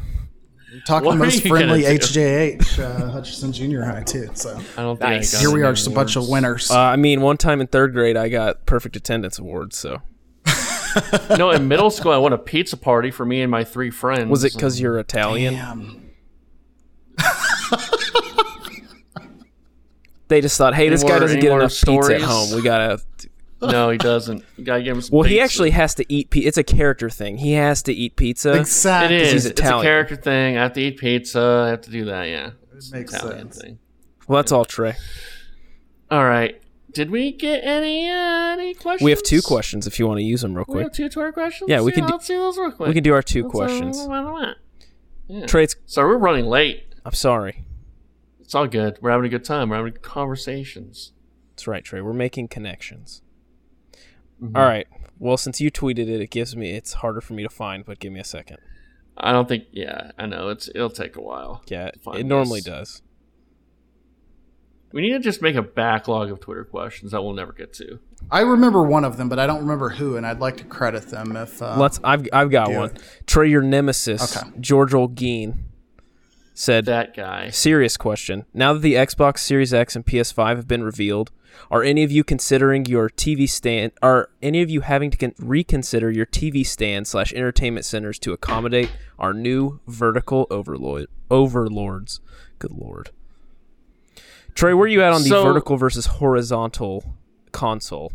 Talking 0.85 1.06
what 1.06 1.14
the 1.14 1.19
most 1.19 1.47
friendly? 1.47 1.84
HJH, 1.84 2.80
uh, 2.80 3.10
Hutchinson 3.11 3.52
Junior 3.52 3.84
High, 3.84 4.03
too. 4.03 4.30
So 4.34 4.57
I 4.77 4.81
don't 4.81 4.97
think 4.97 5.10
Nice. 5.10 5.34
I 5.34 5.38
got 5.38 5.41
here 5.41 5.56
we 5.56 5.64
are, 5.64 5.73
just 5.73 5.88
a 5.88 5.91
bunch 5.91 6.15
of 6.15 6.27
winners. 6.27 6.72
Uh, 6.72 6.80
I 6.80 6.95
mean, 6.95 7.22
one 7.22 7.38
time 7.38 7.61
in 7.61 7.68
third 7.68 7.93
grade, 7.93 8.18
I 8.18 8.30
got 8.30 8.65
perfect 8.65 8.95
attendance 8.95 9.39
awards. 9.39 9.77
So 9.77 10.02
no, 11.38 11.52
in 11.52 11.68
middle 11.68 11.89
school, 11.89 12.11
I 12.11 12.18
won 12.18 12.34
a 12.34 12.38
pizza 12.38 12.77
party 12.77 13.11
for 13.11 13.26
me 13.26 13.41
and 13.41 13.52
my 13.52 13.64
three 13.64 13.91
friends. 13.91 14.30
was 14.30 14.43
it 14.43 14.53
because 14.53 14.80
you're 14.80 14.97
Italian? 14.99 15.53
Damn. 15.53 16.02
They 20.27 20.41
just 20.41 20.57
thought, 20.57 20.73
hey, 20.73 20.89
this 20.89 21.03
Any 21.03 21.11
guy 21.11 21.19
doesn't 21.19 21.39
get 21.39 21.49
more 21.49 21.60
enough 21.60 21.80
pizza 21.84 22.15
at 22.15 22.22
home. 22.22 22.56
We 22.56 22.64
gotta. 22.64 22.99
No, 23.72 23.90
he 23.90 23.98
doesn't. 23.98 24.44
You 24.58 24.64
gotta 24.64 24.84
give 24.84 24.96
him 24.96 25.02
some 25.02 25.18
Well, 25.18 25.28
he 25.28 25.40
actually 25.40 25.72
has 25.72 25.96
to 25.96 26.06
eat. 26.14 26.30
pizza. 26.30 26.48
It's 26.48 26.58
a 26.58 26.64
character 26.64 27.10
thing. 27.10 27.38
He 27.38 27.54
has 27.54 27.82
to 27.84 27.94
eat 27.94 28.16
pizza. 28.16 28.54
Exactly. 28.54 29.16
It 29.18 29.22
is. 29.22 29.32
he's 29.34 29.46
It's 29.48 29.60
a 29.62 29.64
character 29.64 30.16
thing. 30.16 30.58
I 30.58 30.64
have 30.64 30.74
to 30.74 30.82
eat 30.82 30.98
pizza. 30.98 31.64
I 31.68 31.70
have 31.70 31.82
to 31.82 31.92
do 31.92 32.06
that. 32.06 32.24
Yeah, 32.26 32.52
it's 32.76 32.92
makes 32.92 33.14
Italian 33.14 33.52
sense. 33.52 33.62
thing. 33.62 33.80
Well, 34.28 34.38
that's 34.38 34.52
all, 34.52 34.66
Trey. 34.66 34.96
All 36.12 36.24
right. 36.26 36.62
Did 36.94 37.12
we 37.12 37.32
get 37.34 37.62
any 37.64 38.10
uh, 38.10 38.54
any 38.54 38.74
questions? 38.74 39.04
We 39.04 39.12
have 39.12 39.22
two 39.24 39.42
questions 39.42 39.86
if 39.86 40.00
you 40.00 40.08
want 40.08 40.20
to 40.20 40.24
use 40.24 40.42
them 40.42 40.54
real 40.54 40.64
We 40.68 40.74
quick. 40.76 40.84
have 40.86 40.94
two 40.94 41.10
Twitter 41.10 41.32
questions. 41.34 41.70
Yeah, 41.70 41.82
we 41.82 41.92
can 41.92 42.06
do- 42.06 42.14
Let's 42.14 42.26
see 42.26 42.36
those 42.36 42.58
real 42.58 42.72
quick. 42.72 42.88
We 42.88 42.94
can 42.94 43.04
do 43.04 43.14
our 43.14 43.22
two 43.22 43.44
Let's, 43.44 43.52
questions. 43.54 43.98
why 44.08 44.22
not? 44.22 45.48
Trey, 45.48 45.64
it's, 45.66 45.76
So 45.88 46.04
we're 46.04 46.18
running 46.18 46.46
late. 46.46 46.84
I'm 47.04 47.14
sorry. 47.14 47.64
It's 48.40 48.56
all 48.56 48.68
good. 48.68 48.98
We're 49.02 49.10
having 49.12 49.26
a 49.26 49.30
good 49.30 49.44
time. 49.44 49.70
We're 49.70 49.78
having 49.78 49.94
conversations. 50.02 51.12
That's 51.52 51.68
right, 51.68 51.84
Trey. 51.84 52.00
We're 52.02 52.14
making 52.14 52.48
connections. 52.50 53.22
Mm-hmm. 54.41 54.56
All 54.57 54.64
right. 54.64 54.88
Well, 55.18 55.38
since 55.38 55.62
you 55.62 55.72
tweeted 55.72 56.10
it, 56.10 56.22
it 56.22 56.30
gives 56.30 56.56
me. 56.56 56.72
It's 56.72 56.94
harder 56.94 57.22
for 57.22 57.34
me 57.34 57.44
to 57.44 57.49
find, 57.49 57.86
but 57.86 57.99
give 57.99 58.12
me 58.12 58.20
a 58.20 58.26
second. 58.26 58.57
I 59.18 59.32
don't 59.32 59.48
think. 59.48 59.66
Yeah, 59.72 60.12
I 60.18 60.26
know. 60.26 60.49
It's 60.49 60.68
it'll 60.76 60.90
take 60.90 61.16
a 61.16 61.22
while. 61.22 61.64
Yeah, 61.68 61.91
to 61.91 61.99
find 61.99 62.20
it 62.20 62.26
normally 62.26 62.62
does. 62.62 63.02
We 64.91 65.02
need 65.02 65.12
to 65.14 65.20
just 65.20 65.41
make 65.41 65.56
a 65.56 65.62
backlog 65.62 66.32
of 66.32 66.40
Twitter 66.40 66.64
questions 66.64 67.12
that 67.12 67.22
we'll 67.22 67.34
never 67.34 67.52
get 67.52 67.74
to. 67.74 67.99
I 68.32 68.41
remember 68.41 68.84
one 68.84 69.03
of 69.03 69.18
them, 69.18 69.28
but 69.28 69.40
I 69.40 69.45
don't 69.48 69.60
remember 69.60 69.90
who, 69.90 70.16
and 70.16 70.26
I'd 70.26 70.40
like 70.40 70.57
to 70.57 70.64
credit 70.64 71.07
them 71.10 71.36
if. 71.36 71.62
Uh, 71.62 71.76
Let's. 71.78 71.99
I've 72.03 72.28
I've 72.32 72.49
got 72.52 72.72
one. 72.72 72.91
it. 72.91 73.02
Trey, 73.26 73.49
your 73.49 73.62
nemesis, 73.62 74.36
Okay. 74.38 74.49
George 74.60 74.91
Olguin, 74.91 75.57
said 76.53 76.86
That 76.86 77.16
guy. 77.16 77.49
Serious 77.49 77.98
question. 77.98 78.45
Now 78.53 78.74
that 78.74 78.80
the 78.80 78.94
Xbox 78.94 79.40
Series 79.40 79.74
X 79.74 79.95
and 79.95 80.06
PS5 80.06 80.56
have 80.56 80.68
been 80.68 80.84
revealed, 80.84 81.32
are 81.72 81.84
any 81.84 82.03
of 82.03 82.11
you 82.11 82.23
considering 82.23 82.86
your 82.86 83.10
TV 83.10 83.49
stand? 83.49 83.91
Are 84.02 84.30
any 84.41 84.61
of 84.61 84.69
you 84.69 84.82
having 84.82 85.11
to 85.11 85.18
con- 85.18 85.34
reconsider 85.40 86.11
your 86.11 86.26
TV 86.26 86.65
stand 86.65 87.07
slash 87.07 87.34
entertainment 87.34 87.86
centers 87.86 88.19
to 88.19 88.34
accommodate 88.34 88.91
our 89.19 89.34
new 89.34 89.80
vertical 89.88 90.48
overlord 90.49 91.07
overlords? 91.30 92.19
Good 92.60 92.72
lord. 92.72 93.11
Trey, 94.53 94.73
where 94.73 94.86
are 94.86 94.88
you 94.88 95.02
at 95.02 95.11
on 95.14 95.23
the 95.23 95.30
So- 95.30 95.44
vertical 95.44 95.77
versus 95.77 96.06
horizontal 96.06 97.15
console? 97.52 98.11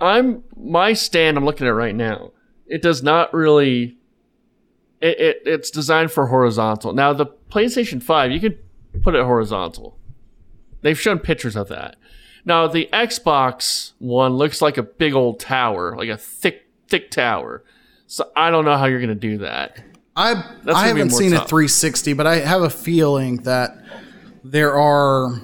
I'm 0.00 0.42
my 0.56 0.92
stand. 0.92 1.36
I'm 1.36 1.44
looking 1.44 1.66
at 1.66 1.74
right 1.74 1.94
now. 1.94 2.32
It 2.66 2.82
does 2.82 3.02
not 3.02 3.32
really. 3.32 3.96
It, 5.00 5.20
it 5.20 5.42
it's 5.46 5.70
designed 5.70 6.10
for 6.10 6.26
horizontal. 6.26 6.92
Now 6.92 7.12
the 7.12 7.26
PlayStation 7.50 8.02
Five, 8.02 8.30
you 8.32 8.40
can 8.40 8.58
put 9.02 9.14
it 9.14 9.24
horizontal. 9.24 9.98
They've 10.82 10.98
shown 11.00 11.18
pictures 11.18 11.56
of 11.56 11.68
that. 11.68 11.96
Now 12.44 12.66
the 12.66 12.88
Xbox 12.92 13.92
One 13.98 14.34
looks 14.34 14.60
like 14.60 14.76
a 14.76 14.82
big 14.82 15.14
old 15.14 15.40
tower, 15.40 15.96
like 15.96 16.08
a 16.08 16.16
thick, 16.16 16.66
thick 16.88 17.10
tower. 17.10 17.64
So 18.06 18.30
I 18.36 18.50
don't 18.50 18.64
know 18.64 18.76
how 18.76 18.84
you're 18.86 19.00
gonna 19.00 19.14
do 19.14 19.38
that. 19.38 19.78
I 20.16 20.44
I 20.66 20.86
haven't 20.88 21.10
seen 21.10 21.32
a 21.32 21.44
360, 21.44 22.12
but 22.12 22.26
I 22.26 22.36
have 22.36 22.62
a 22.62 22.70
feeling 22.70 23.38
that 23.38 23.76
there 24.44 24.78
are 24.78 25.40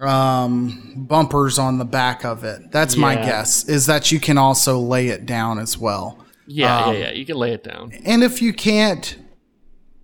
um, 0.00 0.94
bumpers 0.96 1.58
on 1.58 1.78
the 1.78 1.84
back 1.84 2.24
of 2.24 2.44
it. 2.44 2.70
That's 2.70 2.96
my 2.96 3.14
guess. 3.16 3.68
Is 3.68 3.86
that 3.86 4.12
you 4.12 4.20
can 4.20 4.38
also 4.38 4.78
lay 4.78 5.08
it 5.08 5.26
down 5.26 5.58
as 5.58 5.76
well. 5.76 6.18
Yeah, 6.46 6.84
Um, 6.84 6.94
yeah, 6.94 7.00
yeah. 7.00 7.12
You 7.12 7.24
can 7.26 7.36
lay 7.36 7.52
it 7.52 7.64
down. 7.64 7.92
And 8.04 8.22
if 8.22 8.42
you 8.42 8.52
can't, 8.52 9.16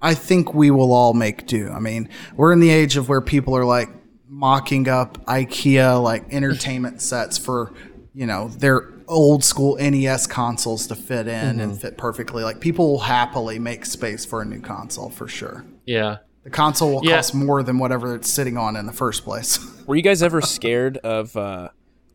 I 0.01 0.15
think 0.15 0.55
we 0.55 0.70
will 0.70 0.93
all 0.93 1.12
make 1.12 1.47
do. 1.47 1.70
I 1.70 1.78
mean, 1.78 2.09
we're 2.35 2.53
in 2.53 2.61
the 2.61 2.70
age 2.70 2.97
of 2.97 3.09
where 3.09 3.20
people 3.20 3.57
are 3.57 3.65
like 3.65 3.89
mocking 4.32 4.89
up 4.89 5.19
IKEA 5.27 6.01
like 6.02 6.32
entertainment 6.32 7.02
sets 7.11 7.36
for, 7.36 7.73
you 8.15 8.27
know, 8.27 8.48
their 8.48 8.89
old 9.09 9.43
school 9.43 9.77
NES 9.77 10.28
consoles 10.28 10.86
to 10.86 10.94
fit 10.94 11.27
in 11.27 11.57
Mm-hmm. 11.57 11.61
and 11.61 11.81
fit 11.81 11.98
perfectly. 11.98 12.44
Like 12.44 12.61
people 12.61 12.89
will 12.93 13.01
happily 13.01 13.59
make 13.59 13.85
space 13.85 14.24
for 14.24 14.40
a 14.40 14.44
new 14.44 14.61
console 14.61 15.11
for 15.11 15.27
sure. 15.27 15.65
Yeah. 15.85 16.19
The 16.44 16.51
console 16.51 16.94
will 16.94 17.05
Yeah. 17.05 17.16
cost 17.16 17.35
more 17.35 17.62
than 17.65 17.78
whatever 17.78 18.15
it's 18.15 18.31
sitting 18.31 18.57
on 18.57 18.77
in 18.77 18.86
the 18.86 18.93
first 18.93 19.24
place. 19.24 19.59
Were 19.86 19.97
you 19.97 20.02
guys 20.02 20.23
ever 20.23 20.40
scared 20.40 20.97
of 20.98 21.36
uh 21.36 21.70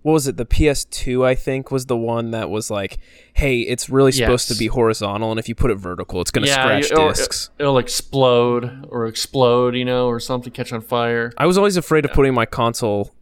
what 0.05 0.13
was 0.13 0.27
it? 0.27 0.37
The 0.37 0.45
PS2 0.45 1.25
I 1.25 1.33
think 1.33 1.71
was 1.71 1.87
the 1.87 1.97
one 1.97 2.29
that 2.29 2.51
was 2.51 2.69
like, 2.69 2.99
"Hey, 3.33 3.61
it's 3.61 3.89
really 3.89 4.11
supposed 4.11 4.47
to 4.49 4.53
be 4.53 4.67
horizontal 4.67 5.31
and 5.31 5.39
if 5.39 5.49
you 5.49 5.55
put 5.55 5.71
it 5.71 5.77
vertical, 5.77 6.21
it's 6.21 6.29
going 6.29 6.45
to 6.45 6.51
scratch 6.51 6.91
you- 6.91 6.97
or- 6.97 7.09
discs." 7.09 7.49
It'll 7.57 7.79
explode 7.79 8.85
or 8.89 9.07
explode, 9.07 9.75
you 9.75 9.83
know, 9.83 10.05
or 10.05 10.19
something 10.19 10.53
catch 10.53 10.71
on 10.71 10.81
fire. 10.81 11.33
I 11.39 11.47
was 11.47 11.57
always 11.57 11.75
afraid 11.75 12.05
of 12.05 12.13
putting 12.13 12.35
my 12.35 12.45
console 12.45 13.15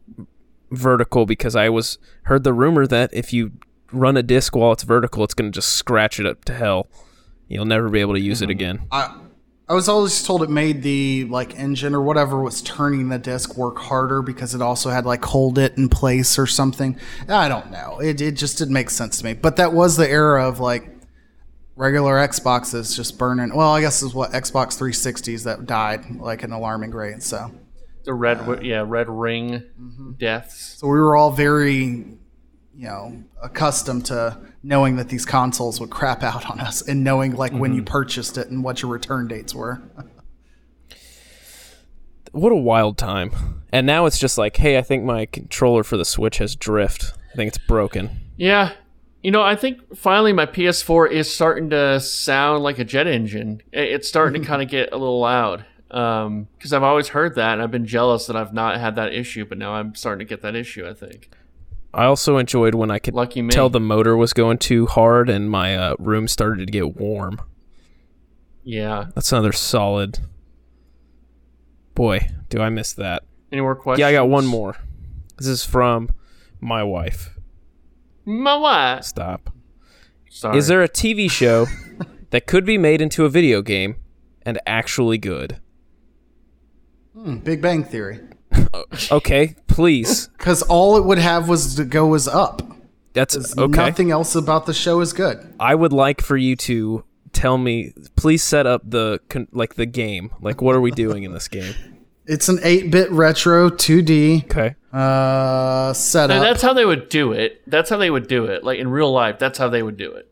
vertical 0.71 1.25
because 1.25 1.55
I 1.55 1.69
was 1.69 1.99
heard 2.23 2.43
the 2.43 2.51
rumor 2.51 2.85
that 2.85 3.11
if 3.13 3.31
you 3.31 3.53
run 3.93 4.17
a 4.17 4.23
disc 4.23 4.53
while 4.53 4.73
it's 4.73 4.83
vertical, 4.83 5.23
it's 5.23 5.33
going 5.33 5.49
to 5.49 5.55
just 5.55 5.69
scratch 5.69 6.19
it 6.19 6.25
up 6.25 6.43
to 6.43 6.53
hell. 6.53 6.89
You'll 7.47 7.63
never 7.63 7.87
be 7.87 8.01
able 8.01 8.15
to 8.15 8.19
use 8.19 8.41
it 8.41 8.45
mm-hmm. 8.47 8.51
again. 8.51 8.87
I 8.91 9.15
I 9.69 9.73
was 9.73 9.87
always 9.87 10.21
told 10.23 10.43
it 10.43 10.49
made 10.49 10.83
the 10.83 11.23
like 11.25 11.57
engine 11.57 11.95
or 11.95 12.01
whatever 12.01 12.41
was 12.41 12.61
turning 12.61 13.07
the 13.09 13.17
disc 13.17 13.55
work 13.57 13.77
harder 13.77 14.21
because 14.21 14.53
it 14.53 14.61
also 14.61 14.89
had 14.89 15.05
like 15.05 15.23
hold 15.23 15.57
it 15.57 15.77
in 15.77 15.87
place 15.89 16.37
or 16.37 16.45
something. 16.45 16.97
I 17.29 17.47
don't 17.47 17.71
know. 17.71 17.99
It 17.99 18.19
it 18.21 18.33
just 18.33 18.57
didn't 18.57 18.73
make 18.73 18.89
sense 18.89 19.19
to 19.19 19.25
me. 19.25 19.33
But 19.33 19.55
that 19.57 19.71
was 19.73 19.95
the 19.95 20.07
era 20.09 20.45
of 20.47 20.59
like 20.59 20.89
regular 21.75 22.15
Xboxes 22.15 22.95
just 22.95 23.17
burning. 23.17 23.55
Well, 23.55 23.71
I 23.71 23.81
guess 23.81 24.03
is 24.03 24.13
what 24.13 24.31
Xbox 24.31 24.77
360s 24.77 25.45
that 25.45 25.65
died 25.65 26.17
like 26.17 26.43
an 26.43 26.51
alarming 26.51 26.91
rate. 26.91 27.23
So 27.23 27.49
The 28.03 28.13
red, 28.13 28.39
wi- 28.39 28.61
yeah, 28.63 28.83
red 28.85 29.09
ring 29.09 29.63
Mm-hmm. 29.79 30.11
deaths. 30.19 30.75
so 30.79 30.87
we 30.87 30.99
were 30.99 31.15
all 31.15 31.31
very 31.31 31.73
you 32.75 32.87
know 32.87 33.23
accustomed 33.41 34.05
to 34.07 34.37
knowing 34.63 34.95
that 34.95 35.09
these 35.09 35.25
consoles 35.25 35.79
would 35.79 35.89
crap 35.89 36.23
out 36.23 36.49
on 36.49 36.59
us 36.59 36.81
and 36.81 37.03
knowing 37.03 37.35
like 37.35 37.51
when 37.51 37.73
you 37.73 37.81
Mm-hmm. 37.81 37.91
purchased 37.91 38.37
it 38.37 38.47
and 38.49 38.63
what 38.63 38.81
your 38.81 38.89
return 38.91 39.27
dates 39.27 39.53
were. 39.53 39.81
What 42.31 42.51
a 42.51 42.55
wild 42.55 42.97
time. 42.97 43.63
And 43.71 43.85
now 43.85 44.05
it's 44.05 44.17
just 44.17 44.37
like, 44.37 44.57
hey, 44.57 44.77
I 44.77 44.81
think 44.81 45.03
my 45.03 45.25
controller 45.27 45.83
for 45.83 45.97
the 45.97 46.05
Switch 46.05 46.37
has 46.39 46.55
drift. 46.55 47.13
I 47.31 47.35
think 47.35 47.49
it's 47.49 47.57
broken. 47.59 48.21
Yeah. 48.37 48.71
You 49.21 49.31
know, 49.31 49.41
I 49.43 49.55
think 49.55 49.95
finally 49.95 50.33
my 50.33 50.45
PS4 50.45 51.11
is 51.11 51.33
starting 51.33 51.69
to 51.69 51.99
sound 51.99 52.63
like 52.63 52.79
a 52.79 52.83
jet 52.83 53.07
engine. 53.07 53.61
It's 53.71 54.07
starting 54.07 54.41
to 54.41 54.47
kind 54.47 54.61
of 54.61 54.67
get 54.69 54.91
a 54.91 54.97
little 54.97 55.19
loud. 55.19 55.65
Because 55.89 56.73
I've 56.73 56.81
always 56.81 57.09
heard 57.09 57.35
that, 57.35 57.53
and 57.53 57.61
I've 57.61 57.69
been 57.69 57.85
jealous 57.85 58.25
that 58.25 58.35
I've 58.35 58.51
not 58.51 58.79
had 58.79 58.95
that 58.95 59.13
issue, 59.13 59.45
but 59.45 59.59
now 59.59 59.73
I'm 59.75 59.93
starting 59.93 60.25
to 60.25 60.29
get 60.29 60.41
that 60.41 60.55
issue, 60.55 60.87
I 60.87 60.93
think. 60.95 61.29
I 61.93 62.05
also 62.05 62.37
enjoyed 62.37 62.73
when 62.75 62.89
I 62.89 62.99
could 62.99 63.13
Lucky 63.13 63.41
me. 63.41 63.51
tell 63.51 63.69
the 63.69 63.79
motor 63.79 64.17
was 64.17 64.33
going 64.33 64.57
too 64.57 64.87
hard 64.87 65.29
and 65.29 65.49
my 65.49 65.75
uh, 65.75 65.95
room 65.99 66.27
started 66.27 66.65
to 66.65 66.71
get 66.71 66.95
warm. 66.97 67.39
Yeah. 68.63 69.07
That's 69.13 69.31
another 69.31 69.51
solid. 69.51 70.19
Boy, 71.93 72.29
do 72.49 72.59
I 72.61 72.69
miss 72.69 72.93
that. 72.93 73.23
Any 73.51 73.61
more 73.61 73.75
questions? 73.75 73.99
Yeah, 73.99 74.07
I 74.07 74.13
got 74.13 74.29
one 74.29 74.47
more. 74.47 74.75
This 75.37 75.47
is 75.47 75.63
from 75.63 76.09
my 76.59 76.81
wife. 76.83 77.37
My 78.25 78.55
what? 78.55 79.05
Stop. 79.05 79.51
Sorry. 80.29 80.57
Is 80.57 80.67
there 80.67 80.81
a 80.81 80.89
TV 80.89 81.29
show 81.29 81.67
that 82.31 82.47
could 82.47 82.65
be 82.65 82.77
made 82.79 83.01
into 83.01 83.25
a 83.25 83.29
video 83.29 83.61
game 83.61 83.97
and 84.43 84.59
actually 84.65 85.19
good? 85.19 85.59
Hmm, 87.13 87.37
Big 87.37 87.61
Bang 87.61 87.83
Theory. 87.83 88.19
Okay, 89.11 89.55
please. 89.67 90.27
Because 90.37 90.61
all 90.63 90.97
it 90.97 91.03
would 91.05 91.17
have 91.17 91.49
was 91.49 91.75
to 91.75 91.85
go 91.85 92.07
was 92.07 92.27
up. 92.27 92.61
That's 93.13 93.57
okay. 93.57 93.85
Nothing 93.85 94.11
else 94.11 94.35
about 94.35 94.65
the 94.65 94.73
show 94.73 94.99
is 95.01 95.13
good. 95.13 95.53
I 95.59 95.75
would 95.75 95.93
like 95.93 96.21
for 96.21 96.37
you 96.37 96.55
to 96.57 97.03
tell 97.31 97.57
me. 97.57 97.93
Please 98.15 98.43
set 98.43 98.65
up 98.67 98.81
the 98.89 99.19
like 99.51 99.75
the 99.75 99.85
game. 99.85 100.31
Like, 100.41 100.61
what 100.61 100.75
are 100.75 100.81
we 100.81 100.91
doing 100.91 101.23
in 101.23 101.31
this 101.33 101.47
game? 101.47 101.73
It's 102.25 102.47
an 102.47 102.57
8-bit 102.59 103.11
retro 103.11 103.69
2D 103.69 104.45
Okay. 104.45 104.75
uh, 104.93 105.87
And 105.89 105.97
setup. 105.97 106.41
that's 106.41 106.61
how 106.61 106.71
they 106.73 106.85
would 106.85 107.09
do 107.09 107.33
it. 107.33 107.61
That's 107.67 107.89
how 107.89 107.97
they 107.97 108.09
would 108.09 108.27
do 108.27 108.45
it. 108.45 108.63
Like 108.63 108.79
in 108.79 108.87
real 108.87 109.11
life, 109.11 109.39
that's 109.39 109.57
how 109.57 109.67
they 109.69 109.83
would 109.83 109.97
do 109.97 110.13
it. 110.13 110.31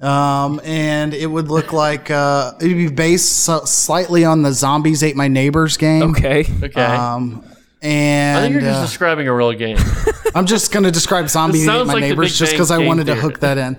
Um, 0.00 0.60
and 0.64 1.12
it 1.12 1.26
would 1.26 1.48
look 1.48 1.72
like 1.84 2.10
uh, 2.10 2.52
it'd 2.60 2.76
be 2.76 2.88
based 2.88 3.40
so- 3.44 3.64
slightly 3.64 4.24
on 4.24 4.42
the 4.42 4.52
Zombies 4.52 5.02
Ate 5.02 5.16
My 5.16 5.28
Neighbors 5.28 5.76
game. 5.76 6.10
Okay. 6.10 6.44
Okay. 6.62 6.84
Um, 6.84 7.44
and 7.80 8.38
I 8.38 8.42
and 8.42 8.52
think 8.54 8.62
you're 8.62 8.70
just 8.72 8.80
uh, 8.80 8.86
describing 8.86 9.28
a 9.28 9.34
real 9.34 9.52
game. 9.52 9.76
I'm 10.34 10.46
just 10.46 10.72
going 10.72 10.82
to 10.84 10.90
describe 10.90 11.28
Zombies 11.28 11.66
Ate 11.68 11.86
My 11.86 11.94
like 11.94 12.00
Neighbors 12.00 12.36
just 12.38 12.52
because 12.52 12.70
I 12.72 12.78
Game 12.78 12.86
wanted 12.88 13.06
to 13.06 13.14
hook 13.14 13.38
that 13.40 13.56
in. 13.58 13.76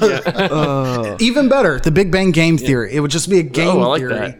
Even 1.20 1.48
better, 1.48 1.78
the 1.80 1.90
Big 1.90 2.10
Bang 2.12 2.30
Game 2.32 2.58
Theory. 2.58 2.94
It 2.94 3.00
would 3.00 3.10
just 3.10 3.28
be 3.30 3.38
a 3.38 3.42
game 3.42 3.68
Oh, 3.68 3.80
I 3.80 3.86
like 3.86 4.00
theory. 4.00 4.14
that. 4.14 4.38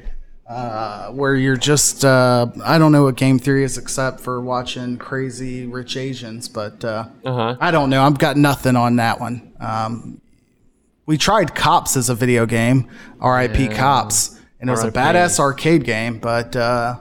Uh, 0.49 1.11
where 1.13 1.35
you're 1.37 1.57
just 1.57 2.05
uh, 2.05 2.47
I 2.65 2.77
don't 2.79 2.91
know 2.93 3.05
what 3.05 3.15
game 3.17 3.39
theory 3.39 3.63
is 3.63 3.79
except 3.79 4.19
for 4.21 4.41
watching 4.41 4.97
Crazy 4.99 5.65
Rich 5.67 5.97
Asians, 5.97 6.49
but 6.49 6.85
uh, 6.85 7.05
Uh-huh. 7.25 7.57
I 7.61 7.71
don't 7.71 7.89
know. 7.89 8.03
I've 8.03 8.19
got 8.19 8.37
nothing 8.37 8.75
on 8.75 8.97
that 8.97 9.21
one. 9.21 9.53
Um, 9.61 10.21
we 11.11 11.19
tried 11.19 11.57
Cops 11.57 11.97
as 11.97 12.09
a 12.09 12.15
video 12.15 12.47
game, 12.47 12.89
R.I.P. 13.19 13.67
Cops, 13.71 14.39
and 14.61 14.71
it 14.71 14.73
was 14.73 14.85
a 14.85 14.97
R.I.P.. 14.97 14.97
badass 14.97 15.41
arcade 15.41 15.83
game, 15.83 16.21
but 16.21 16.55
uh, 16.55 17.01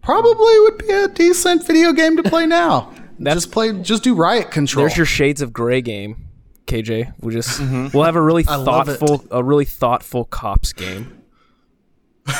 probably 0.00 0.60
would 0.60 0.78
be 0.78 0.88
a 0.88 1.08
decent 1.08 1.66
video 1.66 1.92
game 1.92 2.16
to 2.16 2.22
play 2.22 2.46
now. 2.46 2.94
just 3.22 3.52
play, 3.52 3.78
just 3.82 4.02
do 4.02 4.14
Riot 4.14 4.50
Control. 4.50 4.86
There's 4.86 4.96
your 4.96 5.04
Shades 5.04 5.42
of 5.42 5.52
Grey 5.52 5.82
game, 5.82 6.26
KJ. 6.66 7.12
We 7.20 7.34
just 7.34 7.60
we'll 7.92 8.04
have 8.04 8.16
a 8.16 8.22
really 8.22 8.44
love 8.44 8.64
thoughtful, 8.86 9.26
a 9.30 9.44
really 9.44 9.66
thoughtful 9.66 10.24
cops 10.24 10.72
game. 10.72 11.20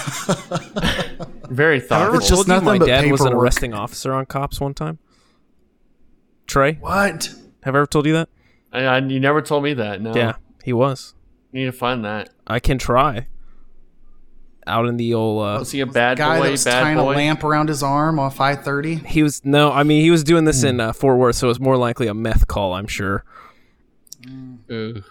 Very 1.51 1.81
thoughtful. 1.81 2.17
It's 2.17 2.31
just 2.31 2.47
Told 2.47 2.49
you 2.49 2.55
my 2.55 2.79
nothing 2.79 2.79
but 2.79 2.87
dad 2.87 3.11
was 3.11 3.21
an 3.21 3.35
arresting 3.35 3.75
officer 3.75 4.15
on 4.15 4.25
Cops 4.25 4.59
one 4.59 4.73
time. 4.73 4.99
Trey, 6.47 6.79
what? 6.81 7.29
have 7.63 7.75
I 7.75 7.79
ever 7.79 7.87
told 7.87 8.07
you 8.07 8.15
that? 8.15 8.31
I, 8.73 8.85
I, 8.85 8.99
you 9.01 9.21
never 9.21 9.43
told 9.43 9.65
me 9.65 9.75
that. 9.75 10.01
No. 10.01 10.15
Yeah, 10.15 10.37
he 10.65 10.73
was. 10.73 11.15
You 11.53 11.61
Need 11.61 11.67
to 11.67 11.73
find 11.73 12.05
that. 12.05 12.31
I 12.47 12.59
can 12.59 12.79
try. 12.79 13.29
Out 14.67 14.87
in 14.87 14.97
the 14.97 15.13
old, 15.13 15.43
uh, 15.47 15.59
Was 15.59 15.73
he 15.73 15.81
a 15.81 15.87
bad 15.87 16.17
Guy 16.17 16.39
boy? 16.39 16.45
that 16.47 16.51
was 16.53 16.65
bad 16.65 16.83
tying 16.83 16.97
boy. 16.97 17.13
a 17.13 17.17
lamp 17.17 17.45
around 17.45 17.69
his 17.69 17.83
arm 17.83 18.19
off 18.19 18.41
I 18.41 18.57
thirty. 18.57 18.95
he 18.95 19.23
was 19.23 19.45
no. 19.45 19.71
I 19.71 19.83
mean, 19.83 20.01
he 20.03 20.11
was 20.11 20.25
doing 20.25 20.45
this 20.47 20.63
in 20.65 20.81
uh, 20.81 20.95
Fort 20.95 21.19
Worth, 21.19 21.37
so 21.37 21.47
it 21.47 21.51
was 21.51 21.61
more 21.61 21.77
likely 21.77 22.07
a 22.07 22.15
meth 22.15 22.49
call. 22.49 22.73
I'm 22.73 22.87
sure. 22.87 23.25
Ooh. 24.71 25.03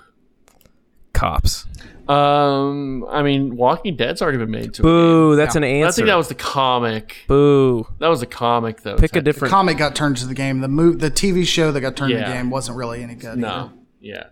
Cops. 1.13 1.67
Um, 2.07 3.05
I 3.09 3.21
mean, 3.21 3.55
Walking 3.55 3.95
Dead's 3.95 4.21
already 4.23 4.39
been 4.39 4.49
made 4.49 4.73
to. 4.73 4.81
a 4.81 4.83
Boo. 4.83 5.31
game. 5.31 5.37
That's 5.37 5.55
an 5.55 5.63
answer. 5.63 5.87
I 5.87 5.91
think 5.91 6.07
that 6.07 6.15
was 6.15 6.27
the 6.29 6.35
comic. 6.35 7.17
Boo. 7.27 7.87
That 7.99 8.07
was 8.09 8.19
the 8.21 8.25
comic, 8.25 8.81
though. 8.81 8.95
Pick 8.95 9.11
a 9.11 9.13
technically. 9.13 9.21
different. 9.31 9.51
Comic 9.51 9.77
got 9.77 9.95
turned 9.95 10.17
to 10.17 10.25
the 10.25 10.33
game. 10.33 10.61
The 10.61 10.67
move, 10.67 10.99
the 10.99 11.11
TV 11.11 11.45
show 11.45 11.71
that 11.71 11.79
got 11.81 11.95
turned 11.95 12.11
to 12.11 12.17
the 12.17 12.23
game 12.23 12.49
wasn't 12.49 12.77
really 12.77 13.03
any 13.03 13.13
good. 13.15 13.37
No. 13.37 13.47
either. 13.47 13.69
Yeah. 14.01 14.23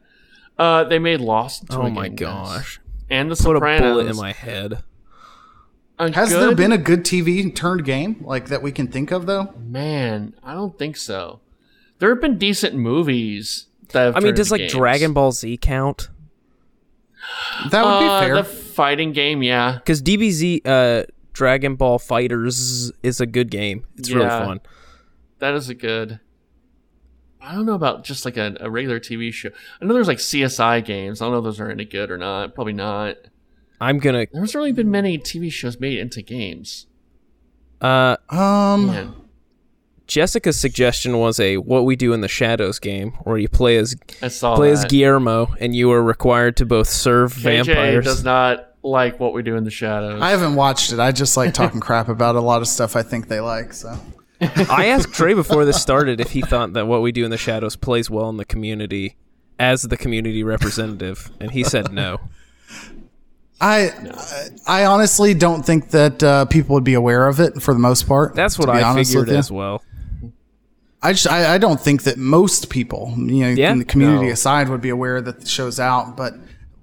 Uh, 0.61 0.83
they 0.83 0.99
made 0.99 1.19
Lost. 1.21 1.65
Oh 1.71 1.81
a 1.81 1.89
my 1.89 2.07
game, 2.07 2.15
guys. 2.17 2.47
gosh. 2.57 2.79
And 3.09 3.31
the 3.31 3.35
Put 3.35 3.55
a 3.57 3.59
bullet 3.59 4.07
in 4.07 4.15
my 4.15 4.31
head. 4.31 4.83
A 5.99 6.11
Has 6.13 6.29
there 6.29 6.55
been 6.55 6.71
a 6.71 6.77
good 6.77 7.03
TV 7.03 7.53
turned 7.55 7.83
game 7.83 8.17
like 8.21 8.47
that 8.49 8.61
we 8.61 8.71
can 8.71 8.87
think 8.87 9.11
of 9.11 9.25
though? 9.25 9.53
Man, 9.59 10.33
I 10.43 10.53
don't 10.53 10.77
think 10.77 10.97
so. 10.97 11.39
There 11.99 12.09
have 12.09 12.21
been 12.21 12.37
decent 12.37 12.75
movies 12.75 13.67
that 13.89 14.05
have 14.05 14.17
I 14.17 14.19
mean, 14.19 14.33
does 14.35 14.51
like 14.51 14.59
games. 14.61 14.73
Dragon 14.73 15.13
Ball 15.13 15.31
Z 15.31 15.57
count? 15.57 16.09
That 17.71 17.83
would 17.85 17.99
be 17.99 18.05
Uh, 18.05 18.19
fair. 18.21 18.35
the 18.35 18.43
fighting 18.43 19.11
game, 19.13 19.43
yeah. 19.43 19.73
Because 19.73 20.01
DBZ, 20.01 20.61
uh, 20.65 21.03
Dragon 21.33 21.75
Ball 21.75 21.99
FighterZ 21.99 22.91
is 23.03 23.21
a 23.21 23.25
good 23.25 23.51
game. 23.51 23.85
It's 23.97 24.11
really 24.11 24.27
fun. 24.29 24.59
That 25.39 25.53
is 25.53 25.69
a 25.69 25.75
good. 25.75 26.19
I 27.41 27.55
don't 27.55 27.65
know 27.65 27.73
about 27.73 28.03
just 28.03 28.23
like 28.25 28.37
a, 28.37 28.55
a 28.59 28.69
regular 28.69 28.99
TV 28.99 29.33
show. 29.33 29.49
I 29.81 29.85
know 29.85 29.93
there's 29.93 30.07
like 30.07 30.19
CSI 30.19 30.85
games. 30.85 31.21
I 31.21 31.25
don't 31.25 31.33
know 31.33 31.39
if 31.39 31.43
those 31.43 31.59
are 31.59 31.71
any 31.71 31.85
good 31.85 32.11
or 32.11 32.17
not. 32.17 32.53
Probably 32.53 32.73
not. 32.73 33.17
I'm 33.79 33.97
gonna. 33.97 34.27
There's 34.31 34.53
really 34.53 34.71
been 34.71 34.91
many 34.91 35.17
TV 35.17 35.51
shows 35.51 35.79
made 35.79 35.97
into 35.97 36.21
games. 36.21 36.85
Uh, 37.81 38.17
um, 38.29 38.87
Man. 38.87 39.15
Jessica's 40.05 40.59
suggestion 40.59 41.17
was 41.17 41.39
a 41.39 41.57
"What 41.57 41.85
We 41.85 41.95
Do 41.95 42.13
in 42.13 42.21
the 42.21 42.27
Shadows" 42.27 42.77
game, 42.77 43.13
where 43.23 43.39
you 43.39 43.49
play 43.49 43.77
as 43.77 43.95
I 44.21 44.27
saw 44.27 44.55
play 44.55 44.71
as. 44.71 44.85
Guillermo, 44.85 45.55
and 45.59 45.73
you 45.75 45.91
are 45.91 46.03
required 46.03 46.57
to 46.57 46.65
both 46.65 46.89
serve 46.89 47.33
KJ 47.33 47.65
vampires. 47.65 48.05
does 48.05 48.23
not 48.23 48.67
like 48.83 49.19
what 49.19 49.33
we 49.33 49.41
do 49.41 49.55
in 49.55 49.63
the 49.63 49.71
shadows. 49.71 50.21
I 50.21 50.29
haven't 50.29 50.55
watched 50.55 50.91
it. 50.91 50.99
I 50.99 51.11
just 51.11 51.35
like 51.35 51.53
talking 51.53 51.79
crap 51.81 52.07
about 52.07 52.35
a 52.35 52.41
lot 52.41 52.61
of 52.61 52.67
stuff 52.67 52.95
I 52.95 53.01
think 53.01 53.29
they 53.29 53.39
like. 53.39 53.73
So 53.73 53.97
I 54.69 54.87
asked 54.87 55.13
Trey 55.13 55.33
before 55.33 55.65
this 55.65 55.81
started 55.81 56.19
if 56.19 56.31
he 56.31 56.41
thought 56.41 56.73
that 56.73 56.87
"What 56.87 57.01
We 57.01 57.11
Do 57.11 57.23
in 57.25 57.31
the 57.31 57.37
Shadows" 57.37 57.75
plays 57.75 58.09
well 58.09 58.29
in 58.29 58.37
the 58.37 58.45
community 58.45 59.15
as 59.59 59.83
the 59.83 59.97
community 59.97 60.43
representative, 60.43 61.29
and 61.39 61.51
he 61.51 61.63
said 61.63 61.91
no. 61.93 62.19
I, 63.59 63.89
I, 64.67 64.81
I 64.81 64.85
honestly 64.85 65.35
don't 65.35 65.63
think 65.63 65.91
that 65.91 66.23
uh, 66.23 66.45
people 66.45 66.73
would 66.73 66.83
be 66.83 66.95
aware 66.95 67.27
of 67.27 67.39
it 67.39 67.61
for 67.61 67.73
the 67.75 67.79
most 67.79 68.07
part. 68.07 68.33
That's 68.33 68.57
what 68.57 68.69
I 68.69 68.95
figured 69.03 69.29
as 69.29 69.51
well. 69.51 69.83
I 71.03 71.13
just 71.13 71.27
I, 71.27 71.55
I 71.55 71.57
don't 71.59 71.79
think 71.79 72.03
that 72.03 72.17
most 72.17 72.69
people, 72.69 73.13
you 73.17 73.41
know, 73.43 73.49
Yeah? 73.49 73.71
in 73.71 73.79
the 73.79 73.85
community 73.85 74.27
No. 74.27 74.33
aside, 74.33 74.69
would 74.69 74.81
be 74.81 74.89
aware 74.89 75.21
that 75.21 75.41
the 75.41 75.47
show's 75.47 75.79
out. 75.79 76.15
But 76.17 76.33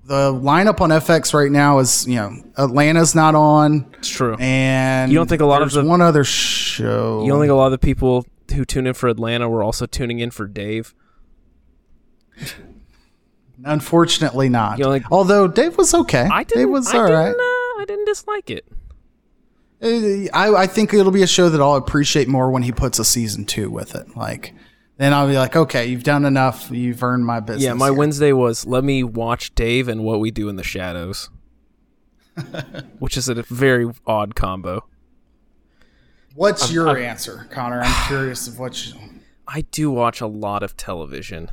the 0.09 0.33
lineup 0.33 0.81
on 0.81 0.91
FX 0.91 1.33
right 1.35 1.51
now 1.53 1.79
is, 1.79 2.07
you 2.09 2.17
know, 2.17 2.33
Atlanta's 2.57 3.15
not 3.15 3.35
on, 3.35 3.87
It's 3.99 4.09
true. 4.09 4.37
and 4.41 5.13
You 5.13 5.19
don't 5.19 5.29
think 5.29 5.43
a 5.43 5.47
lot 5.47 5.63
of 5.63 5.71
the- 5.71 5.85
one 5.85 6.01
other 6.01 6.25
show? 6.25 7.23
You 7.25 7.31
don't 7.31 7.41
think 7.41 7.51
a 7.53 7.55
lot 7.55 7.67
of 7.67 7.73
the 7.73 7.79
people 7.79 8.25
who 8.55 8.65
tune 8.65 8.87
in 8.87 8.95
for 8.95 9.09
Atlanta 9.09 9.49
were 9.49 9.63
also 9.63 9.85
tuning 9.87 10.19
in 10.19 10.31
for 10.31 10.47
Dave? 10.47 10.95
Unfortunately, 13.65 14.49
not. 14.49 14.79
You 14.79 14.85
don't 14.85 14.93
think- 14.95 15.13
Although 15.13 15.49
Dave 15.49 15.77
was 15.77 15.93
okay. 15.93 16.29
I 16.31 16.45
didn't. 16.45 16.63
Dave 16.65 16.71
was 16.71 16.89
I 16.95 16.99
all 16.99 17.07
didn't, 17.07 17.19
right. 17.19 17.31
uh, 17.35 17.81
I 17.81 17.85
didn't 17.87 18.05
dislike 18.07 18.51
it. 18.51 18.65
Uh, 19.83 20.29
I, 20.37 20.63
I 20.63 20.67
think 20.67 20.95
it'll 20.95 21.13
be 21.13 21.23
a 21.23 21.27
show 21.27 21.49
that 21.49 21.61
I'll 21.61 21.75
appreciate 21.77 22.29
more 22.29 22.51
when 22.51 22.63
he 22.63 22.73
puts 22.73 22.99
a 22.99 23.05
season 23.05 23.45
two 23.45 23.71
with 23.71 23.95
it. 23.95 24.17
Like, 24.17 24.55
then 24.99 25.15
I'll 25.15 25.29
be 25.29 25.39
like, 25.39 25.57
okay, 25.57 25.87
you've 25.87 26.03
done 26.05 26.25
enough. 26.25 26.71
You've 26.71 27.03
earned 27.03 27.25
my 27.25 27.41
business. 27.41 27.65
Yeah, 27.65 27.75
my 27.75 27.87
here. 27.87 27.95
Wednesday 27.95 28.33
was 28.33 28.67
let 28.67 28.85
me 28.85 29.03
watch 29.03 29.55
Dave 29.55 29.89
and 29.89 30.05
what 30.05 30.21
we 30.21 30.31
do 30.31 30.49
in 30.49 30.57
the 30.57 30.65
shadows, 30.65 31.31
which 32.99 33.17
is 33.17 33.29
a 33.29 33.43
very 33.45 33.91
odd 34.07 34.35
combo. 34.35 34.85
What's 36.35 36.71
your 36.71 36.97
answer, 36.99 37.47
Connor? 37.51 37.81
I'm 37.83 38.07
curious 38.09 38.47
of 38.47 38.59
what 38.59 38.87
you. 38.87 38.95
I 39.49 39.63
do 39.63 39.91
watch 39.91 40.21
a 40.21 40.27
lot 40.27 40.63
of 40.63 40.77
television. 40.77 41.51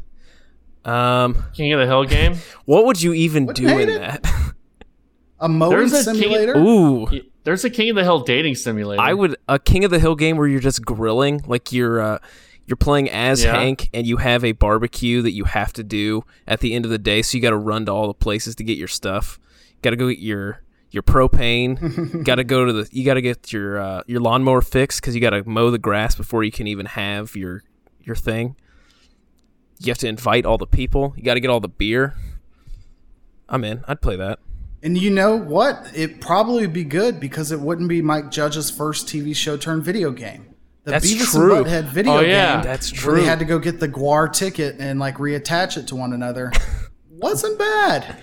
Um, 0.84 1.45
King 1.53 1.73
of 1.73 1.80
the 1.80 1.85
Hill 1.88 2.03
game. 2.05 2.35
what 2.65 2.85
would 2.85 3.01
you 3.01 3.13
even 3.13 3.47
do 3.47 3.67
in 3.67 3.89
it. 3.89 3.99
that? 3.99 4.26
A 5.39 5.49
mowing 5.49 5.77
There's 5.77 5.93
a 6.07 6.11
king- 6.11 6.22
simulator? 6.22 6.57
Ooh, 6.57 7.07
There's 7.43 7.65
a 7.65 7.69
King 7.69 7.89
of 7.89 7.97
the 7.97 8.03
Hill 8.03 8.19
dating 8.19 8.55
simulator. 8.55 9.01
I 9.01 9.13
would 9.13 9.35
a 9.49 9.59
King 9.59 9.84
of 9.84 9.91
the 9.91 9.99
Hill 9.99 10.15
game 10.15 10.38
where 10.38 10.47
you're 10.47 10.61
just 10.61 10.85
grilling, 10.85 11.43
like 11.45 11.73
you're 11.73 11.99
uh, 11.99 12.19
you're 12.67 12.77
playing 12.77 13.09
as 13.09 13.43
Yeah. 13.43 13.55
Hank 13.55 13.89
and 13.93 14.07
you 14.07 14.17
have 14.17 14.43
a 14.43 14.53
barbecue 14.53 15.21
that 15.21 15.31
you 15.31 15.45
have 15.45 15.73
to 15.73 15.83
do 15.83 16.23
at 16.47 16.59
the 16.59 16.73
end 16.73 16.85
of 16.85 16.91
the 16.91 16.97
day. 16.97 17.21
So 17.21 17.37
you 17.37 17.41
got 17.41 17.51
to 17.51 17.57
run 17.57 17.85
to 17.85 17.91
all 17.91 18.07
the 18.07 18.13
places 18.13 18.55
to 18.55 18.63
get 18.63 18.77
your 18.77 18.87
stuff. 18.87 19.39
Got 19.81 19.91
to 19.91 19.95
go 19.95 20.09
get 20.09 20.19
your 20.19 20.61
your 20.91 21.03
propane. 21.03 22.23
got 22.25 22.35
to 22.35 22.43
go 22.43 22.65
to 22.65 22.73
the. 22.73 22.89
You 22.91 23.05
got 23.05 23.15
to 23.15 23.21
get 23.21 23.51
your 23.53 23.79
uh, 23.79 24.03
your 24.07 24.21
lawnmower 24.21 24.61
fixed 24.61 25.01
because 25.01 25.13
you 25.13 25.21
got 25.21 25.31
to 25.31 25.43
mow 25.47 25.69
the 25.69 25.77
grass 25.77 26.15
before 26.15 26.43
you 26.43 26.51
can 26.51 26.67
even 26.67 26.85
have 26.87 27.35
your 27.35 27.63
your 28.01 28.15
thing. 28.15 28.55
You 29.79 29.91
have 29.91 29.97
to 29.99 30.07
invite 30.07 30.45
all 30.45 30.57
the 30.57 30.67
people. 30.67 31.13
You 31.17 31.23
got 31.23 31.33
to 31.33 31.39
get 31.39 31.49
all 31.49 31.59
the 31.59 31.67
beer. 31.67 32.15
I'm 33.49 33.63
in. 33.63 33.83
I'd 33.87 34.01
play 34.01 34.15
that. 34.15 34.39
And 34.81 34.97
you 34.97 35.09
know 35.09 35.35
what? 35.35 35.91
It 35.93 36.21
probably 36.21 36.61
would 36.61 36.73
be 36.73 36.83
good 36.83 37.19
because 37.19 37.51
it 37.51 37.59
wouldn't 37.59 37.89
be 37.89 38.01
Mike 38.01 38.31
Judge's 38.31 38.71
first 38.71 39.07
TV 39.07 39.35
show 39.35 39.57
turned 39.57 39.83
video 39.83 40.11
game. 40.11 40.55
The 40.85 40.91
That's 40.91 41.11
Beavis 41.11 41.31
true. 41.31 41.55
and 41.57 41.65
Butthead 41.65 41.83
video 41.85 42.13
Oh, 42.13 42.19
yeah. 42.21 42.55
game. 42.57 42.63
That's 42.63 42.91
Where 42.91 42.99
true. 43.01 43.15
they 43.21 43.25
had 43.27 43.39
to 43.39 43.45
go 43.45 43.57
get 43.59 43.79
the 43.79 43.89
GWAR 43.89 44.31
ticket 44.31 44.75
and 44.79 44.99
like 44.99 45.15
reattach 45.17 45.77
it 45.77 45.87
to 45.87 45.95
one 45.95 46.13
another. 46.13 46.51
Wasn't 47.09 47.57
bad. 47.59 48.17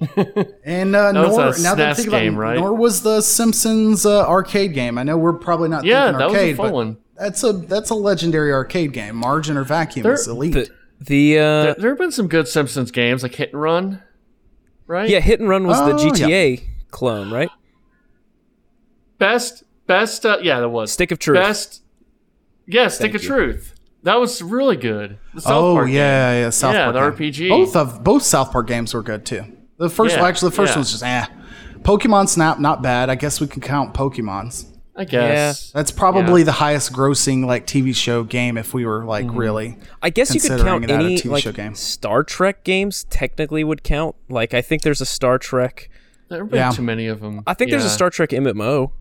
And 0.64 0.96
uh, 0.96 1.12
nor, 1.12 1.24
a 1.26 1.60
now 1.60 1.74
that 1.74 1.90
I 1.90 1.92
SNES 1.92 1.96
think 1.96 2.08
about 2.08 2.22
it, 2.22 2.24
game, 2.24 2.36
right? 2.36 2.56
nor 2.58 2.74
was 2.74 3.02
the 3.02 3.20
Simpsons 3.20 4.06
uh, 4.06 4.26
arcade 4.26 4.72
game. 4.72 4.96
I 4.96 5.02
know 5.02 5.18
we're 5.18 5.34
probably 5.34 5.68
not 5.68 5.84
Yeah, 5.84 6.04
thinking 6.06 6.18
that 6.18 6.24
was 6.28 6.34
a 6.34 6.38
arcade, 6.38 6.56
fun 6.56 6.66
but 6.68 6.72
one. 6.74 6.96
that's 7.18 7.44
a 7.44 7.52
that's 7.52 7.90
a 7.90 7.94
legendary 7.94 8.50
arcade 8.50 8.92
game. 8.94 9.14
Margin 9.16 9.58
or 9.58 9.64
vacuum 9.64 10.04
There- 10.04 10.14
is 10.14 10.26
elite. 10.26 10.54
The 10.54 10.68
the 11.00 11.38
uh, 11.38 11.62
There, 11.62 11.74
there 11.74 11.90
have 11.90 11.98
been 11.98 12.12
some 12.12 12.28
good 12.28 12.48
Simpsons 12.48 12.90
games 12.90 13.22
like 13.22 13.34
Hit 13.34 13.52
and 13.52 13.60
Run, 13.60 14.02
right? 14.86 15.08
yeah, 15.08 15.20
Hit 15.20 15.38
and 15.40 15.48
Run 15.50 15.66
was 15.66 15.76
the 15.78 15.92
Oh, 15.94 16.10
GTA 16.12 16.62
clone, 16.90 17.30
right? 17.30 17.50
Best, 19.18 19.64
best. 19.86 20.24
Uh, 20.24 20.38
yeah, 20.42 20.60
that 20.60 20.68
was 20.70 20.90
Stick 20.92 21.10
of 21.12 21.18
Truth. 21.18 21.36
Best. 21.36 21.79
Yeah, 22.66 22.88
Stick 22.88 23.12
Thank 23.12 23.14
of 23.16 23.22
you. 23.22 23.28
Truth. 23.28 23.74
That 24.02 24.14
was 24.18 24.40
really 24.42 24.76
good. 24.76 25.18
The 25.34 25.40
South 25.42 25.52
oh 25.52 25.74
Park 25.74 25.86
game. 25.88 25.96
yeah, 25.96 26.32
yeah, 26.40 26.50
South 26.50 26.74
Yeah, 26.74 26.90
Park 26.90 27.16
the 27.16 27.30
game. 27.30 27.32
RPG. 27.32 27.48
Both 27.50 27.76
of 27.76 28.02
both 28.04 28.22
South 28.22 28.50
Park 28.52 28.66
games 28.66 28.94
were 28.94 29.02
good 29.02 29.26
too. 29.26 29.44
The 29.76 29.90
first, 29.90 30.14
Yeah, 30.14 30.20
well, 30.22 30.28
actually, 30.30 30.50
the 30.50 30.56
first 30.56 30.70
yeah. 30.70 30.76
one 30.76 30.80
was 30.80 30.90
just 30.90 31.02
eh. 31.02 31.26
Pokemon 31.82 32.28
Snap, 32.28 32.58
not 32.58 32.82
bad. 32.82 33.10
I 33.10 33.14
guess 33.14 33.40
we 33.40 33.46
can 33.46 33.60
count 33.62 33.94
Pokemon's. 33.94 34.66
I 34.96 35.04
guess. 35.04 35.70
That's 35.72 35.90
probably 35.90 36.42
Yeah. 36.42 36.46
the 36.46 36.52
highest 36.52 36.92
grossing 36.92 37.46
like 37.46 37.66
TV 37.66 37.94
show 37.96 38.22
game 38.22 38.58
if 38.58 38.74
we 38.74 38.84
were 38.84 39.04
like 39.04 39.24
Mm-hmm. 39.26 39.36
really. 39.38 39.78
I 40.02 40.10
guess 40.10 40.34
you 40.34 40.40
could 40.40 40.50
considering 40.50 40.80
count 40.82 40.88
that 40.88 41.00
a 41.00 41.04
any 41.04 41.16
TV 41.16 41.30
like 41.30 41.42
show 41.44 41.52
game. 41.52 41.74
Star 41.74 42.22
Trek 42.22 42.64
games. 42.64 43.04
Technically, 43.04 43.64
would 43.64 43.82
count. 43.82 44.14
Like 44.28 44.52
I 44.52 44.60
think 44.60 44.82
there's 44.82 45.00
a 45.00 45.06
Star 45.06 45.38
Trek. 45.38 45.88
There 46.28 46.40
have 46.40 46.50
been 46.50 46.58
Yeah. 46.58 46.70
too 46.70 46.82
many 46.82 47.06
of 47.06 47.20
them. 47.20 47.42
I 47.46 47.54
think 47.54 47.70
there's 47.70 47.84
a 47.84 47.90
Star 47.90 48.10
Trek 48.10 48.30
MMO. 48.30 48.92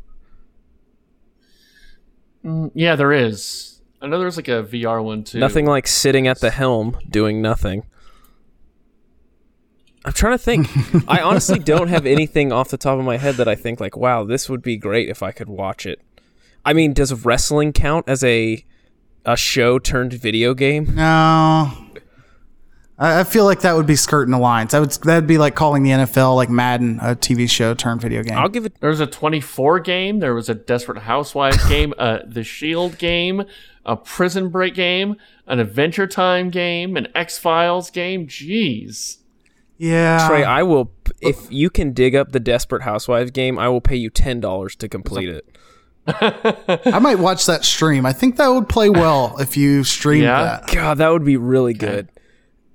Mm, 2.43 2.71
yeah, 2.73 2.95
there 2.95 3.11
is. 3.11 3.81
I 4.01 4.07
know 4.07 4.19
there's 4.19 4.37
like 4.37 4.47
a 4.47 4.63
VR 4.63 5.03
one 5.03 5.23
too. 5.23 5.39
Nothing 5.39 5.65
like 5.65 5.87
sitting 5.87 6.27
at 6.27 6.39
the 6.39 6.51
helm 6.51 6.97
doing 7.09 7.41
nothing. 7.41 7.85
I'm 10.05 10.13
trying 10.13 10.37
to 10.37 10.43
think. 10.43 10.67
I 11.07 11.21
honestly 11.21 11.59
don't 11.59 11.89
have 11.89 12.05
anything 12.05 12.51
off 12.51 12.69
the 12.69 12.77
top 12.77 12.97
of 12.97 13.05
my 13.05 13.17
head 13.17 13.35
that 13.35 13.47
I 13.49 13.55
think 13.55 13.79
like, 13.81 13.97
wow, 13.97 14.23
this 14.23 14.49
would 14.49 14.61
be 14.61 14.77
great 14.77 15.09
if 15.09 15.21
I 15.21 15.31
could 15.31 15.49
watch 15.49 15.85
it. 15.85 16.01
I 16.63 16.73
mean, 16.73 16.93
does 16.93 17.13
wrestling 17.25 17.73
count 17.73 18.07
as 18.07 18.23
a 18.23 18.65
a 19.25 19.35
show 19.35 19.79
turned 19.79 20.13
video 20.13 20.53
game? 20.53 20.95
No, 20.95 21.71
I, 22.99 23.21
I 23.21 23.23
feel 23.23 23.45
like 23.45 23.61
that 23.61 23.75
would 23.75 23.87
be 23.87 23.95
skirting 23.95 24.31
the 24.31 24.37
lines. 24.39 24.71
That 24.73 24.79
would 24.81 24.91
that'd 24.91 25.25
be 25.27 25.37
like 25.37 25.55
calling 25.55 25.83
the 25.83 25.91
NFL 25.91 26.35
like 26.35 26.49
Madden 26.49 26.99
a 27.01 27.15
TV 27.15 27.49
show 27.49 27.73
turned 27.73 28.01
video 28.01 28.21
game. 28.23 28.37
I'll 28.37 28.49
give 28.49 28.65
it. 28.65 28.79
There 28.81 28.89
was 28.89 28.99
a 28.99 29.07
24 29.07 29.79
game. 29.79 30.19
There 30.19 30.33
was 30.35 30.49
a 30.49 30.53
Desperate 30.55 30.99
Housewives 31.03 31.65
game, 31.67 31.93
uh, 31.97 32.19
the 32.25 32.43
Shield 32.43 32.97
game, 32.97 33.43
a 33.85 33.95
Prison 33.95 34.49
Break 34.49 34.73
game, 34.75 35.15
an 35.47 35.59
Adventure 35.59 36.07
Time 36.07 36.49
game, 36.49 36.97
an 36.97 37.07
X 37.15 37.37
Files 37.39 37.89
game. 37.89 38.27
Jeez. 38.27 39.17
yeah, 39.77 40.27
Trey, 40.27 40.43
I 40.43 40.63
will. 40.63 40.91
If 41.21 41.51
you 41.51 41.69
can 41.69 41.93
dig 41.93 42.15
up 42.15 42.31
the 42.33 42.39
Desperate 42.39 42.83
Housewives 42.83 43.31
game, 43.31 43.57
I 43.57 43.69
will 43.69 43.81
pay 43.81 43.95
you 43.95 44.09
ten 44.09 44.39
dollars 44.39 44.75
to 44.77 44.87
complete 44.89 45.29
it. 45.29 45.45
I 46.07 46.99
might 46.99 47.19
watch 47.19 47.45
that 47.45 47.63
stream. 47.63 48.05
I 48.05 48.13
think 48.13 48.37
that 48.37 48.47
would 48.47 48.67
play 48.67 48.89
well 48.89 49.35
if 49.39 49.55
you 49.57 49.83
streamed 49.83 50.23
Yeah? 50.23 50.43
that. 50.43 50.67
God, 50.67 50.97
that 50.97 51.09
would 51.09 51.23
be 51.25 51.37
really 51.37 51.73
good. 51.73 52.09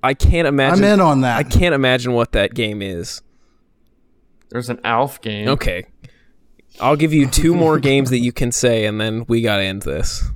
I 0.05 0.13
can't 0.13 0.47
imagine. 0.47 0.83
I'm 0.83 0.93
in 0.93 1.01
on 1.01 1.21
that. 1.21 1.37
I 1.37 1.43
can't 1.43 1.73
imagine 1.73 2.13
what 2.13 2.33
that 2.33 2.53
game 2.53 2.83
is. 2.83 3.23
There's 4.49 4.69
an 4.69 4.79
Alf 4.83 5.19
game. 5.19 5.47
Okay. 5.49 5.87
I'll 6.79 6.95
give 6.95 7.11
you 7.11 7.27
two 7.27 7.55
more 7.55 7.79
games 7.79 8.11
that 8.11 8.19
you 8.19 8.31
can 8.31 8.51
say, 8.51 8.85
and 8.85 9.01
then 9.01 9.25
we 9.27 9.41
gotta 9.41 9.63
end 9.63 9.81
this. 9.81 10.29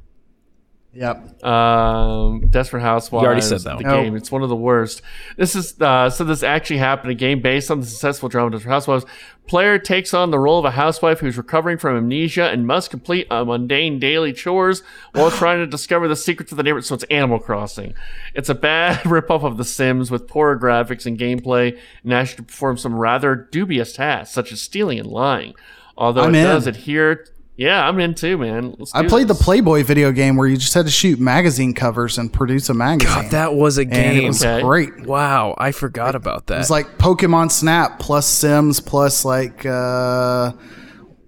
Yep. 1.00 1.46
Um, 1.46 2.48
Desperate 2.50 2.82
Housewives. 2.82 3.22
You 3.22 3.26
already 3.26 3.42
said 3.42 3.62
that 3.62 3.78
The 3.78 3.86
one. 3.86 4.04
game. 4.04 4.16
It's 4.18 4.32
one 4.34 4.44
of 4.44 4.50
the 4.50 4.56
worst. 4.56 5.02
This 5.38 5.56
is 5.56 5.80
uh, 5.80 6.10
so. 6.10 6.26
This 6.26 6.44
actually 6.44 6.80
happened. 6.80 7.12
A 7.12 7.16
game 7.16 7.42
based 7.42 7.72
on 7.72 7.80
the 7.80 7.86
successful 7.86 8.28
drama 8.28 8.52
Desperate 8.52 8.72
Housewives. 8.72 9.06
Player 9.48 9.80
takes 9.80 10.14
on 10.14 10.30
the 10.30 10.38
role 10.38 10.60
of 10.60 10.66
a 10.66 10.72
housewife 10.72 11.20
who's 11.22 11.38
recovering 11.38 11.78
from 11.78 11.96
amnesia 11.96 12.50
and 12.50 12.68
must 12.68 12.92
complete 12.92 13.26
a 13.32 13.46
mundane 13.46 13.98
daily 13.98 14.34
chores 14.34 14.84
while 15.14 15.32
trying 15.32 15.58
to 15.60 15.66
discover 15.66 16.08
the 16.10 16.18
secrets 16.18 16.52
of 16.52 16.58
the 16.58 16.64
neighborhood. 16.64 16.86
So 16.86 16.96
it's 16.96 17.06
Animal 17.06 17.40
Crossing. 17.40 17.94
It's 18.36 18.50
a 18.50 18.54
bad 18.54 18.98
ripoff 19.06 19.44
of 19.46 19.56
The 19.56 19.64
Sims 19.64 20.12
with 20.12 20.28
poorer 20.28 20.60
graphics 20.60 21.06
and 21.06 21.18
gameplay, 21.18 21.80
and 22.04 22.14
asks 22.14 22.36
to 22.36 22.44
perform 22.44 22.76
some 22.78 22.94
rather 22.94 23.36
dubious 23.36 23.94
tasks 23.94 24.36
such 24.36 24.52
as 24.52 24.60
stealing 24.62 25.00
and 25.00 25.08
lying. 25.08 25.56
Although 25.98 26.24
I'm 26.24 26.36
it 26.36 26.40
in. 26.40 26.44
does 26.44 26.68
adhere. 26.68 27.26
Yeah, 27.60 27.86
I'm 27.86 28.00
in 28.00 28.16
too, 28.16 28.38
man. 28.38 28.74
Let's 28.80 28.96
I 28.96 29.06
played 29.06 29.28
this. 29.28 29.38
the 29.38 29.44
Playboy 29.44 29.84
video 29.84 30.14
game 30.14 30.38
where 30.38 30.48
you 30.48 30.56
just 30.56 30.74
had 30.74 30.86
to 30.86 30.92
shoot 30.92 31.20
magazine 31.20 31.74
covers 31.74 32.18
and 32.18 32.32
produce 32.32 32.70
a 32.70 32.74
magazine. 32.74 33.24
God, 33.24 33.32
that 33.32 33.54
was 33.54 33.78
a 33.78 33.82
and 33.82 33.92
game. 33.92 34.24
it 34.24 34.28
was 34.28 34.42
Okay. 34.46 34.62
great. 34.62 35.06
Wow, 35.06 35.56
I 35.58 35.74
forgot 35.74 36.16
about 36.16 36.48
that. 36.48 36.62
It's 36.62 36.70
like 36.70 36.98
Pokemon 36.98 37.52
Snap 37.52 38.00
plus 38.00 38.26
Sims 38.28 38.80
plus 38.80 39.26
like 39.26 39.66
uh, 39.66 40.54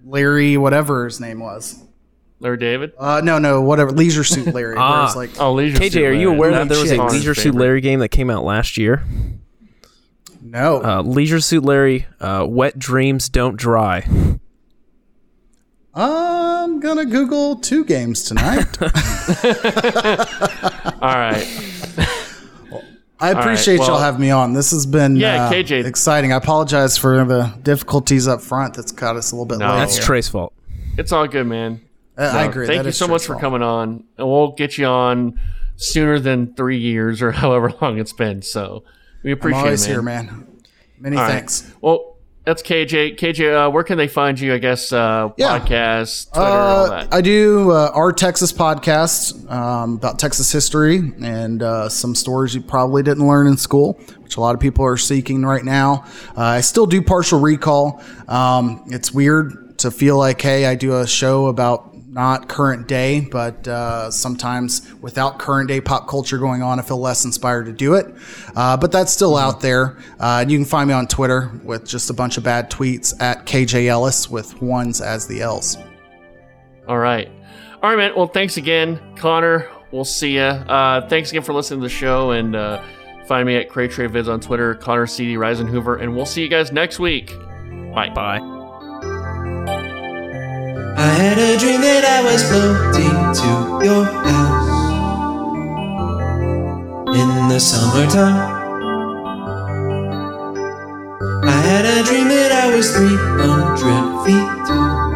Larry, 0.05 0.55
whatever 0.55 1.03
his 1.03 1.19
name 1.19 1.41
was. 1.41 1.83
Larry 2.39 2.57
David. 2.57 2.93
Uh, 2.97 3.19
no, 3.21 3.37
no, 3.37 3.61
whatever. 3.61 3.91
Leisure 3.91 4.23
Suit 4.23 4.53
Larry. 4.53 4.75
where 4.75 4.79
Ah. 4.81 5.11
like, 5.15 5.31
Oh, 5.37 5.53
Leisure 5.53 5.77
KJ, 5.79 5.91
Suit 5.91 6.03
are 6.05 6.13
you 6.13 6.27
Larry. 6.29 6.37
aware 6.37 6.51
that 6.51 6.69
there 6.69 6.79
was 6.81 6.91
a 6.91 6.95
Connor's 6.95 7.13
Leisure 7.13 7.35
Suit. 7.35 7.55
Larry 7.55 7.81
game 7.81 7.99
that 7.99 8.09
came 8.09 8.29
out 8.29 8.45
last 8.45 8.77
year? 8.77 9.03
no. 10.41 10.81
Uh, 10.81 11.01
Leisure 11.03 11.39
Suit 11.41 11.63
Larry, 11.65 12.07
uh, 12.21 12.45
Wet 12.49 12.79
Dreams 12.79 13.27
Don't 13.27 13.57
Dry. 13.57 14.07
I'm 15.93 16.79
gonna 16.79 17.05
Google 17.05 17.57
two 17.57 17.83
games 17.83 18.23
tonight. 18.23 18.65
All 21.01 21.15
right. 21.15 21.47
I 23.19 23.31
appreciate 23.31 23.79
well- 23.79 23.89
y'all 23.89 23.99
having 23.99 24.21
me 24.21 24.31
on. 24.31 24.53
This 24.53 24.71
has 24.71 24.85
been 24.85 25.15
Yeah, 25.17 25.45
uh, 25.45 25.51
KJ. 25.51 25.85
exciting. 25.85 26.33
I 26.33 26.37
apologize 26.37 26.97
for 26.97 27.23
the 27.25 27.53
difficulties 27.61 28.27
up 28.27 28.41
front. 28.41 28.73
That's 28.75 28.91
got 28.91 29.15
us 29.15 29.31
a 29.31 29.35
little 29.35 29.45
bit 29.45 29.59
No. 29.59 29.67
late. 29.73 29.79
That's 29.79 29.97
here. 29.97 30.05
Trey's 30.05 30.27
fault. 30.29 30.53
It's 30.97 31.11
all 31.11 31.27
good, 31.27 31.45
man. 31.45 31.81
Uh, 32.17 32.23
I 32.23 32.43
agree. 32.45 32.67
Thank 32.67 32.79
That 32.83 32.85
you 32.87 32.91
so 32.93 33.07
much 33.07 33.25
for 33.25 33.35
coming 33.35 33.61
on. 33.61 34.03
And 34.17 34.27
we'll 34.27 34.51
get 34.53 34.77
you 34.77 34.85
on 34.85 35.39
sooner 35.75 36.19
than 36.19 36.53
three 36.55 36.77
years 36.79 37.21
or 37.21 37.31
however 37.33 37.71
long 37.81 37.99
it's 37.99 38.13
been. 38.13 38.41
So 38.41 38.83
we 39.23 39.31
I'm 39.31 39.37
appreciate 39.37 39.61
always 39.61 39.85
it, 39.85 39.89
man. 40.01 40.25
here, 40.25 40.33
man. 40.33 40.47
Many 40.99 41.17
All 41.17 41.23
right. 41.23 41.31
thanks. 41.31 41.71
Well, 41.81 42.10
that's 42.45 42.63
KJ. 42.63 43.17
KJ, 43.17 43.67
uh, 43.67 43.69
where 43.69 43.83
can 43.83 43.97
they 43.97 44.07
find 44.07 44.39
you? 44.39 44.53
I 44.53 44.57
guess 44.57 44.91
uh, 44.91 45.29
Yeah. 45.37 45.59
podcast, 45.59 46.31
Twitter, 46.33 46.47
all 46.47 46.85
Uh, 46.85 46.89
that. 46.89 47.13
I 47.13 47.21
do 47.21 47.71
uh, 47.71 47.91
our 47.93 48.11
Texas 48.11 48.51
podcast 48.51 49.49
um, 49.51 49.95
about 49.95 50.17
Texas 50.19 50.51
history 50.51 51.13
and 51.21 51.61
uh, 51.61 51.87
some 51.89 52.15
stories 52.15 52.55
you 52.55 52.61
probably 52.61 53.03
didn't 53.03 53.27
learn 53.27 53.47
in 53.47 53.57
school, 53.57 53.99
which 54.21 54.37
a 54.37 54.41
lot 54.41 54.55
of 54.55 54.61
people 54.61 54.83
are 54.85 54.97
seeking 54.97 55.43
right 55.43 55.63
now. 55.63 56.03
Uh, 56.35 56.41
I 56.41 56.61
still 56.61 56.85
do 56.87 57.01
partial 57.01 57.39
recall. 57.39 58.01
Um, 58.27 58.83
it's 58.87 59.13
weird 59.13 59.77
to 59.79 59.91
feel 59.91 60.17
like, 60.17 60.41
hey, 60.41 60.65
I 60.65 60.75
do 60.75 60.97
a 60.97 61.07
show 61.07 61.47
about 61.47 61.90
not 62.11 62.49
current 62.49 62.87
day, 62.87 63.21
but 63.21 63.65
uh, 63.67 64.11
sometimes 64.11 64.93
without 65.01 65.39
current 65.39 65.69
day 65.69 65.79
pop 65.79 66.09
culture 66.09 66.37
going 66.37 66.61
on, 66.61 66.77
I 66.77 66.81
feel 66.81 66.99
less 66.99 67.23
inspired 67.23 67.65
to 67.67 67.71
do 67.71 67.93
it. 67.93 68.13
Uh, 68.55 68.75
but 68.75 68.91
that's 68.91 69.13
still 69.13 69.37
out 69.37 69.61
there. 69.61 69.97
Uh, 70.19 70.39
and 70.41 70.51
you 70.51 70.57
can 70.57 70.65
find 70.65 70.89
me 70.89 70.93
on 70.93 71.07
Twitter 71.07 71.51
with 71.63 71.87
just 71.87 72.09
a 72.09 72.13
bunch 72.13 72.37
of 72.37 72.43
bad 72.43 72.69
tweets 72.69 73.13
at 73.21 73.45
KJ 73.45 73.87
Ellis 73.87 74.29
with 74.29 74.61
ones 74.61 74.99
as 74.99 75.25
the 75.27 75.41
L's. 75.41 75.77
all 76.87 76.97
right. 76.97 77.29
All 77.81 77.89
right, 77.89 77.97
man. 77.97 78.11
Well, 78.15 78.27
thanks 78.27 78.57
again, 78.57 78.99
Connor. 79.15 79.67
We'll 79.91 80.03
see 80.05 80.35
ya. 80.35 80.49
Uh, 80.67 81.07
thanks 81.07 81.31
again 81.31 81.41
for 81.43 81.53
listening 81.53 81.79
to 81.79 81.85
the 81.85 81.89
show. 81.89 82.31
And 82.31 82.55
uh, 82.55 82.83
find 83.25 83.47
me 83.47 83.55
at 83.55 83.69
Cray 83.69 83.87
Trey 83.87 84.07
Vids 84.07 84.27
on 84.27 84.39
Twitter, 84.39 84.75
Connor 84.75 85.07
CD 85.07 85.35
Reisenhoover. 85.35 86.01
And 86.01 86.15
we'll 86.15 86.25
see 86.27 86.43
you 86.43 86.49
guys 86.49 86.71
next 86.71 86.99
week. 86.99 87.33
Bye. 87.95 88.09
Bye. 88.09 88.60
I 90.97 91.09
had 91.21 91.37
a 91.37 91.57
dream 91.57 91.81
that 91.81 92.03
I 92.05 92.21
was 92.21 92.43
floating 92.49 93.17
to 93.39 93.49
your 93.85 94.03
house 94.05 94.71
in 97.15 97.47
the 97.47 97.59
summertime. 97.59 98.59
I 101.43 101.59
had 101.69 101.85
a 101.85 102.03
dream 102.03 102.27
that 102.27 102.51
I 102.51 102.75
was 102.75 102.91
300 102.91 104.25
feet 104.25 104.49
tall 104.67 105.11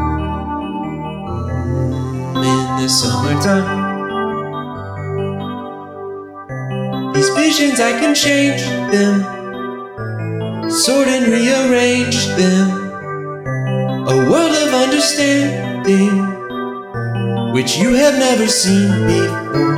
in 2.44 2.66
the 2.82 2.88
summertime. 2.90 3.94
These 7.14 7.30
visions, 7.30 7.80
I 7.80 7.92
can 8.00 8.16
change 8.16 8.62
them, 8.92 9.24
sort 10.70 11.08
and 11.08 11.28
rearrange 11.28 12.28
them. 12.38 12.84
A 14.08 14.16
world 14.30 14.55
understanding, 14.86 16.16
which 17.54 17.78
you 17.78 17.94
have 17.96 18.16
never 18.20 18.48
seen 18.48 18.90
before. 19.08 19.76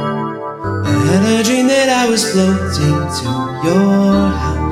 I 0.85 0.93
had 1.09 1.39
a 1.39 1.43
dream 1.43 1.67
that 1.67 1.89
I 1.89 2.09
was 2.09 2.23
floating 2.31 2.97
to 3.19 3.29
your 3.67 4.29
house 4.41 4.67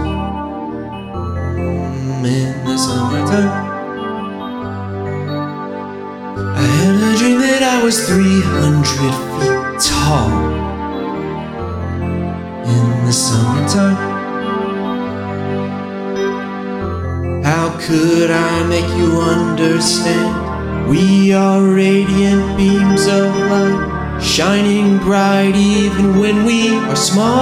Mm, 1.58 2.26
in 2.26 2.66
the 2.66 2.78
summertime. 2.78 3.54
I 6.42 6.66
had 6.80 6.96
a 6.96 7.18
dream 7.18 7.40
that 7.40 7.64
I 7.64 7.84
was 7.84 8.06
300 8.08 9.16
feet 9.36 9.82
tall 9.90 10.32
in 12.74 13.06
the 13.06 13.14
summertime. 13.14 14.15
How 17.46 17.78
could 17.78 18.32
I 18.32 18.64
make 18.68 18.90
you 18.98 19.22
understand? 19.22 20.90
We 20.90 21.32
are 21.32 21.62
radiant 21.62 22.58
beams 22.58 23.06
of 23.06 23.36
light, 23.52 24.20
shining 24.20 24.98
bright 24.98 25.56
even 25.56 26.18
when 26.20 26.44
we 26.44 26.70
are 26.76 26.96
small. 26.96 27.36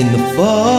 In 0.00 0.12
the 0.12 0.32
fall. 0.34 0.77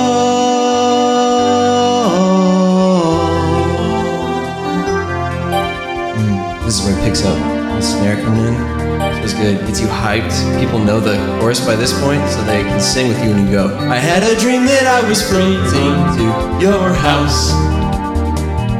Good. 9.39 9.65
Gets 9.65 9.79
you 9.81 9.87
hyped. 9.87 10.35
People 10.59 10.79
know 10.79 10.99
the 10.99 11.15
chorus 11.39 11.65
by 11.65 11.75
this 11.75 11.93
point, 12.01 12.21
so 12.29 12.43
they 12.43 12.61
can 12.63 12.79
sing 12.79 13.07
with 13.07 13.23
you 13.23 13.31
when 13.31 13.45
you 13.45 13.51
go. 13.51 13.77
I 13.89 13.95
had 13.95 14.23
a 14.23 14.37
dream 14.39 14.65
that 14.65 14.85
I 14.85 15.07
was 15.07 15.21
floating 15.27 15.95
to 16.17 16.23
your 16.59 16.93
house. 16.93 17.51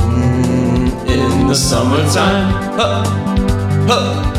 Mm, 0.04 0.92
in 1.08 1.48
the 1.48 1.56
summertime. 1.56 2.52
Huh. 2.78 3.04
Huh. 3.88 4.30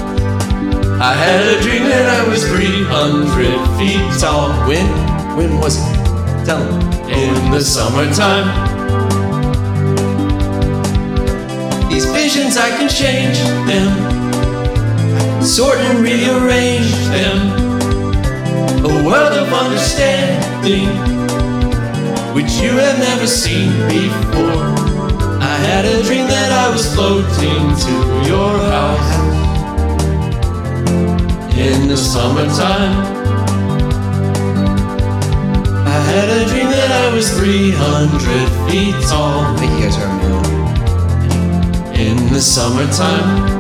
I 1.01 1.15
had 1.15 1.41
a 1.57 1.63
dream 1.63 1.85
that 1.85 2.07
I 2.21 2.29
was 2.29 2.47
300 2.47 3.79
feet 3.79 4.21
tall. 4.21 4.53
When? 4.69 4.87
When 5.37 5.59
was 5.59 5.79
it? 5.81 6.45
Tell 6.45 6.61
me. 6.61 6.91
In 7.11 7.51
the 7.51 7.61
summertime. 7.61 8.47
These 11.91 12.05
visions, 12.13 12.57
I 12.57 12.69
can 12.77 12.89
change 12.89 13.39
them, 13.67 14.20
sort 15.51 15.79
and 15.79 15.99
rearrange 15.99 16.93
them. 17.11 17.39
A 18.85 19.05
world 19.05 19.33
of 19.33 19.53
understanding, 19.53 20.87
which 22.37 22.53
you 22.63 22.71
have 22.79 22.99
never 23.01 23.27
seen 23.27 23.73
before. 23.89 24.69
I 25.43 25.57
had 25.67 25.85
a 25.87 26.05
dream 26.05 26.29
that 26.29 26.53
I 26.53 26.71
was 26.71 26.87
floating 26.95 27.75
to 27.85 27.95
your 28.31 28.53
house 28.77 29.13
in 31.59 31.89
the 31.89 31.97
summertime. 31.97 32.95
I 35.85 35.99
had 36.13 36.29
a 36.31 36.47
dream 36.49 36.71
that 36.71 36.93
I 36.93 37.13
was 37.13 37.29
300 37.37 38.71
feet 38.71 38.95
tall. 39.09 39.53
You 39.59 39.83
guys 39.83 39.99
are 39.99 40.15
in 41.99 42.33
the 42.33 42.41
summertime. 42.41 43.60